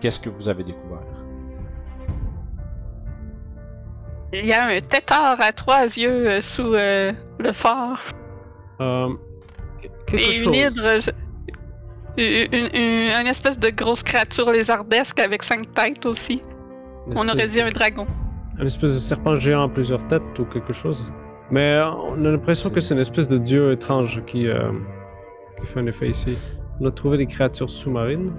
qu'est-ce 0.00 0.18
que 0.18 0.30
vous 0.30 0.48
avez 0.48 0.64
découvert? 0.64 1.04
Il 4.32 4.46
y 4.46 4.52
a 4.52 4.66
un 4.66 4.80
tétard 4.80 5.40
à 5.40 5.52
trois 5.52 5.84
yeux 5.84 6.28
euh, 6.28 6.40
sous 6.40 6.74
euh, 6.74 7.12
le 7.38 7.52
phare. 7.52 8.00
Euh, 8.80 9.08
quelque 10.10 10.30
Et 10.30 10.34
chose. 10.36 10.46
une 10.46 10.54
hydre. 10.54 11.00
je- 11.00 11.10
Une, 12.18 12.48
une- 12.52 12.70
une- 12.74 13.20
une 13.20 13.26
espèce 13.28 13.58
de 13.58 13.70
grosse 13.70 14.02
créature 14.02 14.50
lézardesque 14.50 15.18
avec 15.20 15.42
cinq 15.42 15.72
têtes 15.72 16.04
aussi. 16.06 16.42
On 17.16 17.28
aurait 17.28 17.48
dit 17.48 17.60
un 17.60 17.70
dragon. 17.70 18.06
Un 18.58 18.66
espèce 18.66 18.92
de 18.94 18.98
serpent 18.98 19.36
géant 19.36 19.62
à 19.62 19.68
plusieurs 19.68 20.06
têtes 20.08 20.38
ou 20.38 20.44
quelque 20.44 20.72
chose. 20.72 21.06
Mais 21.50 21.78
on 22.08 22.24
a 22.24 22.30
l'impression 22.30 22.68
que 22.68 22.80
c'est 22.80 22.94
une 22.94 23.00
espèce 23.00 23.28
de 23.28 23.38
dieu 23.38 23.72
étrange 23.72 24.22
qui, 24.26 24.46
euh, 24.48 24.70
qui 25.60 25.66
fait 25.66 25.80
un 25.80 25.86
effet 25.86 26.08
ici. 26.08 26.36
On 26.80 26.86
a 26.86 26.90
trouvé 26.90 27.16
des 27.16 27.26
créatures 27.26 27.70
sous-marines. 27.70 28.32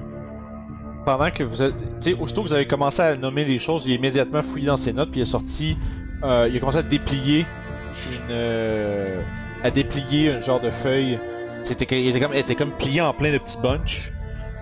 pendant 1.03 1.31
que 1.31 1.43
vous 1.43 1.63
êtes. 1.63 1.75
Tu 1.99 2.11
sais, 2.11 2.13
aussitôt 2.19 2.43
que 2.43 2.49
vous 2.49 2.53
avez 2.53 2.67
commencé 2.67 3.01
à 3.01 3.15
nommer 3.15 3.43
les 3.43 3.57
choses, 3.57 3.87
il 3.87 3.93
a 3.93 3.95
immédiatement 3.95 4.43
fouillé 4.43 4.67
dans 4.67 4.77
ses 4.77 4.93
notes, 4.93 5.09
puis 5.09 5.21
il 5.21 5.23
a 5.23 5.25
sorti. 5.25 5.75
euh, 6.23 6.47
il 6.47 6.55
a 6.55 6.59
commencé 6.59 6.77
à 6.77 6.83
déplier 6.83 7.39
une. 7.39 8.29
euh, 8.29 9.21
à 9.63 9.71
déplier 9.71 10.31
un 10.33 10.41
genre 10.41 10.59
de 10.59 10.69
feuille. 10.69 11.17
C'était, 11.63 11.85
était 12.05 12.19
comme, 12.19 12.33
comme 12.57 12.77
plié 12.77 13.01
en 13.01 13.13
plein 13.13 13.31
de 13.31 13.37
petits 13.37 13.57
bunches. 13.57 14.11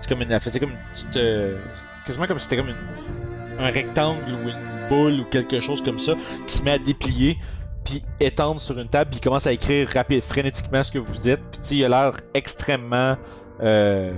C'est 0.00 0.08
comme 0.08 0.22
une. 0.22 0.30
Elle 0.32 0.40
comme 0.60 0.70
une 0.70 0.76
petite. 0.92 1.16
euh, 1.16 1.58
quasiment 2.06 2.26
comme 2.26 2.38
c'était 2.38 2.56
comme 2.56 2.68
une, 2.68 3.64
un 3.64 3.70
rectangle 3.70 4.32
ou 4.32 4.48
une 4.48 4.88
boule 4.88 5.20
ou 5.20 5.24
quelque 5.24 5.60
chose 5.60 5.82
comme 5.82 5.98
ça, 5.98 6.14
qui 6.46 6.56
se 6.56 6.62
met 6.62 6.72
à 6.72 6.78
déplier, 6.78 7.38
puis 7.84 8.02
étendre 8.18 8.60
sur 8.60 8.78
une 8.78 8.88
table, 8.88 9.10
puis 9.10 9.18
il 9.18 9.22
commence 9.22 9.46
à 9.46 9.52
écrire 9.52 9.88
rapide, 9.94 10.22
frénétiquement 10.22 10.82
ce 10.82 10.90
que 10.92 10.98
vous 10.98 11.18
dites, 11.18 11.40
puis 11.52 11.60
tu 11.60 11.74
il 11.76 11.84
a 11.84 11.88
l'air 11.88 12.12
extrêmement. 12.34 13.16
Euh, 13.62 14.12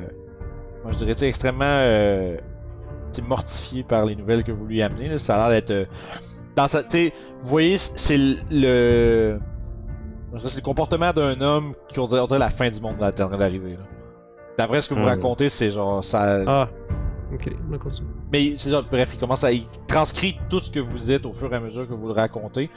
moi 0.83 0.93
je 0.93 0.99
dirais 1.05 1.29
extrêmement 1.29 1.65
euh, 1.65 2.37
mortifié 3.27 3.83
par 3.83 4.05
les 4.07 4.15
nouvelles 4.17 4.45
que 4.45 4.53
vous 4.53 4.67
lui 4.67 4.83
amenez. 4.83 5.19
Ça 5.19 5.45
a 5.45 5.51
l'air 5.51 5.63
d'être 5.63 5.89
dans 6.57 6.69
sa. 6.69 6.83
tu 6.83 7.13
vous 7.41 7.49
voyez, 7.49 7.79
c'est 7.79 8.17
le. 8.19 8.37
le- 8.51 9.41
c'est 10.39 10.57
le 10.57 10.63
comportement 10.63 11.13
d'un 11.13 11.41
homme 11.41 11.75
qui 11.89 11.99
on 11.99 12.05
dirait, 12.07 12.21
on 12.21 12.25
dirait 12.27 12.39
la 12.39 12.51
fin 12.51 12.69
du 12.71 12.81
monde 12.81 12.97
est 13.01 13.21
en 13.21 13.29
train 13.29 13.37
d'arriver. 13.39 13.73
là. 13.73 13.85
D'après 14.59 14.83
ce 14.83 14.89
que 14.89 14.95
vous 14.95 15.05
racontez, 15.05 15.49
c'est 15.49 15.71
genre 15.71 16.05
ça. 16.05 16.43
Ah, 16.47 16.69
ok, 17.33 17.51
on 17.73 17.79
continue. 17.79 18.09
Mais 18.33 18.53
c'est 18.57 18.71
ça, 18.71 18.83
bref, 18.83 19.11
il 19.15 19.19
commence 19.19 19.45
à. 19.45 19.53
Il 19.53 19.65
transcrit 19.89 20.39
tout 20.51 20.61
ce 20.61 20.71
que 20.71 20.81
vous 20.81 20.99
dites 20.99 21.25
au 21.27 21.33
fur 21.33 21.53
et 21.53 21.57
à 21.57 21.61
mesure 21.61 21.89
que 21.89 21.95
vous 21.95 22.07
le 22.09 22.13
racontez. 22.15 22.71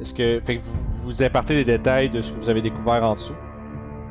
Est-ce 0.00 0.12
que. 0.12 0.40
Fait 0.44 0.56
que 0.56 0.60
vous, 0.60 1.04
vous 1.04 1.22
apportez 1.22 1.54
des 1.54 1.64
détails 1.64 2.10
de 2.10 2.20
ce 2.20 2.32
que 2.32 2.38
vous 2.38 2.50
avez 2.50 2.60
découvert 2.60 3.02
en 3.02 3.14
dessous? 3.14 3.34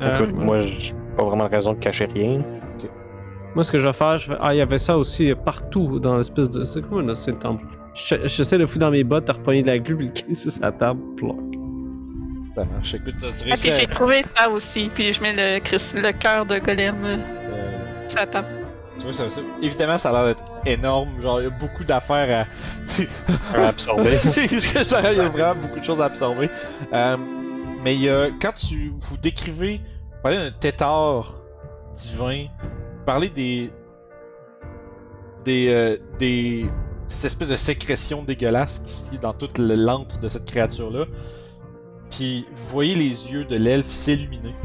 Euh, 0.02 0.20
Écoute, 0.20 0.36
moi, 0.36 0.60
j'ai 0.60 0.94
pas 1.16 1.24
vraiment 1.24 1.48
de 1.48 1.54
raison 1.56 1.74
de 1.74 1.80
cacher 1.80 2.06
rien. 2.06 2.44
Moi, 3.54 3.64
ce 3.64 3.72
que 3.72 3.80
je 3.80 3.86
vais 3.88 3.94
faire, 3.94 4.18
je 4.18 4.32
vais... 4.32 4.38
Ah, 4.42 4.54
il 4.54 4.58
y 4.58 4.62
avait 4.62 4.78
ça 4.78 4.98
aussi 4.98 5.32
euh, 5.32 5.36
partout 5.36 6.00
dans 6.00 6.18
l'espèce 6.18 6.50
de. 6.50 6.64
C'est 6.66 6.82
comme 6.82 7.08
un 7.08 7.10
ancien 7.14 7.34
temple? 7.36 7.64
Je- 7.94 8.28
J'essaie 8.28 8.58
de 8.58 8.66
fouiller 8.66 8.82
dans 8.82 8.92
mes 8.92 9.04
bottes, 9.06 9.28
de 9.28 9.32
repogner 9.32 9.62
de 9.62 9.68
la 9.68 9.80
glu, 9.80 9.96
puis 9.96 10.08
le 10.08 10.12
crisser 10.26 10.50
sur 10.50 10.62
la 10.62 10.72
table, 10.74 11.00
ploc. 11.16 11.38
Ça 12.56 12.64
marche. 12.66 12.94
Écoute, 12.94 13.16
tu 13.18 13.26
Ah, 13.26 13.44
réussis 13.44 13.62
puis 13.62 13.72
à- 13.72 13.80
j'ai 13.80 13.86
trouvé 13.86 14.26
ça 14.36 14.50
aussi, 14.50 14.90
puis 14.94 15.12
je 15.14 15.22
mets 15.22 15.34
le, 15.34 15.60
le 16.02 16.12
cœur 16.14 16.46
de 16.46 16.58
golem 16.60 17.04
euh, 17.04 17.18
euh, 17.18 18.10
sur 18.10 18.20
la 18.20 18.26
table. 18.28 18.48
Tu 18.98 19.04
vois, 19.04 19.14
ça, 19.14 19.30
ça- 19.30 19.42
évidemment, 19.62 19.98
ça 19.98 20.10
a 20.10 20.14
l'air 20.14 20.36
d'être 20.36 20.44
énorme. 20.66 21.20
Genre, 21.20 21.42
il 21.42 21.44
y 21.44 21.48
a 21.48 21.50
beaucoup 21.50 21.84
d'affaires 21.84 22.48
à. 23.54 23.58
À 23.58 23.68
absorber. 23.68 24.16
ça, 24.18 24.42
il 25.12 25.18
y 25.18 25.22
a 25.22 25.28
vraiment 25.30 25.56
beaucoup 25.60 25.80
de 25.80 25.84
choses 25.86 26.00
à 26.02 26.06
absorber. 26.06 26.50
Euh, 26.94 27.18
mais 27.84 28.10
a, 28.10 28.30
quand 28.42 28.54
tu 28.54 28.92
vous 28.96 29.18
décrivez, 29.18 29.78
vous 29.80 30.22
parlez 30.24 30.38
d'un 30.38 30.52
tétard 30.52 31.36
divin, 31.94 32.46
vous 33.00 33.06
parlez 33.06 33.28
des. 33.30 33.70
des. 35.44 35.68
euh, 35.70 35.98
des. 36.20 36.66
cette 37.08 37.26
espèce 37.26 37.50
de 37.50 37.56
sécrétion 37.58 38.24
dégueulasse 38.24 38.80
qui 39.10 39.16
est 39.18 39.20
dans 39.20 39.34
toute 39.34 39.58
lente 39.58 40.22
de 40.22 40.28
cette 40.30 40.46
créature-là. 40.46 41.06
Puis 42.16 42.48
vous 42.54 42.68
voyez 42.70 42.96
les 42.96 43.30
yeux 43.32 43.44
de 43.46 43.56
l'elfe 43.58 43.88
s'illuminer. 43.88 44.56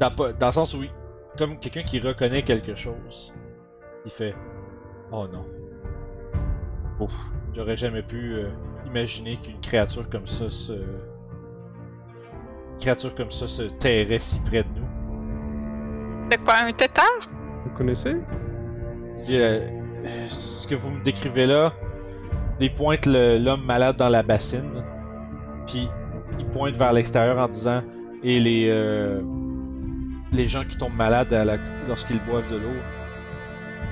Dans, 0.00 0.10
dans 0.10 0.46
le 0.46 0.52
sens 0.52 0.74
où, 0.74 0.82
il- 0.82 0.90
comme 1.38 1.58
quelqu'un 1.60 1.82
qui 1.82 2.00
reconnaît 2.00 2.42
quelque 2.42 2.74
chose, 2.74 3.32
il 4.04 4.10
fait 4.10 4.34
Oh 5.12 5.26
non. 5.32 5.44
Ouf. 6.98 7.12
J'aurais 7.54 7.76
jamais 7.76 8.02
pu 8.02 8.32
euh, 8.34 8.48
imaginer 8.86 9.36
qu'une 9.36 9.60
créature 9.60 10.10
comme 10.10 10.26
ça 10.26 10.50
se. 10.50 10.72
Une 10.72 12.78
créature 12.80 13.14
comme 13.14 13.30
ça 13.30 13.46
se 13.46 13.62
tairait 13.62 14.18
si 14.18 14.40
près 14.40 14.64
de 14.64 14.68
nous. 14.76 14.86
C'est 16.30 16.42
quoi, 16.42 16.54
un 16.64 16.72
tétard? 16.72 17.04
Vous 17.64 17.70
connaissez? 17.76 18.16
Euh, 19.30 19.68
ce 20.28 20.66
que 20.66 20.74
vous 20.74 20.90
me 20.90 21.02
décrivez 21.02 21.46
là, 21.46 21.72
il 22.60 22.72
pointe 22.72 23.06
le- 23.06 23.38
l'homme 23.38 23.64
malade 23.64 23.96
dans 23.96 24.08
la 24.08 24.22
bassine, 24.22 24.84
puis 25.66 25.88
il 26.38 26.46
pointe 26.46 26.76
vers 26.76 26.92
l'extérieur 26.92 27.38
en 27.38 27.48
disant 27.48 27.82
et 28.22 28.40
les 28.40 28.68
euh, 28.68 29.20
les 30.32 30.48
gens 30.48 30.64
qui 30.64 30.76
tombent 30.76 30.96
malades 30.96 31.32
lorsqu'ils 31.88 32.20
boivent 32.20 32.50
de 32.50 32.56
l'eau. 32.56 32.76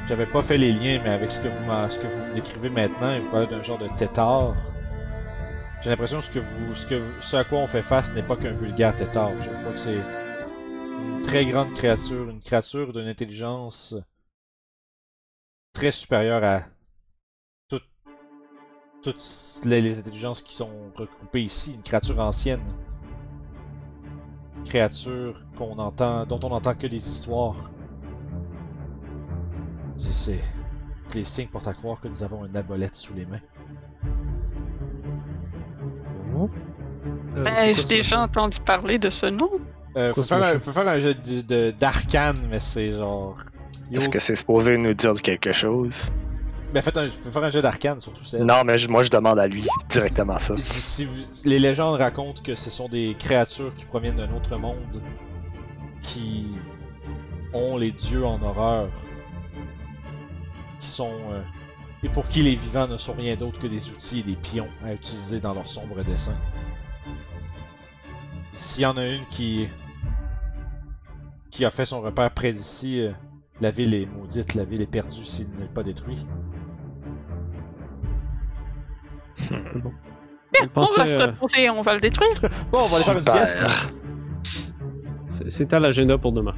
J'avais 0.09 0.27
pas 0.27 0.43
fait 0.43 0.59
les 0.59 0.73
liens, 0.73 1.01
mais 1.03 1.11
avec 1.11 1.31
ce 1.31 1.41
que 1.41 1.49
vous 1.49 1.91
ce 1.91 1.99
que 1.99 2.07
vous 2.07 2.25
me 2.27 2.35
décrivez 2.35 2.69
maintenant, 2.69 3.19
vous 3.21 3.31
parlez 3.31 3.47
d'un 3.47 3.63
genre 3.63 3.79
de 3.79 3.89
tétard. 3.97 4.55
J'ai 5.83 5.91
l'impression 5.91 6.19
que 6.19 6.25
ce 6.25 6.31
que 6.31 6.39
vous 6.39 6.73
que 6.89 7.03
ce 7.21 7.37
à 7.37 7.45
quoi 7.45 7.59
on 7.59 7.67
fait 7.67 7.83
face 7.83 8.13
n'est 8.13 8.23
pas 8.23 8.37
qu'un 8.37 8.53
vulgaire 8.53 8.97
tétard. 8.97 9.31
Je 9.41 9.49
crois 9.49 9.73
que 9.73 9.79
c'est 9.79 9.95
une 9.97 11.23
très 11.23 11.45
grande 11.45 11.73
créature, 11.73 12.29
une 12.29 12.41
créature 12.41 12.93
d'une 12.93 13.09
intelligence 13.09 13.95
très 15.73 15.93
supérieure 15.93 16.45
à 16.45 16.63
toutes 19.05 19.61
les, 19.65 19.81
les 19.81 19.99
intelligences 19.99 20.43
qui 20.43 20.57
sont 20.57 20.71
regroupées 20.95 21.43
ici. 21.43 21.75
Une 21.75 21.83
créature 21.83 22.19
ancienne. 22.21 22.61
Une 24.57 24.65
créature 24.65 25.35
qu'on 25.57 25.79
entend, 25.79 26.27
dont 26.27 26.41
on 26.43 26.49
n'entend 26.49 26.75
que 26.75 26.87
des 26.87 26.97
histoires. 27.09 27.71
C'est, 29.97 30.41
Les 31.15 31.25
signes 31.25 31.47
portent 31.49 31.69
à 31.69 31.75
croire 31.75 32.01
que 32.01 32.09
nous 32.09 32.23
avons 32.25 32.45
un 32.45 32.55
abolette 32.55 32.95
sous 32.97 33.15
les 33.15 33.27
mains. 33.27 33.41
Euh, 37.37 37.45
Ben, 37.45 37.73
j'ai 37.75 37.85
déjà 37.85 38.23
entendu 38.23 38.59
parler 38.61 38.99
de 38.99 39.11
ce 39.11 39.27
nom. 39.27 39.51
Euh, 39.97 40.13
quoi 40.13 40.23
faut, 40.25 40.29
faire 40.29 40.43
un, 40.43 40.59
faut 40.59 40.73
faire 40.73 40.89
un 40.89 40.99
jeu 40.99 41.15
de, 41.15 41.43
de- 41.43 41.71
d'arcane, 41.79 42.39
mais 42.51 42.59
c'est 42.61 42.91
genre. 42.93 43.37
Est-ce 43.93 44.09
que 44.09 44.19
c'est 44.19 44.35
supposé 44.35 44.77
nous 44.77 44.95
dire 44.95 45.13
quelque 45.23 45.53
chose? 45.53 46.11
Ben 46.75 46.83
faites 46.83 46.97
un, 46.97 47.09
faire 47.09 47.45
un 47.45 47.51
jeu 47.51 47.63
d'arcane 47.63 48.01
surtout. 48.01 48.25
c'est- 48.25 48.41
Non, 48.41 48.65
mais 48.65 48.77
je- 48.79 48.89
moi 48.89 49.03
je 49.05 49.09
demande 49.11 49.39
à 49.39 49.47
lui 49.47 49.65
directement 49.89 50.39
ça. 50.39 50.55
Si, 50.59 50.81
si 50.81 51.05
vous- 51.07 51.15
les 51.45 51.59
légendes 51.61 51.97
racontent 52.01 52.43
que 52.43 52.55
ce 52.57 52.69
sont 52.69 52.89
des 52.89 53.15
créatures 53.19 53.75
qui 53.77 53.85
proviennent 53.85 54.17
d'un 54.17 54.35
autre 54.35 54.57
monde 54.59 55.01
qui 56.03 56.49
ont 57.53 57.77
les 57.77 57.93
dieux 57.93 58.27
en 58.27 58.43
horreur, 58.43 58.89
qui 60.81 60.89
sont 60.89 61.13
euh, 61.31 61.41
et 62.03 62.09
pour 62.09 62.27
qui 62.29 62.43
les 62.43 62.57
vivants 62.57 62.89
ne 62.89 62.97
sont 62.97 63.15
rien 63.15 63.37
d'autre 63.37 63.59
que 63.61 63.69
des 63.69 63.91
outils 63.91 64.19
et 64.19 64.23
des 64.25 64.37
pions 64.37 64.69
à 64.85 64.93
utiliser 64.93 65.39
dans 65.41 65.55
leur 65.55 65.69
sombre 65.69 66.03
dessin. 66.03 66.37
S'il 68.53 68.83
y 68.83 68.87
en 68.87 68.97
a 68.97 69.07
une 69.07 69.25
qui 69.27 69.69
qui 71.53 71.65
a 71.65 71.71
fait 71.71 71.87
son 71.87 72.01
repère 72.01 72.33
près 72.33 72.53
d'ici, 72.53 73.01
euh, 73.01 73.13
la 73.61 73.71
ville 73.71 73.95
est 73.95 74.07
maudite, 74.07 74.55
la 74.55 74.65
ville 74.65 74.81
est 74.83 74.87
perdue 74.91 75.25
s'il 75.25 75.49
n'est 75.51 75.67
pas 75.67 75.85
détruit. 75.85 76.27
Bon. 79.51 79.93
Bien, 80.53 80.67
on 80.67 80.69
Pensez, 80.69 81.01
va 81.01 81.07
se 81.07 81.13
euh, 81.17 81.27
reposer 81.27 81.71
on 81.71 81.83
va 81.83 81.95
le 81.95 82.01
détruire. 82.01 82.33
Bon, 82.71 82.79
on 82.79 82.87
va 82.89 82.97
aller 82.97 83.05
faire 83.05 83.17
une 83.19 83.23
sieste. 83.25 83.67
C'est 85.29 85.51
c'est 85.51 85.73
à 85.75 85.81
l'agenda 85.81 86.17
pour 86.19 86.33
demain. 86.33 86.55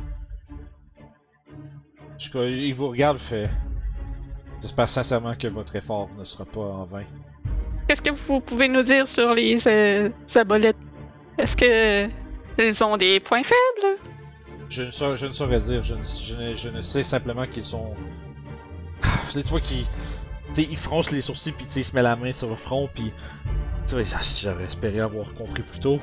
Je- 2.18 2.38
il 2.38 2.74
vous 2.74 2.88
regarde, 2.88 3.18
fait. 3.18 3.48
J'espère 4.62 4.88
sincèrement 4.88 5.34
que 5.34 5.48
votre 5.48 5.76
effort 5.76 6.08
ne 6.18 6.24
sera 6.24 6.44
pas 6.44 6.60
en 6.60 6.84
vain. 6.84 7.04
Qu'est-ce 7.86 8.02
que 8.02 8.10
vous 8.26 8.40
pouvez 8.40 8.68
nous 8.68 8.82
dire 8.82 9.06
sur 9.06 9.32
les 9.34 9.56
euh, 9.68 10.10
abolettes? 10.34 10.76
Est-ce 11.38 11.56
que 11.56 12.08
ils 12.58 12.84
ont 12.84 12.96
des 12.96 13.20
points 13.20 13.42
faibles? 13.44 13.98
Je 14.68 14.82
ne, 14.84 14.90
saurais, 14.90 15.16
je 15.16 15.26
ne 15.26 15.32
saurais 15.32 15.60
dire. 15.60 15.82
Je 15.82 15.94
ne, 15.94 16.02
je 16.02 16.36
ne- 16.36 16.54
je 16.54 16.68
ne 16.70 16.82
sais 16.82 17.02
simplement 17.04 17.46
qu'ils 17.46 17.62
sont. 17.62 17.94
Ah, 19.02 19.06
Tu 19.30 19.40
vois 19.42 19.60
qu'ils. 19.60 19.86
Sais, 20.52 20.62
ils 20.62 20.76
froncent 20.76 21.10
les 21.10 21.20
sourcils, 21.20 21.52
puis 21.52 21.66
ils 21.76 21.84
se 21.84 21.94
met 21.94 22.02
la 22.02 22.16
main 22.16 22.32
sur 22.32 22.48
le 22.48 22.54
front, 22.54 22.88
puis. 22.94 23.12
Tu 23.86 23.94
ah, 23.98 24.22
si 24.22 24.42
j'avais 24.42 24.64
espéré 24.64 25.00
avoir 25.00 25.32
compris 25.34 25.62
plus 25.62 25.78
tôt. 25.78 26.00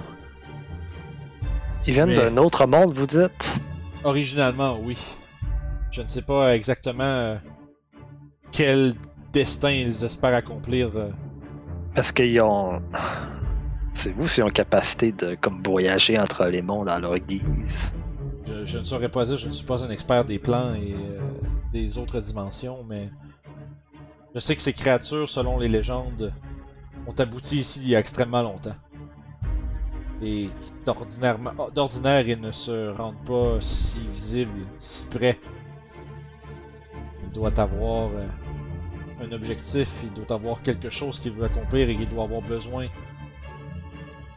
Ils 1.85 1.93
viennent 1.93 2.09
Mais- 2.09 2.15
d'un 2.15 2.37
autre 2.37 2.65
monde, 2.65 2.93
vous 2.93 3.07
dites? 3.07 3.59
Originalement, 4.03 4.77
oui. 4.81 4.97
Je 5.91 6.01
ne 6.01 6.07
sais 6.07 6.21
pas 6.21 6.55
exactement 6.55 7.03
euh, 7.03 7.35
quel 8.51 8.93
destin 9.31 9.69
ils 9.71 10.03
espèrent 10.03 10.33
accomplir. 10.35 10.89
euh. 10.95 11.09
Est-ce 11.95 12.13
qu'ils 12.13 12.41
ont. 12.41 12.81
C'est 13.93 14.11
vous 14.11 14.27
s'ils 14.27 14.43
ont 14.43 14.49
capacité 14.49 15.11
de 15.11 15.35
comme 15.35 15.61
voyager 15.63 16.17
entre 16.19 16.45
les 16.45 16.61
mondes 16.61 16.89
à 16.89 16.99
leur 16.99 17.17
guise? 17.19 17.93
Je, 18.45 18.65
je 18.65 18.79
ne 18.79 18.83
saurais 18.83 19.09
pas 19.09 19.25
dire, 19.25 19.37
je 19.37 19.47
ne 19.47 19.51
suis 19.51 19.65
pas 19.65 19.83
un 19.83 19.89
expert 19.89 20.25
des 20.25 20.39
plans 20.39 20.73
et 20.73 20.93
euh, 20.93 21.19
des 21.71 21.97
autres 21.97 22.19
dimensions, 22.19 22.83
mais 22.87 23.09
je 24.33 24.39
sais 24.39 24.55
que 24.55 24.61
ces 24.61 24.73
créatures, 24.73 25.29
selon 25.29 25.59
les 25.59 25.67
légendes, 25.67 26.33
ont 27.07 27.13
abouti 27.19 27.57
ici 27.59 27.81
il 27.83 27.89
y 27.89 27.95
a 27.95 27.99
extrêmement 27.99 28.41
longtemps. 28.41 28.75
Et 30.21 30.49
d'ordinairement- 30.85 31.69
d'ordinaire, 31.71 32.27
ils 32.27 32.39
ne 32.39 32.51
se 32.51 32.89
rendent 32.91 33.23
pas 33.25 33.59
si 33.59 33.99
visibles, 34.07 34.65
si 34.79 35.05
près. 35.07 35.39
Il 37.23 37.31
doit 37.31 37.59
avoir 37.59 38.09
euh, 38.11 38.27
un 39.21 39.31
objectif, 39.33 39.89
il 40.03 40.13
doit 40.13 40.33
avoir 40.35 40.61
quelque 40.61 40.89
chose 40.89 41.19
qu'il 41.19 41.33
veut 41.33 41.45
accomplir 41.45 41.89
et 41.89 41.93
il 41.93 42.07
doit 42.07 42.23
avoir 42.23 42.41
besoin. 42.41 42.85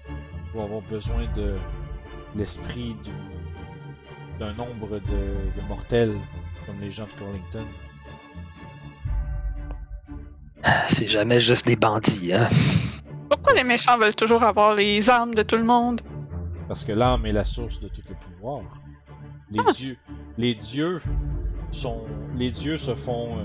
Il 0.08 0.52
doit 0.52 0.64
avoir 0.64 0.80
besoin 0.82 1.26
de 1.36 1.54
l'esprit 2.34 2.96
du 3.04 3.10
d'un 4.38 4.52
nombre 4.52 4.98
de, 4.98 5.60
de 5.60 5.66
mortels 5.66 6.14
comme 6.66 6.78
les 6.80 6.90
gens 6.90 7.06
de 7.06 7.18
Corlington. 7.18 7.64
C'est 10.88 11.06
jamais 11.08 11.40
juste 11.40 11.66
des 11.66 11.76
bandits, 11.76 12.32
hein? 12.32 12.48
Pourquoi 13.30 13.52
les 13.54 13.64
méchants 13.64 13.98
veulent 13.98 14.14
toujours 14.14 14.42
avoir 14.42 14.74
les 14.74 15.08
armes 15.10 15.34
de 15.34 15.42
tout 15.42 15.56
le 15.56 15.64
monde? 15.64 16.00
Parce 16.68 16.84
que 16.84 16.92
l'âme 16.92 17.26
est 17.26 17.32
la 17.32 17.44
source 17.44 17.78
de 17.80 17.88
tout 17.88 18.02
le 18.08 18.14
pouvoir. 18.14 18.62
Les 19.50 19.60
Ah. 19.66 19.72
dieux, 19.72 19.96
les 20.38 20.54
dieux 20.54 21.00
sont, 21.70 22.02
les 22.34 22.50
dieux 22.50 22.76
se 22.78 22.94
font 22.94 23.38
euh, 23.38 23.44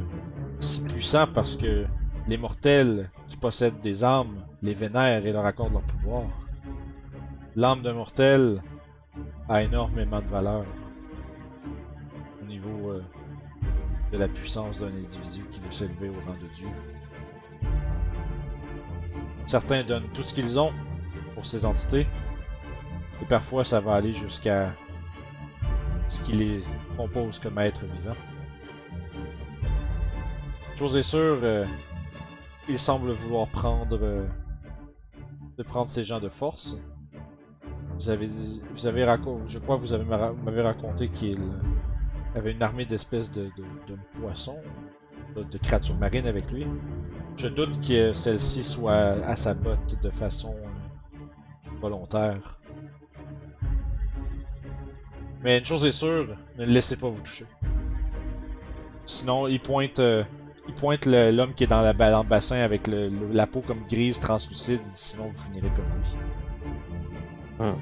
si 0.60 0.81
puissants 0.84 1.27
parce 1.27 1.56
que 1.56 1.85
les 2.27 2.38
mortels 2.38 3.10
qui 3.27 3.38
possèdent 3.38 3.81
des 3.81 4.03
âmes 4.03 4.43
les 4.61 4.73
vénèrent 4.73 5.26
et 5.26 5.31
leur 5.31 5.45
accordent 5.45 5.73
leur 5.73 5.84
pouvoir. 5.84 6.23
L'âme 7.56 7.81
d'un 7.81 7.93
mortel 7.93 8.61
a 9.49 9.61
énormément 9.61 10.22
de 10.22 10.27
valeur 10.27 10.65
au 12.41 12.45
niveau 12.45 12.91
euh, 12.91 13.03
de 14.11 14.18
la 14.18 14.27
puissance 14.27 14.80
d'un 14.80 14.88
individu 14.88 15.45
qui 15.52 15.60
veut 15.60 15.72
s'élever 15.72 16.10
au 16.10 16.14
rang 16.26 16.35
de 16.41 16.48
Dieu. 16.56 16.68
Certains 19.47 19.83
donnent 19.83 20.07
tout 20.13 20.23
ce 20.23 20.33
qu'ils 20.33 20.59
ont 20.59 20.71
pour 21.35 21.45
ces 21.45 21.65
entités, 21.65 22.07
et 23.21 23.25
parfois 23.25 23.63
ça 23.63 23.79
va 23.79 23.95
aller 23.95 24.13
jusqu'à 24.13 24.73
ce 26.07 26.19
qui 26.21 26.33
les 26.33 26.63
compose 26.97 27.39
comme 27.39 27.57
êtres 27.59 27.85
vivants. 27.85 28.15
Chose 30.75 30.95
est 30.97 31.03
sûre, 31.03 31.39
euh, 31.43 31.65
il 32.69 32.79
semble 32.79 33.11
vouloir 33.11 33.47
prendre 33.47 33.99
euh, 34.01 34.25
de 35.57 35.63
prendre 35.63 35.89
ces 35.89 36.03
gens 36.03 36.19
de 36.19 36.29
force. 36.29 36.77
Vous 37.95 38.09
avez 38.09 38.25
vous 38.25 39.47
je 39.47 39.59
crois 39.59 39.75
que 39.75 39.81
vous 39.81 39.93
avez 39.93 40.05
m'a- 40.05 40.31
m'avez 40.31 40.61
raconté 40.61 41.09
qu'il 41.09 41.38
avait 42.35 42.53
une 42.53 42.63
armée 42.63 42.85
d'espèces 42.85 43.29
de, 43.31 43.51
poissons, 44.19 44.57
de 45.35 45.57
créatures 45.59 45.97
marines 45.97 46.25
avec 46.25 46.49
lui. 46.51 46.65
Je 47.37 47.47
doute 47.47 47.79
que 47.85 48.13
celle-ci 48.13 48.63
soit 48.63 49.15
à 49.25 49.35
sa 49.35 49.53
botte 49.53 49.99
de 50.01 50.09
façon 50.09 50.55
euh, 50.55 51.19
volontaire. 51.81 52.59
Mais 55.43 55.57
une 55.57 55.65
chose 55.65 55.83
est 55.85 55.91
sûre, 55.91 56.35
ne 56.57 56.65
le 56.65 56.71
laissez 56.71 56.95
pas 56.95 57.09
vous 57.09 57.21
toucher. 57.21 57.45
Sinon, 59.07 59.47
il 59.47 59.59
pointe, 59.59 59.97
euh, 59.97 60.23
il 60.67 60.73
pointe 60.75 61.07
l'homme 61.07 61.55
qui 61.55 61.63
est 61.63 61.67
dans, 61.67 61.81
la, 61.81 61.93
dans 61.93 62.21
le 62.21 62.29
bassin 62.29 62.57
avec 62.57 62.85
le- 62.87 63.09
le- 63.09 63.31
la 63.31 63.47
peau 63.47 63.61
comme 63.61 63.83
grise, 63.89 64.19
translucide. 64.19 64.81
Sinon, 64.93 65.27
vous 65.27 65.39
finirez 65.45 65.69
comme 65.75 65.85
lui. 65.97 66.17
Hmm. 67.59 67.75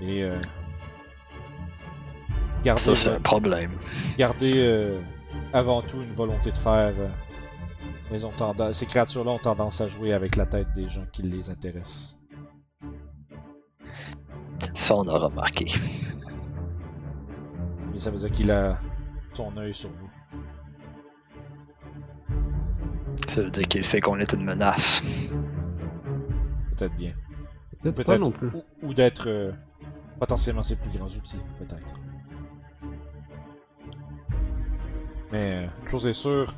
Et 0.00 0.22
euh, 0.24 0.38
gardez, 2.64 2.80
Ça, 2.80 2.94
c'est 2.94 3.10
un 3.10 3.20
problème. 3.20 3.72
gardez 4.16 4.52
euh, 4.56 5.00
avant 5.52 5.82
tout 5.82 6.00
une 6.02 6.12
volonté 6.12 6.50
de 6.52 6.56
faire. 6.56 6.92
euh, 6.98 8.24
ont 8.24 8.30
tendance, 8.30 8.78
ces 8.78 8.86
créatures-là 8.86 9.32
ont 9.32 9.38
tendance 9.38 9.80
à 9.80 9.88
jouer 9.88 10.12
avec 10.12 10.36
la 10.36 10.46
tête 10.46 10.72
des 10.74 10.88
gens 10.88 11.04
qui 11.12 11.22
les 11.22 11.50
intéressent. 11.50 12.18
Ça, 14.74 14.96
on 14.96 15.06
a 15.08 15.18
remarqué. 15.18 15.66
Et 17.94 17.98
ça 17.98 18.10
veut 18.10 18.18
dire 18.18 18.30
qu'il 18.30 18.50
a 18.50 18.78
son 19.34 19.56
œil 19.56 19.74
sur 19.74 19.90
vous. 19.90 20.10
Ça 23.28 23.42
veut 23.42 23.50
dire 23.50 23.68
qu'il 23.68 23.84
sait 23.84 24.00
qu'on 24.00 24.18
est 24.18 24.32
une 24.32 24.44
menace. 24.44 25.02
Peut-être 26.76 26.94
bien. 26.96 27.12
Peut-être 27.82 27.96
pas 27.96 28.04
Peut-être. 28.04 28.20
non 28.20 28.30
plus. 28.30 28.48
Ou, 28.48 28.62
ou 28.82 28.94
d'être 28.94 29.28
euh, 29.28 29.52
potentiellement 30.18 30.62
ses 30.62 30.76
plus 30.76 30.90
grands 30.90 31.08
outils, 31.08 31.40
peut-être. 31.58 31.94
Mais 35.32 35.64
euh, 35.64 35.66
une 35.82 35.88
chose 35.88 36.06
est 36.06 36.12
sûre, 36.12 36.54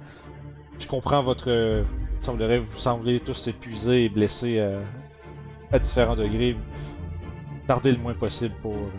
je 0.79 0.87
comprends 0.87 1.23
votre. 1.23 1.51
euh, 1.51 1.85
semblerait 2.23 2.59
vous 2.59 2.77
semblez 2.77 3.19
tous 3.21 3.49
épuisés 3.49 4.05
et 4.05 4.09
blessés 4.09 4.59
euh, 4.59 4.83
à 5.73 5.79
différents 5.79 6.17
degrés. 6.17 6.57
Tardez 7.67 7.93
le 7.93 7.99
moins 7.99 8.15
possible 8.15 8.55
pour 8.63 8.75
euh, 8.75 8.91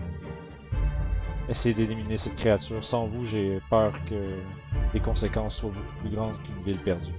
essayer 1.49 1.73
d'éliminer 1.75 2.17
cette 2.17 2.35
créature. 2.35 2.83
Sans 2.83 3.05
vous, 3.05 3.25
j'ai 3.25 3.61
peur 3.69 3.93
que 4.05 4.37
les 4.93 4.99
conséquences 4.99 5.57
soient 5.57 5.71
beaucoup 5.71 6.01
plus 6.01 6.09
grandes 6.09 6.41
qu'une 6.43 6.63
ville 6.63 6.77
perdue. 6.77 7.13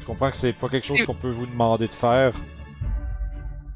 Je 0.00 0.06
comprends 0.06 0.30
que 0.30 0.36
c'est 0.36 0.52
pas 0.52 0.68
quelque 0.68 0.86
chose 0.86 1.04
qu'on 1.04 1.14
peut 1.14 1.30
vous 1.30 1.46
demander 1.46 1.86
de 1.88 1.94
faire. 1.94 2.32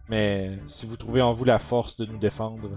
Mais 0.08 0.58
si 0.66 0.86
vous 0.86 0.96
trouvez 0.96 1.22
en 1.22 1.32
vous 1.32 1.44
la 1.44 1.58
force 1.58 1.96
de 1.96 2.06
nous 2.06 2.18
défendre, 2.18 2.70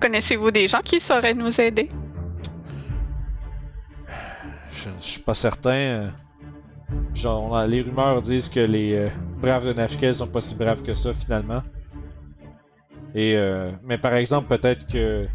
Connaissez-vous 0.00 0.50
des 0.50 0.68
gens 0.68 0.80
qui 0.84 1.00
sauraient 1.00 1.34
nous 1.34 1.60
aider? 1.60 1.90
je, 4.70 4.88
je 4.98 5.04
suis 5.04 5.20
pas 5.20 5.34
certain. 5.34 5.70
euh, 5.70 6.08
Genre, 7.14 7.66
les 7.66 7.82
rumeurs 7.82 8.20
disent 8.20 8.48
que 8.48 8.60
les 8.60 8.94
euh, 8.94 9.08
braves 9.42 9.66
de 9.66 9.72
Nashkel 9.74 10.14
sont 10.14 10.26
pas 10.26 10.40
si 10.40 10.54
braves 10.54 10.82
que 10.82 10.94
ça 10.94 11.12
finalement. 11.12 11.62
Et 13.14 13.36
euh, 13.36 13.72
mais 13.82 13.98
par 13.98 14.14
exemple, 14.14 14.46
peut-être 14.48 14.86
que 14.86 15.26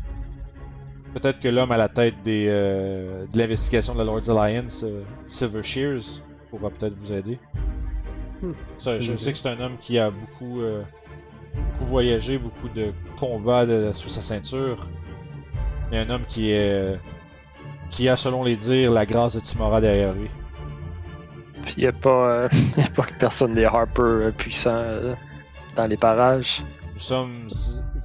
peut-être 1.13 1.39
que 1.39 1.49
l'homme 1.49 1.71
à 1.71 1.77
la 1.77 1.89
tête 1.89 2.15
des 2.23 2.47
euh, 2.49 3.25
de 3.31 3.37
l'investigation 3.37 3.93
de 3.93 3.99
la 3.99 4.05
Lord's 4.05 4.29
Alliance, 4.29 4.83
euh, 4.83 5.03
Silver 5.27 5.61
Shears, 5.63 6.21
pourra 6.49 6.69
peut-être 6.71 6.93
vous 6.95 7.13
aider. 7.13 7.37
Hmm, 8.41 8.53
Ça, 8.77 8.99
je 8.99 9.15
sais 9.15 9.31
que 9.31 9.37
c'est 9.37 9.49
un 9.49 9.59
homme 9.59 9.77
qui 9.79 9.99
a 9.99 10.09
beaucoup, 10.09 10.61
euh, 10.61 10.83
beaucoup 11.55 11.85
voyagé, 11.85 12.37
beaucoup 12.37 12.69
de 12.69 12.93
combats 13.17 13.65
de- 13.65 13.91
sous 13.93 14.07
sa 14.07 14.21
ceinture. 14.21 14.87
Mais 15.91 15.99
un 15.99 16.09
homme 16.09 16.25
qui 16.27 16.51
est, 16.51 16.71
euh, 16.71 16.95
qui 17.89 18.09
a, 18.09 18.15
selon 18.15 18.43
les 18.43 18.55
dires, 18.55 18.91
la 18.91 19.05
grâce 19.05 19.35
de 19.35 19.39
Timora 19.39 19.81
derrière 19.81 20.13
lui. 20.13 20.29
Puis 21.65 21.81
y 21.83 21.87
a 21.87 21.91
pas, 21.93 22.09
euh, 22.09 22.49
y 22.77 22.81
a 22.81 22.89
pas 22.89 23.05
personne 23.19 23.53
des 23.53 23.65
Harper 23.65 24.01
euh, 24.01 24.31
puissants 24.31 24.71
euh, 24.73 25.15
dans 25.75 25.85
les 25.85 25.97
parages. 25.97 26.61
Nous 26.93 26.99
sommes, 26.99 27.47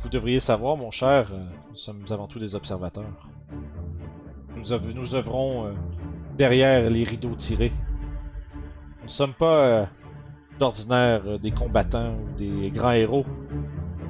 vous 0.02 0.08
devriez 0.08 0.40
savoir, 0.40 0.76
mon 0.76 0.90
cher, 0.90 1.30
nous 1.70 1.76
sommes 1.76 2.04
avant 2.10 2.26
tout 2.26 2.38
des 2.38 2.54
observateurs. 2.54 3.04
Nous, 4.56 4.72
œuv- 4.72 4.94
nous 4.94 5.14
œuvrons 5.14 5.66
euh, 5.66 5.70
derrière 6.36 6.88
les 6.88 7.04
rideaux 7.04 7.34
tirés. 7.36 7.72
Nous 9.00 9.04
ne 9.06 9.10
sommes 9.10 9.32
pas 9.34 9.88
d'ordinaire 10.58 11.38
des 11.38 11.50
combattants 11.50 12.14
ou 12.14 12.36
des 12.36 12.70
grands 12.70 12.90
héros. 12.92 13.24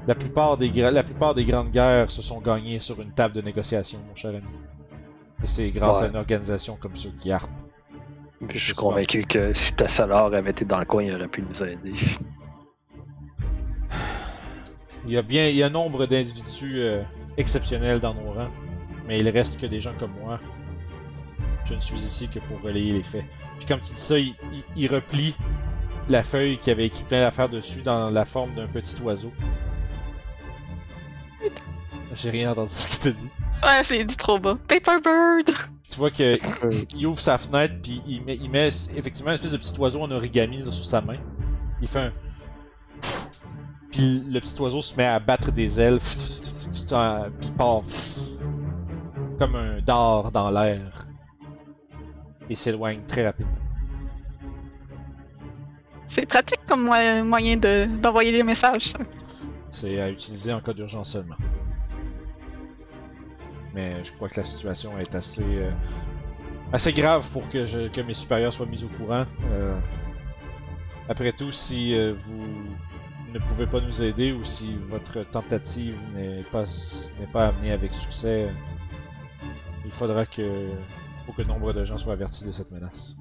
La 0.09 0.15
plupart, 0.15 0.57
des 0.57 0.71
gra- 0.71 0.91
la 0.91 1.03
plupart 1.03 1.35
des 1.35 1.45
grandes 1.45 1.71
guerres 1.71 2.11
se 2.11 2.23
sont 2.23 2.41
gagnées 2.41 2.79
sur 2.79 2.99
une 3.01 3.13
table 3.13 3.35
de 3.35 3.43
négociation, 3.43 3.99
mon 4.09 4.15
cher 4.15 4.31
ami. 4.31 4.41
Et 5.43 5.47
c'est 5.47 5.71
grâce 5.71 5.99
à 6.01 6.07
une 6.09 6.17
organisation 6.17 6.77
comme 6.81 6.97
ceux 6.97 7.11
qui. 7.11 7.31
Puis 8.49 8.59
je 8.59 8.65
suis 8.65 8.75
convaincu 8.75 9.23
que 9.25 9.53
si 9.53 9.75
Tassalar 9.77 10.33
avait 10.33 10.51
été 10.51 10.65
dans 10.65 10.79
le 10.79 10.87
coin, 10.87 11.03
il 11.03 11.15
aurait 11.15 11.29
pu 11.29 11.43
nous 11.43 11.63
aider. 11.63 11.93
Il 15.07 15.13
y 15.13 15.19
a 15.19 15.23
bien, 15.23 15.49
il 15.49 15.57
y 15.57 15.63
a 15.63 15.69
nombre 15.71 16.07
d'individus 16.07 16.81
euh, 16.81 17.03
exceptionnels 17.37 18.01
dans 18.01 18.15
nos 18.15 18.33
rangs, 18.33 18.51
mais 19.07 19.19
il 19.19 19.29
reste 19.29 19.61
que 19.61 19.67
des 19.67 19.81
gens 19.81 19.93
comme 19.99 20.13
moi. 20.23 20.41
Je 21.67 21.75
ne 21.75 21.81
suis 21.81 21.97
ici 21.97 22.29
que 22.29 22.39
pour 22.41 22.61
relayer 22.63 22.93
les 22.95 23.03
faits. 23.03 23.25
Puis 23.59 23.67
comme 23.67 23.81
tu 23.81 23.93
dis 23.93 24.01
ça, 24.01 24.19
il, 24.19 24.35
il- 24.53 24.65
il 24.77 24.93
replie 24.95 25.37
la 26.09 26.23
feuille 26.23 26.57
qui 26.59 26.71
avait 26.71 26.87
écrit 26.87 27.05
plein 27.05 27.21
d'affaires 27.21 27.49
dessus 27.51 27.83
dans 27.83 28.09
la 28.11 28.25
forme 28.25 28.55
d'un 28.55 28.67
petit 28.67 28.97
oiseau. 29.03 29.33
J'ai 32.15 32.31
rien 32.31 32.51
entendu 32.53 32.71
ce 32.73 32.89
qu'il 32.89 32.99
te 33.01 33.09
dit. 33.19 33.29
Ouais, 33.63 33.83
je 33.85 33.93
l'ai 33.93 34.05
dit 34.05 34.17
trop 34.17 34.39
bas. 34.39 34.57
Paper 34.67 34.97
Bird! 35.03 35.57
Tu 35.89 35.97
vois 35.97 36.11
que 36.11 36.39
il 36.97 37.07
ouvre 37.07 37.21
sa 37.21 37.39
fenêtre 37.39 37.75
puis 37.83 38.03
il 38.07 38.23
met, 38.25 38.37
il 38.37 38.51
met 38.51 38.69
effectivement 38.95 39.31
une 39.31 39.35
espèce 39.37 39.53
de 39.53 39.57
petit 39.57 39.79
oiseau 39.79 40.03
en 40.03 40.11
origami 40.11 40.63
sur 40.71 40.85
sa 40.85 41.01
main. 41.01 41.17
Il 41.81 41.89
fait 41.89 42.01
un 42.01 42.13
puis 43.91 44.23
le 44.29 44.39
petit 44.41 44.61
oiseau 44.61 44.81
se 44.83 44.95
met 44.97 45.07
à 45.07 45.19
battre 45.19 45.51
des 45.51 45.81
ailes 45.81 45.99
puis 45.99 46.85
il 47.43 47.53
part 47.57 47.83
comme 49.39 49.55
un 49.55 49.81
dard 49.81 50.31
dans 50.33 50.51
l'air 50.51 51.07
et 52.51 52.55
s'éloigne 52.55 53.01
très 53.07 53.25
rapidement. 53.27 53.53
C'est 56.07 56.27
pratique 56.27 56.61
comme 56.67 56.85
mo- 56.85 57.25
moyen 57.25 57.57
de- 57.57 57.87
d'envoyer 58.01 58.33
des 58.33 58.43
messages, 58.43 58.91
ça. 58.93 58.99
C'est 59.71 60.01
à 60.01 60.11
utiliser 60.11 60.53
en 60.53 60.61
cas 60.61 60.73
d'urgence 60.73 61.13
seulement. 61.13 61.37
Mais 63.75 64.03
je 64.03 64.13
crois 64.13 64.29
que 64.29 64.41
la 64.41 64.47
situation 64.47 64.99
est 64.99 65.15
assez 65.15 65.45
euh, 65.45 65.71
assez 66.73 66.93
grave 66.93 67.29
pour 67.33 67.49
que, 67.49 67.89
que 67.89 68.01
mes 68.01 68.15
supérieurs 68.15 68.53
soient 68.53 68.67
mis 68.67 68.85
au 68.85 68.89
courant. 68.89 69.25
Euh, 69.51 69.79
après 71.09 71.33
tout, 71.33 71.51
si 71.51 71.95
euh, 71.95 72.13
vous 72.15 72.45
ne 73.33 73.39
pouvez 73.39 73.67
pas 73.67 73.81
nous 73.81 74.03
aider 74.03 74.33
ou 74.33 74.45
si 74.45 74.75
votre 74.89 75.23
tentative 75.23 75.97
n'est 76.15 76.43
pas 76.51 76.65
pas 77.33 77.49
amenée 77.49 77.73
avec 77.73 77.95
succès, 77.95 78.51
il 79.85 79.91
faudra 79.91 80.27
que 80.27 80.69
faut 81.27 81.33
que 81.33 81.43
nombre 81.43 81.73
de 81.73 81.85
gens 81.85 81.99
soient 81.99 82.15
avertis 82.15 82.45
de 82.45 82.53
cette 82.53 82.71
menace. 82.71 83.17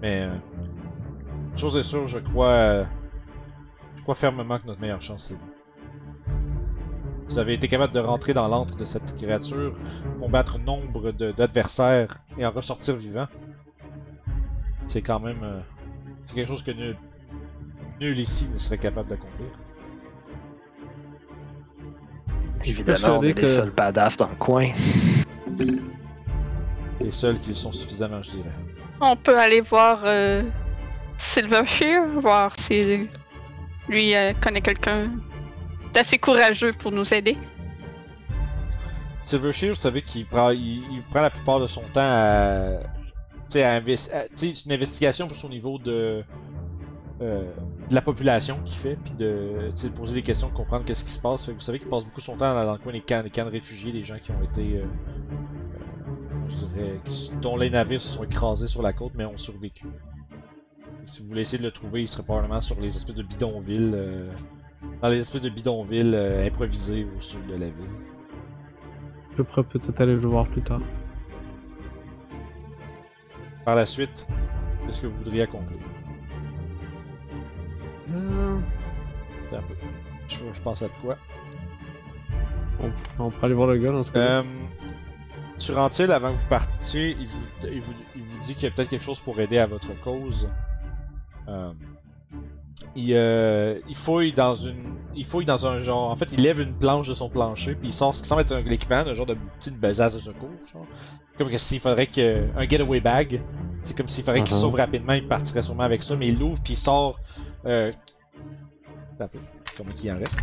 Mais 0.00 0.28
Chose 1.56 1.76
est 1.76 1.82
sûre, 1.82 2.06
je 2.06 2.18
crois. 2.18 2.48
euh, 2.48 2.84
je 3.96 4.02
crois 4.02 4.14
fermement 4.14 4.58
que 4.58 4.66
notre 4.66 4.80
meilleure 4.80 5.00
chance, 5.00 5.24
c'est 5.28 5.34
vous. 5.34 6.34
Vous 7.28 7.38
avez 7.38 7.54
été 7.54 7.66
capable 7.66 7.92
de 7.92 7.98
rentrer 7.98 8.34
dans 8.34 8.46
l'antre 8.46 8.76
de 8.76 8.84
cette 8.84 9.16
créature, 9.16 9.72
combattre 10.20 10.58
nombre 10.60 11.10
de- 11.10 11.32
d'adversaires 11.32 12.18
et 12.38 12.46
en 12.46 12.50
ressortir 12.50 12.94
vivant. 12.96 13.26
C'est 14.86 15.02
quand 15.02 15.18
même. 15.18 15.40
euh, 15.42 15.60
c'est 16.26 16.34
quelque 16.36 16.46
chose 16.48 16.62
que 16.62 16.70
nul, 16.70 16.96
nul 18.00 18.18
ici 18.18 18.48
ne 18.52 18.58
serait 18.58 18.78
capable 18.78 19.08
d'accomplir. 19.08 19.48
Évidemment, 22.64 23.18
on 23.18 23.22
est 23.22 23.34
que- 23.34 23.40
les 23.42 23.46
seuls 23.48 23.70
badass 23.70 24.16
dans 24.16 24.28
le 24.28 24.36
coin. 24.36 24.68
Les 27.00 27.10
seuls 27.12 27.38
qui 27.40 27.50
le 27.50 27.54
sont 27.56 27.72
suffisamment, 27.72 28.22
je 28.22 28.30
dirais. 28.32 28.50
On 29.00 29.16
peut 29.16 29.38
aller 29.38 29.60
voir 29.60 30.00
euh, 30.04 30.42
Silvershear, 31.16 32.06
voir 32.20 32.54
si 32.58 33.08
lui 33.88 34.16
euh, 34.16 34.32
connaît 34.40 34.60
quelqu'un 34.60 35.10
d'assez 35.92 36.18
courageux 36.18 36.72
pour 36.72 36.92
nous 36.92 37.14
aider. 37.14 37.36
Silvershield, 39.24 39.74
vous 39.74 39.80
savez 39.80 40.02
qu'il 40.02 40.26
prend, 40.26 40.50
il, 40.50 41.02
prend 41.10 41.20
la 41.20 41.30
plupart 41.30 41.58
de 41.58 41.66
son 41.66 41.80
temps 41.92 42.00
à, 42.00 42.78
c'est 43.48 43.62
une 43.62 44.72
investigation 44.72 45.28
pour 45.28 45.36
son 45.36 45.48
niveau 45.48 45.78
de, 45.78 46.22
euh, 47.20 47.50
de 47.88 47.94
la 47.94 48.02
population 48.02 48.60
qu'il 48.64 48.76
fait, 48.76 48.96
puis 48.96 49.12
de, 49.12 49.70
poser 49.94 50.14
des 50.14 50.22
questions, 50.22 50.48
de 50.48 50.54
comprendre 50.54 50.84
qu'est-ce 50.84 51.04
qui 51.04 51.10
se 51.10 51.18
passe. 51.18 51.48
Vous 51.48 51.60
savez 51.60 51.78
qu'il 51.78 51.88
passe 51.88 52.04
beaucoup 52.04 52.20
son 52.20 52.36
temps 52.36 52.54
dans, 52.54 52.64
dans 52.64 52.72
le 52.72 52.78
coin 52.78 52.92
des 52.92 53.00
camps, 53.00 53.22
des 53.22 53.30
de 53.30 53.42
réfugiés, 53.42 53.92
des 53.92 54.04
gens 54.04 54.18
qui 54.18 54.30
ont 54.32 54.42
été, 54.42 54.78
euh, 54.78 54.84
je 56.48 56.56
dirais, 56.56 57.00
dont 57.40 57.56
les 57.56 57.70
navires 57.70 58.00
se 58.00 58.08
sont 58.08 58.24
écrasés 58.24 58.68
sur 58.68 58.82
la 58.82 58.92
côte, 58.92 59.12
mais 59.14 59.24
ont 59.24 59.36
survécu. 59.36 59.86
Si 61.06 61.22
vous 61.22 61.28
voulez 61.28 61.42
essayer 61.42 61.58
de 61.58 61.62
le 61.64 61.70
trouver, 61.70 62.02
il 62.02 62.08
serait 62.08 62.24
probablement 62.24 62.60
sur 62.60 62.78
les 62.80 62.94
espèces 62.96 63.14
de 63.14 63.22
bidonvilles, 63.22 63.92
euh, 63.94 64.30
dans 65.00 65.08
les 65.08 65.20
espèces 65.20 65.40
de 65.42 65.48
bidonvilles 65.50 66.12
euh, 66.14 66.46
improvisées 66.46 67.06
au 67.16 67.20
sud 67.20 67.46
de 67.46 67.52
la 67.52 67.66
ville. 67.66 67.90
Je 69.36 69.42
pourrais 69.42 69.62
peut-être 69.64 70.00
aller 70.00 70.14
le 70.14 70.26
voir 70.26 70.46
plus 70.48 70.62
tard. 70.62 70.80
Par 73.64 73.76
la 73.76 73.86
suite, 73.86 74.26
qu'est-ce 74.84 75.00
que 75.00 75.06
vous 75.06 75.18
voudriez 75.18 75.42
accomplir? 75.42 75.78
Euh, 78.14 78.58
Attends 79.48 79.58
un 79.58 79.62
peu. 79.62 79.74
Je, 80.28 80.38
je 80.52 80.60
pense 80.60 80.82
à 80.82 80.86
de 80.86 80.92
quoi 81.02 81.16
on, 82.80 82.90
on 83.24 83.30
peut 83.30 83.46
aller 83.46 83.54
voir 83.54 83.68
le 83.68 83.78
gars 83.78 83.92
dans 83.92 84.02
ce 84.02 84.10
cas-là. 84.10 84.38
euh, 84.40 84.42
Sur 85.58 85.78
Antil, 85.78 86.10
avant 86.10 86.32
que 86.32 86.36
vous 86.36 86.46
partiez, 86.48 87.16
il 87.18 87.26
vous, 87.26 87.46
il 87.72 87.80
vous, 87.80 87.92
il 88.16 88.22
vous 88.22 88.38
dit 88.40 88.54
qu'il 88.54 88.64
y 88.64 88.66
a 88.66 88.70
peut-être 88.70 88.88
quelque 88.90 89.04
chose 89.04 89.20
pour 89.20 89.38
aider 89.40 89.58
à 89.58 89.66
votre 89.66 89.98
cause. 90.00 90.48
Euh, 91.48 91.72
il, 92.94 93.12
euh, 93.14 93.78
il 93.88 93.94
fouille 93.94 94.32
dans 94.32 94.54
une. 94.54 94.94
Il 95.14 95.24
fouille 95.24 95.44
dans 95.44 95.66
un 95.66 95.78
genre. 95.78 96.10
En 96.10 96.16
fait, 96.16 96.28
il 96.32 96.42
lève 96.42 96.60
une 96.60 96.74
planche 96.74 97.08
de 97.08 97.14
son 97.14 97.28
plancher, 97.28 97.74
puis 97.74 97.88
il 97.88 97.92
sort 97.92 98.14
ce 98.14 98.22
qui 98.22 98.28
semble 98.28 98.42
être 98.42 98.52
un- 98.52 98.60
l'équivalent 98.60 99.04
d'un 99.04 99.14
genre 99.14 99.26
de 99.26 99.36
petite 99.58 99.78
besace 99.78 100.14
de 100.14 100.18
secours. 100.18 100.50
Genre. 100.72 100.86
Comme 101.38 101.56
s'il 101.58 101.80
faudrait 101.80 102.06
que. 102.06 102.46
Un 102.56 102.66
getaway 102.68 103.00
bag. 103.00 103.42
C'est 103.82 103.96
comme 103.96 104.08
s'il 104.08 104.24
faudrait 104.24 104.42
qu'il 104.42 104.54
Mhm. 104.54 104.60
sauve 104.60 104.74
rapidement, 104.74 105.12
il 105.12 105.26
partirait 105.28 105.62
sûrement 105.62 105.84
avec 105.84 106.02
ça, 106.02 106.16
mais 106.16 106.28
il 106.28 106.38
l'ouvre, 106.38 106.60
puis 106.62 106.72
il 106.72 106.76
sort. 106.76 107.20
Euh, 107.66 107.92
combien 109.76 109.92
qu'il 109.94 110.10
en 110.12 110.18
reste? 110.18 110.40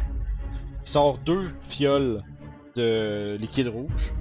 Il 0.86 0.90
sort 0.90 1.18
deux 1.20 1.50
fioles 1.62 2.24
de 2.76 3.38
liquide 3.40 3.68
rouge. 3.68 4.14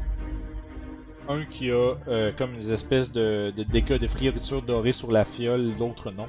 Un 1.28 1.44
qui 1.44 1.70
a 1.70 1.94
euh, 2.08 2.32
comme 2.36 2.54
des 2.54 2.72
espèces 2.72 3.12
de, 3.12 3.52
de 3.56 3.62
dégâts 3.62 3.98
de 3.98 4.06
frioriture 4.08 4.60
dorée 4.62 4.92
sur 4.92 5.10
la 5.12 5.24
fiole, 5.24 5.72
l'autre 5.78 6.10
non. 6.10 6.26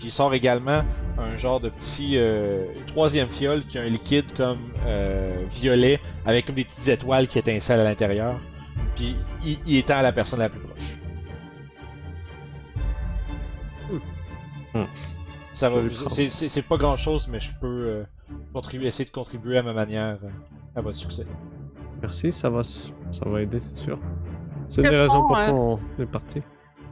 Puis 0.00 0.08
il 0.08 0.10
sort 0.10 0.34
également 0.34 0.82
un 1.18 1.36
genre 1.36 1.60
de 1.60 1.68
petit. 1.68 2.16
euh, 2.16 2.64
troisième 2.88 3.28
fiole 3.28 3.64
qui 3.66 3.78
a 3.78 3.82
un 3.82 3.88
liquide 3.88 4.32
comme 4.36 4.58
euh, 4.86 5.44
violet 5.50 6.00
avec 6.26 6.46
comme 6.46 6.54
des 6.56 6.64
petites 6.64 6.88
étoiles 6.88 7.28
qui 7.28 7.38
étincellent 7.38 7.80
à 7.80 7.84
l'intérieur. 7.84 8.40
Puis 8.96 9.14
il, 9.44 9.58
il 9.66 9.76
étend 9.76 9.98
à 9.98 10.02
la 10.02 10.10
personne 10.12 10.38
la 10.40 10.48
plus 10.48 10.60
proche. 10.60 10.96
Hmm. 14.74 14.84
Ça 15.52 15.68
va 15.68 15.80
c'est- 16.08 16.62
pas 16.62 16.76
grand 16.76 16.96
chose, 16.96 17.28
mais 17.28 17.40
je 17.40 17.50
peux 17.60 17.66
euh, 17.66 18.04
contribuer, 18.52 18.86
essayer 18.86 19.04
de 19.04 19.10
contribuer 19.10 19.58
à 19.58 19.62
ma 19.62 19.72
manière 19.72 20.18
euh, 20.22 20.28
à 20.76 20.80
votre 20.80 20.96
succès. 20.96 21.26
Merci, 22.00 22.30
ça 22.32 22.48
va, 22.48 22.60
s- 22.60 22.92
ça 23.12 23.28
va 23.28 23.42
aider, 23.42 23.58
c'est 23.60 23.76
sûr. 23.76 23.98
C'est 24.68 24.82
une 24.82 24.90
des 24.90 24.96
raisons 24.96 25.20
pourquoi 25.26 25.52
on 25.52 25.78
est 26.00 26.06
parti. 26.06 26.40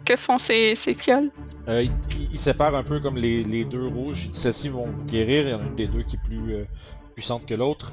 Que 0.09 0.17
font 0.17 0.39
ces, 0.39 0.75
ces 0.75 0.95
fioles? 0.95 1.31
Euh, 1.69 1.83
il, 1.83 1.93
il- 2.19 2.29
il 2.33 2.39
sépare 2.39 2.75
un 2.75 2.83
peu 2.83 2.99
comme 2.99 3.17
les, 3.19 3.45
les 3.45 3.65
deux 3.67 3.87
rouges. 3.87 4.29
Celles-ci 4.33 4.71
vont 4.71 4.87
vous 4.87 5.05
guérir. 5.05 5.45
Il 5.47 5.51
y 5.51 5.55
en 5.55 5.61
a 5.61 5.65
une 5.65 5.75
des 5.75 5.87
deux 5.87 6.03
qui 6.03 6.17
est 6.17 6.23
plus 6.25 6.55
euh, 6.55 6.65
puissante 7.15 7.45
que 7.45 7.53
l'autre. 7.55 7.93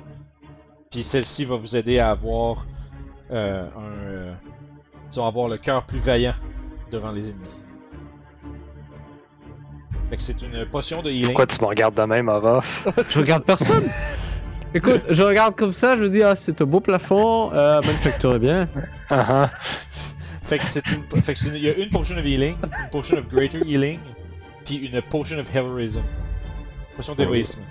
Puis 0.91 1.03
celle-ci 1.03 1.43
va 1.43 1.57
vous 1.57 1.75
aider 1.75 1.99
à 1.99 2.11
avoir 2.11 2.65
euh, 3.31 3.67
un, 3.77 4.05
euh, 4.07 4.33
disons, 5.09 5.25
avoir 5.25 5.49
le 5.49 5.57
cœur 5.57 5.83
plus 5.83 5.99
vaillant 5.99 6.35
devant 6.89 7.11
les 7.11 7.31
ennemis. 7.31 7.49
Fait 10.09 10.15
que 10.15 10.21
c'est 10.21 10.41
une 10.41 10.65
potion 10.67 11.01
de 11.01 11.09
healing. 11.09 11.25
Pourquoi 11.25 11.47
tu 11.47 11.59
me 11.61 11.65
regardes 11.67 11.95
de 11.95 12.03
même, 12.03 12.29
Orof? 12.29 12.87
Je 13.09 13.19
regarde 13.19 13.43
personne! 13.43 13.83
Écoute, 14.73 15.03
je 15.09 15.23
regarde 15.23 15.55
comme 15.55 15.71
ça, 15.71 15.95
je 15.95 16.03
me 16.03 16.09
dis, 16.09 16.21
ah, 16.21 16.35
c'est 16.35 16.61
un 16.61 16.65
beau 16.65 16.81
plafond, 16.81 17.49
euh, 17.53 17.81
manufacture 17.81 18.37
bien. 18.39 18.67
Ah, 19.09 19.25
ah. 19.29 19.51
Fait 20.45 20.57
que 20.59 20.65
c'est 20.65 20.85
une, 20.91 21.03
fait 21.21 21.33
que 21.33 21.47
une- 21.47 21.55
il 21.55 21.63
y 21.63 21.69
a 21.69 21.73
une 21.75 21.89
potion 21.89 22.17
of 22.17 22.25
healing, 22.25 22.55
une 22.63 22.89
potion 22.91 23.17
of 23.17 23.27
greater 23.27 23.61
healing, 23.65 23.99
puis 24.65 24.77
une 24.77 25.01
potion 25.01 25.37
of 25.39 25.53
heroism. 25.55 26.01
Potion 26.95 27.13
d'héroïsme. 27.15 27.61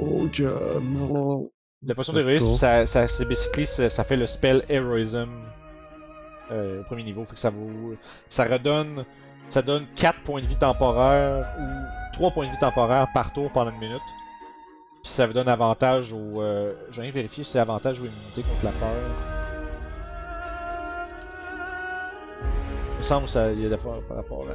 Oh, 0.00 0.26
Dieu. 0.32 0.52
La 1.86 1.94
potion 1.94 2.12
d'héroïsme, 2.12 2.52
ça, 2.52 2.86
ça, 2.86 3.08
c'est 3.08 3.24
basically, 3.24 3.66
ça, 3.66 3.88
ça 3.90 4.04
fait 4.04 4.16
le 4.16 4.26
spell 4.26 4.64
Heroism 4.68 5.28
euh, 6.52 6.80
au 6.80 6.84
premier 6.84 7.02
niveau. 7.02 7.24
Fait 7.24 7.32
que 7.34 7.38
ça 7.38 7.50
vous. 7.50 7.96
Ça 8.28 8.44
redonne. 8.44 9.04
Ça 9.48 9.62
donne 9.62 9.86
4 9.96 10.20
points 10.20 10.40
de 10.42 10.46
vie 10.46 10.56
temporaires 10.56 11.44
ou 11.58 12.12
3 12.12 12.30
points 12.30 12.46
de 12.46 12.52
vie 12.52 12.58
temporaires 12.58 13.08
par 13.12 13.32
tour 13.32 13.50
pendant 13.50 13.70
une 13.72 13.78
minute. 13.80 13.98
Puis 15.02 15.10
ça 15.12 15.26
vous 15.26 15.32
donne 15.32 15.48
avantage 15.48 16.12
au. 16.12 16.40
Euh, 16.42 16.74
je 16.90 17.00
vais 17.00 17.10
vérifier 17.10 17.42
si 17.42 17.50
c'est 17.52 17.58
avantage 17.58 17.98
ou 18.00 18.04
immunité 18.04 18.42
contre 18.42 18.64
la 18.66 18.70
peur. 18.72 19.39
Me 23.00 23.04
semble 23.04 23.24
que 23.24 23.30
ça 23.30 23.50
y 23.52 23.66
a 23.66 23.68
d'affaires 23.68 24.00
par 24.08 24.18
rapport 24.18 24.46
à. 24.50 24.54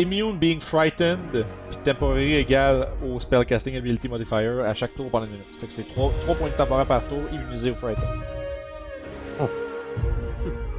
immune 0.00 0.38
being 0.38 0.60
frightened, 0.60 1.18
puis 1.32 1.78
temporary 1.82 2.34
égale 2.34 2.88
au 3.04 3.18
spellcasting 3.18 3.76
ability 3.76 4.08
modifier 4.08 4.46
à 4.64 4.72
chaque 4.72 4.94
tour 4.94 5.10
pendant 5.10 5.24
une 5.26 5.32
minute. 5.32 5.46
Fait 5.58 5.66
que 5.66 5.72
c'est 5.72 5.88
3, 5.88 6.12
points 6.38 6.48
de 6.48 6.54
temporaire 6.54 6.86
par 6.86 7.06
tour, 7.08 7.18
immunisé 7.32 7.72
au 7.72 7.74
frightened. 7.74 8.06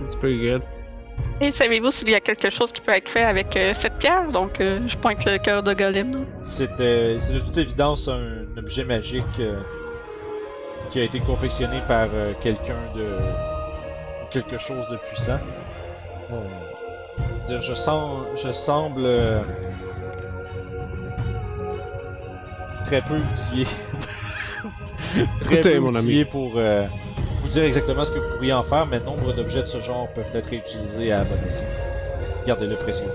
It's 0.05 0.15
pretty 0.15 0.39
good. 0.39 0.61
Et 1.41 1.51
savez-vous 1.51 1.91
s'il 1.91 2.09
y 2.09 2.15
a 2.15 2.19
quelque 2.19 2.49
chose 2.49 2.71
qui 2.71 2.81
peut 2.81 2.93
être 2.93 3.09
fait 3.09 3.23
avec 3.23 3.55
euh, 3.55 3.73
cette 3.73 3.97
pierre? 3.97 4.31
Donc, 4.31 4.59
euh, 4.59 4.79
je 4.87 4.97
pointe 4.97 5.23
le 5.25 5.37
cœur 5.37 5.63
de 5.63 5.73
golem. 5.73 6.25
C'est 6.43 6.79
euh, 6.79 7.17
c'est 7.19 7.33
de 7.33 7.39
toute 7.39 7.57
évidence 7.57 8.07
un 8.07 8.45
objet 8.57 8.83
magique 8.83 9.23
euh, 9.39 9.59
qui 10.89 10.99
a 10.99 11.03
été 11.03 11.19
confectionné 11.19 11.79
par 11.87 12.07
euh, 12.13 12.33
quelqu'un 12.41 12.79
de. 12.95 13.05
Quelque 14.29 14.57
chose 14.57 14.87
de 14.89 14.97
puissant. 14.97 15.39
Dire, 17.47 17.61
je, 17.61 17.73
sens, 17.73 18.21
je 18.43 18.51
semble 18.51 19.01
euh, 19.03 19.41
très 22.85 23.01
peu 23.01 23.15
outillé. 23.15 23.65
très 25.41 25.55
Écoutez, 25.55 25.73
peu 25.73 25.79
mon 25.79 25.95
ami. 25.95 25.99
outillé 25.99 26.25
pour 26.25 26.53
euh, 26.55 26.85
vous 27.41 27.49
dire 27.49 27.63
exactement 27.63 28.05
ce 28.05 28.11
que 28.11 28.19
vous 28.19 28.29
pourriez 28.35 28.53
en 28.53 28.63
faire, 28.63 28.85
mais 28.85 28.99
nombre 28.99 29.33
d'objets 29.33 29.61
de 29.61 29.65
ce 29.65 29.79
genre 29.79 30.07
peuvent 30.13 30.29
être 30.33 30.49
réutilisés 30.49 31.11
à 31.11 31.23
bon 31.23 31.35
escient. 31.47 31.65
Gardez-le 32.45 32.75
précieux. 32.75 33.07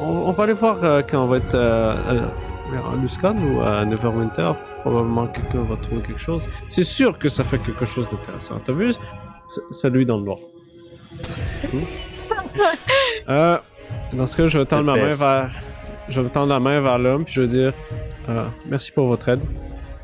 On, 0.00 0.04
on 0.06 0.32
va 0.32 0.44
aller 0.44 0.52
voir 0.52 0.82
euh, 0.82 1.02
quand 1.08 1.24
on 1.24 1.26
va 1.26 1.36
être 1.38 1.54
euh, 1.54 1.94
à, 1.94 2.96
Luskan 3.00 3.36
ou 3.36 3.60
à 3.60 3.84
Neverwinter. 3.84 4.52
Probablement 4.82 5.26
quelqu'un 5.26 5.62
va 5.62 5.76
trouver 5.76 6.02
quelque 6.02 6.20
chose. 6.20 6.48
C'est 6.68 6.84
sûr 6.84 7.18
que 7.18 7.28
ça 7.28 7.44
fait 7.44 7.58
quelque 7.58 7.84
chose 7.84 8.08
d'intéressant. 8.10 8.60
T'as 8.64 8.72
vu? 8.72 8.94
Celui 9.70 10.06
dans 10.06 10.18
le 10.18 10.24
noir? 10.24 10.38
Euh, 13.28 13.58
dans 14.12 14.26
ce 14.26 14.36
cas, 14.36 14.46
je 14.46 14.58
vais 14.58 14.64
tendre 14.66 14.84
ma 14.84 14.96
main 14.96 15.14
vers. 15.14 15.50
Je 16.08 16.20
vais 16.20 16.30
tendre 16.30 16.48
la 16.48 16.60
main 16.60 16.80
vers 16.80 16.98
l'homme, 16.98 17.24
puis 17.24 17.34
je 17.34 17.42
vais 17.42 17.48
dire 17.48 17.72
euh, 18.28 18.46
merci 18.66 18.90
pour 18.92 19.06
votre 19.06 19.28
aide. 19.28 19.40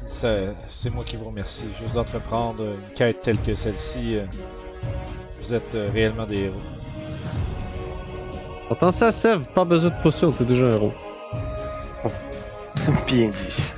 C'est 0.04 0.90
moi 0.92 1.04
qui 1.04 1.16
vous 1.16 1.26
remercie. 1.26 1.68
Juste 1.80 1.94
d'entreprendre 1.94 2.62
une 2.62 2.94
quête 2.94 3.22
telle 3.22 3.38
que 3.40 3.54
celle-ci, 3.54 4.18
euh, 4.18 4.24
vous 5.40 5.54
êtes 5.54 5.76
réellement 5.92 6.26
des 6.26 6.44
héros. 6.44 6.60
Entends 8.70 8.92
ça, 8.92 9.12
Sev, 9.12 9.46
pas 9.54 9.64
besoin 9.64 9.90
de 9.90 10.02
potion, 10.02 10.30
t'es 10.30 10.44
déjà 10.44 10.66
un 10.66 10.74
héros. 10.74 10.92
Bien 13.06 13.30
dit. 13.30 13.72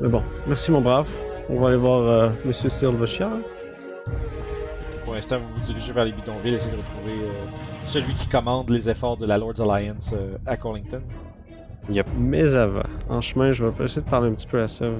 Mais 0.00 0.08
bon, 0.08 0.22
merci 0.46 0.70
mon 0.70 0.80
brave. 0.80 1.08
On 1.48 1.60
va 1.60 1.68
aller 1.68 1.76
voir 1.76 2.00
euh, 2.02 2.28
Monsieur 2.44 2.68
Silvershire. 2.70 3.28
Pour 5.04 5.14
l'instant, 5.14 5.38
vous 5.38 5.54
vous 5.54 5.60
dirigez 5.60 5.92
vers 5.92 6.04
les 6.04 6.12
bidonvilles, 6.12 6.54
essayez 6.54 6.72
de 6.72 6.76
retrouver 6.76 7.12
euh, 7.12 7.30
celui 7.86 8.12
qui 8.14 8.28
commande 8.28 8.70
les 8.70 8.90
efforts 8.90 9.16
de 9.16 9.26
la 9.26 9.38
Lord's 9.38 9.60
Alliance 9.60 10.12
euh, 10.14 10.36
à 10.46 10.56
Collington. 10.56 11.02
Mais 12.18 12.56
avant, 12.56 12.82
en 13.08 13.20
chemin, 13.20 13.52
je 13.52 13.64
vais 13.64 13.84
essayer 13.84 14.02
de 14.02 14.10
parler 14.10 14.28
un 14.28 14.34
petit 14.34 14.46
peu 14.46 14.60
à 14.60 14.68
Sev. 14.68 14.94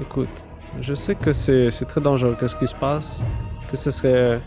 Écoute, 0.00 0.44
je 0.80 0.94
sais 0.94 1.14
que 1.14 1.32
c'est 1.32 1.70
très 1.86 2.00
dangereux, 2.00 2.36
qu'est-ce 2.38 2.56
qui 2.56 2.68
se 2.68 2.74
passe, 2.74 3.22
que 3.70 3.76
ce 3.76 3.90
serait 3.90 4.40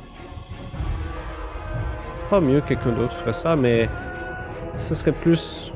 pas 2.30 2.40
mieux 2.40 2.62
que 2.62 2.70
quelqu'un 2.70 2.92
d'autre 2.92 3.14
ferait 3.14 3.34
ça, 3.34 3.56
mais 3.56 3.90
ce 4.76 4.96
serait 4.96 5.12
plus. 5.12 5.72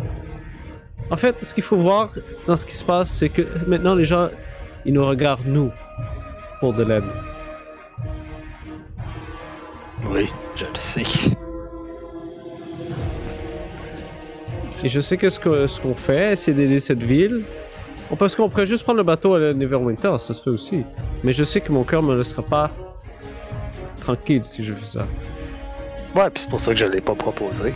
En 1.12 1.18
fait, 1.18 1.36
ce 1.44 1.54
qu'il 1.54 1.64
faut 1.64 1.78
voir 1.78 2.10
dans 2.48 2.58
ce 2.58 2.66
qui 2.66 2.76
se 2.76 2.84
passe, 2.84 3.10
c'est 3.10 3.30
que 3.30 3.42
maintenant 3.68 3.96
les 3.96 4.04
gens, 4.04 4.30
ils 4.86 4.94
nous 4.94 5.06
regardent 5.06 5.46
nous 5.46 5.72
pour 6.60 6.74
de 6.74 6.84
l'aide. 6.84 7.04
Oui, 10.10 10.30
je 10.56 10.66
le 10.66 10.76
sais. 10.80 11.04
Et 14.84 14.88
je 14.88 15.02
sais 15.02 15.18
que 15.18 15.30
ce 15.30 15.40
que- 15.40 15.68
ce 15.68 15.80
qu'on 15.82 15.94
fait, 15.94 16.36
c'est 16.36 16.54
d'aider 16.54 16.80
cette 16.80 17.04
ville. 17.04 17.44
Parce 18.18 18.36
qu'on 18.36 18.50
pourrait 18.50 18.66
juste 18.66 18.84
prendre 18.84 18.98
le 18.98 19.04
bateau 19.04 19.36
à 19.36 19.54
Neverwinter, 19.54 20.16
ça 20.20 20.34
se 20.34 20.42
fait 20.42 20.50
aussi. 20.50 20.84
Mais 21.24 21.32
je 21.34 21.44
sais 21.44 21.62
que 21.62 21.72
mon 21.72 21.84
cœur 21.84 22.02
me 22.02 22.16
laissera 22.18 22.42
pas 22.42 22.72
tranquille 24.02 24.44
si 24.44 24.64
je 24.64 24.74
fais 24.74 24.86
ça. 24.86 25.06
Ouais, 26.16 26.30
puis 26.32 26.42
c'est 26.42 26.50
pour 26.50 26.60
ça 26.60 26.72
que 26.72 26.78
je 26.80 26.86
l'ai 26.88 27.02
pas 27.02 27.14
proposé. 27.14 27.74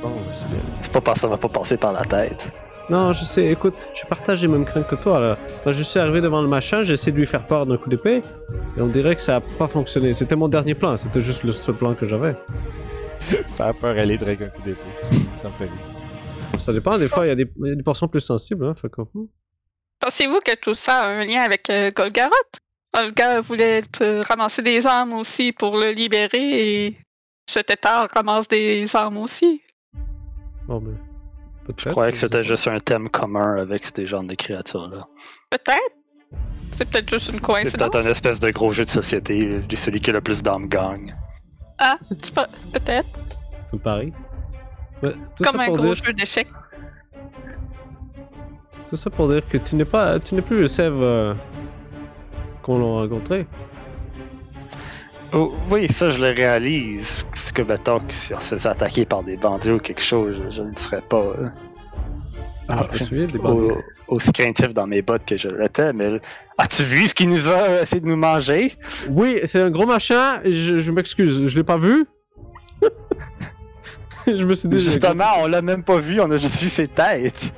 Bon, 0.00 0.12
c'est 0.32 0.48
bien. 0.48 0.60
C'est 0.80 0.92
pas 0.92 1.00
parce 1.02 1.16
que 1.18 1.20
ça 1.22 1.28
m'a 1.28 1.36
pas 1.36 1.48
passé 1.48 1.76
par 1.76 1.92
la 1.92 2.04
tête. 2.04 2.50
Non, 2.90 3.12
je 3.12 3.24
sais, 3.24 3.46
écoute, 3.46 3.74
je 3.94 4.04
partage 4.04 4.42
les 4.42 4.48
mêmes 4.48 4.64
craintes 4.64 4.88
que 4.88 4.96
toi. 4.96 5.20
Là. 5.20 5.38
Quand 5.62 5.70
je 5.70 5.80
suis 5.84 6.00
arrivé 6.00 6.20
devant 6.20 6.42
le 6.42 6.48
machin, 6.48 6.82
j'ai 6.82 6.94
essayé 6.94 7.12
de 7.12 7.18
lui 7.18 7.26
faire 7.26 7.46
peur 7.46 7.64
d'un 7.64 7.76
coup 7.76 7.88
d'épée. 7.88 8.20
Et 8.76 8.80
on 8.80 8.88
dirait 8.88 9.14
que 9.14 9.22
ça 9.22 9.36
a 9.36 9.40
pas 9.40 9.68
fonctionné. 9.68 10.12
C'était 10.12 10.34
mon 10.34 10.48
dernier 10.48 10.74
plan, 10.74 10.96
c'était 10.96 11.20
juste 11.20 11.44
le 11.44 11.52
seul 11.52 11.76
plan 11.76 11.94
que 11.94 12.08
j'avais. 12.08 12.34
Faire 13.20 13.74
peur 13.74 13.96
aller 13.96 14.18
avec 14.20 14.40
un 14.42 14.48
coup 14.48 14.62
d'épée. 14.62 14.80
Ça, 15.36 15.48
me 15.48 15.52
fait 15.52 15.64
rire. 15.64 16.58
Ça 16.58 16.72
dépend, 16.72 16.98
des 16.98 17.06
fois, 17.06 17.26
il 17.26 17.28
y, 17.28 17.32
a 17.32 17.36
des- 17.36 17.52
il 17.62 17.68
y 17.68 17.72
a 17.72 17.74
des 17.76 17.82
portions 17.82 18.08
plus 18.08 18.22
sensibles. 18.22 18.64
Hein, 18.64 18.74
fait 18.74 18.88
hmm. 18.88 19.26
Pensez-vous 20.00 20.40
que 20.40 20.56
tout 20.56 20.74
ça 20.74 21.02
a 21.02 21.06
un 21.06 21.24
lien 21.24 21.42
avec 21.42 21.70
euh, 21.70 21.90
Golgaroth? 21.94 22.60
Olga 22.98 23.40
voulait 23.40 23.82
euh, 24.00 24.22
ramasser 24.22 24.62
des 24.62 24.84
armes 24.84 25.12
aussi 25.12 25.52
pour 25.52 25.76
le 25.76 25.92
libérer 25.92 26.86
et 26.86 26.96
ce 27.48 27.60
tétard 27.60 28.08
ramasse 28.12 28.48
des 28.48 28.84
armes 28.96 29.18
aussi. 29.18 29.62
Bon, 30.66 30.80
ben. 30.80 30.96
Je 31.76 31.90
croyais 31.90 32.12
que 32.12 32.18
c'était 32.18 32.42
juste 32.42 32.66
un 32.68 32.78
thème 32.78 33.08
commun 33.08 33.56
avec 33.58 33.84
ces 33.86 34.06
genres 34.06 34.22
de 34.24 34.34
créatures-là. 34.34 35.06
Peut-être. 35.50 35.94
C'est 36.76 36.88
peut-être 36.88 37.10
juste 37.10 37.28
une 37.28 37.34
C'est 37.34 37.40
coïncidence. 37.42 37.90
peut-être 37.90 38.06
un 38.06 38.10
espèce 38.10 38.40
de 38.40 38.50
gros 38.50 38.70
jeu 38.72 38.84
de 38.84 38.90
société. 38.90 39.60
Celui 39.74 40.00
qui 40.00 40.10
a 40.10 40.12
le 40.14 40.20
plus 40.20 40.42
d'âmes 40.42 40.68
gagne. 40.68 41.14
Ah, 41.78 41.96
penses- 42.34 42.66
peut-être. 42.72 43.08
C'est 43.58 43.74
un 43.74 43.78
pari. 43.78 44.12
Ouais, 45.02 45.12
tout 45.36 45.44
Comme 45.44 45.56
ça 45.56 45.62
un 45.62 45.68
gros 45.68 45.78
dire- 45.78 45.94
jeu 45.94 46.12
d'échecs. 46.12 46.48
Tout 48.88 48.96
ça 48.96 49.08
pour 49.10 49.28
dire 49.28 49.46
que 49.46 49.58
tu 49.58 49.76
n'es 49.76 49.84
pas, 49.84 50.18
tu 50.18 50.34
n'es 50.34 50.42
plus 50.42 50.60
le 50.60 50.68
Sève 50.68 51.00
euh, 51.00 51.34
qu'on 52.62 52.78
l'a 52.78 53.00
rencontré. 53.02 53.46
Oh, 55.32 55.54
oui, 55.70 55.88
ça 55.92 56.10
je 56.10 56.18
le 56.18 56.28
réalise. 56.34 57.26
C'est 57.32 57.54
que 57.54 57.62
mettons 57.62 58.00
si 58.08 58.34
on 58.34 58.40
se 58.40 58.54
faisait 58.56 58.68
attaquer 58.68 59.04
par 59.04 59.22
des 59.22 59.36
bandits 59.36 59.70
ou 59.70 59.78
quelque 59.78 60.02
chose, 60.02 60.40
je, 60.44 60.50
je 60.50 60.62
ne 60.62 60.74
serais 60.76 61.02
pas 61.02 61.18
euh, 61.22 61.48
Ah, 62.68 62.82
je 62.92 62.98
me 63.00 63.06
souviens 63.06 63.26
des 63.26 63.38
bandits. 63.38 63.66
au- 63.66 64.14
aussi 64.16 64.32
craintif 64.32 64.74
dans 64.74 64.88
mes 64.88 65.02
bottes 65.02 65.24
que 65.24 65.36
je 65.36 65.48
l'étais, 65.48 65.92
mais 65.92 66.20
as-tu 66.58 66.82
vu 66.82 67.06
ce 67.06 67.14
qu'il 67.14 67.28
nous 67.30 67.48
a 67.48 67.52
euh, 67.52 67.82
essayé 67.82 68.00
de 68.00 68.08
nous 68.08 68.16
manger? 68.16 68.72
Oui, 69.10 69.38
c'est 69.44 69.62
un 69.62 69.70
gros 69.70 69.86
machin. 69.86 70.40
Je, 70.44 70.78
je 70.78 70.90
m'excuse, 70.90 71.46
je 71.46 71.56
l'ai 71.56 71.62
pas 71.64 71.78
vu. 71.78 72.06
je 74.26 74.44
me 74.44 74.54
suis 74.54 74.68
dit. 74.68 74.82
Justement, 74.82 75.26
on 75.42 75.46
l'a 75.46 75.62
même 75.62 75.84
pas 75.84 75.98
vu, 76.00 76.20
on 76.20 76.30
a 76.32 76.38
juste 76.38 76.60
vu 76.60 76.68
ses 76.68 76.88
têtes. 76.88 77.54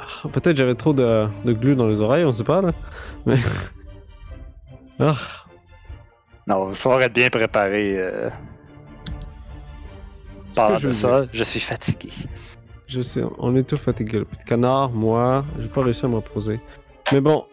Ah, 0.00 0.28
Peut-être 0.32 0.56
j'avais 0.56 0.74
trop 0.74 0.92
de, 0.92 1.26
de 1.44 1.52
glu 1.52 1.76
dans 1.76 1.86
les 1.86 2.00
oreilles, 2.00 2.24
on 2.24 2.32
sait 2.32 2.42
pas 2.44 2.60
là. 2.60 2.72
Mais. 3.24 3.36
Ah, 5.00 5.16
Non, 6.46 6.70
il 6.70 6.74
faut 6.74 6.98
être 7.00 7.12
bien 7.12 7.28
préparé. 7.30 7.94
Euh, 7.98 8.30
parlant 10.54 10.76
je 10.76 10.90
ça, 10.92 11.24
je 11.32 11.44
suis 11.44 11.60
fatigué. 11.60 12.10
je 12.88 13.00
sais, 13.02 13.22
on 13.38 13.54
est 13.56 13.62
tous 13.62 13.76
fatigués. 13.76 14.18
Le 14.18 14.24
petit 14.24 14.44
canard, 14.44 14.90
moi, 14.90 15.44
j'ai 15.58 15.68
pas 15.68 15.82
réussi 15.82 16.04
à 16.04 16.08
me 16.08 16.16
reposer. 16.16 16.60
Mais 17.12 17.20
bon, 17.20 17.46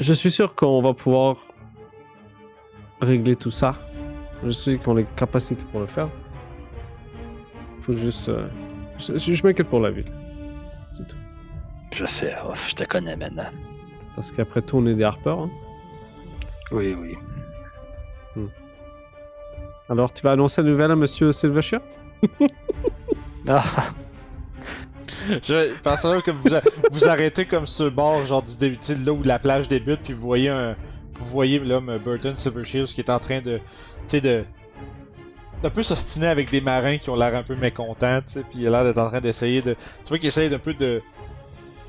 je 0.00 0.12
suis 0.12 0.30
sûr 0.30 0.54
qu'on 0.54 0.82
va 0.82 0.92
pouvoir 0.92 1.36
régler 3.00 3.36
tout 3.36 3.50
ça. 3.50 3.74
Je 4.44 4.50
sais 4.50 4.76
qu'on 4.76 4.96
a 4.96 5.00
les 5.00 5.06
capacités 5.16 5.64
pour 5.70 5.80
le 5.80 5.86
faire. 5.86 6.08
Faut 7.80 7.94
juste. 7.94 8.28
euh, 8.28 8.46
Je, 8.98 9.16
je- 9.18 9.32
je 9.34 9.42
m'inquiète 9.46 9.68
pour 9.68 9.80
la 9.80 9.90
ville. 9.90 10.10
C'est 10.96 11.06
tout. 11.06 11.16
Je 11.94 12.04
sais, 12.04 12.34
oh, 12.44 12.52
je 12.68 12.74
te 12.74 12.84
connais 12.84 13.16
maintenant. 13.16 13.50
Parce 14.16 14.30
qu'après 14.32 14.60
tout, 14.62 14.76
on 14.78 14.86
est 14.86 14.94
des 14.94 15.04
harpers. 15.04 15.38
hein. 15.38 15.50
Oui, 16.72 16.94
oui. 16.98 17.14
Alors, 19.90 20.12
tu 20.12 20.22
vas 20.22 20.32
annoncer 20.32 20.62
la 20.62 20.70
nouvelle 20.70 20.92
à 20.92 20.96
Monsieur 20.96 21.32
Silvershire 21.32 21.80
Ah, 23.48 23.64
Je 25.42 26.20
que 26.20 26.30
vous, 26.30 26.48
vous 26.92 27.08
arrêtez 27.08 27.44
comme 27.44 27.64
le 27.80 27.90
bord, 27.90 28.24
genre 28.24 28.42
du 28.42 28.56
début, 28.56 28.78
là 29.04 29.12
où 29.12 29.22
la 29.24 29.40
plage 29.40 29.66
débute, 29.66 30.00
puis 30.02 30.12
vous 30.12 30.20
voyez 30.20 30.48
un, 30.48 30.76
vous 31.18 31.26
voyez 31.26 31.58
l'homme 31.58 31.98
Burton 32.04 32.36
Silvershield 32.36 32.86
qui 32.86 33.00
est 33.00 33.10
en 33.10 33.18
train 33.18 33.40
de, 33.40 33.56
tu 33.56 33.62
sais, 34.06 34.20
de, 34.20 34.44
d'un 35.60 35.70
peu 35.70 35.82
s'ostiner 35.82 36.28
avec 36.28 36.50
des 36.50 36.60
marins 36.60 36.98
qui 36.98 37.10
ont 37.10 37.16
l'air 37.16 37.34
un 37.34 37.42
peu 37.42 37.56
mécontents, 37.56 38.20
puis 38.48 38.60
il 38.60 38.66
a 38.68 38.70
l'air 38.70 38.84
d'être 38.84 38.98
en 38.98 39.08
train 39.08 39.20
d'essayer 39.20 39.60
de, 39.60 39.74
tu 39.74 40.08
vois 40.08 40.18
qu'il 40.18 40.28
essaye 40.28 40.50
d'un 40.50 40.60
peu 40.60 40.72
de, 40.72 41.02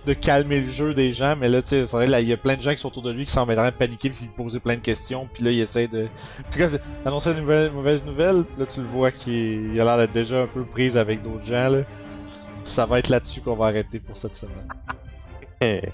de 0.06 0.14
calmer 0.14 0.62
le 0.62 0.70
jeu 0.70 0.94
des 0.94 1.12
gens, 1.12 1.36
mais 1.36 1.48
là, 1.48 1.62
tu 1.62 1.86
sais, 1.86 2.08
là, 2.08 2.22
il 2.22 2.28
y 2.28 2.34
a 2.34 2.38
plein 2.38 2.56
de 2.56 2.62
gens 2.62 2.72
qui 2.72 2.78
sont 2.80 2.88
autour 2.88 3.04
de 3.04 3.12
lui 3.12 3.26
qui 3.26 3.32
semblent 3.32 3.52
être 3.52 3.60
en 3.60 3.64
train 3.64 3.72
de 3.72 3.76
paniquer 3.76 4.10
puis 4.10 4.26
de 4.26 4.32
poser 4.32 4.60
plein 4.60 4.76
de 4.76 4.82
questions, 4.82 5.28
puis 5.32 5.44
là, 5.44 5.52
il 5.52 5.60
essaie 5.60 5.88
de, 5.88 6.06
puis 6.50 6.60
quand 6.60 6.70
annoncer 7.06 7.32
une 7.32 7.42
nouvelle, 7.42 7.72
mauvaise 7.72 8.04
nouvelle, 8.04 8.44
puis 8.44 8.60
là, 8.60 8.66
tu 8.66 8.80
le 8.82 8.88
vois 8.88 9.12
qu'il 9.12 9.74
il 9.74 9.80
a 9.80 9.84
l'air 9.84 9.98
d'être 9.98 10.12
déjà 10.12 10.42
un 10.42 10.48
peu 10.48 10.64
prise 10.64 10.98
avec 10.98 11.22
d'autres 11.22 11.46
gens, 11.46 11.70
là. 11.70 11.84
Ça 12.64 12.86
va 12.86 13.00
être 13.00 13.10
là-dessus 13.10 13.42
qu'on 13.42 13.56
va 13.56 13.68
arrêter 13.68 14.00
pour 14.00 14.16
cette 14.18 14.36
semaine. 14.36 14.68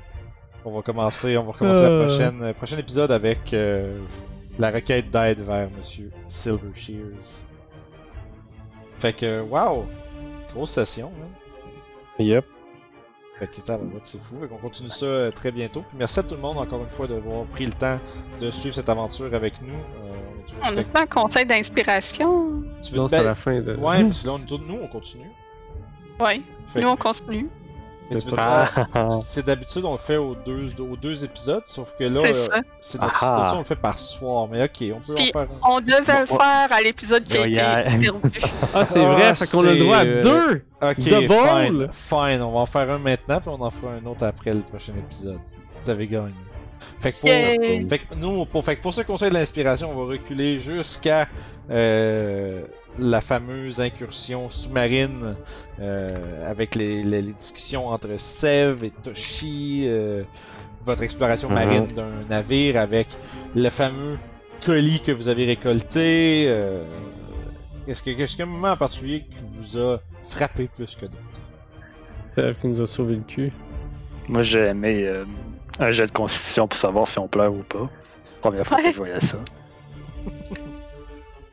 On 0.65 0.71
va 0.71 0.81
commencer, 0.81 1.37
on 1.37 1.43
va 1.43 1.51
recommencer 1.53 1.79
Euh. 1.81 1.99
la 2.01 2.05
prochaine, 2.07 2.43
euh, 2.43 2.53
prochain 2.53 2.77
épisode 2.77 3.11
avec 3.11 3.53
euh, 3.53 4.01
la 4.59 4.69
requête 4.71 5.09
d'aide 5.09 5.39
vers 5.39 5.69
Monsieur 5.77 6.11
Silver 6.27 6.73
Shears. 6.73 7.45
Fait 8.99 9.13
que, 9.13 9.41
wow! 9.41 9.85
Grosse 10.53 10.71
session, 10.71 11.09
man. 11.19 11.29
Yep. 12.27 12.45
Fait 13.39 13.47
que, 13.47 13.55
putain, 13.55 13.77
ben, 13.77 13.99
c'est 14.03 14.21
fou. 14.21 14.37
Fait 14.39 14.47
qu'on 14.47 14.57
continue 14.57 14.89
ça 14.89 15.05
euh, 15.05 15.31
très 15.31 15.51
bientôt. 15.51 15.81
Puis 15.81 15.97
merci 15.97 16.19
à 16.19 16.23
tout 16.23 16.35
le 16.35 16.41
monde, 16.41 16.57
encore 16.57 16.81
une 16.81 16.89
fois, 16.89 17.07
d'avoir 17.07 17.45
pris 17.45 17.65
le 17.65 17.73
temps 17.73 17.99
de 18.39 18.49
suivre 18.49 18.73
cette 18.73 18.89
aventure 18.89 19.33
avec 19.33 19.61
nous. 19.61 19.73
Euh, 19.73 20.17
on 20.63 20.71
n'a 20.71 20.83
pas 20.83 21.03
un 21.03 21.07
conseil 21.07 21.45
d'inspiration. 21.45 22.63
Tu 22.81 22.93
veux 22.93 22.99
Non, 22.99 23.07
c'est 23.07 23.23
la 23.23 23.35
fin 23.35 23.61
de. 23.61 23.75
Ouais, 23.75 24.03
que 24.03 24.25
là, 24.27 24.33
on, 24.33 24.57
nous, 24.57 24.79
on 24.81 24.87
continue. 24.87 25.31
Ouais. 26.19 26.41
Fait 26.67 26.81
Nous, 26.81 26.87
on 26.87 26.97
continue. 26.97 27.47
Mais 28.09 28.19
tu 28.19 28.27
veux 28.29 28.35
ah, 28.39 28.69
C'est 29.21 29.45
d'habitude, 29.45 29.83
on 29.85 29.93
le 29.93 29.97
fait 29.97 30.17
aux 30.17 30.35
deux, 30.35 30.69
aux 30.79 30.95
deux 30.95 31.23
épisodes, 31.23 31.63
sauf 31.65 31.93
que 31.97 32.03
là, 32.05 32.21
C'est 32.23 32.27
euh, 32.29 32.33
ça. 32.33 32.61
c'est 32.81 33.01
notre- 33.01 33.23
Ah. 33.23 33.35
d'habitude, 33.35 33.55
on 33.55 33.59
le 33.59 33.63
fait 33.65 33.75
par 33.75 33.99
soir. 33.99 34.47
Mais 34.51 34.63
ok, 34.63 34.93
on 34.95 34.99
peut 35.05 35.15
Puis- 35.15 35.29
en 35.29 35.31
faire 35.39 35.41
un. 35.41 35.69
On 35.71 35.79
devait 35.79 36.19
le 36.21 36.25
faire 36.27 36.67
à 36.71 36.81
l'épisode 36.83 37.23
qui 37.23 37.37
a 37.37 37.47
été 37.47 37.55
perdu. 37.55 38.11
Ah, 38.73 38.85
c'est 38.85 39.03
Ah, 39.05 39.11
vrai, 39.13 39.33
fait 39.35 39.47
qu'on 39.49 39.65
a 39.67 39.71
le 39.73 39.79
droit 39.79 39.97
à 39.97 40.01
c'est, 40.01 40.07
euh, 40.07 40.21
deux! 40.23 40.63
Ok, 40.81 41.01
fine, 41.01 41.87
fine. 41.91 42.41
On 42.41 42.51
va 42.51 42.59
en 42.59 42.65
faire 42.65 42.89
un 42.91 42.99
maintenant, 42.99 43.39
puis 43.39 43.49
on 43.49 43.61
en 43.61 43.69
fera 43.69 43.93
un 43.93 44.05
autre 44.05 44.25
après 44.25 44.53
le 44.53 44.61
prochain 44.61 44.93
épisode. 44.97 45.39
Vous 45.83 45.89
avez 45.89 46.05
gagné. 46.07 46.33
Fait 46.99 47.11
que 47.13 47.19
pour, 47.19 47.29
Yay. 47.29 47.87
fait 47.89 47.97
que 47.99 48.15
nous, 48.15 48.45
pour, 48.45 48.63
fait 48.63 48.75
que 48.75 48.81
pour 48.81 48.93
ce 48.93 49.01
conseil 49.01 49.29
de 49.29 49.33
l'inspiration, 49.35 49.91
on 49.91 49.95
va 50.05 50.11
reculer 50.11 50.59
jusqu'à 50.59 51.27
euh, 51.69 52.61
la 52.99 53.21
fameuse 53.21 53.79
incursion 53.79 54.49
sous-marine 54.49 55.35
euh, 55.79 56.49
avec 56.49 56.75
les, 56.75 57.03
les- 57.03 57.21
les 57.21 57.33
discussions 57.33 57.87
entre 57.89 58.17
Sev 58.19 58.83
et 58.83 58.89
Toshi, 58.91 59.83
euh, 59.85 60.23
votre 60.83 61.03
exploration 61.03 61.49
Mhm. 61.49 61.55
marine 61.55 61.87
d'un 61.87 62.11
navire 62.29 62.77
avec 62.77 63.07
le 63.55 63.69
fameux 63.69 64.17
colis 64.65 65.01
que 65.01 65.11
vous 65.11 65.27
avez 65.27 65.45
récolté. 65.45 66.45
euh, 66.47 66.83
Est-ce 67.87 68.01
qu'il 68.03 68.19
y 68.19 68.23
a 68.23 68.43
un 68.43 68.45
moment 68.47 68.71
en 68.71 68.77
particulier 68.77 69.21
qui 69.21 69.43
vous 69.45 69.77
a 69.77 69.99
frappé 70.23 70.67
plus 70.75 70.95
que 70.95 71.05
d'autres? 71.05 71.17
Elle 72.35 72.55
qui 72.57 72.67
nous 72.67 72.81
a 72.81 72.87
sauvé 72.87 73.15
le 73.15 73.21
cul. 73.21 73.51
Moi, 74.27 74.41
j'ai 74.41 74.59
aimé 74.65 75.03
euh, 75.05 75.23
un 75.79 75.91
jet 75.91 76.05
de 76.07 76.11
constitution 76.11 76.67
pour 76.67 76.77
savoir 76.77 77.07
si 77.07 77.17
on 77.19 77.27
pleure 77.27 77.53
ou 77.53 77.63
pas. 77.63 77.89
Première 78.41 78.65
fois 78.67 78.77
Ouais. 78.77 78.83
que 78.83 78.91
je 78.91 78.97
voyais 78.97 79.19
ça. 79.21 79.37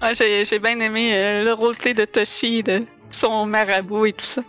Ouais, 0.04 0.14
j'ai, 0.14 0.44
j'ai 0.44 0.58
bien 0.58 0.78
aimé 0.80 1.16
euh, 1.16 1.44
le 1.44 1.54
roleplay 1.54 1.94
de 1.94 2.04
Toshi, 2.04 2.62
de 2.62 2.84
son 3.08 3.46
marabout 3.46 4.04
et 4.04 4.12
tout 4.12 4.26
ça. 4.26 4.42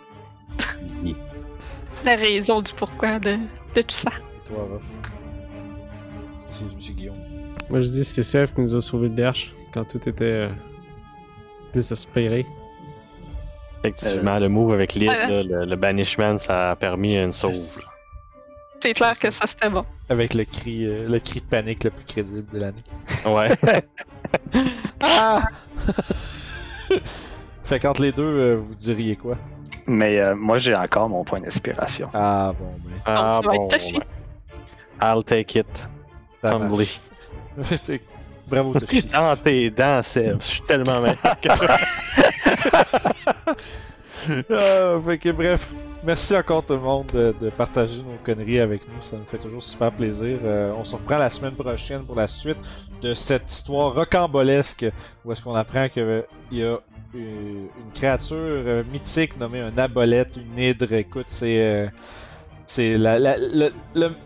La 2.03 2.15
raison 2.15 2.61
du 2.61 2.73
pourquoi 2.73 3.19
de, 3.19 3.37
de 3.73 3.81
tout 3.81 3.95
ça. 3.95 4.11
Et 4.35 4.49
toi, 4.49 4.67
Ruff? 4.69 4.83
C'est 6.49 6.65
Monsieur 6.75 6.93
Guillaume. 6.93 7.15
Moi, 7.69 7.79
je 7.79 7.87
dis 7.87 8.03
c'est 8.03 8.21
Seth 8.21 8.53
qui 8.53 8.61
nous 8.61 8.75
a 8.75 8.81
sauvé 8.81 9.07
le 9.07 9.15
derche 9.15 9.53
quand 9.73 9.85
tout 9.85 10.09
était 10.09 10.25
euh, 10.25 10.49
désespéré. 11.73 12.45
Effectivement, 13.79 14.37
le 14.39 14.49
move 14.49 14.73
avec 14.73 14.93
Lid, 14.93 15.07
là, 15.07 15.41
le, 15.41 15.63
le 15.65 15.75
banishment, 15.77 16.37
ça 16.37 16.71
a 16.71 16.75
permis 16.75 17.15
une 17.17 17.31
sauve. 17.31 17.55
C'est 18.81 18.93
clair 18.93 19.17
que 19.17 19.31
ça 19.31 19.47
c'était 19.47 19.69
bon. 19.69 19.85
Avec 20.09 20.33
le 20.33 20.43
cri, 20.43 20.85
euh, 20.85 21.07
le 21.07 21.19
cri 21.19 21.39
de 21.39 21.45
panique 21.45 21.85
le 21.85 21.91
plus 21.91 22.05
crédible 22.05 22.45
de 22.53 22.59
l'année. 22.59 22.83
Ouais. 23.25 23.55
Ah! 25.01 25.45
fait 27.63 27.79
qu'entre 27.79 28.01
les 28.01 28.11
deux, 28.11 28.23
euh, 28.23 28.55
vous 28.55 28.75
diriez 28.75 29.15
quoi? 29.15 29.37
Mais 29.87 30.19
euh, 30.19 30.35
moi, 30.35 30.57
j'ai 30.57 30.75
encore 30.75 31.09
mon 31.09 31.23
point 31.23 31.39
d'inspiration. 31.39 32.09
Ah 32.13 32.53
bon, 32.57 32.75
ben. 32.83 33.01
ah 33.05 33.39
bon. 33.43 33.67
Toshi. 33.67 33.99
ben, 33.99 34.05
I'll 35.01 35.23
take 35.23 35.59
it. 35.59 35.87
Humbly. 36.43 36.99
Bravo, 38.47 38.79
Toshi. 38.79 39.03
Dans 39.03 39.35
tes 39.37 39.69
dents, 39.69 40.01
Seb. 40.03 40.39
Je 40.39 40.45
suis 40.45 40.61
tellement 40.61 41.01
meilleur 41.01 41.39
que. 41.41 41.49
Ah, 44.49 44.97
bref, 45.33 45.73
merci 46.03 46.35
encore 46.35 46.65
tout 46.65 46.73
le 46.73 46.79
monde 46.79 47.07
de, 47.07 47.49
partager 47.49 48.01
nos 48.01 48.17
conneries 48.23 48.59
avec 48.59 48.87
nous, 48.87 49.01
ça 49.01 49.17
nous 49.17 49.25
fait 49.25 49.37
toujours 49.37 49.63
super 49.63 49.91
plaisir. 49.91 50.39
Euh, 50.43 50.73
on 50.77 50.83
se 50.83 50.95
reprend 50.95 51.17
la 51.17 51.29
semaine 51.29 51.55
prochaine 51.55 52.03
pour 52.03 52.15
la 52.15 52.27
suite 52.27 52.57
de 53.01 53.13
cette 53.13 53.51
histoire 53.51 53.93
rocambolesque 53.93 54.85
où 55.23 55.31
est-ce 55.31 55.41
qu'on 55.41 55.55
apprend 55.55 55.89
qu'il 55.89 56.23
y 56.51 56.63
a 56.63 56.79
une, 57.13 57.69
une 57.77 57.91
créature 57.93 58.37
euh, 58.37 58.83
mythique 58.91 59.37
nommée 59.39 59.61
un 59.61 59.77
abolette, 59.77 60.37
une 60.37 60.59
hydre. 60.59 60.93
Écoute, 60.93 61.25
c'est 61.27 61.61
euh, 61.61 61.87
c'est 62.67 62.97
la, 62.97 63.37
le, 63.37 63.69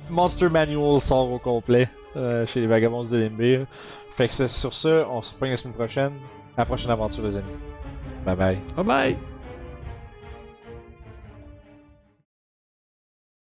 Monster 0.10 0.50
Manual 0.50 1.02
sort 1.02 1.32
au 1.32 1.40
complet 1.40 1.90
euh, 2.16 2.46
chez 2.46 2.62
les 2.62 2.68
Vagabonds 2.68 3.04
de 3.04 3.18
Limbir. 3.18 3.66
Fait 4.12 4.28
que 4.28 4.34
c'est 4.34 4.48
sur 4.48 4.74
ce, 4.74 5.06
on 5.10 5.22
se 5.22 5.34
reprend 5.34 5.48
la 5.48 5.58
semaine 5.58 5.76
prochaine. 5.76 6.14
À 6.58 6.62
la 6.62 6.66
prochaine 6.66 6.92
aventure 6.92 7.24
les 7.24 7.38
amis. 7.38 7.48
Bye 8.26 8.36
bye. 8.36 8.60
Bye 8.76 8.86
bye! 8.86 9.18